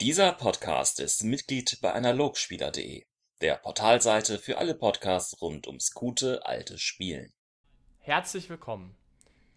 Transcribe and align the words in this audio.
Dieser 0.00 0.32
Podcast 0.32 1.00
ist 1.00 1.24
Mitglied 1.24 1.80
bei 1.82 1.92
Analogspieler.de, 1.92 3.02
der 3.40 3.56
Portalseite 3.56 4.38
für 4.38 4.58
alle 4.58 4.76
Podcasts 4.76 5.42
rund 5.42 5.66
ums 5.66 5.92
gute 5.92 6.46
alte 6.46 6.78
Spielen. 6.78 7.32
Herzlich 7.98 8.48
willkommen, 8.48 8.94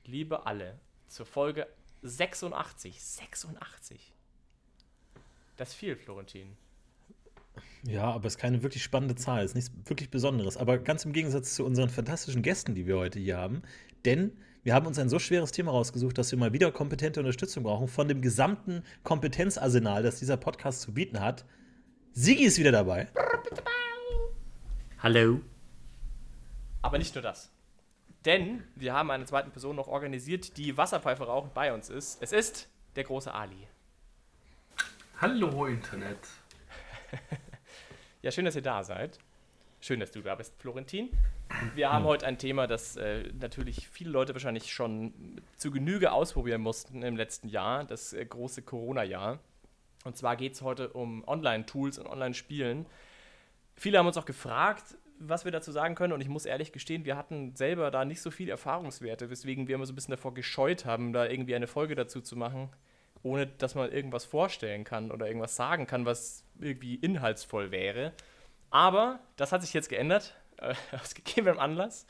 liebe 0.04 0.48
alle, 0.48 0.80
zur 1.08 1.28
Folge 1.28 1.68
86. 2.02 3.00
86. 3.00 4.16
Das 5.58 5.70
ist 5.70 5.76
viel, 5.76 5.96
Florentin. 5.96 6.58
Ja, 7.84 8.06
aber 8.06 8.26
es 8.26 8.34
ist 8.34 8.40
keine 8.40 8.64
wirklich 8.64 8.82
spannende 8.82 9.14
Zahl, 9.14 9.44
es 9.44 9.52
ist 9.52 9.56
nichts 9.56 9.72
wirklich 9.90 10.10
Besonderes. 10.10 10.58
Aber 10.58 10.80
ganz 10.80 11.06
im 11.06 11.14
Gegensatz 11.14 11.54
zu 11.54 11.64
unseren 11.66 11.90
fantastischen 11.90 12.42
Gästen, 12.42 12.74
die 12.74 12.88
wir 12.88 12.98
heute 12.98 13.20
hier 13.20 13.38
haben. 13.38 13.62
Denn 14.06 14.36
wir 14.64 14.76
haben 14.76 14.86
uns 14.86 15.00
ein 15.00 15.10
so 15.10 15.18
schweres 15.18 15.52
Thema 15.52 15.72
rausgesucht, 15.72 16.18
dass 16.18 16.32
wir 16.32 16.38
mal 16.38 16.54
wieder 16.54 16.72
kompetente 16.72 17.20
Unterstützung 17.20 17.64
brauchen 17.64 17.88
von 17.88 18.08
dem 18.08 18.22
gesamten 18.22 18.84
Kompetenzarsenal, 19.04 20.04
das 20.04 20.20
dieser 20.20 20.38
Podcast 20.38 20.82
zu 20.82 20.94
bieten 20.94 21.20
hat. 21.20 21.46
Sigi 22.12 22.44
ist 22.44 22.60
wieder 22.60 22.72
dabei. 22.72 23.08
Hallo. 25.00 25.42
Aber 26.84 26.98
nicht 27.00 27.16
nur 27.16 27.24
das. 27.24 27.52
Denn 28.26 28.64
wir 28.76 28.94
haben 28.94 29.10
eine 29.10 29.26
zweite 29.26 29.50
Person 29.50 29.76
noch 29.76 29.88
organisiert, 29.88 30.58
die 30.58 30.78
Wasserpfeife 30.78 31.24
rauchend 31.24 31.56
bei 31.56 31.74
uns 31.74 31.90
ist. 31.90 32.22
Es 32.22 32.32
ist 32.32 32.70
der 32.96 33.04
große 33.04 33.34
Ali. 33.34 33.68
Hallo 35.20 35.66
Internet. 35.66 36.20
ja, 38.22 38.30
schön, 38.30 38.46
dass 38.46 38.56
ihr 38.56 38.62
da 38.62 38.84
seid. 38.84 39.18
Schön, 39.80 40.00
dass 40.00 40.12
du 40.12 40.22
da 40.22 40.36
bist, 40.36 40.54
Florentin. 40.60 41.10
Wir 41.76 41.92
haben 41.92 42.06
heute 42.06 42.26
ein 42.26 42.38
Thema, 42.38 42.68
das 42.68 42.98
äh, 42.98 43.32
natürlich 43.40 43.88
viele 43.90 44.10
Leute 44.10 44.34
wahrscheinlich 44.34 44.72
schon 44.72 45.42
zu 45.58 45.72
Genüge 45.72 46.12
ausprobieren 46.12 46.62
mussten 46.62 47.02
im 47.04 47.16
letzten 47.16 47.48
Jahr, 47.48 47.84
das 47.86 48.14
äh, 48.14 48.26
große 48.26 48.62
Corona-Jahr. 48.62 49.40
Und 50.04 50.18
zwar 50.18 50.36
geht 50.36 50.54
es 50.54 50.62
heute 50.62 50.90
um 50.90 51.28
Online-Tools 51.28 52.00
und 52.00 52.08
Online-Spielen. 52.08 52.86
Viele 53.76 54.00
haben 54.00 54.08
uns 54.08 54.18
auch 54.18 54.26
gefragt, 54.26 54.98
was 55.20 55.46
wir 55.46 55.52
dazu 55.52 55.72
sagen 55.72 55.96
können. 55.96 56.14
Und 56.14 56.22
ich 56.22 56.30
muss 56.30 56.46
ehrlich 56.46 56.72
gestehen, 56.72 57.06
wir 57.06 57.16
hatten 57.16 57.56
selber 57.56 57.92
da 57.92 58.06
nicht 58.06 58.22
so 58.22 58.32
viel 58.32 58.50
Erfahrungswerte, 58.50 59.30
weswegen 59.30 59.68
wir 59.68 59.76
immer 59.76 59.86
so 59.86 59.94
ein 59.94 59.96
bisschen 59.96 60.16
davor 60.16 60.34
gescheut 60.34 60.86
haben, 60.86 61.14
da 61.14 61.28
irgendwie 61.28 61.56
eine 61.56 61.68
Folge 61.68 61.96
dazu 61.96 62.22
zu 62.22 62.36
machen, 62.36 62.70
ohne 63.24 63.48
dass 63.48 63.76
man 63.76 63.92
irgendwas 63.92 64.26
vorstellen 64.26 64.84
kann 64.84 65.12
oder 65.12 65.28
irgendwas 65.28 65.56
sagen 65.56 65.88
kann, 65.88 66.06
was 66.06 66.44
irgendwie 66.60 66.96
inhaltsvoll 66.96 67.72
wäre. 67.72 68.14
Aber 68.72 69.20
das 69.36 69.52
hat 69.52 69.62
sich 69.62 69.74
jetzt 69.74 69.90
geändert, 69.90 70.36
äh, 70.92 70.98
aus 71.02 71.14
gegebenem 71.14 71.60
Anlass. 71.60 72.06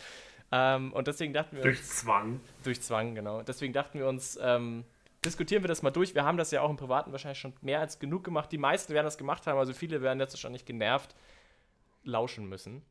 Ähm, 0.51 0.91
und 0.93 1.07
deswegen 1.07 1.33
dachten 1.33 1.55
wir 1.55 1.63
durch 1.63 1.79
uns. 1.79 1.99
Zwang. 1.99 2.41
Durch 2.63 2.81
Zwang, 2.81 3.15
genau. 3.15 3.41
Deswegen 3.41 3.73
dachten 3.73 3.99
wir 3.99 4.07
uns, 4.07 4.37
ähm, 4.41 4.83
diskutieren 5.23 5.63
wir 5.63 5.69
das 5.69 5.81
mal 5.81 5.91
durch. 5.91 6.13
Wir 6.13 6.25
haben 6.25 6.37
das 6.37 6.51
ja 6.51 6.61
auch 6.61 6.69
im 6.69 6.77
Privaten 6.77 7.11
wahrscheinlich 7.11 7.39
schon 7.39 7.53
mehr 7.61 7.79
als 7.79 7.99
genug 7.99 8.23
gemacht. 8.23 8.51
Die 8.51 8.57
meisten 8.57 8.93
werden 8.93 9.05
das 9.05 9.17
gemacht 9.17 9.47
haben, 9.47 9.57
also 9.57 9.73
viele 9.73 10.01
werden 10.01 10.19
jetzt 10.19 10.33
wahrscheinlich 10.33 10.65
genervt 10.65 11.15
lauschen 12.03 12.47
müssen. 12.49 12.81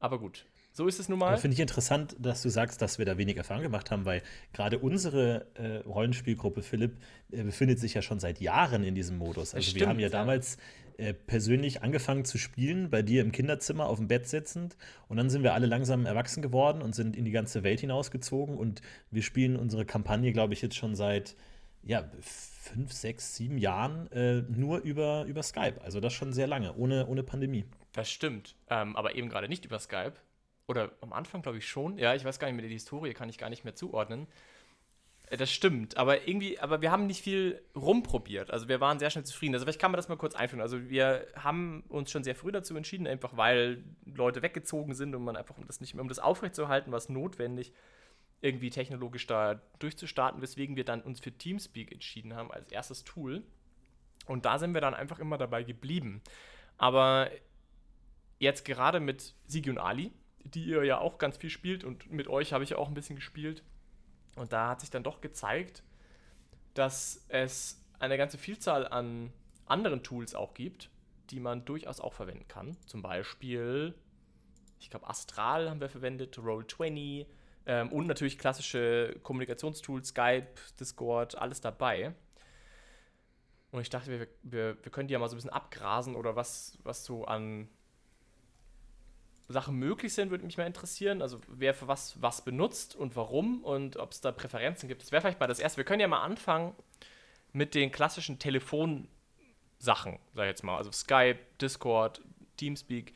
Aber 0.00 0.18
gut, 0.18 0.44
so 0.78 0.86
ist 0.86 1.00
es 1.00 1.08
nun 1.08 1.18
mal. 1.18 1.36
Finde 1.38 1.54
ich 1.54 1.60
interessant, 1.60 2.14
dass 2.20 2.40
du 2.40 2.50
sagst, 2.50 2.80
dass 2.80 2.98
wir 2.98 3.04
da 3.04 3.18
wenig 3.18 3.36
Erfahrung 3.36 3.64
gemacht 3.64 3.90
haben, 3.90 4.04
weil 4.04 4.22
gerade 4.52 4.78
unsere 4.78 5.48
äh, 5.54 5.78
Rollenspielgruppe, 5.78 6.62
Philipp, 6.62 6.98
äh, 7.32 7.42
befindet 7.42 7.80
sich 7.80 7.94
ja 7.94 8.00
schon 8.00 8.20
seit 8.20 8.40
Jahren 8.40 8.84
in 8.84 8.94
diesem 8.94 9.18
Modus. 9.18 9.54
Also 9.54 9.70
stimmt, 9.70 9.80
wir 9.80 9.88
haben 9.88 9.98
ja, 9.98 10.06
ja. 10.06 10.12
damals 10.12 10.56
äh, 10.96 11.12
persönlich 11.14 11.82
angefangen 11.82 12.24
zu 12.24 12.38
spielen, 12.38 12.90
bei 12.90 13.02
dir 13.02 13.22
im 13.22 13.32
Kinderzimmer 13.32 13.86
auf 13.86 13.98
dem 13.98 14.06
Bett 14.06 14.28
sitzend. 14.28 14.76
Und 15.08 15.16
dann 15.16 15.30
sind 15.30 15.42
wir 15.42 15.52
alle 15.52 15.66
langsam 15.66 16.06
erwachsen 16.06 16.42
geworden 16.42 16.80
und 16.80 16.94
sind 16.94 17.16
in 17.16 17.24
die 17.24 17.32
ganze 17.32 17.64
Welt 17.64 17.80
hinausgezogen. 17.80 18.56
Und 18.56 18.80
wir 19.10 19.22
spielen 19.22 19.56
unsere 19.56 19.84
Kampagne, 19.84 20.32
glaube 20.32 20.54
ich, 20.54 20.62
jetzt 20.62 20.76
schon 20.76 20.94
seit 20.94 21.34
ja, 21.82 22.08
fünf, 22.20 22.92
sechs, 22.92 23.34
sieben 23.34 23.58
Jahren 23.58 24.12
äh, 24.12 24.42
nur 24.42 24.78
über, 24.78 25.24
über 25.24 25.42
Skype. 25.42 25.80
Also 25.82 25.98
das 25.98 26.12
schon 26.12 26.32
sehr 26.32 26.46
lange, 26.46 26.76
ohne, 26.76 27.08
ohne 27.08 27.24
Pandemie. 27.24 27.64
Das 27.94 28.08
stimmt. 28.08 28.54
Ähm, 28.70 28.94
aber 28.94 29.16
eben 29.16 29.28
gerade 29.28 29.48
nicht 29.48 29.64
über 29.64 29.80
Skype. 29.80 30.14
Oder 30.68 30.92
am 31.00 31.12
Anfang, 31.12 31.42
glaube 31.42 31.58
ich, 31.58 31.66
schon. 31.66 31.98
Ja, 31.98 32.14
ich 32.14 32.24
weiß 32.24 32.38
gar 32.38 32.46
nicht 32.46 32.56
mehr, 32.56 32.66
die 32.66 32.74
Historie 32.74 33.14
kann 33.14 33.28
ich 33.28 33.38
gar 33.38 33.48
nicht 33.48 33.64
mehr 33.64 33.74
zuordnen. 33.74 34.28
Äh, 35.30 35.38
das 35.38 35.50
stimmt, 35.50 35.96
aber 35.96 36.28
irgendwie, 36.28 36.58
aber 36.58 36.82
wir 36.82 36.90
haben 36.90 37.06
nicht 37.06 37.22
viel 37.22 37.62
rumprobiert. 37.74 38.50
Also 38.50 38.68
wir 38.68 38.80
waren 38.80 38.98
sehr 38.98 39.10
schnell 39.10 39.24
zufrieden. 39.24 39.54
Also 39.54 39.64
vielleicht 39.64 39.80
kann 39.80 39.90
man 39.90 39.96
das 39.96 40.08
mal 40.08 40.16
kurz 40.16 40.34
einführen. 40.34 40.60
Also 40.60 40.88
wir 40.90 41.26
haben 41.36 41.84
uns 41.88 42.10
schon 42.10 42.22
sehr 42.22 42.34
früh 42.34 42.52
dazu 42.52 42.76
entschieden, 42.76 43.06
einfach 43.06 43.36
weil 43.36 43.82
Leute 44.04 44.42
weggezogen 44.42 44.94
sind 44.94 45.14
und 45.14 45.24
man 45.24 45.36
einfach, 45.36 45.56
um 45.56 45.66
das 45.66 45.80
nicht 45.80 45.94
mehr, 45.94 46.02
um 46.02 46.08
das 46.08 46.18
aufrechtzuerhalten, 46.18 46.92
was 46.92 47.08
notwendig, 47.08 47.72
irgendwie 48.40 48.70
technologisch 48.70 49.26
da 49.26 49.60
durchzustarten, 49.78 50.40
weswegen 50.42 50.76
wir 50.76 50.84
dann 50.84 51.00
uns 51.00 51.18
für 51.18 51.32
Teamspeak 51.32 51.92
entschieden 51.92 52.34
haben 52.34 52.52
als 52.52 52.70
erstes 52.70 53.04
Tool. 53.04 53.42
Und 54.26 54.44
da 54.44 54.58
sind 54.58 54.74
wir 54.74 54.82
dann 54.82 54.94
einfach 54.94 55.18
immer 55.18 55.38
dabei 55.38 55.62
geblieben. 55.62 56.20
Aber 56.76 57.30
jetzt 58.38 58.64
gerade 58.64 59.00
mit 59.00 59.34
Sigi 59.46 59.70
und 59.70 59.78
Ali, 59.78 60.12
die 60.54 60.64
ihr 60.64 60.84
ja 60.84 60.98
auch 60.98 61.18
ganz 61.18 61.36
viel 61.36 61.50
spielt 61.50 61.84
und 61.84 62.10
mit 62.10 62.28
euch 62.28 62.52
habe 62.52 62.64
ich 62.64 62.74
auch 62.74 62.88
ein 62.88 62.94
bisschen 62.94 63.16
gespielt. 63.16 63.62
Und 64.36 64.52
da 64.52 64.68
hat 64.68 64.80
sich 64.80 64.90
dann 64.90 65.02
doch 65.02 65.20
gezeigt, 65.20 65.82
dass 66.74 67.24
es 67.28 67.84
eine 67.98 68.16
ganze 68.16 68.38
Vielzahl 68.38 68.86
an 68.86 69.32
anderen 69.66 70.02
Tools 70.02 70.34
auch 70.34 70.54
gibt, 70.54 70.90
die 71.30 71.40
man 71.40 71.64
durchaus 71.64 72.00
auch 72.00 72.14
verwenden 72.14 72.46
kann. 72.48 72.76
Zum 72.86 73.02
Beispiel, 73.02 73.94
ich 74.78 74.90
glaube, 74.90 75.08
Astral 75.08 75.68
haben 75.68 75.80
wir 75.80 75.88
verwendet, 75.88 76.38
Roll20 76.38 77.26
ähm, 77.66 77.92
und 77.92 78.06
natürlich 78.06 78.38
klassische 78.38 79.18
Kommunikationstools, 79.22 80.08
Skype, 80.08 80.48
Discord, 80.78 81.36
alles 81.36 81.60
dabei. 81.60 82.14
Und 83.70 83.82
ich 83.82 83.90
dachte, 83.90 84.10
wir, 84.10 84.28
wir, 84.42 84.82
wir 84.82 84.92
können 84.92 85.08
die 85.08 85.12
ja 85.12 85.18
mal 85.18 85.28
so 85.28 85.34
ein 85.34 85.38
bisschen 85.38 85.50
abgrasen 85.50 86.16
oder 86.16 86.36
was, 86.36 86.78
was 86.84 87.04
so 87.04 87.24
an 87.24 87.68
Sachen 89.48 89.76
möglich 89.76 90.12
sind, 90.12 90.30
würde 90.30 90.44
mich 90.44 90.58
mal 90.58 90.66
interessieren. 90.66 91.22
Also 91.22 91.40
wer 91.48 91.72
für 91.74 91.88
was 91.88 92.20
was 92.20 92.44
benutzt 92.44 92.94
und 92.94 93.16
warum 93.16 93.64
und 93.64 93.96
ob 93.96 94.12
es 94.12 94.20
da 94.20 94.30
Präferenzen 94.30 94.88
gibt. 94.88 95.02
Das 95.02 95.10
wäre 95.10 95.22
vielleicht 95.22 95.40
mal 95.40 95.46
das 95.46 95.58
Erste. 95.58 95.78
Wir 95.78 95.84
können 95.84 96.00
ja 96.00 96.08
mal 96.08 96.22
anfangen 96.22 96.74
mit 97.52 97.74
den 97.74 97.90
klassischen 97.90 98.38
Telefonsachen, 98.38 99.08
sag 99.80 100.44
ich 100.44 100.48
jetzt 100.48 100.64
mal. 100.64 100.76
Also 100.76 100.92
Skype, 100.92 101.38
Discord, 101.60 102.20
Teamspeak. 102.58 103.14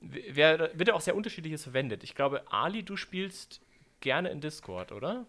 Wer, 0.00 0.76
wird 0.78 0.88
ja 0.88 0.94
auch 0.94 1.00
sehr 1.00 1.16
unterschiedliches 1.16 1.62
verwendet. 1.62 2.04
Ich 2.04 2.14
glaube, 2.14 2.42
Ali, 2.52 2.82
du 2.82 2.96
spielst 2.96 3.60
gerne 4.00 4.30
in 4.30 4.40
Discord, 4.40 4.92
oder? 4.92 5.26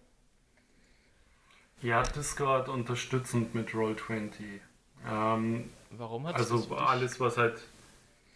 Ja, 1.82 2.02
Discord 2.04 2.70
unterstützend 2.70 3.54
mit 3.56 3.70
Roll20. 3.70 4.60
Ähm, 5.10 5.70
Warum 5.92 6.28
hat 6.28 6.36
Also 6.36 6.76
alles, 6.76 7.20
was 7.20 7.38
halt 7.38 7.62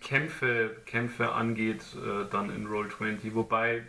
Kämpfe, 0.02 0.75
Kämpfe 0.85 1.31
angeht, 1.31 1.84
äh, 1.96 2.30
dann 2.30 2.50
in 2.50 2.68
Roll20. 2.68 3.34
Wobei 3.34 3.84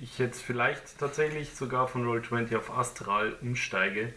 ich 0.00 0.18
jetzt 0.18 0.42
vielleicht 0.42 0.98
tatsächlich 0.98 1.54
sogar 1.54 1.88
von 1.88 2.04
Roll20 2.06 2.56
auf 2.56 2.76
Astral 2.76 3.36
umsteige, 3.40 4.12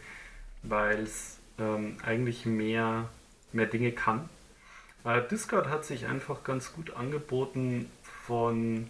weil 0.63 0.99
es 0.99 1.39
ähm, 1.59 1.97
eigentlich 2.03 2.45
mehr, 2.45 3.09
mehr 3.53 3.67
Dinge 3.67 3.91
kann. 3.91 4.29
Äh, 5.03 5.21
Discord 5.29 5.69
hat 5.69 5.85
sich 5.85 6.05
einfach 6.07 6.43
ganz 6.43 6.73
gut 6.73 6.95
angeboten 6.95 7.89
von 8.03 8.89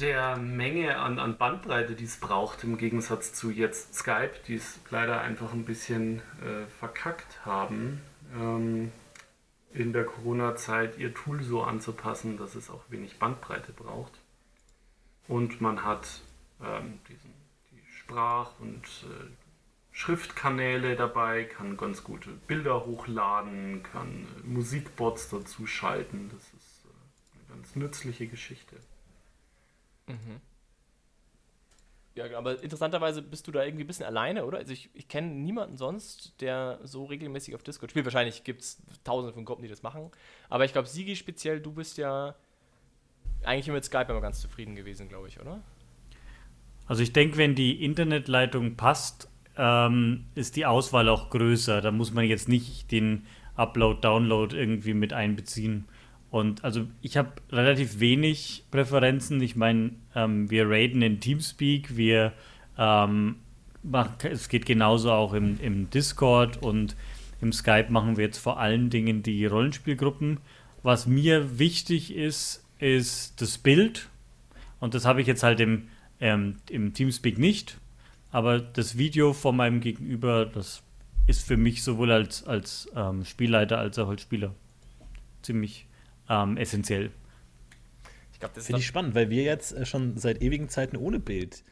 der 0.00 0.36
Menge 0.36 0.98
an, 0.98 1.18
an 1.18 1.38
Bandbreite, 1.38 1.94
die 1.94 2.04
es 2.04 2.18
braucht, 2.18 2.62
im 2.62 2.78
Gegensatz 2.78 3.32
zu 3.32 3.50
jetzt 3.50 3.94
Skype, 3.94 4.32
die 4.46 4.54
es 4.54 4.78
leider 4.90 5.20
einfach 5.20 5.52
ein 5.52 5.64
bisschen 5.64 6.20
äh, 6.40 6.66
verkackt 6.78 7.44
haben. 7.44 8.00
Ähm, 8.38 8.92
in 9.72 9.92
der 9.92 10.04
Corona-Zeit 10.04 10.98
ihr 10.98 11.14
Tool 11.14 11.42
so 11.42 11.62
anzupassen, 11.62 12.38
dass 12.38 12.54
es 12.54 12.70
auch 12.70 12.82
wenig 12.88 13.18
Bandbreite 13.18 13.72
braucht. 13.72 14.12
Und 15.26 15.60
man 15.60 15.84
hat 15.84 16.22
ähm, 16.64 16.98
diesen, 17.08 17.34
die 17.70 17.82
Sprach- 17.92 18.58
und 18.60 18.84
äh, 18.84 19.30
Schriftkanäle 19.92 20.96
dabei, 20.96 21.44
kann 21.44 21.76
ganz 21.76 22.04
gute 22.04 22.30
Bilder 22.30 22.86
hochladen, 22.86 23.82
kann 23.82 24.26
äh, 24.38 24.46
Musikbots 24.46 25.28
dazu 25.28 25.66
schalten. 25.66 26.30
Das 26.32 26.42
ist 26.42 26.84
äh, 26.86 27.34
eine 27.34 27.56
ganz 27.56 27.76
nützliche 27.76 28.26
Geschichte. 28.26 28.76
Mhm. 30.06 30.40
Ja, 32.18 32.36
aber 32.36 32.60
interessanterweise 32.60 33.22
bist 33.22 33.46
du 33.46 33.52
da 33.52 33.64
irgendwie 33.64 33.84
ein 33.84 33.86
bisschen 33.86 34.06
alleine, 34.06 34.44
oder? 34.44 34.58
Also 34.58 34.72
ich, 34.72 34.90
ich 34.92 35.06
kenne 35.06 35.28
niemanden 35.28 35.76
sonst, 35.76 36.40
der 36.40 36.80
so 36.82 37.04
regelmäßig 37.04 37.54
auf 37.54 37.62
Discord 37.62 37.92
spielt. 37.92 38.06
Wahrscheinlich 38.06 38.42
gibt 38.42 38.62
es 38.62 38.82
tausende 39.04 39.32
von 39.32 39.44
Gruppen, 39.44 39.62
die 39.62 39.68
das 39.68 39.84
machen. 39.84 40.10
Aber 40.48 40.64
ich 40.64 40.72
glaube, 40.72 40.88
Sigi 40.88 41.14
speziell, 41.14 41.60
du 41.60 41.70
bist 41.70 41.96
ja 41.96 42.34
eigentlich 43.44 43.68
mit 43.68 43.84
Skype 43.84 44.06
immer 44.08 44.20
ganz 44.20 44.40
zufrieden 44.40 44.74
gewesen, 44.74 45.08
glaube 45.08 45.28
ich, 45.28 45.40
oder? 45.40 45.62
Also 46.88 47.04
ich 47.04 47.12
denke, 47.12 47.36
wenn 47.36 47.54
die 47.54 47.84
Internetleitung 47.84 48.74
passt, 48.74 49.28
ähm, 49.56 50.24
ist 50.34 50.56
die 50.56 50.66
Auswahl 50.66 51.08
auch 51.08 51.30
größer. 51.30 51.80
Da 51.80 51.92
muss 51.92 52.12
man 52.12 52.24
jetzt 52.24 52.48
nicht 52.48 52.90
den 52.90 53.26
Upload, 53.54 54.00
Download 54.00 54.56
irgendwie 54.56 54.94
mit 54.94 55.12
einbeziehen. 55.12 55.86
Und 56.30 56.64
also 56.64 56.86
ich 57.00 57.16
habe 57.16 57.32
relativ 57.50 58.00
wenig 58.00 58.64
Präferenzen. 58.70 59.40
Ich 59.40 59.56
meine, 59.56 59.92
ähm, 60.14 60.50
wir 60.50 60.68
raiden 60.68 61.00
in 61.02 61.20
Teamspeak, 61.20 61.96
wir 61.96 62.32
ähm, 62.76 63.36
machen, 63.82 64.14
es 64.30 64.48
geht 64.48 64.66
genauso 64.66 65.10
auch 65.12 65.32
im, 65.32 65.58
im 65.60 65.90
Discord 65.90 66.62
und 66.62 66.96
im 67.40 67.52
Skype 67.52 67.90
machen 67.90 68.16
wir 68.16 68.24
jetzt 68.24 68.38
vor 68.38 68.58
allen 68.58 68.90
Dingen 68.90 69.22
die 69.22 69.46
Rollenspielgruppen. 69.46 70.38
Was 70.82 71.06
mir 71.06 71.58
wichtig 71.58 72.14
ist, 72.14 72.64
ist 72.78 73.40
das 73.40 73.58
Bild. 73.58 74.08
Und 74.80 74.94
das 74.94 75.04
habe 75.04 75.20
ich 75.20 75.26
jetzt 75.26 75.42
halt 75.42 75.60
im, 75.60 75.88
ähm, 76.20 76.56
im 76.68 76.92
Teamspeak 76.94 77.38
nicht. 77.38 77.78
Aber 78.30 78.60
das 78.60 78.98
Video 78.98 79.32
von 79.32 79.56
meinem 79.56 79.80
Gegenüber, 79.80 80.44
das 80.44 80.82
ist 81.26 81.46
für 81.46 81.56
mich 81.56 81.82
sowohl 81.82 82.12
als, 82.12 82.44
als 82.46 82.88
ähm, 82.94 83.24
Spielleiter 83.24 83.78
als 83.78 83.98
auch 83.98 84.08
als 84.08 84.22
Spieler 84.22 84.54
ziemlich 85.42 85.87
ähm, 86.28 86.56
essentiell. 86.56 87.10
Ich 88.32 88.38
das 88.38 88.66
finde 88.66 88.80
ich 88.80 88.86
spannend, 88.86 89.14
weil 89.14 89.30
wir 89.30 89.42
jetzt 89.42 89.72
äh, 89.72 89.84
schon 89.84 90.16
seit 90.16 90.42
ewigen 90.42 90.68
Zeiten 90.68 90.96
ohne 90.96 91.18
Bild 91.18 91.64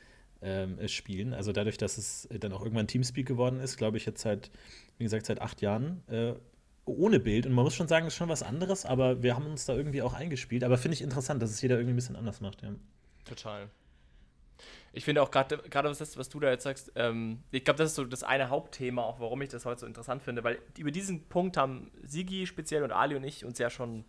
ähm, 0.43 0.79
äh, 0.79 0.88
spielen. 0.88 1.32
Also 1.32 1.53
dadurch, 1.53 1.79
dass 1.79 1.99
es 1.99 2.29
dann 2.41 2.53
auch 2.53 2.62
irgendwann 2.62 2.88
Teamspeak 2.88 3.26
geworden 3.26 3.61
ist, 3.61 3.76
glaube 3.76 3.97
ich 3.97 4.06
jetzt 4.06 4.23
seit, 4.23 4.50
wie 4.99 5.05
gesagt, 5.05 5.26
seit 5.26 5.41
acht 5.41 5.61
Jahren 5.61 6.03
äh, 6.08 6.35
ohne 6.85 7.20
Bild. 7.20 7.47
Und 7.47 7.53
man 7.53 7.64
muss 7.64 7.75
schon 7.75 7.88
sagen, 7.88 8.06
es 8.06 8.14
ist 8.14 8.19
schon 8.19 8.29
was 8.29 8.43
anderes, 8.43 8.87
aber 8.87 9.23
wir 9.23 9.35
haben 9.35 9.47
uns 9.47 9.67
da 9.67 9.75
irgendwie 9.75 10.03
auch 10.03 10.14
eingespielt. 10.14 10.64
Aber 10.64 10.79
finde 10.79 10.94
ich 10.94 11.02
interessant, 11.02 11.43
dass 11.43 11.50
es 11.50 11.61
jeder 11.61 11.76
irgendwie 11.76 11.93
ein 11.93 11.97
bisschen 11.97 12.17
anders 12.17 12.41
macht, 12.41 12.62
ja. 12.62 12.70
Total. 13.25 13.69
Ich 14.93 15.05
finde 15.05 15.23
auch 15.23 15.31
gerade, 15.31 15.61
was, 15.69 16.17
was 16.17 16.29
du 16.29 16.41
da 16.41 16.50
jetzt 16.50 16.62
sagst, 16.62 16.93
ähm, 16.94 17.43
ich 17.50 17.64
glaube, 17.64 17.79
das 17.79 17.91
ist 17.91 17.97
so 17.97 18.05
das 18.05 18.23
eine 18.23 18.49
Hauptthema, 18.49 19.02
auch 19.02 19.20
warum 19.20 19.43
ich 19.43 19.50
das 19.50 19.67
heute 19.67 19.81
so 19.81 19.87
interessant 19.87 20.23
finde, 20.23 20.43
weil 20.43 20.59
über 20.79 20.91
diesen 20.91 21.29
Punkt 21.29 21.59
haben 21.59 21.91
Sigi 22.02 22.47
speziell 22.47 22.82
und 22.82 22.93
Ali 22.93 23.14
und 23.14 23.25
ich 23.25 23.44
uns 23.44 23.59
ja 23.59 23.69
schon 23.69 24.05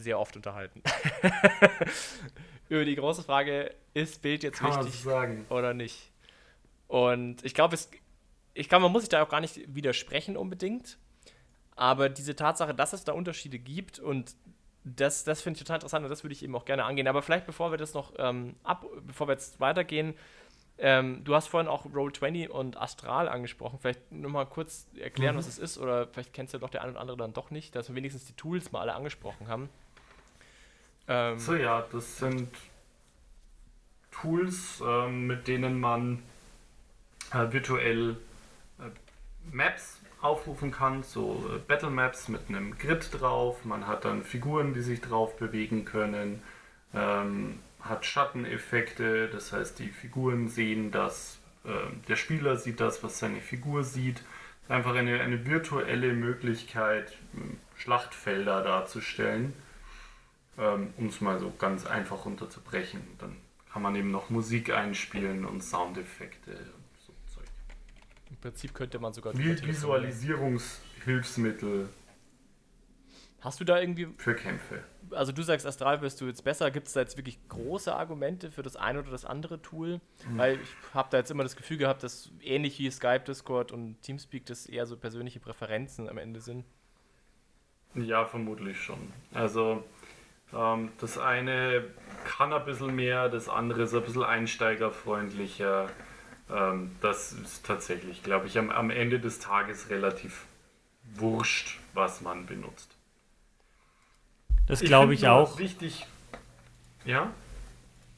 sehr 0.00 0.18
oft 0.18 0.36
unterhalten. 0.36 0.82
über 2.68 2.84
die 2.84 2.94
große 2.94 3.22
Frage, 3.22 3.74
ist 3.94 4.22
Bild 4.22 4.42
jetzt 4.42 4.58
Kann 4.58 4.84
wichtig 4.84 5.06
oder 5.50 5.74
nicht? 5.74 6.12
Und 6.86 7.44
ich 7.44 7.54
glaube, 7.54 7.76
ich 8.54 8.68
glaube, 8.68 8.82
man 8.84 8.92
muss 8.92 9.02
sich 9.02 9.08
da 9.08 9.22
auch 9.22 9.28
gar 9.28 9.40
nicht 9.40 9.74
widersprechen 9.74 10.36
unbedingt. 10.36 10.98
Aber 11.76 12.08
diese 12.08 12.36
Tatsache, 12.36 12.74
dass 12.74 12.92
es 12.92 13.04
da 13.04 13.12
Unterschiede 13.12 13.58
gibt 13.58 13.98
und 13.98 14.34
das, 14.84 15.24
das 15.24 15.42
finde 15.42 15.58
ich 15.58 15.64
total 15.64 15.76
interessant 15.76 16.04
und 16.04 16.10
das 16.10 16.24
würde 16.24 16.32
ich 16.32 16.42
eben 16.42 16.54
auch 16.54 16.64
gerne 16.64 16.84
angehen. 16.84 17.06
Aber 17.06 17.22
vielleicht 17.22 17.46
bevor 17.46 17.70
wir 17.70 17.78
das 17.78 17.94
noch 17.94 18.12
ähm, 18.18 18.56
ab, 18.62 18.84
bevor 19.06 19.28
wir 19.28 19.32
jetzt 19.32 19.60
weitergehen, 19.60 20.14
ähm, 20.78 21.22
du 21.24 21.34
hast 21.34 21.48
vorhin 21.48 21.68
auch 21.68 21.84
Roll20 21.84 22.48
und 22.48 22.76
Astral 22.76 23.28
angesprochen. 23.28 23.78
Vielleicht 23.80 24.10
nur 24.10 24.30
mal 24.30 24.46
kurz 24.46 24.86
erklären, 24.98 25.34
mhm. 25.34 25.38
was 25.38 25.46
es 25.46 25.58
ist, 25.58 25.78
oder 25.78 26.06
vielleicht 26.08 26.32
kennst 26.32 26.54
du 26.54 26.58
doch 26.58 26.70
der 26.70 26.82
eine 26.82 26.92
oder 26.92 27.00
andere 27.00 27.16
dann 27.18 27.34
doch 27.34 27.50
nicht, 27.50 27.76
dass 27.76 27.88
wir 27.88 27.94
wenigstens 27.94 28.24
die 28.24 28.32
Tools 28.32 28.72
mal 28.72 28.80
alle 28.80 28.94
angesprochen 28.94 29.48
haben. 29.48 29.68
Ähm, 31.08 31.38
so 31.38 31.54
ja, 31.54 31.86
das 31.92 32.18
sind 32.18 32.48
Tools, 34.10 34.82
ähm, 34.84 35.26
mit 35.26 35.48
denen 35.48 35.80
man 35.80 36.22
äh, 37.32 37.52
virtuell 37.52 38.16
äh, 38.78 38.90
Maps 39.50 40.00
aufrufen 40.20 40.70
kann, 40.70 41.02
so 41.02 41.50
äh, 41.54 41.58
Battle 41.58 41.90
Maps 41.90 42.28
mit 42.28 42.48
einem 42.48 42.76
Grid 42.76 43.08
drauf. 43.18 43.64
Man 43.64 43.86
hat 43.86 44.04
dann 44.04 44.22
Figuren, 44.22 44.74
die 44.74 44.82
sich 44.82 45.00
drauf 45.00 45.36
bewegen 45.36 45.84
können, 45.84 46.42
ähm, 46.94 47.60
hat 47.80 48.04
Schatteneffekte, 48.04 49.28
das 49.28 49.52
heißt, 49.52 49.78
die 49.78 49.88
Figuren 49.88 50.48
sehen 50.48 50.90
das, 50.90 51.38
äh, 51.64 51.70
der 52.08 52.16
Spieler 52.16 52.56
sieht 52.56 52.80
das, 52.80 53.02
was 53.02 53.18
seine 53.18 53.40
Figur 53.40 53.84
sieht. 53.84 54.22
Einfach 54.68 54.94
eine, 54.94 55.20
eine 55.20 55.46
virtuelle 55.46 56.12
Möglichkeit, 56.12 57.16
Schlachtfelder 57.76 58.62
darzustellen, 58.62 59.52
ähm, 60.58 60.92
um 60.96 61.06
es 61.06 61.20
mal 61.20 61.38
so 61.38 61.52
ganz 61.58 61.86
einfach 61.86 62.24
runterzubrechen. 62.24 63.02
Dann 63.18 63.36
kann 63.72 63.82
man 63.82 63.94
eben 63.94 64.10
noch 64.10 64.30
Musik 64.30 64.72
einspielen 64.72 65.44
und 65.44 65.62
Soundeffekte 65.62 66.58
Prinzip 68.40 68.74
könnte 68.74 68.98
man 68.98 69.12
sogar. 69.12 69.36
Visualisierungshilfsmittel. 69.36 71.88
Hast 73.40 73.60
du 73.60 73.64
da 73.64 73.80
irgendwie. 73.80 74.08
Für 74.16 74.34
Kämpfe. 74.34 74.82
Also, 75.10 75.32
du 75.32 75.42
sagst, 75.42 75.66
Astral 75.66 76.00
wirst 76.02 76.20
du 76.20 76.26
jetzt 76.26 76.44
besser. 76.44 76.70
Gibt 76.70 76.86
es 76.86 76.92
da 76.92 77.00
jetzt 77.00 77.16
wirklich 77.16 77.38
große 77.48 77.92
Argumente 77.94 78.50
für 78.50 78.62
das 78.62 78.76
eine 78.76 78.98
oder 79.00 79.10
das 79.10 79.24
andere 79.24 79.62
Tool? 79.62 80.02
Mhm. 80.28 80.38
Weil 80.38 80.60
ich 80.60 80.68
habe 80.94 81.08
da 81.10 81.16
jetzt 81.18 81.30
immer 81.30 81.42
das 81.42 81.56
Gefühl 81.56 81.78
gehabt, 81.78 82.02
dass 82.02 82.30
ähnlich 82.42 82.78
wie 82.78 82.90
Skype, 82.90 83.24
Discord 83.26 83.72
und 83.72 84.00
Teamspeak 84.02 84.44
das 84.46 84.66
eher 84.66 84.86
so 84.86 84.96
persönliche 84.96 85.40
Präferenzen 85.40 86.08
am 86.08 86.18
Ende 86.18 86.40
sind. 86.40 86.64
Ja, 87.94 88.24
vermutlich 88.24 88.80
schon. 88.80 89.12
Also, 89.34 89.82
ähm, 90.56 90.90
das 91.00 91.18
eine 91.18 91.84
kann 92.24 92.52
ein 92.52 92.64
bisschen 92.64 92.94
mehr, 92.94 93.28
das 93.28 93.48
andere 93.48 93.82
ist 93.82 93.94
ein 93.94 94.02
bisschen 94.02 94.24
einsteigerfreundlicher. 94.24 95.88
Ähm, 96.50 96.92
das 97.00 97.32
ist 97.32 97.64
tatsächlich, 97.64 98.22
glaube 98.22 98.46
ich, 98.46 98.58
am, 98.58 98.70
am 98.70 98.90
Ende 98.90 99.20
des 99.20 99.38
Tages 99.38 99.90
relativ 99.90 100.44
wurscht, 101.14 101.78
was 101.94 102.20
man 102.20 102.46
benutzt. 102.46 102.96
Das 104.66 104.80
glaube 104.80 105.14
ich, 105.14 105.22
ich 105.22 105.28
auch. 105.28 105.58
Wichtig. 105.58 106.06
Ja? 107.04 107.32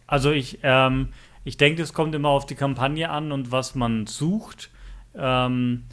Also 0.06 0.30
ich, 0.30 0.58
ähm, 0.62 1.08
ich 1.44 1.56
denke, 1.56 1.82
es 1.82 1.94
kommt 1.94 2.14
immer 2.14 2.28
auf 2.28 2.46
die 2.46 2.54
Kampagne 2.54 3.08
an 3.10 3.32
und 3.32 3.52
was 3.52 3.74
man 3.74 4.06
sucht. 4.06 4.70
Ähm, 5.14 5.84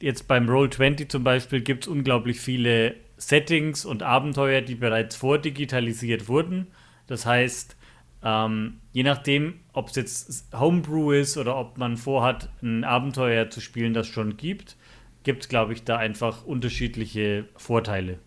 jetzt 0.00 0.26
beim 0.26 0.48
Roll20 0.48 1.08
zum 1.08 1.22
Beispiel 1.24 1.60
gibt 1.60 1.84
es 1.84 1.88
unglaublich 1.88 2.40
viele 2.40 2.96
Settings 3.28 3.84
und 3.84 4.02
Abenteuer, 4.02 4.60
die 4.60 4.74
bereits 4.74 5.16
vordigitalisiert 5.16 6.28
wurden. 6.28 6.68
Das 7.06 7.26
heißt, 7.26 7.76
ähm, 8.24 8.80
je 8.92 9.02
nachdem, 9.02 9.60
ob 9.72 9.88
es 9.88 9.96
jetzt 9.96 10.46
Homebrew 10.52 11.12
ist 11.12 11.36
oder 11.36 11.56
ob 11.56 11.78
man 11.78 11.96
vorhat, 11.96 12.50
ein 12.62 12.84
Abenteuer 12.84 13.50
zu 13.50 13.60
spielen, 13.60 13.94
das 13.94 14.06
schon 14.06 14.36
gibt, 14.36 14.76
gibt 15.22 15.42
es, 15.42 15.48
glaube 15.48 15.72
ich, 15.72 15.84
da 15.84 15.98
einfach 15.98 16.44
unterschiedliche 16.44 17.46
Vorteile. 17.56 18.18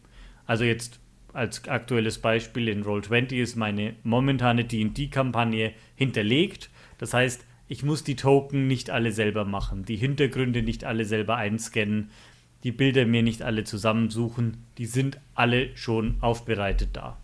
Also 0.45 0.63
jetzt 0.63 0.99
als 1.33 1.67
aktuelles 1.67 2.19
Beispiel 2.19 2.69
in 2.69 2.83
Roll20 2.83 3.41
ist 3.41 3.55
meine 3.55 3.95
momentane 4.03 4.63
D&D-Kampagne 4.63 5.73
hinterlegt. 5.95 6.69
Das 6.97 7.13
heißt, 7.13 7.45
ich 7.67 7.83
muss 7.83 8.03
die 8.03 8.15
Token 8.15 8.67
nicht 8.67 8.89
alle 8.89 9.11
selber 9.11 9.43
machen, 9.43 9.83
die 9.83 9.97
Hintergründe 9.97 10.61
nicht 10.61 10.85
alle 10.85 11.03
selber 11.03 11.35
einscannen, 11.35 12.11
die 12.65 12.71
Bilder 12.71 13.05
mir 13.05 13.21
nicht 13.21 13.43
alle 13.43 13.63
zusammensuchen, 13.63 14.65
die 14.79 14.87
sind 14.87 15.19
alle 15.35 15.69
schon 15.77 16.17
aufbereitet 16.19 16.89
da. 16.93 17.15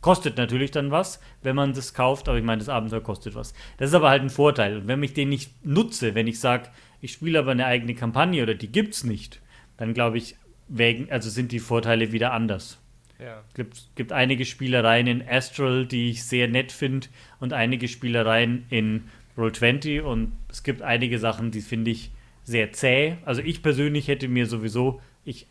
Kostet 0.00 0.38
natürlich 0.38 0.70
dann 0.70 0.90
was, 0.90 1.20
wenn 1.42 1.54
man 1.54 1.74
das 1.74 1.92
kauft, 1.92 2.26
aber 2.26 2.38
ich 2.38 2.44
meine, 2.44 2.60
das 2.60 2.70
Abenteuer 2.70 3.02
kostet 3.02 3.34
was. 3.34 3.52
Das 3.76 3.90
ist 3.90 3.94
aber 3.94 4.08
halt 4.08 4.22
ein 4.22 4.30
Vorteil. 4.30 4.78
Und 4.78 4.88
wenn 4.88 5.02
ich 5.02 5.12
den 5.12 5.28
nicht 5.28 5.62
nutze, 5.62 6.14
wenn 6.14 6.26
ich 6.26 6.40
sage, 6.40 6.70
ich 7.02 7.12
spiele 7.12 7.38
aber 7.38 7.50
eine 7.50 7.66
eigene 7.66 7.94
Kampagne 7.94 8.42
oder 8.42 8.54
die 8.54 8.72
gibt 8.72 8.94
es 8.94 9.04
nicht, 9.04 9.42
dann 9.76 9.92
glaube 9.92 10.16
ich, 10.16 10.36
wägen, 10.68 11.10
also 11.10 11.28
sind 11.28 11.52
die 11.52 11.58
Vorteile 11.58 12.12
wieder 12.12 12.32
anders. 12.32 12.78
Ja. 13.18 13.42
Es 13.46 13.54
gibt, 13.54 13.88
gibt 13.94 14.12
einige 14.12 14.46
Spielereien 14.46 15.06
in 15.06 15.22
Astral, 15.28 15.84
die 15.84 16.08
ich 16.08 16.24
sehr 16.24 16.48
nett 16.48 16.72
finde, 16.72 17.08
und 17.40 17.52
einige 17.52 17.88
Spielereien 17.88 18.64
in 18.70 19.04
Roll20 19.36 20.00
und 20.00 20.32
es 20.48 20.62
gibt 20.62 20.80
einige 20.80 21.18
Sachen, 21.18 21.50
die 21.50 21.60
finde 21.60 21.90
ich 21.90 22.10
sehr 22.48 22.72
zäh. 22.72 23.18
Also 23.24 23.42
ich 23.42 23.62
persönlich 23.62 24.08
hätte 24.08 24.26
mir 24.28 24.46
sowieso, 24.46 25.00
ich, 25.24 25.46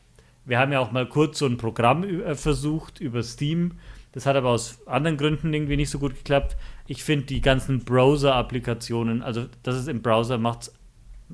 wir 0.45 0.59
haben 0.59 0.71
ja 0.71 0.79
auch 0.79 0.91
mal 0.91 1.07
kurz 1.07 1.39
so 1.39 1.45
ein 1.45 1.57
Programm 1.57 2.03
äh, 2.03 2.35
versucht 2.35 2.99
über 2.99 3.23
Steam 3.23 3.73
das 4.17 4.25
hat 4.25 4.35
aber 4.35 4.49
aus 4.49 4.79
anderen 4.87 5.15
Gründen 5.15 5.53
irgendwie 5.53 5.77
nicht 5.77 5.91
so 5.91 5.99
gut 5.99 6.15
geklappt. 6.15 6.57
Ich 6.87 7.03
finde 7.03 7.27
die 7.27 7.39
ganzen 7.39 7.85
Browser-Applikationen, 7.85 9.21
also 9.21 9.45
das 9.61 9.75
ist 9.75 9.87
im 9.87 10.01
Browser, 10.01 10.39
macht 10.39 10.71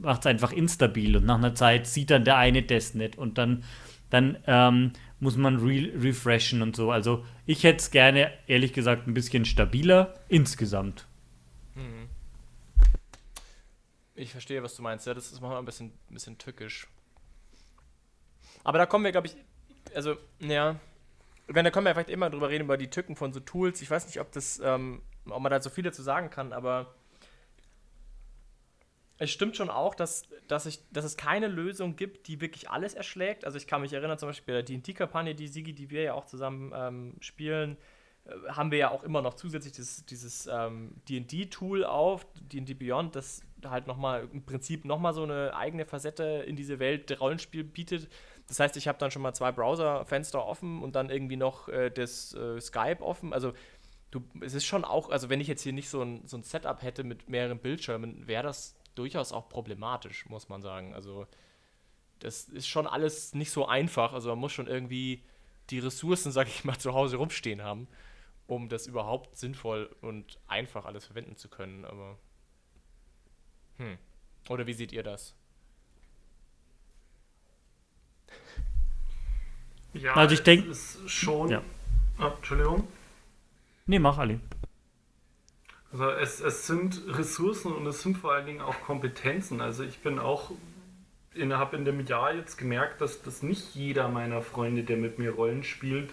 es 0.03 0.25
einfach 0.25 0.51
instabil 0.51 1.15
und 1.15 1.25
nach 1.25 1.37
einer 1.37 1.55
Zeit 1.55 1.87
sieht 1.87 2.09
dann 2.09 2.25
der 2.25 2.35
eine 2.35 2.61
das 2.61 2.93
nicht 2.93 3.17
und 3.17 3.37
dann, 3.37 3.63
dann 4.09 4.37
ähm, 4.47 4.91
muss 5.21 5.37
man 5.37 5.55
re 5.57 5.91
refreshen 5.97 6.61
und 6.61 6.75
so. 6.75 6.91
Also 6.91 7.23
ich 7.45 7.63
hätte 7.63 7.77
es 7.77 7.89
gerne, 7.89 8.31
ehrlich 8.47 8.73
gesagt, 8.73 9.07
ein 9.07 9.13
bisschen 9.13 9.45
stabiler 9.45 10.15
insgesamt. 10.27 11.07
Mhm. 11.75 12.09
Ich 14.15 14.31
verstehe, 14.31 14.61
was 14.61 14.75
du 14.75 14.81
meinst. 14.81 15.07
Ja, 15.07 15.13
das 15.13 15.31
ist 15.31 15.41
manchmal 15.41 15.59
ein 15.59 15.65
bisschen, 15.65 15.91
bisschen 16.09 16.37
tückisch. 16.37 16.87
Aber 18.63 18.77
da 18.77 18.85
kommen 18.85 19.03
wir, 19.03 19.11
glaube 19.11 19.27
ich, 19.27 19.35
also, 19.95 20.15
ja, 20.39 20.79
wenn, 21.47 21.65
da 21.65 21.71
können 21.71 21.85
wir 21.85 21.93
vielleicht 21.93 22.09
immer 22.09 22.29
drüber 22.29 22.49
reden, 22.49 22.65
über 22.65 22.77
die 22.77 22.89
Tücken 22.89 23.15
von 23.15 23.33
so 23.33 23.39
Tools. 23.39 23.81
Ich 23.81 23.89
weiß 23.89 24.05
nicht, 24.05 24.19
ob 24.19 24.31
das, 24.31 24.61
ähm, 24.63 25.01
ob 25.25 25.41
man 25.41 25.51
da 25.51 25.61
so 25.61 25.69
viel 25.69 25.83
dazu 25.83 26.01
sagen 26.01 26.29
kann, 26.29 26.53
aber 26.53 26.93
es 29.17 29.31
stimmt 29.31 29.55
schon 29.55 29.69
auch, 29.69 29.95
dass, 29.95 30.23
dass, 30.47 30.65
ich, 30.65 30.79
dass 30.91 31.05
es 31.05 31.17
keine 31.17 31.47
Lösung 31.47 31.95
gibt, 31.95 32.27
die 32.27 32.41
wirklich 32.41 32.69
alles 32.69 32.93
erschlägt. 32.93 33.45
Also 33.45 33.57
ich 33.57 33.67
kann 33.67 33.81
mich 33.81 33.93
erinnern, 33.93 34.17
zum 34.17 34.29
Beispiel 34.29 34.53
bei 34.53 34.61
der 34.61 34.63
D&D-Kampagne, 34.63 35.35
die 35.35 35.47
Sigi, 35.47 35.73
die 35.73 35.89
wir 35.89 36.01
ja 36.01 36.13
auch 36.13 36.25
zusammen 36.25 36.71
ähm, 36.75 37.15
spielen, 37.19 37.77
äh, 38.25 38.31
haben 38.49 38.71
wir 38.71 38.79
ja 38.79 38.91
auch 38.91 39.03
immer 39.03 39.21
noch 39.21 39.35
zusätzlich 39.35 39.73
dieses, 39.73 40.05
dieses 40.05 40.47
ähm, 40.47 40.95
D&D-Tool 41.09 41.83
auf, 41.83 42.25
D&D 42.35 42.73
Beyond, 42.73 43.15
das 43.15 43.41
halt 43.69 43.87
nochmal 43.87 44.27
im 44.31 44.45
Prinzip 44.45 44.85
nochmal 44.85 45.13
so 45.13 45.23
eine 45.23 45.55
eigene 45.55 45.85
Facette 45.85 46.43
in 46.47 46.55
diese 46.55 46.79
Welt 46.79 47.09
der 47.09 47.19
Rollenspiel 47.19 47.63
bietet 47.63 48.09
das 48.47 48.59
heißt, 48.59 48.77
ich 48.77 48.87
habe 48.87 48.97
dann 48.97 49.11
schon 49.11 49.21
mal 49.21 49.33
zwei 49.33 49.51
Browserfenster 49.51 50.45
offen 50.45 50.81
und 50.81 50.95
dann 50.95 51.09
irgendwie 51.09 51.37
noch 51.37 51.69
äh, 51.69 51.89
das 51.89 52.33
äh, 52.33 52.59
Skype 52.59 53.01
offen. 53.01 53.33
Also 53.33 53.53
du, 54.11 54.23
es 54.41 54.53
ist 54.53 54.65
schon 54.65 54.85
auch, 54.85 55.09
also 55.09 55.29
wenn 55.29 55.41
ich 55.41 55.47
jetzt 55.47 55.61
hier 55.61 55.73
nicht 55.73 55.89
so 55.89 56.01
ein, 56.01 56.27
so 56.27 56.37
ein 56.37 56.43
Setup 56.43 56.81
hätte 56.81 57.03
mit 57.03 57.29
mehreren 57.29 57.59
Bildschirmen, 57.59 58.27
wäre 58.27 58.43
das 58.43 58.75
durchaus 58.95 59.31
auch 59.31 59.49
problematisch, 59.49 60.27
muss 60.27 60.49
man 60.49 60.61
sagen. 60.61 60.93
Also 60.93 61.25
das 62.19 62.45
ist 62.45 62.67
schon 62.67 62.85
alles 62.85 63.33
nicht 63.33 63.51
so 63.51 63.65
einfach. 63.65 64.13
Also 64.13 64.29
man 64.29 64.39
muss 64.39 64.51
schon 64.51 64.67
irgendwie 64.67 65.23
die 65.69 65.79
Ressourcen, 65.79 66.31
sag 66.31 66.47
ich 66.47 66.63
mal, 66.65 66.77
zu 66.77 66.93
Hause 66.93 67.17
rumstehen 67.17 67.63
haben, 67.63 67.87
um 68.45 68.67
das 68.67 68.87
überhaupt 68.87 69.37
sinnvoll 69.37 69.89
und 70.01 70.37
einfach 70.47 70.85
alles 70.85 71.05
verwenden 71.05 71.37
zu 71.37 71.49
können. 71.49 71.85
Aber. 71.85 72.17
Hm. 73.77 73.97
Oder 74.49 74.67
wie 74.67 74.73
seht 74.73 74.91
ihr 74.91 75.03
das? 75.03 75.35
Ja, 79.93 80.13
also 80.15 80.33
ich 80.33 80.43
denke. 80.43 80.73
schon. 81.05 81.49
Ja. 81.49 81.61
Oh, 82.19 82.31
Entschuldigung. 82.37 82.87
Nee, 83.85 83.99
mach 83.99 84.17
Ali. 84.17 84.39
Also 85.91 86.09
es, 86.09 86.39
es 86.39 86.65
sind 86.65 87.01
Ressourcen 87.07 87.71
und 87.71 87.85
es 87.85 88.01
sind 88.01 88.17
vor 88.17 88.33
allen 88.33 88.47
Dingen 88.47 88.61
auch 88.61 88.79
Kompetenzen. 88.81 89.61
Also 89.61 89.83
ich 89.83 89.99
bin 89.99 90.17
auch 90.17 90.51
in, 91.35 91.53
habe 91.53 91.77
in 91.77 91.85
dem 91.85 92.05
Jahr 92.05 92.33
jetzt 92.33 92.57
gemerkt, 92.57 93.01
dass 93.01 93.21
das 93.21 93.43
nicht 93.43 93.75
jeder 93.75 94.07
meiner 94.09 94.41
Freunde, 94.41 94.83
der 94.83 94.97
mit 94.97 95.19
mir 95.19 95.31
Rollen 95.31 95.63
spielt, 95.63 96.11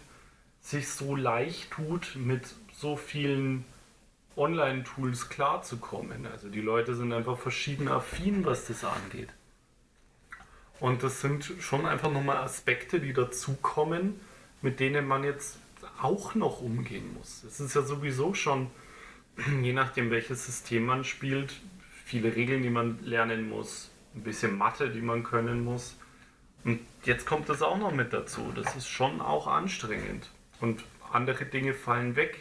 sich 0.60 0.88
so 0.88 1.16
leicht 1.16 1.70
tut, 1.70 2.16
mit 2.16 2.42
so 2.72 2.96
vielen 2.96 3.64
Online-Tools 4.36 5.28
klarzukommen. 5.28 6.26
Also 6.26 6.48
die 6.48 6.60
Leute 6.60 6.94
sind 6.94 7.12
einfach 7.12 7.38
verschieden 7.38 7.88
affin, 7.88 8.44
was 8.44 8.66
das 8.66 8.84
angeht. 8.84 9.28
Und 10.78 11.02
das 11.02 11.20
sind 11.20 11.52
schon 11.60 11.84
einfach 11.84 12.10
nochmal 12.10 12.38
Aspekte, 12.38 13.00
die 13.00 13.12
dazukommen, 13.12 14.18
mit 14.62 14.80
denen 14.80 15.06
man 15.06 15.24
jetzt 15.24 15.58
auch 16.00 16.34
noch 16.34 16.60
umgehen 16.60 17.14
muss. 17.14 17.44
Es 17.44 17.60
ist 17.60 17.74
ja 17.74 17.82
sowieso 17.82 18.34
schon, 18.34 18.70
je 19.62 19.72
nachdem 19.72 20.10
welches 20.10 20.46
System 20.46 20.86
man 20.86 21.04
spielt, 21.04 21.54
viele 22.04 22.34
Regeln, 22.34 22.62
die 22.62 22.70
man 22.70 22.98
lernen 23.04 23.48
muss, 23.48 23.90
ein 24.14 24.22
bisschen 24.22 24.56
Mathe, 24.56 24.88
die 24.90 25.02
man 25.02 25.22
können 25.22 25.64
muss. 25.64 25.96
Und 26.64 26.80
jetzt 27.04 27.26
kommt 27.26 27.48
das 27.48 27.62
auch 27.62 27.78
noch 27.78 27.92
mit 27.92 28.12
dazu. 28.12 28.52
Das 28.54 28.74
ist 28.74 28.88
schon 28.88 29.20
auch 29.20 29.46
anstrengend. 29.46 30.28
Und 30.60 30.84
andere 31.12 31.44
Dinge 31.44 31.74
fallen 31.74 32.16
weg, 32.16 32.38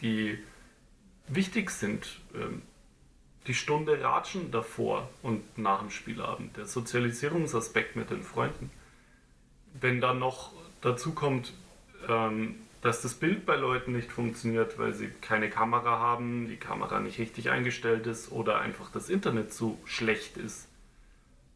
die 0.00 0.38
wichtig 1.30 1.70
sind. 1.70 2.20
Ähm, 2.34 2.62
die 3.46 3.54
Stunde 3.54 4.02
Ratschen 4.02 4.50
davor 4.50 5.08
und 5.22 5.58
nach 5.58 5.80
dem 5.80 5.90
Spielabend, 5.90 6.56
der 6.56 6.66
Sozialisierungsaspekt 6.66 7.96
mit 7.96 8.10
den 8.10 8.22
Freunden. 8.22 8.70
Wenn 9.80 10.00
dann 10.00 10.18
noch 10.18 10.52
dazu 10.82 11.12
kommt, 11.14 11.54
ähm, 12.06 12.56
dass 12.82 13.02
das 13.02 13.14
Bild 13.14 13.46
bei 13.46 13.56
Leuten 13.56 13.92
nicht 13.92 14.10
funktioniert, 14.10 14.78
weil 14.78 14.94
sie 14.94 15.08
keine 15.08 15.50
Kamera 15.50 15.98
haben, 15.98 16.48
die 16.48 16.56
Kamera 16.56 17.00
nicht 17.00 17.18
richtig 17.18 17.50
eingestellt 17.50 18.06
ist 18.06 18.32
oder 18.32 18.60
einfach 18.60 18.90
das 18.90 19.10
Internet 19.10 19.52
zu 19.52 19.78
schlecht 19.84 20.36
ist, 20.36 20.68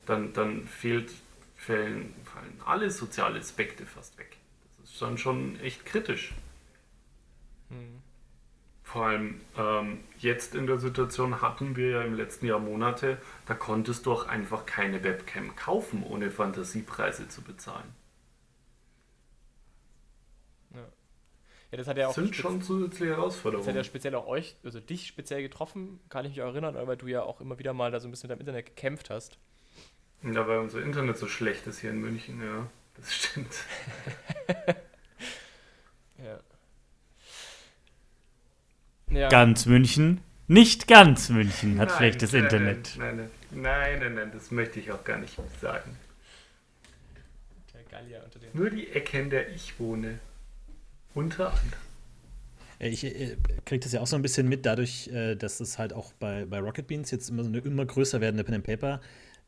dann, 0.07 0.33
dann 0.33 0.67
fehlt, 0.67 1.11
fallen, 1.57 2.15
fallen 2.25 2.61
alle 2.67 2.91
sozialen 2.91 3.37
Aspekte 3.37 3.87
fast 3.87 4.19
weg. 4.19 4.37
Das 4.81 4.91
ist 4.91 5.03
dann 5.03 5.17
schon 5.17 5.59
echt 5.61 5.87
kritisch. 5.87 6.35
Hm. 7.71 8.03
Vor 8.85 9.07
allem 9.07 9.41
ähm, 9.59 9.99
jetzt 10.19 10.55
in 10.55 10.67
der 10.67 10.79
Situation 10.79 11.41
hatten 11.41 11.75
wir 11.75 11.89
ja 11.91 12.03
im 12.03 12.15
letzten 12.15 12.47
Jahr 12.47 12.61
Monate, 12.61 13.19
da 13.47 13.55
konntest 13.55 14.07
du 14.07 14.13
auch 14.13 14.29
einfach 14.29 14.67
keine 14.67 15.03
Webcam 15.03 15.57
kaufen, 15.57 16.05
ohne 16.05 16.31
Fantasiepreise 16.31 17.29
zu 17.29 17.43
bezahlen. 17.43 17.93
Ja, 21.75 21.79
das 21.79 21.89
hat 21.89 21.97
ja 21.97 22.07
auch. 22.07 22.15
Sind 22.15 22.37
schon 22.37 22.63
zusätzliche 22.63 23.17
Herausforderungen. 23.17 23.67
Das 23.67 23.75
hat 23.75 23.77
ja 23.77 23.83
speziell 23.83 24.15
auch 24.15 24.29
euch, 24.29 24.55
also 24.63 24.79
dich 24.79 25.09
speziell 25.09 25.43
getroffen, 25.43 25.99
kann 26.09 26.25
ich 26.25 26.31
mich 26.31 26.39
erinnern, 26.39 26.77
weil 26.87 26.97
du 26.97 27.09
ja 27.09 27.25
auch 27.25 27.41
immer 27.41 27.59
wieder 27.59 27.73
mal 27.73 27.91
da 27.91 27.99
so 27.99 28.07
ein 28.07 28.13
bisschen 28.13 28.29
mit 28.29 28.39
dem 28.39 28.43
Internet 28.43 28.67
gekämpft 28.67 29.11
hast. 29.11 29.39
Ja, 30.23 30.47
weil 30.47 30.59
unser 30.59 30.81
Internet 30.83 31.19
so 31.19 31.27
schlecht 31.27 31.67
ist 31.67 31.81
hier 31.81 31.91
in 31.91 32.01
München, 32.01 32.41
ja. 32.41 32.69
Das 32.95 33.13
stimmt. 33.13 33.53
ja. 36.19 36.39
Ja. 39.15 39.29
Ganz 39.29 39.67
München. 39.67 40.21
Nicht 40.47 40.89
ganz 40.89 41.31
München 41.31 41.79
hat 41.79 41.89
nein, 41.89 41.99
schlechtes 41.99 42.33
nein, 42.33 42.45
Internet. 42.45 42.97
Nein, 42.99 43.17
nein, 43.17 43.31
nein, 43.51 43.99
nein, 44.01 44.15
nein, 44.15 44.31
das 44.33 44.51
möchte 44.51 44.79
ich 44.81 44.93
auch 44.93 45.03
gar 45.05 45.19
nicht 45.19 45.37
sagen. 45.61 45.97
Nur 48.53 48.71
die 48.71 48.89
Ecke, 48.89 49.21
in 49.21 49.31
der 49.31 49.49
ich 49.51 49.79
wohne. 49.79 50.19
Unter 51.15 51.49
anderem. 51.49 51.85
Ich 52.81 53.05
äh, 53.05 53.37
kriege 53.65 53.81
das 53.81 53.93
ja 53.93 54.01
auch 54.01 54.07
so 54.07 54.17
ein 54.17 54.23
bisschen 54.23 54.49
mit, 54.49 54.67
dadurch, 54.67 55.09
äh, 55.09 55.37
dass 55.37 55.61
es 55.61 55.79
halt 55.79 55.93
auch 55.93 56.13
bei, 56.15 56.45
bei 56.45 56.59
Rocket 56.59 56.87
Beans 56.87 57.11
jetzt 57.11 57.31
immer 57.31 57.43
so 57.43 57.49
eine 57.49 57.59
immer 57.59 57.87
größer 57.87 58.21
werdende 58.21 58.45
Pen 58.45 58.57
and 58.57 58.65
Paper 58.65 59.01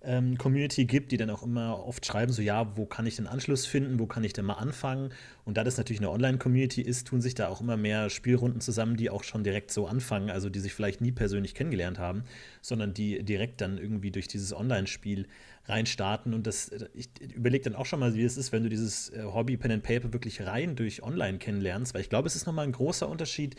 ähm, 0.06 0.38
Community 0.38 0.84
gibt, 0.84 1.10
die 1.10 1.16
dann 1.16 1.30
auch 1.30 1.42
immer 1.42 1.84
oft 1.84 2.06
schreiben, 2.06 2.32
so 2.32 2.40
ja, 2.40 2.76
wo 2.76 2.86
kann 2.86 3.06
ich 3.06 3.16
den 3.16 3.26
Anschluss 3.26 3.66
finden, 3.66 3.98
wo 3.98 4.06
kann 4.06 4.22
ich 4.24 4.32
denn 4.32 4.44
mal 4.44 4.54
anfangen? 4.54 5.10
Und 5.44 5.56
da 5.56 5.64
das 5.64 5.76
natürlich 5.76 6.00
eine 6.00 6.10
Online-Community 6.10 6.80
ist, 6.80 7.08
tun 7.08 7.20
sich 7.20 7.34
da 7.34 7.48
auch 7.48 7.60
immer 7.60 7.76
mehr 7.76 8.08
Spielrunden 8.08 8.60
zusammen, 8.60 8.96
die 8.96 9.10
auch 9.10 9.24
schon 9.24 9.42
direkt 9.42 9.72
so 9.72 9.86
anfangen, 9.86 10.30
also 10.30 10.48
die 10.48 10.60
sich 10.60 10.72
vielleicht 10.72 11.00
nie 11.00 11.12
persönlich 11.12 11.54
kennengelernt 11.54 11.98
haben, 11.98 12.22
sondern 12.62 12.94
die 12.94 13.22
direkt 13.24 13.60
dann 13.60 13.78
irgendwie 13.78 14.12
durch 14.12 14.28
dieses 14.28 14.54
Online-Spiel 14.54 15.26
reinstarten. 15.68 16.34
Und 16.34 16.46
das, 16.46 16.70
ich 16.94 17.08
überlege 17.34 17.64
dann 17.64 17.74
auch 17.74 17.86
schon 17.86 18.00
mal, 18.00 18.14
wie 18.14 18.22
es 18.22 18.36
ist, 18.36 18.52
wenn 18.52 18.62
du 18.62 18.68
dieses 18.68 19.10
äh, 19.10 19.24
Hobby 19.24 19.56
Pen 19.56 19.72
and 19.72 19.82
Paper 19.82 20.12
wirklich 20.12 20.46
rein 20.46 20.76
durch 20.76 21.02
Online 21.02 21.38
kennenlernst, 21.38 21.94
weil 21.94 22.00
ich 22.02 22.08
glaube, 22.08 22.28
es 22.28 22.36
ist 22.36 22.46
nochmal 22.46 22.66
ein 22.66 22.72
großer 22.72 23.08
Unterschied, 23.08 23.56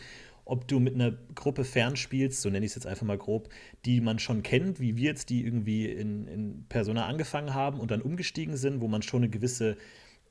ob 0.48 0.66
du 0.66 0.80
mit 0.80 0.94
einer 0.94 1.12
Gruppe 1.34 1.62
fernspielst, 1.62 2.40
so 2.40 2.48
nenne 2.48 2.64
ich 2.64 2.70
es 2.70 2.76
jetzt 2.76 2.86
einfach 2.86 3.06
mal 3.06 3.18
grob, 3.18 3.50
die 3.84 4.00
man 4.00 4.18
schon 4.18 4.42
kennt, 4.42 4.80
wie 4.80 4.96
wir 4.96 5.10
jetzt, 5.10 5.28
die 5.28 5.44
irgendwie 5.44 5.86
in, 5.86 6.26
in 6.26 6.64
Persona 6.68 7.06
angefangen 7.06 7.52
haben 7.52 7.78
und 7.78 7.90
dann 7.90 8.00
umgestiegen 8.00 8.56
sind, 8.56 8.80
wo 8.80 8.88
man 8.88 9.02
schon 9.02 9.22
eine 9.22 9.30
gewisse 9.30 9.76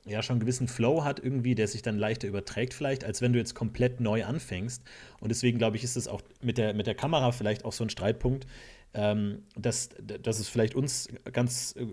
ja 0.06 0.24
schon 0.24 0.36
einen 0.36 0.40
gewissen 0.40 0.70
Flow 0.70 1.04
hat 1.04 1.20
irgendwie, 1.20 1.54
der 1.54 1.68
sich 1.68 1.82
dann 1.82 1.98
leichter 1.98 2.30
überträgt 2.30 2.74
vielleicht, 2.74 3.04
als 3.04 3.22
wenn 3.22 3.34
du 3.34 3.40
jetzt 3.40 3.56
komplett 3.56 4.00
neu 4.00 4.24
anfängst. 4.24 4.82
Und 5.20 5.30
deswegen 5.30 5.58
glaube 5.58 5.76
ich, 5.76 5.84
ist 5.84 5.98
es 5.98 6.08
auch 6.08 6.22
mit 6.42 6.58
der, 6.58 6.74
mit 6.74 6.88
der 6.88 6.96
Kamera 6.96 7.34
vielleicht 7.34 7.66
auch 7.66 7.74
so 7.74 7.84
ein 7.84 7.90
Streitpunkt, 7.90 8.48
ähm, 8.94 9.44
dass, 9.56 9.90
dass 10.00 10.40
es 10.40 10.48
vielleicht 10.48 10.76
uns 10.76 11.10
ganz 11.34 11.76
äh, 11.78 11.86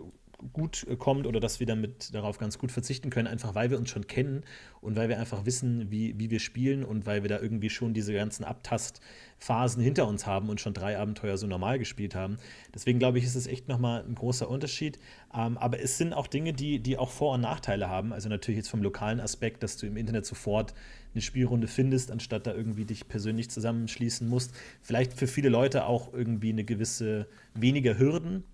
gut 0.52 0.86
äh, 0.88 0.96
kommt 0.96 1.26
oder 1.26 1.40
dass 1.40 1.60
wir 1.60 1.66
damit 1.66 2.14
darauf 2.14 2.38
ganz 2.38 2.58
gut 2.58 2.72
verzichten 2.72 3.10
können, 3.10 3.26
einfach 3.26 3.54
weil 3.54 3.70
wir 3.70 3.78
uns 3.78 3.90
schon 3.90 4.06
kennen 4.06 4.44
und 4.80 4.96
weil 4.96 5.08
wir 5.08 5.18
einfach 5.18 5.46
wissen, 5.46 5.90
wie, 5.90 6.18
wie 6.18 6.30
wir 6.30 6.40
spielen 6.40 6.84
und 6.84 7.06
weil 7.06 7.22
wir 7.22 7.28
da 7.28 7.40
irgendwie 7.40 7.70
schon 7.70 7.94
diese 7.94 8.12
ganzen 8.12 8.44
Abtastphasen 8.44 9.82
hinter 9.82 10.06
uns 10.06 10.26
haben 10.26 10.48
und 10.48 10.60
schon 10.60 10.74
drei 10.74 10.98
Abenteuer 10.98 11.36
so 11.36 11.46
normal 11.46 11.78
gespielt 11.78 12.14
haben. 12.14 12.38
Deswegen 12.74 12.98
glaube 12.98 13.18
ich, 13.18 13.24
ist 13.24 13.34
es 13.34 13.46
echt 13.46 13.68
nochmal 13.68 14.04
ein 14.04 14.14
großer 14.14 14.48
Unterschied. 14.48 14.98
Ähm, 15.34 15.56
aber 15.58 15.80
es 15.80 15.98
sind 15.98 16.12
auch 16.12 16.26
Dinge, 16.26 16.52
die, 16.52 16.80
die 16.80 16.98
auch 16.98 17.10
Vor- 17.10 17.34
und 17.34 17.40
Nachteile 17.40 17.88
haben. 17.88 18.12
Also 18.12 18.28
natürlich 18.28 18.58
jetzt 18.58 18.70
vom 18.70 18.82
lokalen 18.82 19.20
Aspekt, 19.20 19.62
dass 19.62 19.76
du 19.76 19.86
im 19.86 19.96
Internet 19.96 20.26
sofort 20.26 20.74
eine 21.14 21.22
Spielrunde 21.22 21.68
findest, 21.68 22.10
anstatt 22.10 22.46
da 22.46 22.54
irgendwie 22.54 22.84
dich 22.84 23.08
persönlich 23.08 23.48
zusammenschließen 23.50 24.28
musst. 24.28 24.52
Vielleicht 24.82 25.14
für 25.14 25.26
viele 25.26 25.48
Leute 25.48 25.86
auch 25.86 26.12
irgendwie 26.12 26.50
eine 26.50 26.64
gewisse 26.64 27.28
weniger 27.54 27.98
Hürden, 27.98 28.44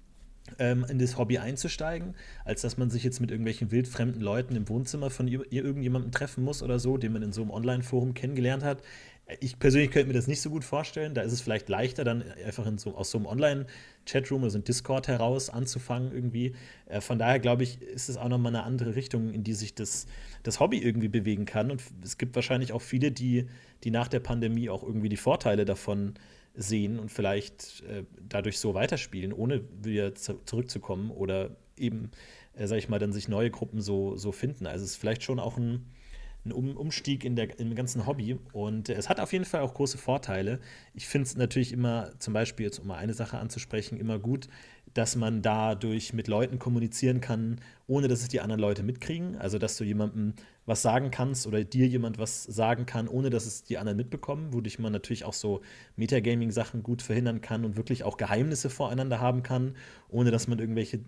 ähm, 0.59 0.85
in 0.89 0.99
das 0.99 1.19
Hobby 1.19 1.39
einzusteigen, 1.39 2.15
als 2.45 2.63
dass 2.63 2.77
man 2.77 2.91
sich 2.91 3.05
jetzt 3.05 3.21
mit 3.21 3.31
irgendwelchen 3.31 3.71
wildfremden 3.71 4.21
Leuten 4.21 4.57
im 4.57 4.69
Wohnzimmer 4.69 5.11
von 5.11 5.29
ihr, 5.29 5.51
irgendjemandem 5.51 6.13
treffen 6.13 6.45
muss 6.45 6.63
oder 6.63 6.79
so, 6.79 6.97
den 6.97 7.13
man 7.13 7.23
in 7.23 7.33
so 7.33 7.43
einem 7.43 7.51
Online-Forum 7.51 8.15
kennengelernt 8.15 8.63
hat. 8.63 8.83
Ich 9.39 9.61
persönlich 9.61 9.93
könnte 9.93 10.09
mir 10.09 10.15
das 10.15 10.27
nicht 10.27 10.41
so 10.41 10.51
gut 10.51 10.65
vorstellen. 10.65 11.15
Da 11.15 11.23
ist 11.23 11.33
es 11.33 11.41
vielleicht 11.41 11.69
leichter, 11.69 12.03
dann 12.03 12.25
einfach 12.45 12.67
so, 12.79 12.97
aus 12.97 13.13
so 13.13 13.19
einem 13.19 13.27
Online-Chatroom 13.27 14.43
oder 14.43 14.51
so 14.51 14.59
einem 14.59 14.65
Discord 14.65 15.07
heraus 15.07 15.51
anzufangen 15.51 16.13
irgendwie. 16.13 16.55
Äh, 16.87 17.01
von 17.01 17.19
daher 17.19 17.39
glaube 17.39 17.63
ich, 17.63 17.81
ist 17.81 18.09
es 18.09 18.17
auch 18.17 18.29
nochmal 18.29 18.55
eine 18.55 18.65
andere 18.65 18.97
Richtung, 18.97 19.33
in 19.33 19.45
die 19.45 19.55
sich 19.55 19.75
das, 19.75 20.07
das 20.43 20.59
Hobby 20.59 20.79
irgendwie 20.79 21.09
bewegen 21.09 21.45
kann. 21.45 21.71
Und 21.71 21.81
es 22.03 22.19
gibt 22.19 22.35
wahrscheinlich 22.35 22.73
auch 22.73 22.83
viele, 22.83 23.13
die, 23.13 23.47
die 23.85 23.93
nach 23.93 24.09
der 24.09 24.21
Pandemie 24.21 24.69
auch 24.69 24.83
irgendwie 24.83 25.09
die 25.09 25.17
Vorteile 25.17 25.65
davon 25.65 26.15
äh, 26.17 26.40
sehen 26.55 26.99
und 26.99 27.11
vielleicht 27.11 27.83
äh, 27.85 28.05
dadurch 28.29 28.59
so 28.59 28.75
weiterspielen, 28.75 29.33
ohne 29.33 29.63
wieder 29.83 30.15
zurückzukommen 30.15 31.11
oder 31.11 31.57
eben, 31.77 32.11
äh, 32.55 32.67
sag 32.67 32.79
ich 32.79 32.89
mal, 32.89 32.99
dann 32.99 33.13
sich 33.13 33.29
neue 33.29 33.51
Gruppen 33.51 33.81
so, 33.81 34.17
so 34.17 34.33
finden. 34.33 34.67
Also 34.67 34.85
es 34.85 34.93
ist 34.93 34.97
vielleicht 34.97 35.23
schon 35.23 35.39
auch 35.39 35.57
ein, 35.57 35.87
ein 36.45 36.53
um 36.53 36.77
Umstieg 36.77 37.25
in 37.25 37.37
der, 37.37 37.59
im 37.59 37.75
ganzen 37.75 38.07
Hobby 38.07 38.39
und 38.53 38.89
äh, 38.89 38.95
es 38.95 39.09
hat 39.09 39.21
auf 39.21 39.33
jeden 39.33 39.45
Fall 39.45 39.61
auch 39.61 39.75
große 39.75 39.99
Vorteile. 39.99 40.61
Ich 40.95 41.07
finde 41.07 41.27
es 41.27 41.37
natürlich 41.37 41.73
immer, 41.73 42.11
zum 42.19 42.35
Beispiel 42.35 42.67
jetzt 42.67 42.79
um 42.79 42.89
mal 42.89 42.97
eine 42.97 43.15
Sache 43.15 43.39
anzusprechen, 43.39 43.99
immer 43.99 44.19
gut, 44.19 44.49
dass 44.95 45.17
man 45.17 45.43
dadurch 45.43 46.13
mit 46.13 46.27
Leuten 46.29 46.59
kommunizieren 46.59 47.21
kann, 47.21 47.61
ohne 47.87 48.09
dass 48.09 48.23
es 48.23 48.29
die 48.29 48.41
anderen 48.41 48.61
Leute 48.61 48.83
mitkriegen. 48.83 49.37
Also, 49.37 49.59
dass 49.59 49.77
du 49.77 49.85
jemandem 49.85 50.35
was 50.67 50.83
sagen 50.83 51.11
kannst 51.11 51.47
oder 51.47 51.65
dir 51.65 51.87
jemand 51.87 52.19
was 52.19 52.45
sagen 52.45 52.87
kann, 52.87 53.09
ohne 53.09 53.31
dass 53.31 53.47
es 53.47 53.65
die 53.65 53.79
anderen 53.79 53.97
mitbekommen, 53.97 54.53
wodurch 54.53 54.79
man 54.79 54.93
natürlich 54.93 55.25
auch 55.25 55.33
so 55.33 55.63
Metagaming-Sachen 55.97 56.83
gut 56.83 57.03
verhindern 57.03 57.41
kann 57.41 57.65
und 57.65 57.77
wirklich 57.77 58.05
auch 58.05 58.17
Geheimnisse 58.17 58.71
voreinander 58.71 59.21
haben 59.21 59.43
kann, 59.43 59.75
ohne 60.09 60.31
dass 60.31 60.49
man 60.49 60.59
irgendwelche 60.59 61.01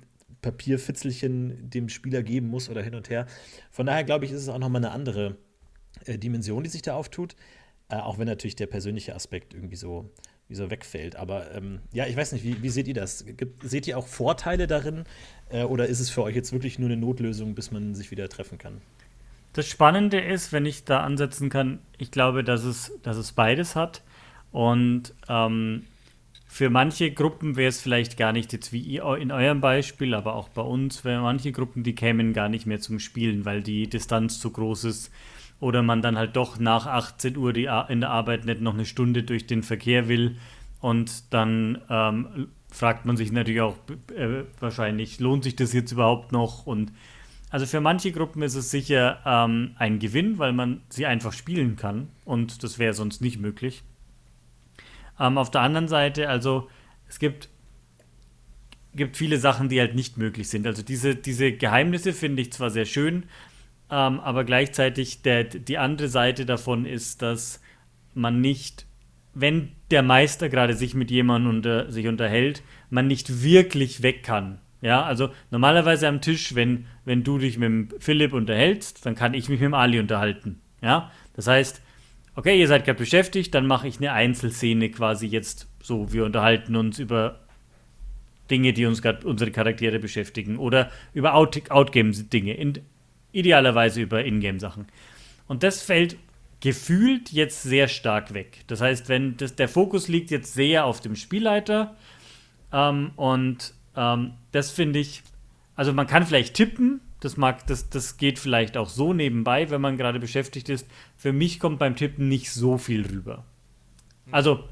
Papierfitzelchen 0.42 1.70
dem 1.70 1.88
Spieler 1.88 2.22
geben 2.22 2.48
muss 2.48 2.68
oder 2.68 2.82
hin 2.82 2.94
und 2.94 3.10
her. 3.10 3.26
Von 3.70 3.86
daher 3.86 4.04
glaube 4.04 4.24
ich, 4.24 4.32
ist 4.32 4.42
es 4.42 4.48
auch 4.48 4.58
nochmal 4.58 4.84
eine 4.84 4.92
andere 4.92 5.36
äh, 6.04 6.18
Dimension, 6.18 6.64
die 6.64 6.70
sich 6.70 6.82
da 6.82 6.94
auftut. 6.94 7.36
Äh, 7.88 7.96
auch 7.96 8.18
wenn 8.18 8.26
natürlich 8.26 8.56
der 8.56 8.66
persönliche 8.66 9.14
Aspekt 9.14 9.54
irgendwie 9.54 9.76
so 9.76 10.10
wie 10.52 10.56
so 10.56 10.70
wegfällt. 10.70 11.16
Aber 11.16 11.52
ähm, 11.54 11.80
ja, 11.92 12.06
ich 12.06 12.16
weiß 12.16 12.32
nicht, 12.32 12.44
wie, 12.44 12.62
wie 12.62 12.68
seht 12.68 12.86
ihr 12.86 12.94
das? 12.94 13.24
Gibt, 13.24 13.68
seht 13.68 13.88
ihr 13.88 13.96
auch 13.96 14.06
Vorteile 14.06 14.66
darin 14.66 15.04
äh, 15.48 15.64
oder 15.64 15.86
ist 15.86 15.98
es 15.98 16.10
für 16.10 16.22
euch 16.22 16.36
jetzt 16.36 16.52
wirklich 16.52 16.78
nur 16.78 16.90
eine 16.90 16.98
Notlösung, 16.98 17.54
bis 17.54 17.70
man 17.70 17.94
sich 17.94 18.10
wieder 18.10 18.28
treffen 18.28 18.58
kann? 18.58 18.82
Das 19.54 19.66
Spannende 19.66 20.20
ist, 20.20 20.52
wenn 20.52 20.66
ich 20.66 20.84
da 20.84 21.00
ansetzen 21.00 21.48
kann, 21.48 21.78
ich 21.98 22.10
glaube, 22.10 22.44
dass 22.44 22.64
es, 22.64 22.92
dass 23.02 23.16
es 23.16 23.32
beides 23.32 23.74
hat. 23.74 24.02
Und 24.50 25.14
ähm, 25.28 25.84
für 26.46 26.68
manche 26.68 27.10
Gruppen 27.10 27.56
wäre 27.56 27.70
es 27.70 27.80
vielleicht 27.80 28.18
gar 28.18 28.34
nicht 28.34 28.52
jetzt 28.52 28.74
wie 28.74 28.98
in 28.98 29.32
eurem 29.32 29.62
Beispiel, 29.62 30.12
aber 30.12 30.34
auch 30.34 30.50
bei 30.50 30.60
uns, 30.60 31.02
wäre 31.02 31.22
manche 31.22 31.50
Gruppen, 31.50 31.82
die 31.82 31.94
kämen 31.94 32.34
gar 32.34 32.50
nicht 32.50 32.66
mehr 32.66 32.78
zum 32.78 32.98
Spielen, 32.98 33.46
weil 33.46 33.62
die 33.62 33.88
Distanz 33.88 34.38
zu 34.38 34.50
groß 34.50 34.84
ist 34.84 35.10
oder 35.62 35.80
man 35.82 36.02
dann 36.02 36.18
halt 36.18 36.34
doch 36.34 36.58
nach 36.58 36.86
18 36.86 37.36
Uhr 37.36 37.52
die, 37.52 37.68
in 37.88 38.00
der 38.00 38.10
Arbeit 38.10 38.44
nicht 38.46 38.60
noch 38.60 38.74
eine 38.74 38.84
Stunde 38.84 39.22
durch 39.22 39.46
den 39.46 39.62
Verkehr 39.62 40.08
will 40.08 40.36
und 40.80 41.32
dann 41.32 41.80
ähm, 41.88 42.48
fragt 42.68 43.06
man 43.06 43.16
sich 43.16 43.30
natürlich 43.30 43.60
auch 43.60 43.76
äh, 44.12 44.42
wahrscheinlich, 44.58 45.20
lohnt 45.20 45.44
sich 45.44 45.54
das 45.54 45.72
jetzt 45.72 45.92
überhaupt 45.92 46.32
noch? 46.32 46.66
Und 46.66 46.90
also 47.50 47.64
für 47.64 47.80
manche 47.80 48.10
Gruppen 48.10 48.42
ist 48.42 48.56
es 48.56 48.72
sicher 48.72 49.20
ähm, 49.24 49.76
ein 49.76 50.00
Gewinn, 50.00 50.38
weil 50.38 50.52
man 50.52 50.82
sie 50.88 51.06
einfach 51.06 51.32
spielen 51.32 51.76
kann 51.76 52.08
und 52.24 52.64
das 52.64 52.80
wäre 52.80 52.92
sonst 52.92 53.20
nicht 53.20 53.38
möglich. 53.38 53.84
Ähm, 55.20 55.38
auf 55.38 55.52
der 55.52 55.60
anderen 55.60 55.86
Seite, 55.86 56.28
also 56.28 56.68
es 57.08 57.20
gibt, 57.20 57.48
gibt 58.96 59.16
viele 59.16 59.38
Sachen, 59.38 59.68
die 59.68 59.78
halt 59.78 59.94
nicht 59.94 60.18
möglich 60.18 60.48
sind. 60.48 60.66
Also 60.66 60.82
diese, 60.82 61.14
diese 61.14 61.52
Geheimnisse 61.52 62.12
finde 62.12 62.42
ich 62.42 62.52
zwar 62.52 62.70
sehr 62.70 62.84
schön, 62.84 63.26
ähm, 63.92 64.20
aber 64.20 64.44
gleichzeitig 64.44 65.20
der, 65.20 65.44
die 65.44 65.76
andere 65.76 66.08
Seite 66.08 66.46
davon 66.46 66.86
ist, 66.86 67.20
dass 67.20 67.60
man 68.14 68.40
nicht, 68.40 68.86
wenn 69.34 69.72
der 69.90 70.02
Meister 70.02 70.48
gerade 70.48 70.72
sich 70.72 70.94
mit 70.94 71.10
jemandem 71.10 71.56
unter, 71.56 71.92
sich 71.92 72.08
unterhält, 72.08 72.62
man 72.88 73.06
nicht 73.06 73.42
wirklich 73.42 74.02
weg 74.02 74.22
kann. 74.22 74.60
Ja, 74.80 75.02
also 75.02 75.28
normalerweise 75.50 76.08
am 76.08 76.22
Tisch, 76.22 76.54
wenn, 76.54 76.86
wenn 77.04 77.22
du 77.22 77.38
dich 77.38 77.58
mit 77.58 77.94
Philipp 78.02 78.32
unterhältst, 78.32 79.04
dann 79.04 79.14
kann 79.14 79.34
ich 79.34 79.50
mich 79.50 79.60
mit 79.60 79.74
Ali 79.74 80.00
unterhalten. 80.00 80.60
Ja, 80.80 81.12
das 81.34 81.46
heißt, 81.46 81.82
okay, 82.34 82.58
ihr 82.58 82.68
seid 82.68 82.86
gerade 82.86 82.98
beschäftigt, 82.98 83.54
dann 83.54 83.66
mache 83.66 83.86
ich 83.86 83.98
eine 83.98 84.12
Einzelszene 84.12 84.90
quasi 84.90 85.26
jetzt 85.26 85.68
so, 85.82 86.12
wir 86.12 86.24
unterhalten 86.24 86.76
uns 86.76 86.98
über 86.98 87.40
Dinge, 88.50 88.72
die 88.72 88.86
uns 88.86 89.02
gerade 89.02 89.26
unsere 89.26 89.50
Charaktere 89.50 89.98
beschäftigen 89.98 90.56
oder 90.56 90.90
über 91.12 91.34
Outgame-Dinge. 91.34 92.54
Idealerweise 93.32 94.00
über 94.00 94.24
Ingame-Sachen. 94.24 94.86
Und 95.48 95.62
das 95.62 95.82
fällt 95.82 96.16
gefühlt 96.60 97.32
jetzt 97.32 97.62
sehr 97.62 97.88
stark 97.88 98.34
weg. 98.34 98.60
Das 98.68 98.80
heißt, 98.80 99.08
wenn 99.08 99.36
das, 99.36 99.56
der 99.56 99.68
Fokus 99.68 100.08
liegt 100.08 100.30
jetzt 100.30 100.54
sehr 100.54 100.84
auf 100.84 101.00
dem 101.00 101.16
Spielleiter 101.16 101.96
ähm, 102.72 103.10
und 103.16 103.74
ähm, 103.96 104.34
das 104.52 104.70
finde 104.70 105.00
ich, 105.00 105.22
also 105.74 105.92
man 105.92 106.06
kann 106.06 106.24
vielleicht 106.24 106.54
tippen, 106.54 107.00
das 107.18 107.36
mag, 107.36 107.66
das, 107.66 107.90
das 107.90 108.16
geht 108.16 108.38
vielleicht 108.38 108.76
auch 108.76 108.88
so 108.88 109.12
nebenbei, 109.12 109.70
wenn 109.70 109.80
man 109.80 109.96
gerade 109.96 110.20
beschäftigt 110.20 110.68
ist. 110.68 110.88
Für 111.16 111.32
mich 111.32 111.58
kommt 111.58 111.78
beim 111.78 111.96
Tippen 111.96 112.28
nicht 112.28 112.52
so 112.52 112.78
viel 112.78 113.06
rüber. 113.06 113.44
Also 114.30 114.64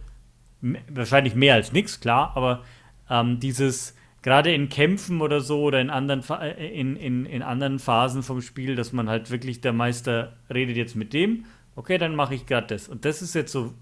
wahrscheinlich 0.60 1.34
mehr 1.34 1.54
als 1.54 1.72
nichts, 1.72 2.00
klar, 2.00 2.32
aber 2.36 2.64
ähm, 3.08 3.40
dieses 3.40 3.94
gerade 4.22 4.52
in 4.52 4.68
Kämpfen 4.68 5.20
oder 5.20 5.40
so 5.40 5.62
oder 5.62 5.80
in 5.80 5.90
anderen, 5.90 6.22
äh, 6.40 6.68
in, 6.68 6.96
in, 6.96 7.26
in 7.26 7.42
anderen 7.42 7.78
Phasen 7.78 8.22
vom 8.22 8.42
Spiel, 8.42 8.76
dass 8.76 8.92
man 8.92 9.08
halt 9.08 9.30
wirklich, 9.30 9.60
der 9.60 9.72
Meister 9.72 10.36
redet 10.52 10.76
jetzt 10.76 10.96
mit 10.96 11.12
dem, 11.12 11.46
okay, 11.76 11.98
dann 11.98 12.14
mache 12.14 12.34
ich 12.34 12.46
gerade 12.46 12.66
das. 12.68 12.88
Und 12.88 13.04
das 13.04 13.22
ist 13.22 13.34
jetzt 13.34 13.52
so 13.52 13.74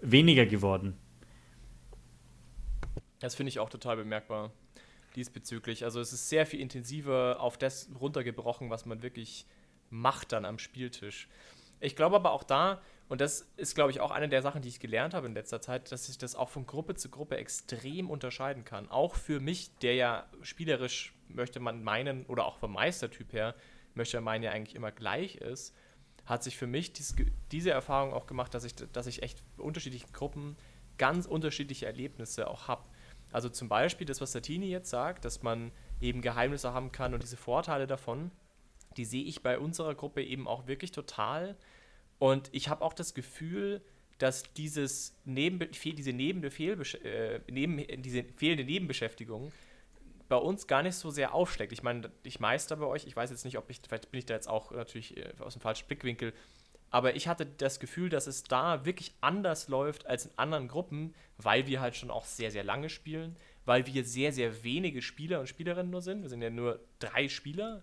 weniger 0.00 0.46
geworden. 0.46 0.96
Das 3.20 3.34
finde 3.34 3.48
ich 3.48 3.58
auch 3.58 3.70
total 3.70 3.96
bemerkbar 3.96 4.52
diesbezüglich. 5.16 5.84
Also 5.84 6.00
es 6.00 6.12
ist 6.12 6.28
sehr 6.28 6.46
viel 6.46 6.60
intensiver 6.60 7.38
auf 7.40 7.58
das 7.58 7.88
runtergebrochen, 8.00 8.70
was 8.70 8.86
man 8.86 9.02
wirklich 9.02 9.46
macht 9.90 10.32
dann 10.32 10.44
am 10.44 10.58
Spieltisch. 10.58 11.28
Ich 11.80 11.96
glaube 11.96 12.16
aber 12.16 12.32
auch 12.32 12.44
da, 12.44 12.80
und 13.08 13.20
das 13.20 13.48
ist, 13.56 13.74
glaube 13.74 13.90
ich, 13.90 14.00
auch 14.00 14.10
eine 14.10 14.28
der 14.28 14.42
Sachen, 14.42 14.60
die 14.60 14.68
ich 14.68 14.80
gelernt 14.80 15.14
habe 15.14 15.26
in 15.26 15.34
letzter 15.34 15.60
Zeit, 15.62 15.90
dass 15.90 16.06
sich 16.06 16.18
das 16.18 16.34
auch 16.34 16.50
von 16.50 16.66
Gruppe 16.66 16.94
zu 16.94 17.08
Gruppe 17.08 17.36
extrem 17.36 18.10
unterscheiden 18.10 18.64
kann. 18.64 18.90
Auch 18.90 19.14
für 19.14 19.40
mich, 19.40 19.70
der 19.78 19.94
ja 19.94 20.26
spielerisch, 20.42 21.14
möchte 21.28 21.58
man 21.58 21.82
meinen, 21.82 22.26
oder 22.26 22.44
auch 22.44 22.58
vom 22.58 22.72
Meistertyp 22.72 23.32
her, 23.32 23.54
möchte 23.94 24.18
man 24.18 24.24
meinen, 24.24 24.42
ja 24.44 24.50
eigentlich 24.50 24.74
immer 24.74 24.92
gleich 24.92 25.36
ist, 25.36 25.74
hat 26.26 26.42
sich 26.44 26.58
für 26.58 26.66
mich 26.66 26.92
dies, 26.92 27.16
diese 27.50 27.70
Erfahrung 27.70 28.12
auch 28.12 28.26
gemacht, 28.26 28.52
dass 28.52 28.64
ich, 28.64 28.74
dass 28.74 29.06
ich 29.06 29.22
echt 29.22 29.42
unterschiedlichen 29.56 30.12
Gruppen 30.12 30.56
ganz 30.98 31.24
unterschiedliche 31.24 31.86
Erlebnisse 31.86 32.48
auch 32.48 32.68
habe. 32.68 32.84
Also 33.32 33.48
zum 33.48 33.68
Beispiel 33.68 34.06
das, 34.06 34.20
was 34.20 34.32
Satini 34.32 34.68
jetzt 34.68 34.90
sagt, 34.90 35.24
dass 35.24 35.42
man 35.42 35.72
eben 36.00 36.20
Geheimnisse 36.20 36.74
haben 36.74 36.92
kann 36.92 37.14
und 37.14 37.22
diese 37.22 37.36
Vorteile 37.36 37.86
davon, 37.86 38.30
die 38.96 39.04
sehe 39.04 39.24
ich 39.24 39.42
bei 39.42 39.58
unserer 39.58 39.94
Gruppe 39.94 40.22
eben 40.22 40.46
auch 40.46 40.66
wirklich 40.66 40.92
total. 40.92 41.56
Und 42.18 42.48
ich 42.52 42.68
habe 42.68 42.82
auch 42.82 42.92
das 42.92 43.14
Gefühl, 43.14 43.80
dass 44.18 44.42
dieses 44.54 45.14
Neben, 45.24 45.70
diese, 45.70 46.12
nebende 46.12 46.48
äh, 46.48 47.40
neben, 47.48 48.02
diese 48.02 48.24
fehlende 48.36 48.64
Nebenbeschäftigung 48.64 49.52
bei 50.28 50.36
uns 50.36 50.66
gar 50.66 50.82
nicht 50.82 50.96
so 50.96 51.10
sehr 51.10 51.32
aufschlägt. 51.34 51.72
Ich 51.72 51.82
meine, 51.82 52.10
ich 52.22 52.40
meister 52.40 52.76
bei 52.76 52.86
euch, 52.86 53.06
ich 53.06 53.16
weiß 53.16 53.30
jetzt 53.30 53.44
nicht, 53.44 53.56
ob 53.56 53.70
ich, 53.70 53.80
vielleicht 53.86 54.10
bin 54.10 54.18
ich 54.18 54.26
da 54.26 54.34
jetzt 54.34 54.48
auch 54.48 54.72
natürlich 54.72 55.16
äh, 55.16 55.32
aus 55.38 55.54
dem 55.54 55.62
falschen 55.62 55.86
Blickwinkel, 55.86 56.34
aber 56.90 57.16
ich 57.16 57.28
hatte 57.28 57.46
das 57.46 57.80
Gefühl, 57.80 58.08
dass 58.08 58.26
es 58.26 58.44
da 58.44 58.84
wirklich 58.84 59.14
anders 59.20 59.68
läuft 59.68 60.06
als 60.06 60.26
in 60.26 60.32
anderen 60.36 60.68
Gruppen, 60.68 61.14
weil 61.36 61.66
wir 61.66 61.80
halt 61.80 61.96
schon 61.96 62.10
auch 62.10 62.24
sehr, 62.24 62.50
sehr 62.50 62.64
lange 62.64 62.88
spielen, 62.88 63.36
weil 63.64 63.86
wir 63.86 64.04
sehr, 64.04 64.32
sehr 64.32 64.64
wenige 64.64 65.02
Spieler 65.02 65.40
und 65.40 65.48
Spielerinnen 65.48 65.90
nur 65.90 66.02
sind. 66.02 66.22
Wir 66.22 66.28
sind 66.30 66.42
ja 66.42 66.50
nur 66.50 66.80
drei 66.98 67.28
Spieler 67.28 67.82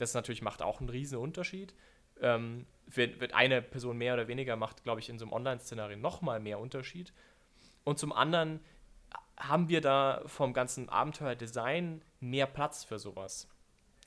das 0.00 0.14
natürlich 0.14 0.40
macht 0.40 0.62
auch 0.62 0.80
einen 0.80 0.88
riesen 0.88 1.18
Unterschied. 1.18 1.74
Ähm, 2.20 2.66
wird, 2.86 3.20
wird 3.20 3.34
eine 3.34 3.62
Person 3.62 3.96
mehr 3.98 4.14
oder 4.14 4.28
weniger, 4.28 4.56
macht, 4.56 4.82
glaube 4.82 5.00
ich, 5.00 5.08
in 5.08 5.18
so 5.18 5.24
einem 5.24 5.32
Online-Szenario 5.32 5.96
nochmal 5.96 6.40
mehr 6.40 6.58
Unterschied. 6.58 7.12
Und 7.84 7.98
zum 7.98 8.12
anderen 8.12 8.60
haben 9.38 9.68
wir 9.68 9.80
da 9.80 10.22
vom 10.26 10.52
ganzen 10.52 10.88
Abenteuerdesign 10.88 12.02
mehr 12.20 12.46
Platz 12.46 12.84
für 12.84 12.98
sowas. 12.98 13.48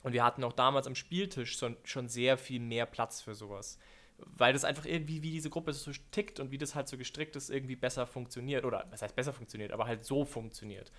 Und 0.02 0.12
wir 0.12 0.22
hatten 0.22 0.44
auch 0.44 0.52
damals 0.52 0.86
am 0.86 0.94
Spieltisch 0.94 1.58
schon, 1.58 1.76
schon 1.82 2.08
sehr 2.08 2.36
viel 2.36 2.60
mehr 2.60 2.86
Platz 2.86 3.22
für 3.22 3.34
sowas. 3.34 3.78
Weil 4.18 4.52
das 4.52 4.64
einfach 4.64 4.84
irgendwie, 4.84 5.22
wie 5.22 5.30
diese 5.30 5.50
Gruppe 5.50 5.72
so 5.72 5.90
tickt 6.12 6.38
und 6.38 6.50
wie 6.50 6.58
das 6.58 6.74
halt 6.74 6.88
so 6.88 6.96
gestrickt 6.96 7.34
ist, 7.36 7.50
irgendwie 7.50 7.74
besser 7.74 8.06
funktioniert. 8.06 8.64
Oder, 8.64 8.86
was 8.90 9.02
heißt 9.02 9.16
besser 9.16 9.32
funktioniert, 9.32 9.72
aber 9.72 9.86
halt 9.86 10.04
so 10.04 10.24
funktioniert. 10.24 10.92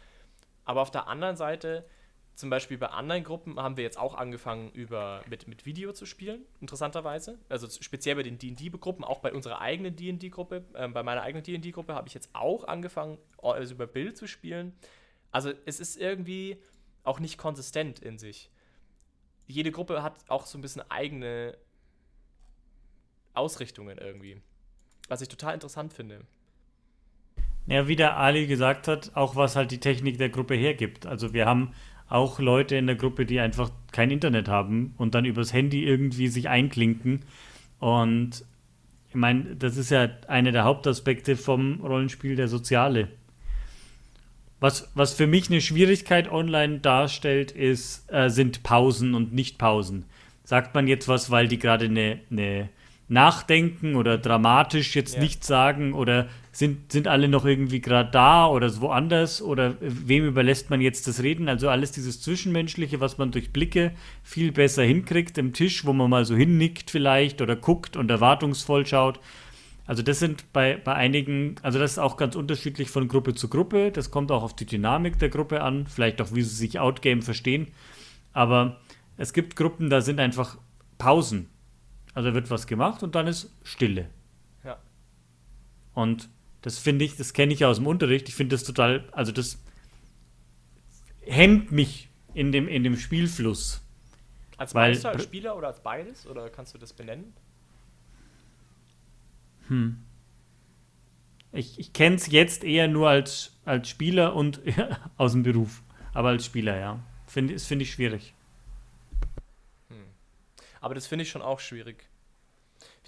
Aber 0.66 0.82
auf 0.82 0.92
der 0.92 1.08
anderen 1.08 1.38
Seite 1.38 1.86
zum 2.36 2.50
Beispiel 2.50 2.78
bei 2.78 2.88
anderen 2.88 3.24
Gruppen 3.24 3.58
haben 3.60 3.78
wir 3.78 3.84
jetzt 3.84 3.98
auch 3.98 4.14
angefangen, 4.14 4.70
über, 4.72 5.24
mit, 5.30 5.48
mit 5.48 5.66
Video 5.66 5.94
zu 5.94 6.06
spielen, 6.06 6.46
interessanterweise. 6.60 7.40
Also 7.48 7.68
speziell 7.70 8.16
bei 8.16 8.24
den 8.24 8.38
DD-Gruppen, 8.38 9.06
auch 9.06 9.20
bei 9.20 9.34
unserer 9.34 9.62
eigenen 9.62 9.96
DD-Gruppe, 9.96 10.66
äh, 10.74 10.88
bei 10.90 11.02
meiner 11.02 11.22
eigenen 11.22 11.44
DD-Gruppe 11.44 11.96
habe 11.96 12.08
ich 12.10 12.14
jetzt 12.14 12.30
auch 12.34 12.66
angefangen, 12.66 13.18
also 13.42 13.74
über 13.74 13.88
Bild 13.88 14.18
zu 14.18 14.28
spielen. 14.28 14.74
Also 15.32 15.54
es 15.66 15.80
ist 15.80 15.96
irgendwie 15.96 16.62
auch 17.04 17.20
nicht 17.20 17.38
konsistent 17.38 18.00
in 18.00 18.18
sich. 18.18 18.52
Jede 19.48 19.72
Gruppe 19.72 20.04
hat 20.04 20.16
auch 20.28 20.46
so 20.46 20.58
ein 20.58 20.62
bisschen 20.62 20.84
eigene 20.90 21.58
Ausrichtungen 23.34 23.98
irgendwie. 23.98 24.42
Was 25.08 25.22
ich 25.22 25.30
total 25.30 25.54
interessant 25.54 25.94
finde. 25.94 26.22
Ja, 27.68 27.88
wie 27.88 27.96
der 27.96 28.18
Ali 28.18 28.46
gesagt 28.46 28.88
hat, 28.88 29.16
auch 29.16 29.36
was 29.36 29.56
halt 29.56 29.72
die 29.72 29.80
Technik 29.80 30.18
der 30.18 30.30
Gruppe 30.30 30.56
hergibt. 30.56 31.06
Also 31.06 31.34
wir 31.34 31.46
haben 31.46 31.74
auch 32.16 32.40
Leute 32.40 32.78
in 32.78 32.88
der 32.88 32.96
Gruppe, 32.96 33.26
die 33.26 33.40
einfach 33.40 33.70
kein 33.92 34.10
Internet 34.10 34.48
haben 34.48 34.94
und 34.98 35.16
dann 35.16 35.26
übers 35.26 35.52
Handy 35.52 35.84
irgendwie 35.84 36.30
sich 36.30 36.48
einklinken. 36.48 37.22
Und 37.80 38.46
ich 39.10 39.16
meine, 39.16 39.56
das 39.56 39.76
ist 39.76 39.92
ja 39.92 40.10
einer 40.28 40.54
der 40.54 40.64
Hauptaspekte 40.64 41.36
vom 41.36 41.82
Rollenspiel, 41.82 42.36
der 42.36 42.48
soziale. 42.48 43.10
Was, 44.62 44.90
was 44.96 45.14
für 45.14 45.28
mich 45.28 45.50
eine 45.50 45.60
Schwierigkeit 45.60 46.32
online 46.32 46.80
darstellt, 46.80 47.52
ist, 47.52 48.12
äh, 48.12 48.30
sind 48.30 48.64
Pausen 48.64 49.14
und 49.14 49.34
Nicht-Pausen. 49.34 50.06
Sagt 50.46 50.74
man 50.74 50.88
jetzt 50.88 51.08
was, 51.10 51.32
weil 51.32 51.50
die 51.50 51.60
gerade 51.60 51.86
eine, 51.86 52.20
eine 52.32 52.70
nachdenken 53.10 53.96
oder 53.96 54.18
dramatisch 54.18 54.96
jetzt 54.96 55.16
ja. 55.16 55.22
nichts 55.22 55.48
sagen 55.48 55.94
oder 55.94 56.30
sind, 56.56 56.92
sind 56.92 57.08
alle 57.08 57.28
noch 57.28 57.46
irgendwie 57.46 57.82
gerade 57.82 58.12
da 58.12 58.48
oder 58.48 58.80
woanders 58.82 59.42
oder 59.42 59.76
wem 59.80 60.26
überlässt 60.26 60.70
man 60.70 60.82
jetzt 60.82 61.08
das 61.08 61.22
Reden? 61.22 61.50
Also 61.50 61.70
alles 61.70 61.92
dieses 61.92 62.22
Zwischenmenschliche, 62.22 63.00
was 63.00 63.18
man 63.18 63.32
durch 63.32 63.52
Blicke 63.52 63.92
viel 64.24 64.52
besser 64.52 64.84
hinkriegt 64.84 65.38
im 65.38 65.54
Tisch, 65.54 65.86
wo 65.86 65.94
man 65.94 66.10
mal 66.10 66.26
so 66.26 66.36
hinnickt 66.36 66.92
vielleicht 66.92 67.42
oder 67.42 67.56
guckt 67.56 67.98
und 67.98 68.10
erwartungsvoll 68.10 68.86
schaut. 68.86 69.20
Also 69.86 70.02
das 70.02 70.20
sind 70.20 70.52
bei, 70.54 70.78
bei 70.78 70.94
einigen, 70.96 71.56
also 71.62 71.78
das 71.78 71.94
ist 71.94 72.00
auch 72.00 72.18
ganz 72.18 72.36
unterschiedlich 72.36 72.90
von 72.90 73.08
Gruppe 73.08 73.36
zu 73.36 73.50
Gruppe. 73.50 73.92
Das 73.92 74.10
kommt 74.10 74.32
auch 74.32 74.42
auf 74.42 74.56
die 74.56 74.66
Dynamik 74.66 75.20
der 75.20 75.30
Gruppe 75.30 75.62
an, 75.62 75.86
vielleicht 75.88 76.22
auch, 76.22 76.34
wie 76.34 76.42
sie 76.42 76.56
sich 76.56 76.80
Outgame 76.80 77.22
verstehen. 77.22 77.68
Aber 78.34 78.80
es 79.18 79.34
gibt 79.34 79.56
Gruppen, 79.56 79.90
da 79.90 80.02
sind 80.02 80.20
einfach 80.20 80.58
Pausen 80.98 81.50
also 82.16 82.34
wird 82.34 82.50
was 82.50 82.66
gemacht 82.66 83.04
und 83.04 83.14
dann 83.14 83.28
ist 83.28 83.54
Stille. 83.62 84.10
Ja. 84.64 84.78
Und 85.94 86.30
Das 86.66 86.80
finde 86.80 87.06
ich, 87.06 87.16
das 87.16 87.34
kenne 87.34 87.54
ich 87.54 87.64
aus 87.64 87.78
dem 87.78 87.86
Unterricht. 87.86 88.28
Ich 88.28 88.34
finde 88.34 88.56
das 88.56 88.64
total, 88.64 89.08
also 89.12 89.32
das 89.32 89.62
hemmt 91.22 91.72
mich 91.72 92.10
in 92.34 92.52
dem, 92.52 92.68
in 92.68 92.84
dem 92.84 92.98
Spielfluss. 92.98 93.84
Als 94.58 94.74
Meister, 94.74 95.10
als 95.10 95.26
Spieler 95.26 95.56
oder 95.56 95.68
als 95.68 95.80
beides? 95.84 96.26
Oder 96.26 96.50
kannst 96.50 96.74
du 96.74 96.80
das 96.80 96.92
benennen? 96.92 97.36
Hm. 99.68 100.04
Ich, 101.52 101.78
ich 101.78 101.94
kenne 101.94 102.16
es 102.16 102.32
jetzt 102.32 102.64
eher 102.64 102.88
nur 102.88 103.10
als, 103.10 103.60
als 103.64 103.88
Spieler 103.88 104.36
und 104.36 104.60
aus 105.18 105.34
dem 105.34 105.44
Beruf. 105.44 105.84
Aber 106.16 106.30
als 106.30 106.46
Spieler, 106.46 106.80
ja. 106.80 107.00
Find, 107.28 107.54
das 107.54 107.68
finde 107.68 107.84
ich 107.84 107.92
schwierig. 107.92 108.34
Hm. 109.90 109.98
Aber 110.82 110.96
das 110.96 111.06
finde 111.06 111.22
ich 111.22 111.30
schon 111.30 111.44
auch 111.44 111.60
schwierig. 111.60 112.10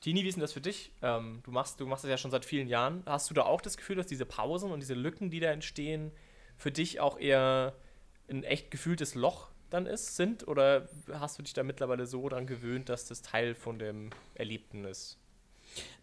Tini, 0.02 0.24
wie 0.24 0.28
ist 0.28 0.36
denn 0.36 0.42
das 0.42 0.54
für 0.54 0.62
dich? 0.62 0.92
Ähm, 1.02 1.42
du, 1.44 1.52
machst, 1.52 1.80
du 1.80 1.86
machst 1.88 2.04
das 2.04 2.12
ja 2.12 2.18
schon 2.18 2.32
seit 2.32 2.46
vielen 2.46 2.68
Jahren. 2.68 3.04
Hast 3.06 3.30
du 3.30 3.34
da 3.34 3.44
auch 3.44 3.62
das 3.62 3.78
Gefühl, 3.78 3.96
dass 3.96 4.08
diese 4.08 4.26
Pausen 4.26 4.72
und 4.72 4.80
diese 4.80 4.94
Lücken, 4.94 5.30
die 5.30 5.40
da 5.40 5.52
entstehen, 5.52 6.12
für 6.58 6.72
dich 6.72 7.00
auch 7.00 7.20
eher 7.20 7.74
ein 8.30 8.44
echt 8.44 8.72
gefühltes 8.72 9.16
Loch 9.16 9.50
dann 9.70 9.86
ist, 9.86 10.16
sind? 10.16 10.48
Oder 10.48 10.88
hast 11.14 11.40
du 11.40 11.44
dich 11.44 11.54
da 11.54 11.64
mittlerweile 11.64 12.06
so 12.06 12.28
dran 12.30 12.48
gewöhnt, 12.48 12.90
dass 12.90 13.06
das 13.06 13.22
Teil 13.22 13.56
von 13.56 13.80
dem 13.80 14.12
Erlebten 14.36 14.86
ist? 14.86 15.18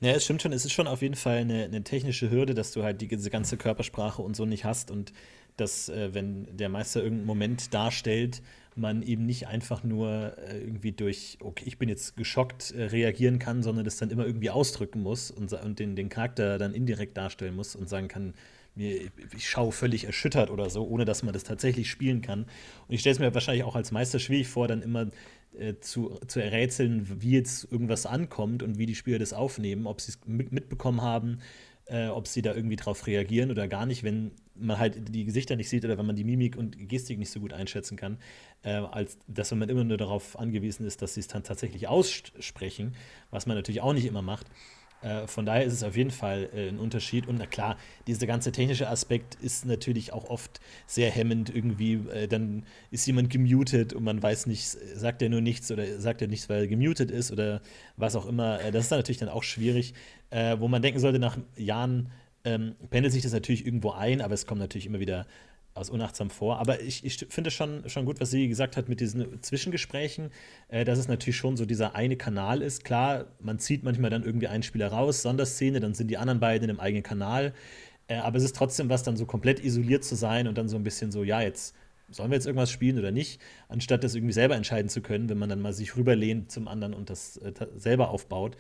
Ja, 0.01 0.13
es 0.13 0.25
stimmt 0.25 0.43
schon, 0.43 0.53
es 0.53 0.65
ist 0.65 0.73
schon 0.73 0.87
auf 0.87 1.03
jeden 1.03 1.17
Fall 1.17 1.39
eine, 1.39 1.65
eine 1.65 1.83
technische 1.83 2.31
Hürde, 2.31 2.55
dass 2.55 2.73
du 2.73 2.83
halt 2.83 3.01
die, 3.01 3.09
diese 3.09 3.31
ganze 3.31 3.57
Körpersprache 3.57 4.23
und 4.23 4.37
so 4.37 4.45
nicht 4.45 4.65
hast 4.65 4.91
und 4.91 5.13
dass, 5.57 5.89
äh, 5.89 6.13
wenn 6.15 6.57
der 6.57 6.69
Meister 6.69 7.03
irgendeinen 7.03 7.27
Moment 7.27 7.75
darstellt, 7.75 8.43
man 8.77 9.03
eben 9.03 9.25
nicht 9.27 9.47
einfach 9.47 9.85
nur 9.85 10.37
äh, 10.39 10.59
irgendwie 10.59 10.93
durch, 10.93 11.39
okay, 11.41 11.65
ich 11.67 11.79
bin 11.79 11.89
jetzt 11.89 12.17
geschockt, 12.17 12.73
äh, 12.73 12.85
reagieren 12.85 13.39
kann, 13.39 13.63
sondern 13.63 13.85
das 13.85 13.97
dann 13.97 14.11
immer 14.11 14.27
irgendwie 14.27 14.51
ausdrücken 14.51 15.01
muss 15.03 15.31
und, 15.31 15.53
und 15.53 15.79
den, 15.79 15.97
den 15.97 16.09
Charakter 16.09 16.59
dann 16.59 16.75
indirekt 16.75 17.17
darstellen 17.17 17.55
muss 17.55 17.77
und 17.77 17.89
sagen 17.89 18.09
kann, 18.09 18.35
mir, 18.75 19.11
ich 19.37 19.49
schaue 19.49 19.73
völlig 19.73 20.05
erschüttert 20.05 20.51
oder 20.51 20.69
so, 20.71 20.87
ohne 20.87 21.05
dass 21.05 21.23
man 21.23 21.33
das 21.33 21.45
tatsächlich 21.45 21.91
spielen 21.91 22.23
kann. 22.23 22.43
Und 22.89 22.95
ich 22.95 23.01
stelle 23.01 23.15
es 23.15 23.21
mir 23.21 23.33
wahrscheinlich 23.33 23.65
auch 23.65 23.77
als 23.77 23.93
Meister 23.93 24.19
schwierig 24.19 24.49
vor, 24.49 24.67
dann 24.67 24.83
immer 24.83 25.11
äh, 25.59 25.75
zu, 25.81 26.19
zu 26.27 26.41
errätseln, 26.41 27.23
wie 27.23 27.33
jetzt 27.33 27.71
irgendwas 27.71 28.07
ankommt 28.07 28.63
und 28.63 28.79
wie 28.79 28.87
die 28.87 28.95
Spieler 28.95 29.19
das 29.19 29.33
aufnehmen, 29.33 29.87
ob 29.87 30.01
sie 30.01 30.13
es 30.13 30.19
mitbekommen 30.27 31.03
haben, 31.03 31.39
äh, 31.87 32.09
ob 32.09 32.27
sie 32.27 32.43
da 32.43 32.55
irgendwie 32.55 32.77
drauf 32.77 33.07
reagieren 33.07 33.51
oder 33.51 33.69
gar 33.69 33.87
nicht, 33.87 34.03
wenn 34.03 34.33
man 34.55 34.79
halt 34.79 35.15
die 35.15 35.25
Gesichter 35.25 35.57
nicht 35.57 35.69
sieht 35.69 35.85
oder 35.85 35.99
wenn 35.99 36.07
man 36.07 36.17
die 36.17 36.25
Mimik 36.25 36.57
und 36.57 36.89
Gestik 36.89 37.19
nicht 37.19 37.31
so 37.31 37.41
gut 37.41 37.53
einschätzen 37.53 37.97
kann, 37.97 38.19
äh, 38.63 38.71
als 38.71 39.19
dass 39.27 39.53
man 39.53 39.69
immer 39.69 39.85
nur 39.85 39.97
darauf 39.97 40.39
angewiesen 40.39 40.87
ist, 40.87 41.03
dass 41.03 41.15
sie 41.15 41.21
es 41.21 41.29
dann 41.29 41.43
tatsächlich 41.43 41.89
aussprechen, 41.89 42.95
was 43.31 43.47
man 43.47 43.57
natürlich 43.57 43.81
auch 43.81 43.93
nicht 43.93 44.07
immer 44.07 44.23
macht. 44.23 44.47
Äh, 45.05 45.27
von 45.27 45.45
daher 45.45 45.65
ist 45.65 45.75
es 45.75 45.83
auf 45.83 45.97
jeden 45.97 46.11
Fall 46.11 46.49
äh, 46.55 46.69
ein 46.69 46.79
Unterschied. 46.79 47.27
Und 47.27 47.37
na 47.39 47.47
klar, 47.47 47.77
dieser 48.07 48.27
ganze 48.27 48.53
technische 48.53 48.89
Aspekt 48.89 49.35
ist 49.37 49.67
natürlich 49.67 50.13
auch 50.13 50.31
oft 50.31 50.61
sehr 50.87 51.11
hemmend. 51.11 51.55
Irgendwie, 51.55 51.95
äh, 51.95 52.27
dann 52.27 52.65
ist 52.91 53.07
jemand 53.07 53.31
gemutet 53.31 53.93
und 53.93 54.03
man 54.03 54.23
weiß 54.23 54.47
nicht, 54.47 54.67
sagt 54.67 55.21
er 55.21 55.29
nur 55.29 55.43
nichts 55.43 55.71
oder 55.71 56.01
sagt 56.01 56.23
er 56.23 56.29
nichts, 56.29 56.49
weil 56.49 56.63
er 56.63 56.69
gemutet 56.69 57.11
ist 57.11 57.31
oder 57.31 57.61
was 57.97 58.17
auch 58.17 58.27
immer. 58.27 58.61
Äh, 58.61 58.73
das 58.73 58.85
ist 58.85 58.93
dann 58.93 58.99
natürlich 58.99 59.19
dann 59.19 59.29
auch 59.29 59.43
schwierig, 59.43 59.93
äh, 60.31 60.57
wo 60.59 60.69
man 60.69 60.81
denken 60.81 61.01
sollte, 61.01 61.19
nach 61.19 61.37
Jahren 61.57 62.11
ähm, 62.45 62.75
pendelt 62.91 63.13
sich 63.13 63.23
das 63.23 63.33
natürlich 63.33 63.67
irgendwo 63.67 63.91
ein, 63.91 64.21
aber 64.21 64.35
es 64.35 64.47
kommt 64.47 64.61
natürlich 64.61 64.87
immer 64.87 65.01
wieder 65.01 65.27
aus 65.75 65.91
unachtsam 65.91 66.31
vor. 66.31 66.59
Aber 66.59 66.81
ich, 66.81 67.05
ich 67.05 67.27
finde 67.29 67.51
schon, 67.51 67.89
schon 67.89 68.05
gut, 68.05 68.21
was 68.21 68.31
sie 68.31 68.49
gesagt 68.49 68.77
hat 68.77 68.89
mit 68.89 69.01
diesen 69.01 69.43
Zwischengesprächen, 69.43 70.31
äh, 70.69 70.85
dass 70.85 70.99
es 70.99 71.09
natürlich 71.09 71.37
schon 71.37 71.57
so 71.57 71.67
dieser 71.67 71.97
eine 71.97 72.17
Kanal 72.17 72.63
ist. 72.63 72.85
Klar, 72.85 73.27
man 73.41 73.59
zieht 73.59 73.83
manchmal 73.83 74.11
dann 74.11 74.23
irgendwie 74.23 74.49
einen 74.49 74.63
Spieler 74.63 74.89
raus, 74.89 75.23
Sonderszene, 75.23 75.81
dann 75.81 75.95
sind 75.95 76.09
die 76.09 76.19
anderen 76.19 76.41
beiden 76.41 76.71
einem 76.71 76.81
eigenen 76.81 77.03
Kanal. 77.03 77.53
Äh, 78.07 78.17
aber 78.17 78.39
es 78.39 78.45
ist 78.45 78.57
trotzdem 78.57 78.89
was, 78.89 79.03
dann 79.03 79.17
so 79.17 79.27
komplett 79.27 79.65
isoliert 79.65 80.05
zu 80.05 80.15
sein 80.15 80.47
und 80.47 80.57
dann 80.57 80.69
so 80.69 80.77
ein 80.77 80.85
bisschen 80.85 81.11
so, 81.11 81.25
ja, 81.25 81.41
jetzt 81.41 81.75
sollen 82.11 82.31
wir 82.31 82.37
jetzt 82.37 82.47
irgendwas 82.47 82.71
spielen 82.71 82.99
oder 82.99 83.11
nicht, 83.11 83.41
anstatt 83.69 84.05
das 84.05 84.15
irgendwie 84.15 84.35
selber 84.35 84.57
entscheiden 84.57 84.89
zu 84.89 85.01
können, 85.01 85.29
wenn 85.29 85.39
man 85.39 85.49
dann 85.49 85.61
mal 85.61 85.73
sich 85.73 85.97
rüberlehnt 85.97 86.53
zum 86.53 86.69
anderen 86.69 86.95
und 86.95 87.11
das 87.11 87.39
äh, 87.39 87.53
selber 87.77 88.11
aufbaut. 88.11 88.57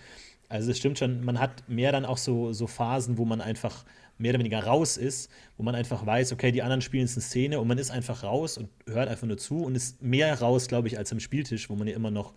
Also 0.55 0.71
es 0.71 0.79
stimmt 0.79 1.01
schon, 1.01 1.25
man 1.25 1.41
hat 1.41 1.69
mehr 1.69 1.91
dann 1.91 2.05
auch 2.05 2.17
so, 2.17 2.53
so 2.53 2.69
Phasen, 2.69 3.19
wo 3.19 3.25
man 3.25 3.41
einfach 3.41 3.85
mehr 4.19 4.31
oder 4.31 4.39
weniger 4.39 4.63
raus 4.63 4.97
ist, 4.97 5.29
wo 5.57 5.65
man 5.65 5.75
einfach 5.75 6.07
weiß, 6.07 6.33
okay, 6.33 6.53
die 6.53 6.63
anderen 6.63 6.81
spielen 6.81 7.07
jetzt 7.07 7.17
eine 7.17 7.23
Szene 7.23 7.59
und 7.59 7.67
man 7.67 7.77
ist 7.77 7.91
einfach 7.91 8.23
raus 8.23 8.57
und 8.57 8.69
hört 8.87 9.09
einfach 9.09 9.27
nur 9.27 9.37
zu 9.37 9.65
und 9.65 9.75
ist 9.75 10.01
mehr 10.01 10.41
raus, 10.41 10.69
glaube 10.69 10.87
ich, 10.87 10.97
als 10.97 11.11
am 11.11 11.19
Spieltisch, 11.19 11.71
wo 11.71 11.75
man 11.75 11.89
ja 11.89 11.97
immer 11.97 12.13
noch 12.13 12.35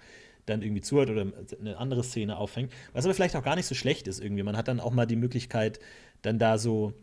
dann 0.48 0.64
irgendwie 0.64 0.82
zuhört 0.82 1.12
oder 1.12 1.28
eine 1.60 1.78
andere 1.78 2.04
Szene 2.04 2.38
auffängt. 2.38 2.74
Was 2.92 3.06
aber 3.06 3.14
vielleicht 3.14 3.36
auch 3.36 3.44
gar 3.44 3.56
nicht 3.56 3.68
so 3.68 3.76
schlecht 3.76 4.08
ist 4.08 4.20
irgendwie. 4.20 4.42
Man 4.42 4.58
hat 4.58 4.68
dann 4.68 4.80
auch 4.80 4.94
mal 4.94 5.06
die 5.06 5.16
Möglichkeit, 5.16 5.80
dann 6.24 6.40
da 6.40 6.58
so 6.58 6.94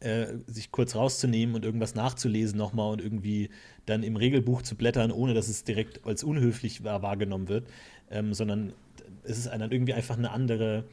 äh, 0.00 0.26
sich 0.48 0.72
kurz 0.72 0.96
rauszunehmen 0.96 1.54
und 1.54 1.64
irgendwas 1.64 1.94
nachzulesen 1.94 2.58
nochmal 2.58 2.90
und 2.90 3.00
irgendwie 3.00 3.50
dann 3.86 4.02
im 4.02 4.16
Regelbuch 4.16 4.62
zu 4.62 4.74
blättern, 4.74 5.12
ohne 5.12 5.34
dass 5.34 5.46
es 5.46 5.62
direkt 5.62 6.04
als 6.04 6.24
unhöflich 6.24 6.82
wahrgenommen 6.82 7.46
wird, 7.46 7.68
ähm, 8.10 8.34
sondern 8.34 8.72
es 9.28 9.38
ist 9.38 9.46
dann 9.46 9.70
irgendwie 9.70 9.94
einfach 9.94 10.16
eine 10.16 10.30
andere 10.30 10.84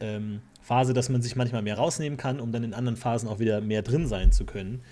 ähm, 0.00 0.40
Phase, 0.62 0.92
dass 0.92 1.08
man 1.08 1.22
sich 1.22 1.36
manchmal 1.36 1.62
mehr 1.62 1.76
rausnehmen 1.76 2.18
kann, 2.18 2.40
um 2.40 2.52
dann 2.52 2.64
in 2.64 2.74
anderen 2.74 2.96
Phasen 2.96 3.28
auch 3.28 3.38
wieder 3.38 3.60
mehr 3.60 3.82
drin 3.82 4.06
sein 4.06 4.32
zu 4.32 4.44
können. 4.44 4.82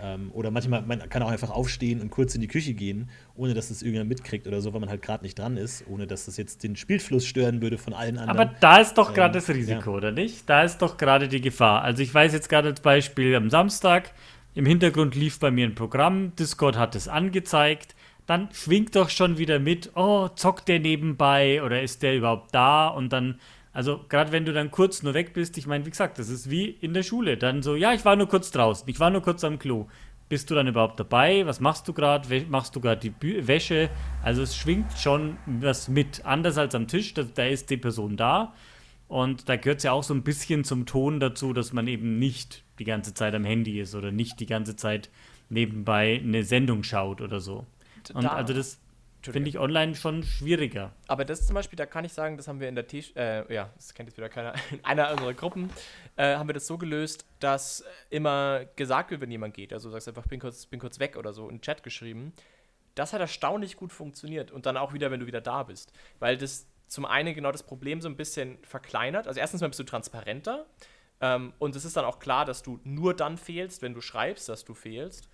Ähm, 0.00 0.30
oder 0.32 0.50
manchmal, 0.50 0.82
man 0.82 1.08
kann 1.08 1.22
auch 1.22 1.30
einfach 1.30 1.50
aufstehen 1.50 2.00
und 2.00 2.10
kurz 2.10 2.34
in 2.34 2.42
die 2.42 2.48
Küche 2.48 2.74
gehen, 2.74 3.08
ohne 3.34 3.54
dass 3.54 3.70
es 3.70 3.80
irgendjemand 3.80 4.10
mitkriegt 4.10 4.46
oder 4.46 4.60
so, 4.60 4.74
weil 4.74 4.80
man 4.80 4.90
halt 4.90 5.00
gerade 5.00 5.24
nicht 5.24 5.38
dran 5.38 5.56
ist, 5.56 5.84
ohne 5.88 6.06
dass 6.06 6.26
das 6.26 6.36
jetzt 6.36 6.62
den 6.62 6.76
Spielfluss 6.76 7.24
stören 7.24 7.62
würde 7.62 7.78
von 7.78 7.94
allen 7.94 8.18
anderen. 8.18 8.38
Aber 8.38 8.54
da 8.60 8.78
ist 8.78 8.94
doch 8.98 9.14
gerade 9.14 9.38
ähm, 9.38 9.44
das 9.44 9.54
Risiko, 9.54 9.90
ja. 9.92 9.96
oder 9.96 10.12
nicht? 10.12 10.48
Da 10.48 10.64
ist 10.64 10.78
doch 10.78 10.98
gerade 10.98 11.28
die 11.28 11.40
Gefahr. 11.40 11.82
Also 11.82 12.02
ich 12.02 12.12
weiß 12.12 12.32
jetzt 12.34 12.48
gerade 12.48 12.68
als 12.68 12.80
Beispiel 12.80 13.34
am 13.34 13.48
Samstag, 13.48 14.12
im 14.54 14.66
Hintergrund 14.66 15.14
lief 15.14 15.38
bei 15.38 15.50
mir 15.50 15.66
ein 15.66 15.74
Programm, 15.74 16.34
Discord 16.36 16.76
hat 16.76 16.94
es 16.94 17.08
angezeigt, 17.08 17.94
dann 18.26 18.48
schwingt 18.52 18.96
doch 18.96 19.08
schon 19.08 19.38
wieder 19.38 19.58
mit, 19.58 19.92
oh, 19.94 20.28
zockt 20.28 20.68
der 20.68 20.80
nebenbei 20.80 21.62
oder 21.62 21.82
ist 21.82 22.02
der 22.02 22.16
überhaupt 22.16 22.54
da? 22.54 22.88
Und 22.88 23.12
dann 23.12 23.38
also 23.76 24.00
gerade 24.08 24.32
wenn 24.32 24.46
du 24.46 24.54
dann 24.54 24.70
kurz 24.70 25.02
nur 25.02 25.12
weg 25.12 25.34
bist, 25.34 25.58
ich 25.58 25.66
meine, 25.66 25.84
wie 25.84 25.90
gesagt, 25.90 26.18
das 26.18 26.30
ist 26.30 26.48
wie 26.48 26.64
in 26.64 26.94
der 26.94 27.02
Schule. 27.02 27.36
Dann 27.36 27.62
so, 27.62 27.76
ja, 27.76 27.92
ich 27.92 28.06
war 28.06 28.16
nur 28.16 28.26
kurz 28.26 28.50
draußen, 28.50 28.88
ich 28.88 28.98
war 29.00 29.10
nur 29.10 29.20
kurz 29.20 29.44
am 29.44 29.58
Klo. 29.58 29.86
Bist 30.30 30.48
du 30.48 30.54
dann 30.54 30.66
überhaupt 30.66 30.98
dabei? 30.98 31.44
Was 31.44 31.60
machst 31.60 31.86
du 31.86 31.92
gerade? 31.92 32.46
Machst 32.48 32.74
du 32.74 32.80
gerade 32.80 33.02
die 33.02 33.10
Bü 33.10 33.46
Wäsche? 33.46 33.90
Also 34.24 34.40
es 34.40 34.56
schwingt 34.56 34.90
schon 34.98 35.36
was 35.44 35.88
mit. 35.88 36.24
Anders 36.24 36.56
als 36.56 36.74
am 36.74 36.88
Tisch, 36.88 37.12
da, 37.12 37.24
da 37.24 37.44
ist 37.44 37.68
die 37.68 37.76
Person 37.76 38.16
da. 38.16 38.54
Und 39.08 39.46
da 39.50 39.56
gehört 39.56 39.80
es 39.80 39.84
ja 39.84 39.92
auch 39.92 40.02
so 40.02 40.14
ein 40.14 40.22
bisschen 40.22 40.64
zum 40.64 40.86
Ton 40.86 41.20
dazu, 41.20 41.52
dass 41.52 41.74
man 41.74 41.86
eben 41.86 42.18
nicht 42.18 42.64
die 42.78 42.84
ganze 42.84 43.12
Zeit 43.12 43.34
am 43.34 43.44
Handy 43.44 43.78
ist 43.78 43.94
oder 43.94 44.10
nicht 44.10 44.40
die 44.40 44.46
ganze 44.46 44.74
Zeit 44.74 45.10
nebenbei 45.50 46.18
eine 46.24 46.44
Sendung 46.44 46.82
schaut 46.82 47.20
oder 47.20 47.40
so. 47.40 47.66
Und 48.10 48.24
da, 48.24 48.30
also 48.30 48.54
das 48.54 48.78
Finde 49.32 49.48
ich 49.48 49.58
online 49.58 49.94
schon 49.94 50.22
schwieriger. 50.22 50.92
Aber 51.08 51.24
das 51.24 51.46
zum 51.46 51.54
Beispiel, 51.54 51.76
da 51.76 51.86
kann 51.86 52.04
ich 52.04 52.12
sagen, 52.12 52.36
das 52.36 52.48
haben 52.48 52.60
wir 52.60 52.68
in 52.68 52.74
der 52.74 52.86
T 52.86 53.02
äh, 53.16 53.52
ja, 53.52 53.70
das 53.76 53.94
kennt 53.94 54.08
jetzt 54.08 54.16
wieder 54.16 54.28
keiner, 54.28 54.54
in 54.70 54.78
einer 54.84 55.10
unserer 55.10 55.34
Gruppen, 55.34 55.70
äh, 56.16 56.36
haben 56.36 56.48
wir 56.48 56.54
das 56.54 56.66
so 56.66 56.78
gelöst, 56.78 57.26
dass 57.40 57.84
immer 58.10 58.64
gesagt 58.76 59.10
wird, 59.10 59.20
wenn 59.20 59.30
jemand 59.30 59.54
geht. 59.54 59.72
Also 59.72 59.88
du 59.88 59.92
sagst 59.92 60.08
einfach, 60.08 60.26
bin 60.26 60.40
kurz, 60.40 60.66
bin 60.66 60.80
kurz 60.80 60.98
weg 60.98 61.16
oder 61.16 61.32
so, 61.32 61.48
in 61.48 61.56
den 61.56 61.62
Chat 61.62 61.82
geschrieben. 61.82 62.32
Das 62.94 63.12
hat 63.12 63.20
erstaunlich 63.20 63.76
gut 63.76 63.92
funktioniert. 63.92 64.50
Und 64.50 64.66
dann 64.66 64.76
auch 64.76 64.92
wieder, 64.92 65.10
wenn 65.10 65.20
du 65.20 65.26
wieder 65.26 65.40
da 65.40 65.64
bist. 65.64 65.92
Weil 66.18 66.36
das 66.36 66.66
zum 66.86 67.04
einen 67.04 67.34
genau 67.34 67.52
das 67.52 67.62
Problem 67.62 68.00
so 68.00 68.08
ein 68.08 68.16
bisschen 68.16 68.58
verkleinert. 68.62 69.26
Also 69.26 69.40
erstens 69.40 69.60
mal 69.60 69.68
bist 69.68 69.80
du 69.80 69.84
transparenter. 69.84 70.66
Ähm, 71.20 71.52
und 71.58 71.74
es 71.76 71.84
ist 71.84 71.96
dann 71.96 72.04
auch 72.04 72.20
klar, 72.20 72.44
dass 72.44 72.62
du 72.62 72.80
nur 72.84 73.14
dann 73.14 73.38
fehlst, 73.38 73.82
wenn 73.82 73.92
du 73.92 74.00
schreibst, 74.00 74.48
dass 74.48 74.64
du 74.64 74.74
fehlst. 74.74 75.28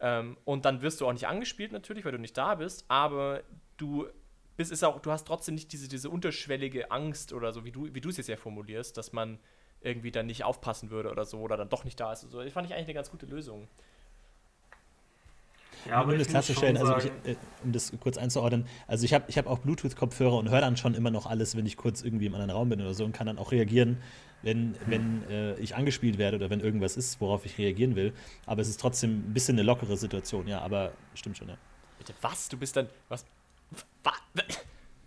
Ähm, 0.00 0.36
und 0.44 0.64
dann 0.64 0.82
wirst 0.82 1.00
du 1.00 1.06
auch 1.06 1.12
nicht 1.12 1.26
angespielt 1.26 1.72
natürlich, 1.72 2.04
weil 2.04 2.12
du 2.12 2.18
nicht 2.18 2.36
da 2.36 2.54
bist, 2.54 2.84
aber 2.88 3.42
du 3.76 4.06
bist 4.56 4.72
ist 4.72 4.84
auch, 4.84 5.00
du 5.00 5.10
hast 5.10 5.26
trotzdem 5.26 5.54
nicht 5.54 5.72
diese, 5.72 5.88
diese 5.88 6.10
unterschwellige 6.10 6.90
Angst 6.90 7.32
oder 7.32 7.52
so, 7.52 7.64
wie 7.64 7.70
du, 7.70 7.94
wie 7.94 8.00
du 8.00 8.08
es 8.08 8.16
jetzt 8.16 8.28
ja 8.28 8.36
formulierst, 8.36 8.96
dass 8.96 9.12
man 9.12 9.38
irgendwie 9.80 10.10
dann 10.10 10.26
nicht 10.26 10.44
aufpassen 10.44 10.90
würde 10.90 11.10
oder 11.10 11.24
so 11.24 11.38
oder 11.40 11.56
dann 11.56 11.68
doch 11.68 11.84
nicht 11.84 11.98
da 11.98 12.12
ist. 12.12 12.24
Also, 12.24 12.42
das 12.42 12.52
fand 12.52 12.66
ich 12.66 12.74
eigentlich 12.74 12.86
eine 12.86 12.94
ganz 12.94 13.10
gute 13.10 13.26
Lösung. 13.26 13.68
Ja, 15.86 16.00
aber 16.00 16.12
um 16.12 16.18
das 16.18 16.28
klarzustellen, 16.28 16.76
also 16.76 16.96
ich, 16.96 17.06
äh, 17.30 17.36
um 17.62 17.72
das 17.72 17.92
kurz 18.00 18.18
einzuordnen, 18.18 18.66
also 18.88 19.04
ich 19.04 19.14
habe 19.14 19.24
ich 19.28 19.38
hab 19.38 19.46
auch 19.46 19.60
Bluetooth-Kopfhörer 19.60 20.36
und 20.36 20.50
höre 20.50 20.60
dann 20.60 20.76
schon 20.76 20.94
immer 20.94 21.10
noch 21.10 21.26
alles, 21.26 21.56
wenn 21.56 21.66
ich 21.66 21.76
kurz 21.76 22.02
irgendwie 22.02 22.26
im 22.26 22.34
anderen 22.34 22.50
Raum 22.50 22.68
bin 22.68 22.80
oder 22.80 22.94
so 22.94 23.04
und 23.04 23.12
kann 23.12 23.28
dann 23.28 23.38
auch 23.38 23.52
reagieren, 23.52 23.98
wenn, 24.42 24.76
wenn 24.86 25.28
äh, 25.28 25.54
ich 25.54 25.74
angespielt 25.74 26.18
werde 26.18 26.36
oder 26.36 26.50
wenn 26.50 26.60
irgendwas 26.60 26.96
ist, 26.96 27.20
worauf 27.20 27.44
ich 27.44 27.58
reagieren 27.58 27.96
will. 27.96 28.12
Aber 28.46 28.62
es 28.62 28.68
ist 28.68 28.80
trotzdem 28.80 29.30
ein 29.30 29.34
bisschen 29.34 29.56
eine 29.56 29.64
lockere 29.64 29.96
Situation, 29.96 30.46
ja, 30.46 30.60
aber 30.60 30.92
stimmt 31.14 31.38
schon, 31.38 31.48
ja. 31.48 31.58
Bitte, 31.98 32.14
was? 32.20 32.48
Du 32.48 32.56
bist 32.56 32.76
dann. 32.76 32.88
Was? 33.08 33.24
was? 34.04 34.14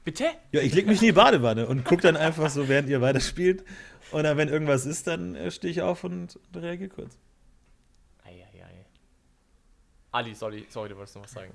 Bitte? 0.03 0.25
Ja, 0.51 0.61
ich 0.61 0.73
leg 0.73 0.87
mich 0.87 0.99
in 1.01 1.07
die 1.07 1.11
Badewanne 1.11 1.67
und 1.67 1.85
guck 1.85 2.01
dann 2.01 2.17
einfach 2.17 2.49
so, 2.49 2.67
während 2.67 2.89
ihr 2.89 3.01
weiterspielt. 3.01 3.63
Und 4.11 4.23
dann, 4.23 4.35
wenn 4.35 4.49
irgendwas 4.49 4.85
ist, 4.85 5.07
dann 5.07 5.35
äh, 5.35 5.51
stehe 5.51 5.71
ich 5.71 5.81
auf 5.81 6.03
und, 6.03 6.37
und 6.53 6.61
reagiere 6.61 6.89
kurz. 6.89 7.17
Eieiei. 8.25 8.85
Ali, 10.11 10.33
sorry, 10.33 10.65
sorry, 10.69 10.89
du 10.89 10.97
wolltest 10.97 11.15
noch 11.15 11.23
was 11.23 11.31
sagen. 11.31 11.51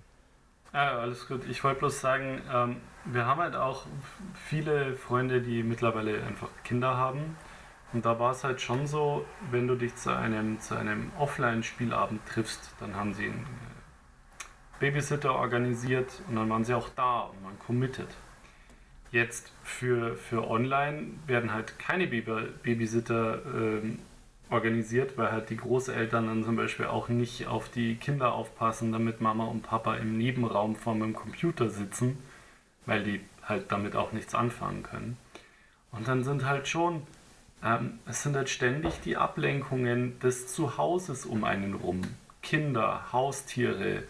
Ja, 0.73 0.99
alles 0.99 1.27
gut. 1.27 1.45
Ich 1.49 1.63
wollte 1.65 1.81
bloß 1.81 2.01
sagen, 2.01 2.41
ähm, 2.53 2.77
wir 3.05 3.27
haben 3.27 3.41
halt 3.41 3.57
auch 3.57 3.87
viele 4.35 4.95
Freunde, 4.95 5.43
die 5.43 5.63
mittlerweile 5.63 6.23
einfach 6.23 6.49
Kinder 6.65 6.97
haben 6.97 7.37
Und 7.97 8.05
da 8.05 8.19
war 8.19 8.33
es 8.33 8.45
halt 8.45 8.61
schon 8.61 8.87
so, 8.87 9.25
wenn 9.51 9.67
du 9.67 9.75
dich 9.75 9.97
zu 9.97 10.15
einem, 10.15 10.61
zu 10.61 10.77
einem 10.77 11.11
Offline-Spielabend 11.19 12.21
triffst, 12.27 12.75
dann 12.79 12.95
haben 12.95 13.15
sie 13.15 13.25
einen 13.25 13.47
äh, 13.47 14.81
Babysitter 14.81 15.35
organisiert 15.35 16.21
und 16.29 16.37
dann 16.37 16.51
waren 16.51 16.63
sie 16.63 16.75
auch 16.75 16.91
da 16.91 17.21
und 17.21 17.43
man 17.43 17.59
committed. 17.59 18.09
Jetzt 19.13 19.51
für, 19.63 20.15
für 20.15 20.47
online 20.47 21.07
werden 21.27 21.55
halt 21.55 21.79
keine 21.79 22.07
Babysitter 22.07 23.41
ähm, 23.47 24.01
organisiert, 24.51 25.17
weil 25.17 25.33
halt 25.33 25.49
die 25.49 25.57
Großeltern 25.57 26.27
dann 26.27 26.45
zum 26.45 26.57
Beispiel 26.57 26.85
auch 26.85 27.09
nicht 27.09 27.47
auf 27.47 27.71
die 27.71 27.97
Kinder 27.97 28.35
aufpassen, 28.35 28.93
damit 28.93 29.23
Mama 29.23 29.47
und 29.47 29.63
Papa 29.63 29.95
im 29.95 30.19
Nebenraum 30.19 30.77
vor 30.77 30.93
dem 30.93 31.15
Computer 31.15 31.71
sitzen, 31.71 32.19
weil 32.85 33.03
die 33.05 33.23
halt 33.43 33.73
damit 33.73 33.97
auch 33.97 34.13
nichts 34.13 34.35
anfangen 34.35 34.83
können. 34.83 35.17
Und 35.93 36.07
dann 36.07 36.25
sind 36.25 36.45
halt 36.45 36.69
schon, 36.69 37.01
ähm, 37.63 37.99
es 38.07 38.23
sind 38.23 38.37
halt 38.37 38.49
ständig 38.49 39.01
die 39.01 39.17
Ablenkungen 39.17 40.19
des 40.21 40.49
Zuhauses 40.49 41.27
um 41.27 41.45
einen 41.45 41.75
rum. 41.75 42.03
Kinder, 42.43 43.13
Haustiere, 43.13 44.05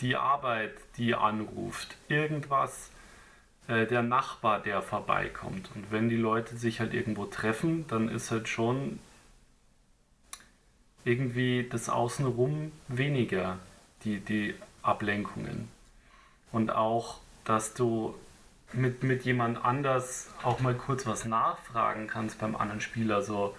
die 0.00 0.16
Arbeit, 0.16 0.72
die 0.96 1.14
anruft, 1.14 1.96
irgendwas, 2.08 2.90
äh, 3.68 3.86
der 3.86 4.02
Nachbar, 4.02 4.60
der 4.60 4.82
vorbeikommt. 4.82 5.70
Und 5.74 5.90
wenn 5.90 6.08
die 6.08 6.16
Leute 6.16 6.56
sich 6.56 6.80
halt 6.80 6.94
irgendwo 6.94 7.26
treffen, 7.26 7.86
dann 7.88 8.08
ist 8.08 8.30
halt 8.30 8.48
schon 8.48 8.98
irgendwie 11.04 11.68
das 11.68 11.88
Außenrum 11.88 12.72
weniger, 12.88 13.58
die, 14.04 14.20
die 14.20 14.54
Ablenkungen. 14.82 15.68
Und 16.50 16.70
auch, 16.70 17.18
dass 17.44 17.74
du 17.74 18.14
mit, 18.74 19.02
mit 19.02 19.24
jemand 19.24 19.64
anders 19.64 20.30
auch 20.42 20.60
mal 20.60 20.74
kurz 20.74 21.06
was 21.06 21.24
nachfragen 21.24 22.06
kannst 22.06 22.38
beim 22.38 22.56
anderen 22.56 22.80
Spieler. 22.80 23.22
So, 23.22 23.56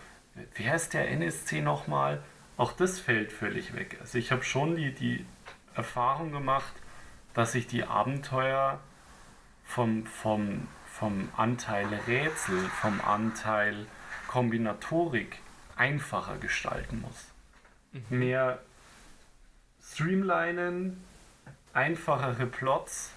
wie 0.55 0.69
heißt 0.69 0.93
der 0.93 1.09
NSC 1.09 1.61
nochmal? 1.61 2.23
Auch 2.57 2.73
das 2.73 2.99
fällt 2.99 3.31
völlig 3.31 3.73
weg. 3.73 3.97
Also 3.99 4.17
ich 4.17 4.31
habe 4.31 4.43
schon 4.43 4.75
die, 4.75 4.93
die 4.93 5.25
Erfahrung 5.75 6.31
gemacht, 6.31 6.73
dass 7.33 7.55
ich 7.55 7.67
die 7.67 7.83
Abenteuer 7.83 8.79
vom, 9.65 10.05
vom, 10.05 10.67
vom 10.85 11.29
Anteil 11.35 11.87
Rätsel, 12.07 12.59
vom 12.81 13.01
Anteil 13.01 13.87
Kombinatorik 14.27 15.39
einfacher 15.75 16.37
gestalten 16.37 17.01
muss. 17.01 17.31
Mhm. 17.91 18.19
Mehr 18.19 18.59
streamlinen, 19.81 21.03
einfachere 21.73 22.45
Plots, 22.45 23.11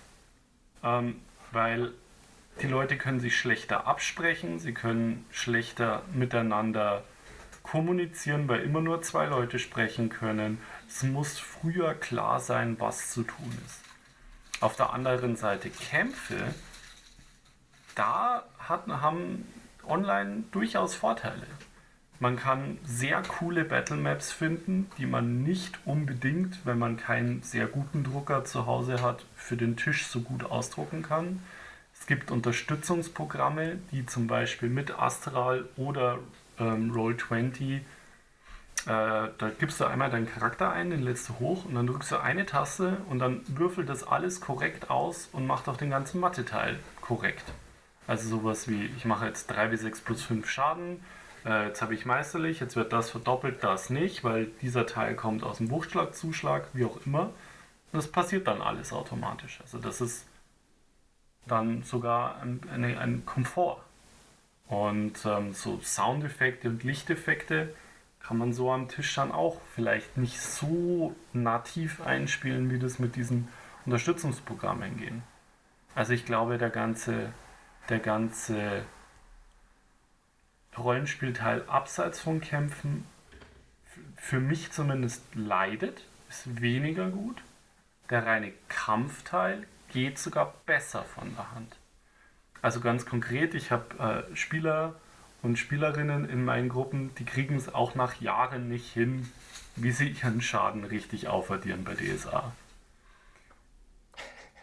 ähm, 0.82 1.20
weil 1.52 1.92
die 2.62 2.66
Leute 2.66 2.96
können 2.96 3.20
sich 3.20 3.36
schlechter 3.36 3.86
absprechen, 3.86 4.58
sie 4.58 4.72
können 4.72 5.26
schlechter 5.30 6.02
miteinander 6.14 7.04
kommunizieren, 7.62 8.48
weil 8.48 8.60
immer 8.60 8.80
nur 8.80 9.02
zwei 9.02 9.26
Leute 9.26 9.58
sprechen 9.58 10.08
können. 10.08 10.60
Es 10.88 11.02
muss 11.02 11.38
früher 11.38 11.94
klar 11.94 12.40
sein, 12.40 12.76
was 12.78 13.10
zu 13.10 13.24
tun 13.24 13.58
ist. 13.66 13.82
Auf 14.62 14.76
der 14.76 14.92
anderen 14.92 15.36
Seite 15.36 15.68
Kämpfe, 15.68 16.54
da 17.94 18.44
hat, 18.58 18.86
haben 18.86 19.46
online 19.86 20.44
durchaus 20.52 20.94
Vorteile. 20.94 21.46
Man 22.18 22.36
kann 22.36 22.78
sehr 22.84 23.22
coole 23.22 23.64
Battle 23.64 23.96
Maps 23.96 24.32
finden, 24.32 24.90
die 24.96 25.06
man 25.06 25.42
nicht 25.42 25.78
unbedingt, 25.84 26.64
wenn 26.64 26.78
man 26.78 26.96
keinen 26.96 27.42
sehr 27.42 27.66
guten 27.66 28.04
Drucker 28.04 28.44
zu 28.44 28.66
Hause 28.66 29.02
hat, 29.02 29.24
für 29.36 29.56
den 29.56 29.76
Tisch 29.76 30.06
so 30.06 30.20
gut 30.20 30.44
ausdrucken 30.44 31.02
kann. 31.02 31.42
Es 31.98 32.06
gibt 32.06 32.30
Unterstützungsprogramme, 32.30 33.78
die 33.92 34.06
zum 34.06 34.26
Beispiel 34.26 34.68
mit 34.68 34.98
Astral 34.98 35.68
oder 35.76 36.18
ähm, 36.58 36.92
Roll20 36.92 37.80
äh, 38.86 39.30
da 39.38 39.50
gibst 39.58 39.80
du 39.80 39.84
einmal 39.84 40.10
deinen 40.10 40.28
Charakter 40.28 40.70
ein, 40.70 40.90
den 40.90 41.02
lädst 41.02 41.28
du 41.28 41.38
hoch 41.40 41.64
und 41.64 41.74
dann 41.74 41.88
drückst 41.88 42.12
du 42.12 42.20
eine 42.20 42.46
Taste 42.46 42.98
und 43.10 43.18
dann 43.18 43.40
würfelt 43.48 43.88
das 43.88 44.06
alles 44.06 44.40
korrekt 44.40 44.90
aus 44.90 45.28
und 45.32 45.44
macht 45.44 45.68
auch 45.68 45.76
den 45.76 45.90
ganzen 45.90 46.20
Mathe-Teil 46.20 46.78
korrekt. 47.00 47.42
Also 48.06 48.28
sowas 48.28 48.68
wie, 48.68 48.86
ich 48.96 49.04
mache 49.04 49.26
jetzt 49.26 49.48
3 49.48 49.68
bis 49.68 49.80
6 49.80 50.02
plus 50.02 50.22
5 50.22 50.48
Schaden, 50.48 51.02
äh, 51.46 51.68
jetzt 51.68 51.80
habe 51.80 51.94
ich 51.94 52.04
meisterlich, 52.04 52.60
jetzt 52.60 52.76
wird 52.76 52.92
das 52.92 53.10
verdoppelt, 53.10 53.62
das 53.62 53.88
nicht, 53.88 54.24
weil 54.24 54.46
dieser 54.62 54.86
Teil 54.86 55.14
kommt 55.14 55.44
aus 55.44 55.58
dem 55.58 55.68
Buchschlagzuschlag, 55.68 56.68
wie 56.72 56.84
auch 56.84 56.98
immer. 57.06 57.26
Und 57.92 57.98
das 58.02 58.08
passiert 58.08 58.46
dann 58.48 58.60
alles 58.60 58.92
automatisch. 58.92 59.60
Also 59.62 59.78
das 59.78 60.00
ist 60.00 60.26
dann 61.46 61.82
sogar 61.84 62.42
ein, 62.42 62.60
eine, 62.72 62.98
ein 62.98 63.24
Komfort. 63.24 63.80
Und 64.66 65.24
ähm, 65.24 65.52
so 65.52 65.78
Soundeffekte 65.80 66.68
und 66.68 66.82
Lichteffekte, 66.82 67.72
kann 68.26 68.38
man 68.38 68.52
so 68.52 68.72
am 68.72 68.88
Tisch 68.88 69.14
dann 69.14 69.30
auch 69.30 69.60
vielleicht 69.76 70.16
nicht 70.16 70.40
so 70.40 71.14
nativ 71.32 72.00
einspielen, 72.00 72.72
wie 72.72 72.80
das 72.80 72.98
mit 72.98 73.14
diesen 73.14 73.46
Unterstützungsprogrammen 73.84 74.96
gehen. 74.96 75.22
Also 75.94 76.12
ich 76.12 76.26
glaube, 76.26 76.58
der 76.58 76.70
ganze, 76.70 77.32
der 77.88 78.00
ganze 78.00 78.82
Rollenspielteil 80.78 81.64
abseits 81.68 82.20
von 82.20 82.40
Kämpfen 82.40 83.04
für 84.16 84.40
mich 84.40 84.72
zumindest 84.72 85.22
leidet, 85.34 86.04
ist 86.28 86.60
weniger 86.60 87.10
gut. 87.10 87.42
Der 88.10 88.26
reine 88.26 88.52
Kampfteil 88.68 89.66
geht 89.88 90.18
sogar 90.18 90.54
besser 90.66 91.02
von 91.04 91.34
der 91.34 91.52
Hand. 91.52 91.76
Also 92.62 92.80
ganz 92.80 93.06
konkret, 93.06 93.54
ich 93.54 93.70
habe 93.70 94.24
äh, 94.30 94.36
Spieler 94.36 94.96
und 95.42 95.58
Spielerinnen 95.58 96.28
in 96.28 96.44
meinen 96.44 96.68
Gruppen, 96.68 97.14
die 97.16 97.24
kriegen 97.24 97.56
es 97.56 97.72
auch 97.72 97.94
nach 97.94 98.20
Jahren 98.20 98.68
nicht 98.68 98.92
hin, 98.92 99.30
wie 99.76 99.92
sie 99.92 100.08
ihren 100.08 100.40
Schaden 100.40 100.84
richtig 100.84 101.28
aufaddieren 101.28 101.84
bei 101.84 101.94
DSA. 101.94 102.52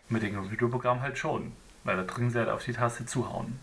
Mit 0.10 0.24
dem 0.24 0.36
Computerprogramm 0.36 1.02
halt 1.02 1.18
schon, 1.18 1.54
weil 1.84 1.96
da 1.96 2.04
drücken 2.04 2.32
sie 2.32 2.40
halt 2.40 2.50
auf 2.50 2.64
die 2.64 2.74
Taste 2.74 3.06
zuhauen. 3.06 3.60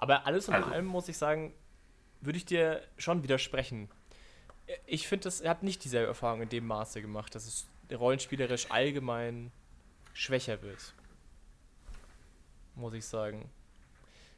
Aber 0.00 0.26
alles 0.26 0.48
in 0.48 0.54
also. 0.54 0.70
allem 0.70 0.86
muss 0.86 1.08
ich 1.08 1.18
sagen, 1.18 1.52
würde 2.22 2.38
ich 2.38 2.46
dir 2.46 2.80
schon 2.96 3.22
widersprechen. 3.22 3.90
Ich 4.86 5.06
finde, 5.06 5.30
er 5.42 5.50
hat 5.50 5.62
nicht 5.62 5.84
dieselbe 5.84 6.08
Erfahrung 6.08 6.40
in 6.40 6.48
dem 6.48 6.66
Maße 6.66 7.02
gemacht, 7.02 7.34
dass 7.34 7.46
es 7.46 7.68
rollenspielerisch 7.92 8.70
allgemein 8.70 9.52
schwächer 10.14 10.62
wird. 10.62 10.94
Muss 12.76 12.94
ich 12.94 13.04
sagen. 13.04 13.50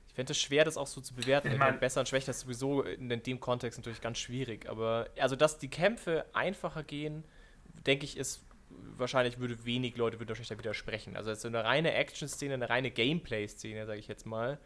Ich 0.08 0.14
fände 0.14 0.32
es 0.32 0.40
schwer, 0.40 0.64
das 0.64 0.76
auch 0.76 0.88
so 0.88 1.00
zu 1.00 1.14
bewerten. 1.14 1.52
Ich 1.52 1.58
mein, 1.58 1.78
besser 1.78 2.00
und 2.00 2.08
schwächer 2.08 2.32
ist 2.32 2.40
sowieso 2.40 2.82
in 2.82 3.08
dem 3.22 3.38
Kontext 3.38 3.78
natürlich 3.78 4.00
ganz 4.00 4.18
schwierig. 4.18 4.68
Aber 4.68 5.08
also, 5.20 5.36
dass 5.36 5.58
die 5.58 5.70
Kämpfe 5.70 6.26
einfacher 6.32 6.82
gehen, 6.82 7.22
denke 7.86 8.04
ich, 8.04 8.16
ist 8.16 8.42
wahrscheinlich 8.96 9.38
würde 9.38 9.64
wenig 9.64 9.96
Leute 9.96 10.18
würde 10.18 10.30
wahrscheinlich 10.30 10.48
da 10.48 10.58
widersprechen. 10.58 11.16
Also 11.16 11.32
so 11.34 11.46
eine 11.46 11.62
reine 11.62 11.92
Action-Szene, 11.92 12.54
eine 12.54 12.68
reine 12.68 12.90
Gameplay-Szene, 12.90 13.86
sage 13.86 14.00
ich 14.00 14.08
jetzt 14.08 14.26
mal, 14.26 14.58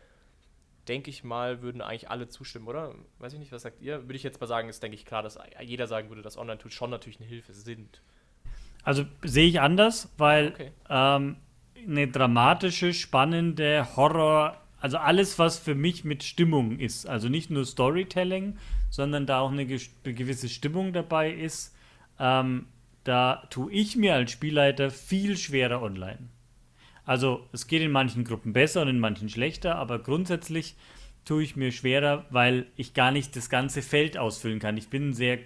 denke 0.88 1.10
ich 1.10 1.24
mal, 1.24 1.62
würden 1.62 1.80
eigentlich 1.80 2.10
alle 2.10 2.28
zustimmen, 2.28 2.66
oder? 2.66 2.94
Weiß 3.18 3.32
ich 3.32 3.38
nicht, 3.38 3.52
was 3.52 3.62
sagt 3.62 3.80
ihr? 3.80 4.02
Würde 4.02 4.14
ich 4.14 4.22
jetzt 4.22 4.40
mal 4.40 4.46
sagen, 4.46 4.68
ist 4.68 4.82
denke 4.82 4.96
ich 4.96 5.04
klar, 5.04 5.22
dass 5.22 5.38
jeder 5.60 5.86
sagen 5.86 6.08
würde, 6.08 6.22
dass 6.22 6.36
Online-Tools 6.36 6.74
schon 6.74 6.90
natürlich 6.90 7.20
eine 7.20 7.28
Hilfe 7.28 7.52
sind. 7.52 8.00
Also 8.82 9.04
sehe 9.22 9.48
ich 9.48 9.60
anders, 9.60 10.12
weil 10.16 10.48
okay. 10.48 10.72
ähm, 10.88 11.36
eine 11.86 12.08
dramatische, 12.08 12.92
spannende 12.92 13.96
Horror- 13.96 14.60
also 14.80 14.98
alles, 14.98 15.38
was 15.38 15.58
für 15.58 15.74
mich 15.74 16.04
mit 16.04 16.22
Stimmung 16.22 16.78
ist, 16.78 17.06
also 17.06 17.28
nicht 17.28 17.50
nur 17.50 17.64
Storytelling, 17.64 18.58
sondern 18.90 19.26
da 19.26 19.40
auch 19.40 19.50
eine 19.50 19.66
gewisse 19.66 20.48
Stimmung 20.48 20.92
dabei 20.92 21.32
ist, 21.32 21.74
ähm, 22.20 22.66
da 23.04 23.46
tue 23.50 23.72
ich 23.72 23.96
mir 23.96 24.14
als 24.14 24.30
Spielleiter 24.30 24.90
viel 24.90 25.36
schwerer 25.36 25.82
online. 25.82 26.28
Also 27.06 27.46
es 27.52 27.66
geht 27.68 27.80
in 27.80 27.92
manchen 27.92 28.24
Gruppen 28.24 28.52
besser 28.52 28.82
und 28.82 28.88
in 28.88 29.00
manchen 29.00 29.28
schlechter, 29.28 29.76
aber 29.76 30.00
grundsätzlich 30.00 30.74
tue 31.24 31.42
ich 31.42 31.56
mir 31.56 31.72
schwerer, 31.72 32.26
weil 32.30 32.66
ich 32.76 32.92
gar 32.92 33.12
nicht 33.12 33.34
das 33.36 33.48
ganze 33.48 33.80
Feld 33.80 34.18
ausfüllen 34.18 34.58
kann. 34.58 34.76
Ich 34.76 34.88
bin 34.88 35.10
ein 35.10 35.14
sehr 35.14 35.38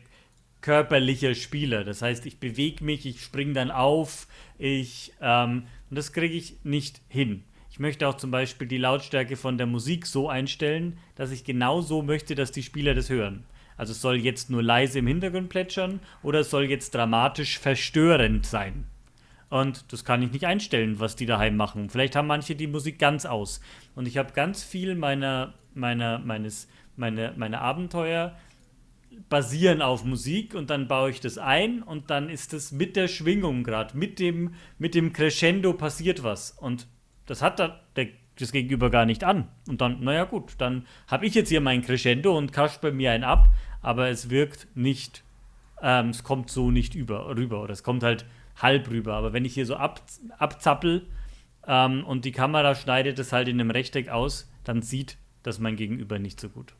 körperlicher 0.63 1.35
Spieler. 1.35 1.85
Das 1.85 2.03
heißt, 2.03 2.27
ich 2.27 2.39
bewege 2.39 2.85
mich, 2.85 3.07
ich 3.07 3.23
springe 3.23 3.53
dann 3.53 3.71
auf, 3.71 4.27
ich 4.59 5.13
ähm, 5.21 5.65
und 5.89 5.97
das 5.97 6.13
kriege 6.13 6.35
ich 6.35 6.57
nicht 6.65 7.01
hin. 7.09 7.45
Ich 7.71 7.79
möchte 7.79 8.09
auch 8.09 8.17
zum 8.17 8.31
Beispiel 8.31 8.67
die 8.67 8.79
Lautstärke 8.79 9.37
von 9.37 9.59
der 9.59 9.67
Musik 9.67 10.07
so 10.07 10.29
einstellen, 10.29 10.99
dass 11.15 11.31
ich 11.31 11.45
genau 11.45 11.81
so 11.81 12.03
möchte, 12.03 12.35
dass 12.35 12.53
die 12.53 12.63
Spieler 12.63 12.95
das 12.95 13.11
hören. 13.11 13.45
Also 13.77 13.93
es 13.93 14.01
soll 14.01 14.17
jetzt 14.17 14.51
nur 14.51 14.63
leise 14.63 14.99
im 14.99 15.07
Hintergrund 15.07 15.49
plätschern 15.49 16.01
oder 16.23 16.41
es 16.41 16.51
soll 16.51 16.65
jetzt 16.65 16.95
dramatisch 16.95 17.59
verstörend 17.59 18.45
sein. 18.45 18.85
Und 19.51 19.93
das 19.93 20.05
kann 20.05 20.23
ich 20.23 20.33
nicht 20.33 20.47
einstellen, 20.47 21.01
was 21.01 21.17
die 21.17 21.27
daheim 21.27 21.57
machen. 21.57 21.91
Vielleicht 21.91 22.17
haben 22.17 22.29
manche 22.29 22.55
die 22.55 22.69
Musik 22.69 22.99
ganz 22.99 23.27
aus. 23.27 23.61
Und 23.95 24.07
ich 24.07 24.17
habe 24.17 24.33
ganz 24.33 24.63
viel 24.63 24.95
meiner, 24.95 25.55
meiner, 25.75 26.21
meines, 26.21 26.69
meine, 26.97 27.35
meine 27.37 27.61
Abenteuer 27.61 28.37
basieren 29.29 29.83
auf 29.83 30.05
Musik 30.05 30.55
und 30.55 30.71
dann 30.71 30.87
baue 30.87 31.11
ich 31.11 31.21
das 31.21 31.37
ein 31.37 31.83
und 31.83 32.11
dann 32.11 32.31
ist 32.31 32.55
es 32.55 32.71
mit 32.71 32.95
der 32.95 33.09
Schwingung 33.09 33.65
gerade, 33.65 33.97
mit 33.97 34.21
dem, 34.21 34.55
mit 34.79 34.95
dem 34.95 35.13
Crescendo 35.13 35.73
passiert 35.73 36.23
was. 36.23 36.53
Und 36.53 36.87
das 37.27 37.43
hat 37.43 37.59
da, 37.59 37.81
der 37.97 38.09
das 38.39 38.53
Gegenüber 38.53 38.89
gar 38.89 39.05
nicht 39.05 39.25
an. 39.25 39.49
Und 39.69 39.81
dann, 39.81 40.03
naja 40.03 40.25
gut, 40.25 40.55
dann 40.59 40.87
habe 41.07 41.27
ich 41.27 41.35
jetzt 41.35 41.49
hier 41.49 41.61
mein 41.61 41.83
Crescendo 41.83 42.37
und 42.37 42.53
kascht 42.53 42.81
bei 42.81 42.91
mir 42.91 43.13
einen 43.13 43.25
ab, 43.25 43.49
aber 43.83 44.09
es 44.09 44.31
wirkt 44.31 44.69
nicht, 44.75 45.25
ähm, 45.83 46.11
es 46.11 46.23
kommt 46.23 46.51
so 46.51 46.71
nicht 46.71 46.95
über, 46.95 47.37
rüber 47.37 47.63
oder 47.63 47.73
es 47.73 47.83
kommt 47.83 48.03
halt 48.03 48.25
halb 48.63 48.91
rüber. 48.91 49.15
Aber 49.15 49.33
wenn 49.33 49.45
ich 49.45 49.55
hier 49.55 49.67
so 49.67 49.77
ab, 49.77 50.03
abzappel 50.39 51.07
ähm, 51.67 52.05
und 52.05 52.25
die 52.25 52.33
Kamera 52.33 52.75
schneidet 52.75 53.19
es 53.19 53.33
halt 53.33 53.49
in 53.49 53.61
einem 53.61 53.71
Rechteck 53.71 54.09
aus, 54.09 54.51
dann 54.65 54.83
sieht 54.83 55.17
das 55.43 55.59
mein 55.59 55.77
Gegenüber 55.77 56.19
nicht 56.19 56.41
so 56.41 56.49
gut. 56.49 56.75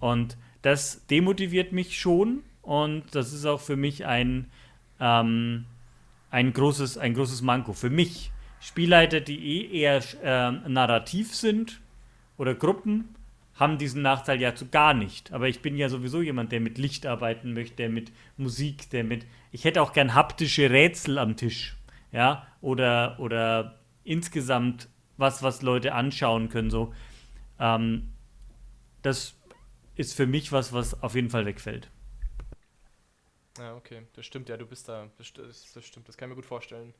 Und 0.00 0.36
das 0.62 1.06
demotiviert 1.06 1.72
mich 1.72 1.98
schon 1.98 2.42
und 2.62 3.14
das 3.14 3.32
ist 3.32 3.44
auch 3.46 3.60
für 3.60 3.76
mich 3.76 4.06
ein, 4.06 4.50
ähm, 5.00 5.66
ein, 6.30 6.52
großes, 6.52 6.98
ein 6.98 7.14
großes 7.14 7.42
Manko. 7.42 7.72
Für 7.72 7.90
mich, 7.90 8.32
Spielleiter, 8.60 9.20
die 9.20 9.38
eh 9.38 9.80
eher 9.80 10.00
äh, 10.22 10.52
narrativ 10.68 11.34
sind 11.34 11.80
oder 12.38 12.54
Gruppen, 12.54 13.14
haben 13.54 13.78
diesen 13.78 14.02
Nachteil 14.02 14.40
ja 14.40 14.54
zu 14.54 14.68
gar 14.68 14.94
nicht. 14.94 15.32
Aber 15.32 15.48
ich 15.48 15.60
bin 15.60 15.76
ja 15.76 15.88
sowieso 15.88 16.22
jemand, 16.22 16.52
der 16.52 16.60
mit 16.60 16.78
Licht 16.78 17.06
arbeiten 17.06 17.52
möchte, 17.52 17.76
der 17.76 17.90
mit 17.90 18.12
Musik, 18.36 18.90
der 18.90 19.04
mit. 19.04 19.26
Ich 19.50 19.64
hätte 19.64 19.82
auch 19.82 19.92
gern 19.92 20.14
haptische 20.14 20.70
Rätsel 20.70 21.18
am 21.18 21.36
Tisch. 21.36 21.76
Ja, 22.10 22.46
oder, 22.60 23.18
oder 23.18 23.80
insgesamt 24.04 24.88
was, 25.16 25.42
was 25.42 25.62
Leute 25.62 25.94
anschauen 25.94 26.48
können. 26.48 26.70
So. 26.70 26.94
Ähm, 27.58 28.12
das 29.02 29.36
ist 29.94 30.14
für 30.14 30.26
mich 30.26 30.52
was, 30.52 30.72
was 30.72 31.02
auf 31.02 31.14
jeden 31.14 31.30
Fall 31.30 31.46
wegfällt. 31.46 31.90
Ja, 33.58 33.76
okay, 33.76 34.06
das 34.14 34.24
stimmt, 34.24 34.48
ja, 34.48 34.56
du 34.56 34.66
bist 34.66 34.88
da, 34.88 35.10
das, 35.18 35.32
das 35.32 35.84
stimmt, 35.84 36.08
das 36.08 36.16
kann 36.16 36.28
ich 36.28 36.30
mir 36.30 36.36
gut 36.36 36.46
vorstellen. 36.46 36.94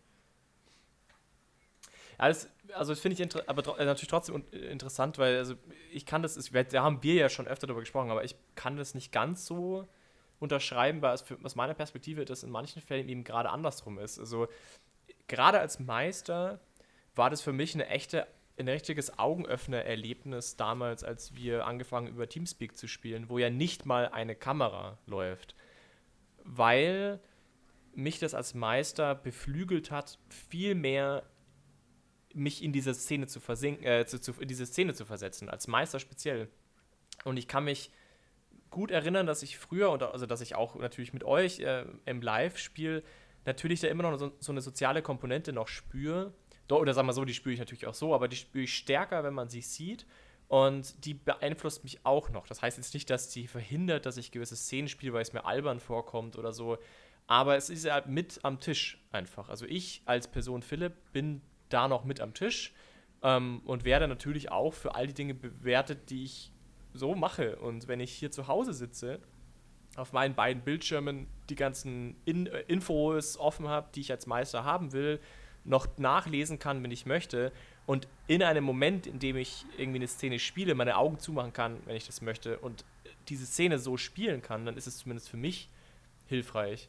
Das, 2.18 2.48
also 2.75 2.92
das 2.92 3.01
finde 3.01 3.22
ich 3.22 3.48
aber 3.48 3.79
äh, 3.79 3.85
natürlich 3.85 4.09
trotzdem 4.09 4.44
interessant, 4.51 5.18
weil 5.18 5.37
also 5.37 5.55
ich 5.92 6.07
kann 6.07 6.22
das, 6.22 6.35
da 6.70 6.83
haben 6.83 7.03
wir 7.03 7.14
ja 7.14 7.29
schon 7.29 7.46
öfter 7.46 7.66
darüber 7.66 7.81
gesprochen, 7.81 8.11
aber 8.11 8.25
ich 8.25 8.37
kann 8.55 8.77
das 8.77 8.94
nicht 8.94 9.12
ganz 9.12 9.46
so 9.46 9.88
unterschreiben, 10.38 11.03
weil 11.03 11.14
es 11.14 11.22
für, 11.22 11.38
aus 11.42 11.55
meiner 11.55 11.75
Perspektive 11.75 12.25
das 12.25 12.42
in 12.42 12.51
manchen 12.51 12.83
Fällen 12.83 13.09
eben 13.09 13.25
gerade 13.25 13.51
andersrum 13.51 13.98
ist. 13.98 14.18
Also 14.18 14.48
gerade 15.29 15.61
als 15.61 15.79
Meister 15.79 16.61
war 17.14 17.31
das 17.31 17.42
für 17.42 17.53
mich 17.53 17.75
eine 17.75 17.88
echte, 17.88 18.27
ein 18.59 18.68
richtiges 18.68 19.18
Augenöffner-Erlebnis 19.18 20.57
damals, 20.57 21.05
als 21.05 21.35
wir 21.35 21.66
angefangen 21.66 22.09
über 22.09 22.29
Teamspeak 22.29 22.77
zu 22.77 22.88
spielen, 22.88 23.29
wo 23.29 23.38
ja 23.38 23.51
nicht 23.51 23.87
mal 23.87 24.09
eine 24.09 24.35
Kamera 24.35 24.98
läuft 25.07 25.55
weil 26.44 27.20
mich 27.94 28.18
das 28.18 28.35
als 28.35 28.55
Meister 28.55 29.14
beflügelt 29.14 29.90
hat, 29.90 30.18
viel 30.29 30.75
mehr 30.75 31.25
mich 32.34 32.62
in 32.62 32.72
diese 32.72 32.94
Szene 32.94 33.26
zu 33.26 33.40
versinken, 33.40 33.84
äh, 33.84 34.06
zu, 34.06 34.20
zu, 34.20 34.32
in 34.40 34.48
diese 34.48 34.66
Szene 34.66 34.94
zu 34.94 35.04
versetzen, 35.04 35.48
als 35.48 35.66
Meister 35.66 35.98
speziell. 35.98 36.48
Und 37.24 37.36
ich 37.36 37.48
kann 37.48 37.64
mich 37.64 37.90
gut 38.70 38.90
erinnern, 38.90 39.26
dass 39.26 39.42
ich 39.42 39.58
früher, 39.58 39.90
und 39.90 40.02
also 40.02 40.26
dass 40.26 40.40
ich 40.40 40.54
auch 40.54 40.76
natürlich 40.76 41.12
mit 41.12 41.24
euch 41.24 41.60
äh, 41.60 41.84
im 42.06 42.22
Live-Spiel 42.22 43.04
natürlich 43.44 43.80
da 43.80 43.88
immer 43.88 44.02
noch 44.02 44.18
so, 44.18 44.32
so, 44.38 44.52
eine 44.52 44.60
soziale 44.60 45.02
Komponente 45.02 45.52
noch 45.52 45.68
spüre. 45.68 46.32
Oder 46.70 46.94
sagen 46.94 47.06
wir 47.06 47.12
so, 47.12 47.24
die 47.26 47.34
spüre 47.34 47.52
ich 47.52 47.58
natürlich 47.58 47.86
auch 47.86 47.94
so, 47.94 48.14
aber 48.14 48.28
die 48.28 48.36
spüre 48.36 48.64
ich 48.64 48.74
stärker, 48.74 49.24
wenn 49.24 49.34
man 49.34 49.50
sie 49.50 49.60
sieht. 49.60 50.06
Und 50.48 51.04
die 51.04 51.14
beeinflusst 51.14 51.84
mich 51.84 52.04
auch 52.04 52.30
noch. 52.30 52.46
Das 52.46 52.62
heißt 52.62 52.78
jetzt 52.78 52.94
nicht, 52.94 53.10
dass 53.10 53.28
die 53.28 53.46
verhindert, 53.46 54.06
dass 54.06 54.16
ich 54.16 54.30
gewisse 54.30 54.56
Szenen 54.56 54.88
spiele, 54.88 55.12
weil 55.12 55.22
es 55.22 55.32
mir 55.32 55.44
albern 55.44 55.80
vorkommt 55.80 56.36
oder 56.36 56.52
so. 56.52 56.78
Aber 57.26 57.56
es 57.56 57.70
ist 57.70 57.84
ja 57.84 58.02
mit 58.06 58.40
am 58.42 58.60
Tisch 58.60 59.02
einfach. 59.12 59.48
Also 59.48 59.66
ich 59.66 60.02
als 60.06 60.28
Person 60.28 60.62
Philipp 60.62 60.94
bin 61.12 61.42
da 61.72 61.88
noch 61.88 62.04
mit 62.04 62.20
am 62.20 62.35
Tisch 62.35 62.72
ähm, 63.22 63.62
und 63.64 63.85
werde 63.85 64.08
natürlich 64.08 64.50
auch 64.50 64.74
für 64.74 64.94
all 64.94 65.06
die 65.06 65.14
Dinge 65.14 65.35
bewertet, 65.35 66.11
die 66.11 66.24
ich 66.24 66.50
so 66.94 67.14
mache. 67.14 67.56
Und 67.56 67.88
wenn 67.88 68.00
ich 68.00 68.12
hier 68.12 68.30
zu 68.30 68.48
Hause 68.48 68.72
sitze, 68.72 69.20
auf 69.96 70.12
meinen 70.12 70.35
beiden 70.35 70.62
Bildschirmen 70.62 71.26
die 71.48 71.54
ganzen 71.54 72.16
In 72.24 72.46
äh, 72.46 72.61
Infos 72.62 73.37
offen 73.37 73.68
habe, 73.68 73.88
die 73.94 74.00
ich 74.00 74.11
als 74.11 74.26
Meister 74.26 74.64
haben 74.64 74.92
will, 74.92 75.20
noch 75.64 75.87
nachlesen 75.98 76.58
kann, 76.58 76.82
wenn 76.82 76.90
ich 76.90 77.06
möchte, 77.06 77.52
und 77.85 78.06
in 78.28 78.42
einem 78.42 78.64
Moment, 78.64 79.06
in 79.06 79.18
dem 79.18 79.37
ich 79.37 79.64
irgendwie 79.76 79.98
eine 79.98 80.08
Szene 80.08 80.38
spiele, 80.38 80.74
meine 80.74 80.96
Augen 80.96 81.18
zumachen 81.18 81.52
kann, 81.52 81.78
wenn 81.85 81.96
ich 81.96 82.06
das 82.06 82.22
möchte, 82.22 82.58
und 82.58 82.85
diese 83.28 83.46
Szene 83.46 83.78
so 83.78 83.96
spielen 83.96 84.42
kann, 84.42 84.64
dann 84.64 84.76
ist 84.76 84.87
es 84.87 84.98
zumindest 84.98 85.28
für 85.28 85.37
mich 85.37 85.68
hilfreich. 86.26 86.88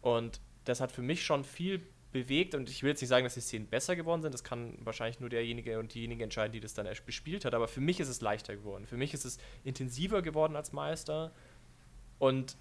Und 0.00 0.40
das 0.64 0.80
hat 0.80 0.92
für 0.92 1.02
mich 1.02 1.24
schon 1.24 1.44
viel 1.44 1.82
bewegt 2.14 2.54
und 2.54 2.70
ich 2.70 2.82
will 2.84 2.90
jetzt 2.90 3.00
nicht 3.00 3.08
sagen, 3.08 3.24
dass 3.24 3.34
die 3.34 3.40
Szenen 3.40 3.66
besser 3.66 3.96
geworden 3.96 4.22
sind, 4.22 4.32
das 4.32 4.44
kann 4.44 4.78
wahrscheinlich 4.84 5.18
nur 5.18 5.28
derjenige 5.28 5.80
und 5.80 5.92
diejenige 5.92 6.22
entscheiden, 6.22 6.52
die 6.52 6.60
das 6.60 6.72
dann 6.72 6.86
erst 6.86 7.04
bespielt 7.04 7.44
hat, 7.44 7.54
aber 7.54 7.66
für 7.66 7.80
mich 7.80 7.98
ist 7.98 8.08
es 8.08 8.20
leichter 8.20 8.54
geworden. 8.54 8.86
Für 8.86 8.96
mich 8.96 9.12
ist 9.12 9.24
es 9.24 9.38
intensiver 9.64 10.22
geworden 10.22 10.54
als 10.54 10.72
Meister 10.72 11.32
und 12.20 12.56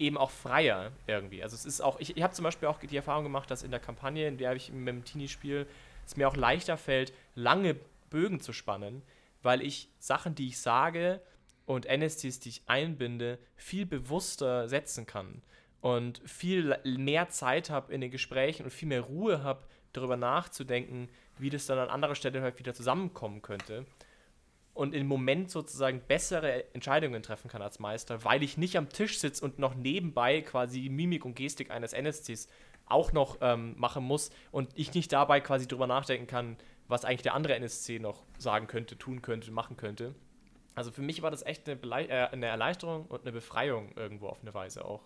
eben 0.00 0.18
auch 0.18 0.30
freier 0.30 0.90
irgendwie. 1.06 1.40
Also 1.40 1.54
es 1.54 1.64
ist 1.64 1.80
auch, 1.80 2.00
ich, 2.00 2.16
ich 2.16 2.22
habe 2.22 2.34
zum 2.34 2.42
Beispiel 2.42 2.66
auch 2.66 2.80
die 2.80 2.96
Erfahrung 2.96 3.22
gemacht, 3.22 3.48
dass 3.48 3.62
in 3.62 3.70
der 3.70 3.78
Kampagne, 3.78 4.26
in 4.26 4.38
der 4.38 4.54
ich 4.56 4.72
mit 4.72 4.88
dem 4.88 5.04
Teenie 5.04 5.28
spiele, 5.28 5.68
es 6.04 6.16
mir 6.16 6.26
auch 6.26 6.36
leichter 6.36 6.76
fällt, 6.76 7.12
lange 7.36 7.76
Bögen 8.10 8.40
zu 8.40 8.52
spannen, 8.52 9.02
weil 9.40 9.62
ich 9.62 9.88
Sachen, 10.00 10.34
die 10.34 10.48
ich 10.48 10.58
sage 10.58 11.20
und 11.64 11.86
NSTs, 11.86 12.40
die 12.40 12.48
ich 12.48 12.62
einbinde, 12.66 13.38
viel 13.54 13.86
bewusster 13.86 14.68
setzen 14.68 15.06
kann 15.06 15.42
und 15.80 16.20
viel 16.24 16.76
mehr 16.84 17.28
Zeit 17.28 17.70
habe 17.70 17.92
in 17.92 18.00
den 18.00 18.10
Gesprächen 18.10 18.64
und 18.64 18.70
viel 18.70 18.88
mehr 18.88 19.02
Ruhe 19.02 19.42
habe, 19.42 19.64
darüber 19.92 20.16
nachzudenken, 20.16 21.08
wie 21.38 21.50
das 21.50 21.66
dann 21.66 21.78
an 21.78 21.88
anderer 21.88 22.14
Stelle 22.14 22.42
halt 22.42 22.58
wieder 22.58 22.74
zusammenkommen 22.74 23.42
könnte. 23.42 23.86
Und 24.74 24.94
im 24.94 25.06
Moment 25.06 25.50
sozusagen 25.50 26.00
bessere 26.06 26.72
Entscheidungen 26.74 27.22
treffen 27.22 27.48
kann 27.48 27.62
als 27.62 27.80
Meister, 27.80 28.22
weil 28.24 28.42
ich 28.42 28.56
nicht 28.56 28.76
am 28.76 28.88
Tisch 28.88 29.18
sitze 29.18 29.44
und 29.44 29.58
noch 29.58 29.74
nebenbei 29.74 30.40
quasi 30.42 30.88
Mimik 30.88 31.24
und 31.24 31.34
Gestik 31.34 31.70
eines 31.70 31.92
NSCs 31.92 32.48
auch 32.86 33.12
noch 33.12 33.38
ähm, 33.40 33.74
machen 33.76 34.04
muss 34.04 34.30
und 34.52 34.70
ich 34.74 34.94
nicht 34.94 35.12
dabei 35.12 35.40
quasi 35.40 35.66
drüber 35.66 35.86
nachdenken 35.86 36.26
kann, 36.26 36.56
was 36.86 37.04
eigentlich 37.04 37.22
der 37.22 37.34
andere 37.34 37.54
NSC 37.56 37.98
noch 37.98 38.24
sagen 38.38 38.66
könnte, 38.66 38.96
tun 38.96 39.20
könnte, 39.20 39.50
machen 39.50 39.76
könnte. 39.76 40.14
Also 40.74 40.92
für 40.92 41.02
mich 41.02 41.22
war 41.22 41.30
das 41.30 41.44
echt 41.44 41.68
eine, 41.68 41.76
Belei 41.76 42.06
äh, 42.06 42.28
eine 42.28 42.46
Erleichterung 42.46 43.06
und 43.06 43.22
eine 43.22 43.32
Befreiung 43.32 43.92
irgendwo 43.96 44.28
auf 44.28 44.40
eine 44.42 44.54
Weise 44.54 44.84
auch. 44.84 45.02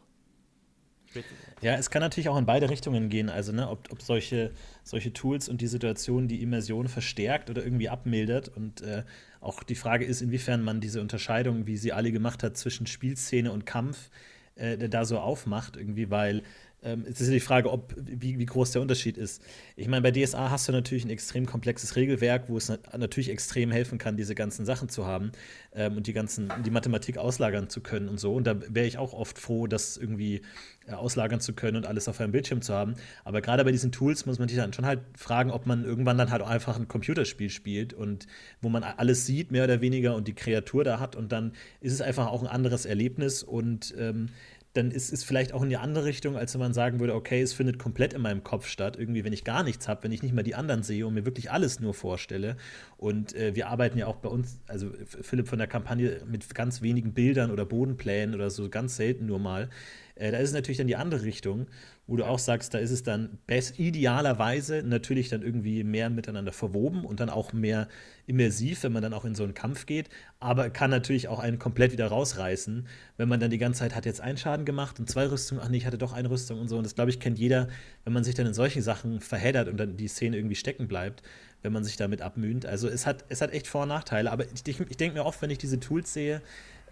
Ja, 1.61 1.75
es 1.75 1.90
kann 1.90 2.01
natürlich 2.01 2.29
auch 2.29 2.38
in 2.38 2.46
beide 2.46 2.70
Richtungen 2.70 3.09
gehen. 3.09 3.29
Also, 3.29 3.53
ne, 3.53 3.68
ob, 3.68 3.90
ob 3.92 4.03
solche, 4.03 4.53
solche 4.83 5.12
Tools 5.12 5.48
und 5.48 5.61
die 5.61 5.66
Situation 5.66 6.29
die 6.29 6.42
Immersion 6.42 6.88
verstärkt 6.88 7.51
oder 7.51 7.64
irgendwie 7.64 7.88
abmildert. 7.88 8.48
Und 8.48 8.81
äh, 8.83 9.05
auch 9.40 9.62
die 9.62 9.75
Frage 9.75 10.05
ist, 10.05 10.22
inwiefern 10.22 10.62
man 10.62 10.81
diese 10.81 11.01
Unterscheidung, 11.01 11.66
wie 11.66 11.77
sie 11.77 11.92
alle 11.92 12.12
gemacht 12.12 12.42
hat, 12.42 12.57
zwischen 12.57 12.87
Spielszene 12.87 13.53
und 13.53 13.66
Kampf 13.66 14.11
äh, 14.57 14.77
da 14.88 15.05
so 15.05 15.18
aufmacht, 15.18 15.77
irgendwie, 15.77 16.11
weil 16.11 16.42
ähm, 16.83 17.05
es 17.09 17.21
ist 17.21 17.29
ja 17.29 17.35
die 17.35 17.40
Frage, 17.40 17.71
ob, 17.71 17.95
wie, 17.97 18.38
wie 18.38 18.47
groß 18.47 18.73
der 18.73 18.83
Unterschied 18.83 19.16
ist. 19.16 19.42
Ich 19.77 19.88
meine, 19.88 20.03
bei 20.03 20.11
DSA 20.11 20.51
hast 20.51 20.68
du 20.68 20.73
natürlich 20.73 21.05
ein 21.05 21.11
extrem 21.11 21.47
komplexes 21.47 21.97
Regelwerk, 21.97 22.49
wo 22.49 22.57
es 22.57 22.73
natürlich 22.97 23.31
extrem 23.31 23.71
helfen 23.71 23.99
kann, 23.99 24.16
diese 24.16 24.35
ganzen 24.35 24.66
Sachen 24.66 24.88
zu 24.88 25.07
haben 25.07 25.33
ähm, 25.75 25.97
und 25.97 26.07
die 26.07 26.12
ganzen, 26.12 26.53
die 26.64 26.71
Mathematik 26.71 27.18
auslagern 27.18 27.68
zu 27.68 27.81
können 27.81 28.09
und 28.09 28.18
so. 28.18 28.35
Und 28.35 28.47
da 28.47 28.57
wäre 28.68 28.87
ich 28.87 28.99
auch 28.99 29.12
oft 29.12 29.38
froh, 29.38 29.66
das 29.66 29.97
irgendwie 29.97 30.42
äh, 30.87 30.92
auslagern 30.95 31.40
zu 31.40 31.53
können 31.53 31.77
und 31.77 31.87
alles 31.87 32.09
auf 32.09 32.21
einem 32.21 32.33
Bildschirm 32.33 32.62
zu 32.62 32.75
haben. 32.75 32.95
Aber 33.25 33.40
gerade 33.40 33.64
bei 33.64 33.71
diesen 33.71 33.92
Tools 33.92 34.27
muss 34.27 34.40
man 34.40 34.49
sich 34.49 34.57
dann 34.59 34.73
schon 34.73 34.87
halt 34.87 35.01
fragen, 35.16 35.53
ob 35.53 35.66
man 35.66 35.85
irgendwann 35.85 36.18
dann 36.18 36.31
halt 36.31 36.42
einfach 36.42 36.77
ein 36.77 36.88
Computerspiel 36.88 37.51
spielt 37.51 37.95
und 37.95 38.27
wo 38.61 38.68
man 38.68 38.83
alles 38.83 39.25
sieht, 39.25 39.53
mehr 39.53 39.64
oder 39.64 39.81
weniger, 39.81 40.16
und 40.16 40.27
die 40.27 40.35
Kreatur 40.35 40.83
da 40.83 40.99
hat. 40.99 41.14
Und 41.14 41.31
dann 41.31 41.53
ist 41.81 41.92
es 41.92 42.01
einfach 42.01 42.27
auch 42.27 42.42
ein 42.42 42.49
anderes 42.49 42.85
Erlebnis 42.85 43.45
und 43.45 43.95
ähm, 43.97 44.31
dann 44.75 44.91
ist 44.91 45.13
es 45.13 45.23
vielleicht 45.23 45.53
auch 45.53 45.63
in 45.63 45.69
die 45.69 45.77
andere 45.77 46.07
Richtung, 46.07 46.37
als 46.37 46.55
wenn 46.55 46.61
man 46.61 46.73
sagen 46.73 46.99
würde, 46.99 47.15
okay, 47.15 47.43
es 47.43 47.53
findet 47.53 47.79
komplett 47.79 48.15
in 48.15 48.23
meinem 48.23 48.43
Kopf 48.43 48.67
statt. 48.67 48.97
Irgendwie, 48.99 49.23
wenn 49.23 49.33
ich 49.35 49.45
gar 49.45 49.63
nichts 49.63 49.87
habe, 49.87 50.05
wenn 50.05 50.13
ich 50.13 50.23
nicht 50.23 50.35
mal 50.35 50.43
die 50.43 50.55
anderen 50.55 50.83
sehe 50.83 51.07
und 51.07 51.13
mir 51.13 51.27
wirklich 51.27 51.51
alles 51.51 51.81
nur 51.81 51.93
vorstelle. 51.93 52.57
Und 52.97 53.35
äh, 53.35 53.55
wir 53.55 53.69
arbeiten 53.69 53.99
ja 53.99 54.07
auch 54.07 54.17
bei 54.17 54.31
uns, 54.31 54.61
also 54.69 54.91
Philipp 55.21 55.49
von 55.49 55.59
der 55.59 55.69
Kampagne 55.69 56.23
mit 56.27 56.55
ganz 56.55 56.81
wenigen 56.81 57.13
Bildern 57.13 57.51
oder 57.51 57.67
Bodenplänen 57.67 58.35
oder 58.35 58.49
so, 58.49 58.71
ganz 58.71 58.97
selten 58.97 59.27
nur 59.27 59.39
mal. 59.39 59.69
Äh, 60.15 60.33
da 60.33 60.38
ist 60.38 60.51
es 60.51 60.55
natürlich 60.55 60.79
dann 60.79 60.87
die 60.87 60.96
andere 60.96 61.23
Richtung, 61.23 61.67
wo 62.13 62.17
du 62.17 62.27
auch 62.27 62.38
sagst, 62.38 62.75
da 62.75 62.79
ist 62.79 62.90
es 62.90 63.02
dann 63.02 63.38
best, 63.46 63.79
idealerweise 63.79 64.83
natürlich 64.85 65.31
dann 65.31 65.40
irgendwie 65.40 65.83
mehr 65.83 66.10
miteinander 66.10 66.52
verwoben 66.52 67.06
und 67.06 67.21
dann 67.21 67.31
auch 67.31 67.54
mehr 67.54 67.88
immersiv, 68.27 68.83
wenn 68.83 68.92
man 68.92 69.02
dann 69.02 69.15
auch 69.15 69.25
in 69.25 69.35
so 69.35 69.44
einen 69.44 69.54
Kampf 69.54 69.87
geht, 69.87 70.10
aber 70.38 70.69
kann 70.69 70.90
natürlich 70.90 71.29
auch 71.29 71.38
einen 71.38 71.58
komplett 71.58 71.90
wieder 71.90 72.08
rausreißen, 72.08 72.87
wenn 73.17 73.29
man 73.31 73.40
dann 73.40 73.50
die 73.50 73.56
ganze 73.56 73.79
Zeit 73.79 73.94
hat 73.94 74.04
jetzt 74.04 74.21
einen 74.21 74.37
Schaden 74.37 74.67
gemacht 74.67 75.00
und 75.00 75.08
zwei 75.08 75.27
Rüstungen, 75.27 75.63
ach 75.65 75.71
nee, 75.71 75.79
ich 75.79 75.87
hatte 75.87 75.96
doch 75.96 76.13
eine 76.13 76.29
Rüstung 76.29 76.60
und 76.60 76.69
so. 76.69 76.77
Und 76.77 76.85
das, 76.85 76.94
glaube 76.94 77.08
ich, 77.08 77.19
kennt 77.19 77.38
jeder, 77.38 77.69
wenn 78.04 78.13
man 78.13 78.25
sich 78.25 78.35
dann 78.35 78.46
in 78.46 78.52
solche 78.52 78.83
Sachen 78.83 79.23
verheddert 79.23 79.69
und 79.69 79.79
dann 79.79 79.96
die 79.96 80.08
Szene 80.08 80.37
irgendwie 80.37 80.54
stecken 80.56 80.88
bleibt, 80.88 81.23
wenn 81.63 81.73
man 81.73 81.83
sich 81.83 81.96
damit 81.96 82.21
abmüht. 82.21 82.67
Also 82.67 82.88
es 82.88 83.06
hat, 83.06 83.25
es 83.31 83.40
hat 83.40 83.54
echt 83.54 83.67
Vor- 83.67 83.85
und 83.85 83.88
Nachteile, 83.88 84.31
aber 84.31 84.44
ich, 84.44 84.69
ich 84.69 84.96
denke 84.98 85.17
mir 85.17 85.25
oft, 85.25 85.40
wenn 85.40 85.48
ich 85.48 85.56
diese 85.56 85.81
Tools 85.81 86.13
sehe, 86.13 86.42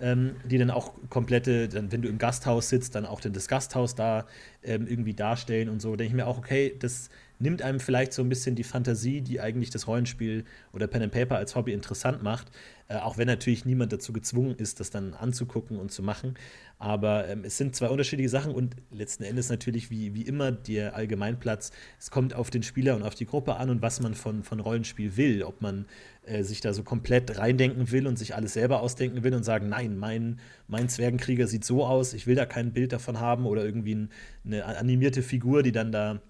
ähm, 0.01 0.37
die 0.45 0.59
dann 0.59 0.71
auch 0.71 0.93
komplette, 1.09 1.69
dann, 1.69 1.93
wenn 1.93 2.03
du 2.03 2.09
im 2.09 2.19
Gasthaus 2.19 2.69
sitzt, 2.69 2.95
dann 2.95 3.07
auch 3.07 3.21
das 3.21 3.49
Gasthaus 3.49 3.95
da 3.95 4.27
ähm, 4.63 4.87
irgendwie 4.87 5.15
darstellen 5.15 5.69
und 5.69 5.81
so. 5.81 5.97
denke 5.97 6.11
ich 6.11 6.17
mir 6.17 6.27
auch, 6.27 6.39
okay, 6.39 6.75
das 6.79 7.11
nimmt 7.41 7.63
einem 7.63 7.81
vielleicht 7.81 8.13
so 8.13 8.23
ein 8.23 8.29
bisschen 8.29 8.55
die 8.55 8.65
Fantasie, 8.65 9.23
die 9.23 9.41
eigentlich 9.41 9.71
das 9.71 9.89
Rollenspiel 9.89 10.45
oder 10.73 10.87
Pen 10.87 11.03
and 11.03 11.13
Paper 11.13 11.37
als 11.37 11.57
Hobby 11.57 11.73
interessant 11.73 12.23
macht. 12.23 12.51
Äh, 12.89 12.97
auch 12.97 13.19
wenn 13.19 13.27
natürlich 13.27 13.65
niemand 13.65 13.93
dazu 13.93 14.13
gezwungen 14.13 14.55
ist, 14.57 14.79
das 14.79 14.91
dann 14.91 15.15
anzugucken 15.15 15.79
und 15.79 15.91
zu 15.91 16.03
machen. 16.03 16.35
Aber 16.79 17.29
ähm, 17.29 17.45
es 17.45 17.57
sind 17.57 17.75
zwei 17.75 17.89
unterschiedliche 17.89 18.29
Sachen 18.29 18.53
und 18.53 18.77
letzten 18.91 19.25
Endes 19.25 19.49
natürlich 19.49 19.91
wie, 19.91 20.15
wie 20.15 20.23
immer 20.23 20.53
der 20.53 20.95
Allgemeinplatz. 20.95 21.73
Es 21.99 22.11
kommt 22.11 22.35
auf 22.35 22.51
den 22.51 22.63
Spieler 22.63 22.95
und 22.95 23.03
auf 23.03 23.15
die 23.15 23.27
Gruppe 23.27 23.57
an 23.57 23.71
und 23.71 23.81
was 23.81 24.01
man 24.01 24.15
von, 24.15 24.43
von 24.43 24.61
Rollenspiel 24.61 25.17
will. 25.17 25.43
Ob 25.43 25.63
man 25.63 25.87
äh, 26.25 26.43
sich 26.43 26.61
da 26.61 26.75
so 26.75 26.83
komplett 26.83 27.39
reindenken 27.39 27.91
will 27.91 28.07
und 28.07 28.19
sich 28.19 28.35
alles 28.35 28.53
selber 28.53 28.83
ausdenken 28.83 29.25
will 29.25 29.35
und 29.35 29.45
sagen, 29.45 29.71
nein, 29.71 29.97
mein, 29.97 30.41
mein 30.69 30.91
Zwergenkrieger 30.91 31.47
sieht 31.47 31.65
so 31.65 31.87
aus, 31.87 32.13
ich 32.13 32.27
will 32.27 32.35
da 32.35 32.45
kein 32.45 32.73
Bild 32.73 32.93
davon 32.93 33.19
haben 33.19 33.47
oder 33.47 33.65
irgendwie 33.65 33.95
ein, 33.95 34.11
eine 34.45 34.65
animierte 34.65 35.23
Figur, 35.23 35.63
die 35.63 35.73
dann 35.73 35.91
da 35.91 36.21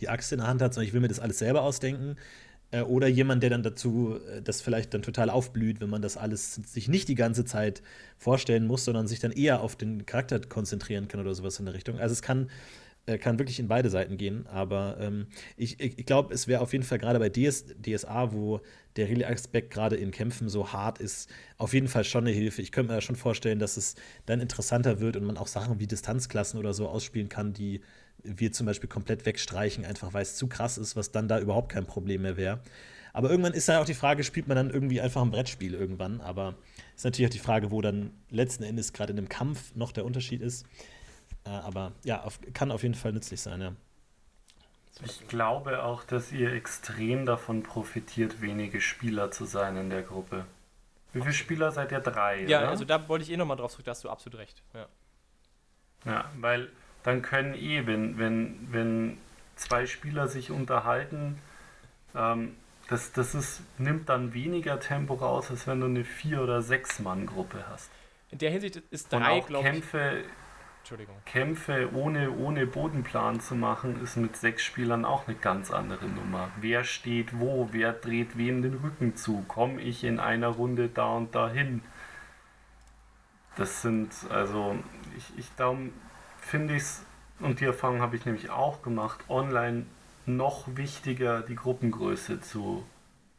die 0.00 0.08
Axt 0.08 0.32
in 0.32 0.38
der 0.38 0.48
Hand 0.48 0.62
hat, 0.62 0.74
sondern 0.74 0.88
ich 0.88 0.92
will 0.92 1.00
mir 1.00 1.08
das 1.08 1.20
alles 1.20 1.38
selber 1.38 1.62
ausdenken. 1.62 2.16
Äh, 2.70 2.82
oder 2.82 3.08
jemand, 3.08 3.42
der 3.42 3.50
dann 3.50 3.62
dazu, 3.62 4.18
äh, 4.28 4.42
das 4.42 4.60
vielleicht 4.60 4.94
dann 4.94 5.02
total 5.02 5.30
aufblüht, 5.30 5.80
wenn 5.80 5.90
man 5.90 6.02
das 6.02 6.16
alles 6.16 6.54
sich 6.54 6.88
nicht 6.88 7.08
die 7.08 7.14
ganze 7.14 7.44
Zeit 7.44 7.82
vorstellen 8.18 8.66
muss, 8.66 8.84
sondern 8.84 9.06
sich 9.08 9.20
dann 9.20 9.32
eher 9.32 9.60
auf 9.60 9.76
den 9.76 10.06
Charakter 10.06 10.40
konzentrieren 10.40 11.08
kann 11.08 11.20
oder 11.20 11.34
sowas 11.34 11.58
in 11.58 11.66
der 11.66 11.74
Richtung. 11.74 11.98
Also 11.98 12.12
es 12.12 12.22
kann, 12.22 12.50
äh, 13.06 13.18
kann 13.18 13.38
wirklich 13.38 13.58
in 13.58 13.68
beide 13.68 13.90
Seiten 13.90 14.16
gehen, 14.16 14.46
aber 14.46 14.98
ähm, 15.00 15.26
ich, 15.56 15.80
ich, 15.80 16.06
glaube, 16.06 16.32
es 16.32 16.46
wäre 16.46 16.60
auf 16.60 16.72
jeden 16.72 16.84
Fall 16.84 16.98
gerade 16.98 17.18
bei 17.18 17.28
DS, 17.28 17.66
DSA, 17.84 18.32
wo 18.32 18.60
der 18.96 19.08
Relay-Aspekt 19.08 19.72
gerade 19.72 19.96
in 19.96 20.10
Kämpfen 20.10 20.48
so 20.48 20.72
hart 20.72 20.98
ist, 20.98 21.28
auf 21.56 21.74
jeden 21.74 21.88
Fall 21.88 22.04
schon 22.04 22.24
eine 22.24 22.34
Hilfe. 22.34 22.62
Ich 22.62 22.72
könnte 22.72 22.92
mir 22.92 23.00
schon 23.00 23.16
vorstellen, 23.16 23.58
dass 23.58 23.76
es 23.76 23.96
dann 24.26 24.40
interessanter 24.40 25.00
wird 25.00 25.16
und 25.16 25.24
man 25.24 25.38
auch 25.38 25.46
Sachen 25.46 25.80
wie 25.80 25.86
Distanzklassen 25.86 26.58
oder 26.58 26.72
so 26.72 26.88
ausspielen 26.88 27.28
kann, 27.28 27.52
die 27.52 27.80
wir 28.22 28.52
zum 28.52 28.66
Beispiel 28.66 28.88
komplett 28.88 29.26
wegstreichen, 29.26 29.84
einfach 29.84 30.12
weil 30.12 30.22
es 30.22 30.36
zu 30.36 30.46
krass 30.48 30.78
ist, 30.78 30.96
was 30.96 31.12
dann 31.12 31.28
da 31.28 31.38
überhaupt 31.38 31.72
kein 31.72 31.86
Problem 31.86 32.22
mehr 32.22 32.36
wäre. 32.36 32.60
Aber 33.12 33.30
irgendwann 33.30 33.54
ist 33.54 33.66
ja 33.68 33.80
auch 33.80 33.84
die 33.84 33.94
Frage, 33.94 34.22
spielt 34.22 34.46
man 34.46 34.56
dann 34.56 34.70
irgendwie 34.70 35.00
einfach 35.00 35.22
ein 35.22 35.30
Brettspiel 35.30 35.74
irgendwann? 35.74 36.20
Aber 36.20 36.54
ist 36.94 37.04
natürlich 37.04 37.28
auch 37.30 37.32
die 37.32 37.40
Frage, 37.40 37.70
wo 37.70 37.80
dann 37.80 38.12
letzten 38.30 38.62
Endes 38.62 38.92
gerade 38.92 39.12
in 39.12 39.18
einem 39.18 39.28
Kampf 39.28 39.74
noch 39.74 39.92
der 39.92 40.04
Unterschied 40.04 40.42
ist. 40.42 40.66
Äh, 41.44 41.50
aber 41.50 41.92
ja, 42.04 42.22
auf, 42.22 42.38
kann 42.52 42.70
auf 42.70 42.82
jeden 42.82 42.94
Fall 42.94 43.12
nützlich 43.12 43.40
sein, 43.40 43.60
ja. 43.60 43.72
Ich 45.04 45.26
glaube 45.28 45.82
auch, 45.82 46.04
dass 46.04 46.30
ihr 46.30 46.52
extrem 46.52 47.24
davon 47.24 47.62
profitiert, 47.62 48.42
wenige 48.42 48.80
Spieler 48.80 49.30
zu 49.30 49.46
sein 49.46 49.76
in 49.76 49.88
der 49.88 50.02
Gruppe. 50.02 50.44
Wie 51.12 51.20
viele 51.20 51.32
Spieler 51.32 51.72
seid 51.72 51.90
ihr? 51.90 52.00
Drei, 52.00 52.44
Ja, 52.44 52.60
oder? 52.60 52.68
also 52.68 52.84
da 52.84 53.08
wollte 53.08 53.24
ich 53.24 53.30
eh 53.30 53.36
nochmal 53.36 53.56
drauf 53.56 53.72
zurück, 53.72 53.86
da 53.86 53.92
hast 53.92 54.04
du 54.04 54.10
absolut 54.10 54.38
recht. 54.38 54.62
Ja, 54.74 54.86
ja 56.04 56.30
weil 56.38 56.70
dann 57.02 57.22
können 57.22 57.54
eh, 57.54 57.86
wenn, 57.86 58.18
wenn, 58.18 58.68
wenn 58.70 59.18
zwei 59.56 59.86
Spieler 59.86 60.28
sich 60.28 60.50
unterhalten, 60.50 61.38
ähm, 62.14 62.56
das, 62.88 63.12
das 63.12 63.34
ist, 63.34 63.62
nimmt 63.78 64.08
dann 64.08 64.34
weniger 64.34 64.80
Tempo 64.80 65.14
raus, 65.14 65.50
als 65.50 65.66
wenn 65.66 65.80
du 65.80 65.86
eine 65.86 66.04
Vier- 66.04 66.42
oder 66.42 66.60
Sechs-Mann-Gruppe 66.60 67.64
hast. 67.70 67.90
In 68.30 68.38
der 68.38 68.50
Hinsicht 68.50 68.76
ist 68.90 69.12
drei, 69.12 69.40
glaube 69.40 69.66
ich. 69.66 69.72
Kämpfe, 69.72 70.24
Kämpfe 71.24 71.90
ohne, 71.94 72.32
ohne 72.32 72.66
Bodenplan 72.66 73.40
zu 73.40 73.54
machen, 73.54 74.02
ist 74.02 74.16
mit 74.16 74.36
sechs 74.36 74.64
Spielern 74.64 75.04
auch 75.04 75.28
eine 75.28 75.36
ganz 75.36 75.70
andere 75.70 76.06
Nummer. 76.06 76.50
Wer 76.60 76.84
steht 76.84 77.38
wo, 77.38 77.68
wer 77.72 77.92
dreht 77.92 78.36
wem 78.36 78.62
den 78.62 78.74
Rücken 78.74 79.14
zu, 79.14 79.44
komme 79.46 79.80
ich 79.80 80.02
in 80.02 80.18
einer 80.18 80.48
Runde 80.48 80.88
da 80.88 81.14
und 81.14 81.34
dahin. 81.34 81.82
Das 83.56 83.82
sind, 83.82 84.12
also, 84.30 84.76
ich, 85.16 85.38
ich 85.38 85.46
darum 85.56 85.92
finde 86.40 86.76
ich 86.76 86.82
es, 86.82 87.02
und 87.40 87.60
die 87.60 87.64
Erfahrung 87.64 88.00
habe 88.00 88.16
ich 88.16 88.26
nämlich 88.26 88.50
auch 88.50 88.82
gemacht, 88.82 89.20
online 89.28 89.86
noch 90.26 90.64
wichtiger, 90.76 91.42
die 91.42 91.54
Gruppengröße 91.54 92.40
zu 92.40 92.84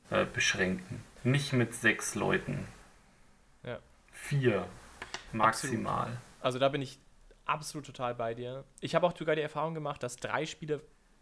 äh, 0.09 0.25
beschränken. 0.25 1.03
Nicht 1.23 1.53
mit 1.53 1.73
sechs 1.73 2.15
Leuten. 2.15 2.67
Ja. 3.63 3.79
Vier 4.11 4.67
maximal. 5.31 6.01
Absolut. 6.01 6.17
Also 6.41 6.59
da 6.59 6.69
bin 6.69 6.81
ich 6.81 6.99
absolut 7.45 7.85
total 7.85 8.15
bei 8.15 8.33
dir. 8.33 8.63
Ich 8.79 8.95
habe 8.95 9.05
auch 9.05 9.15
sogar 9.15 9.35
die 9.35 9.41
Erfahrung 9.41 9.73
gemacht, 9.73 10.01
dass 10.03 10.15
drei 10.17 10.45
Spiele 10.45 10.81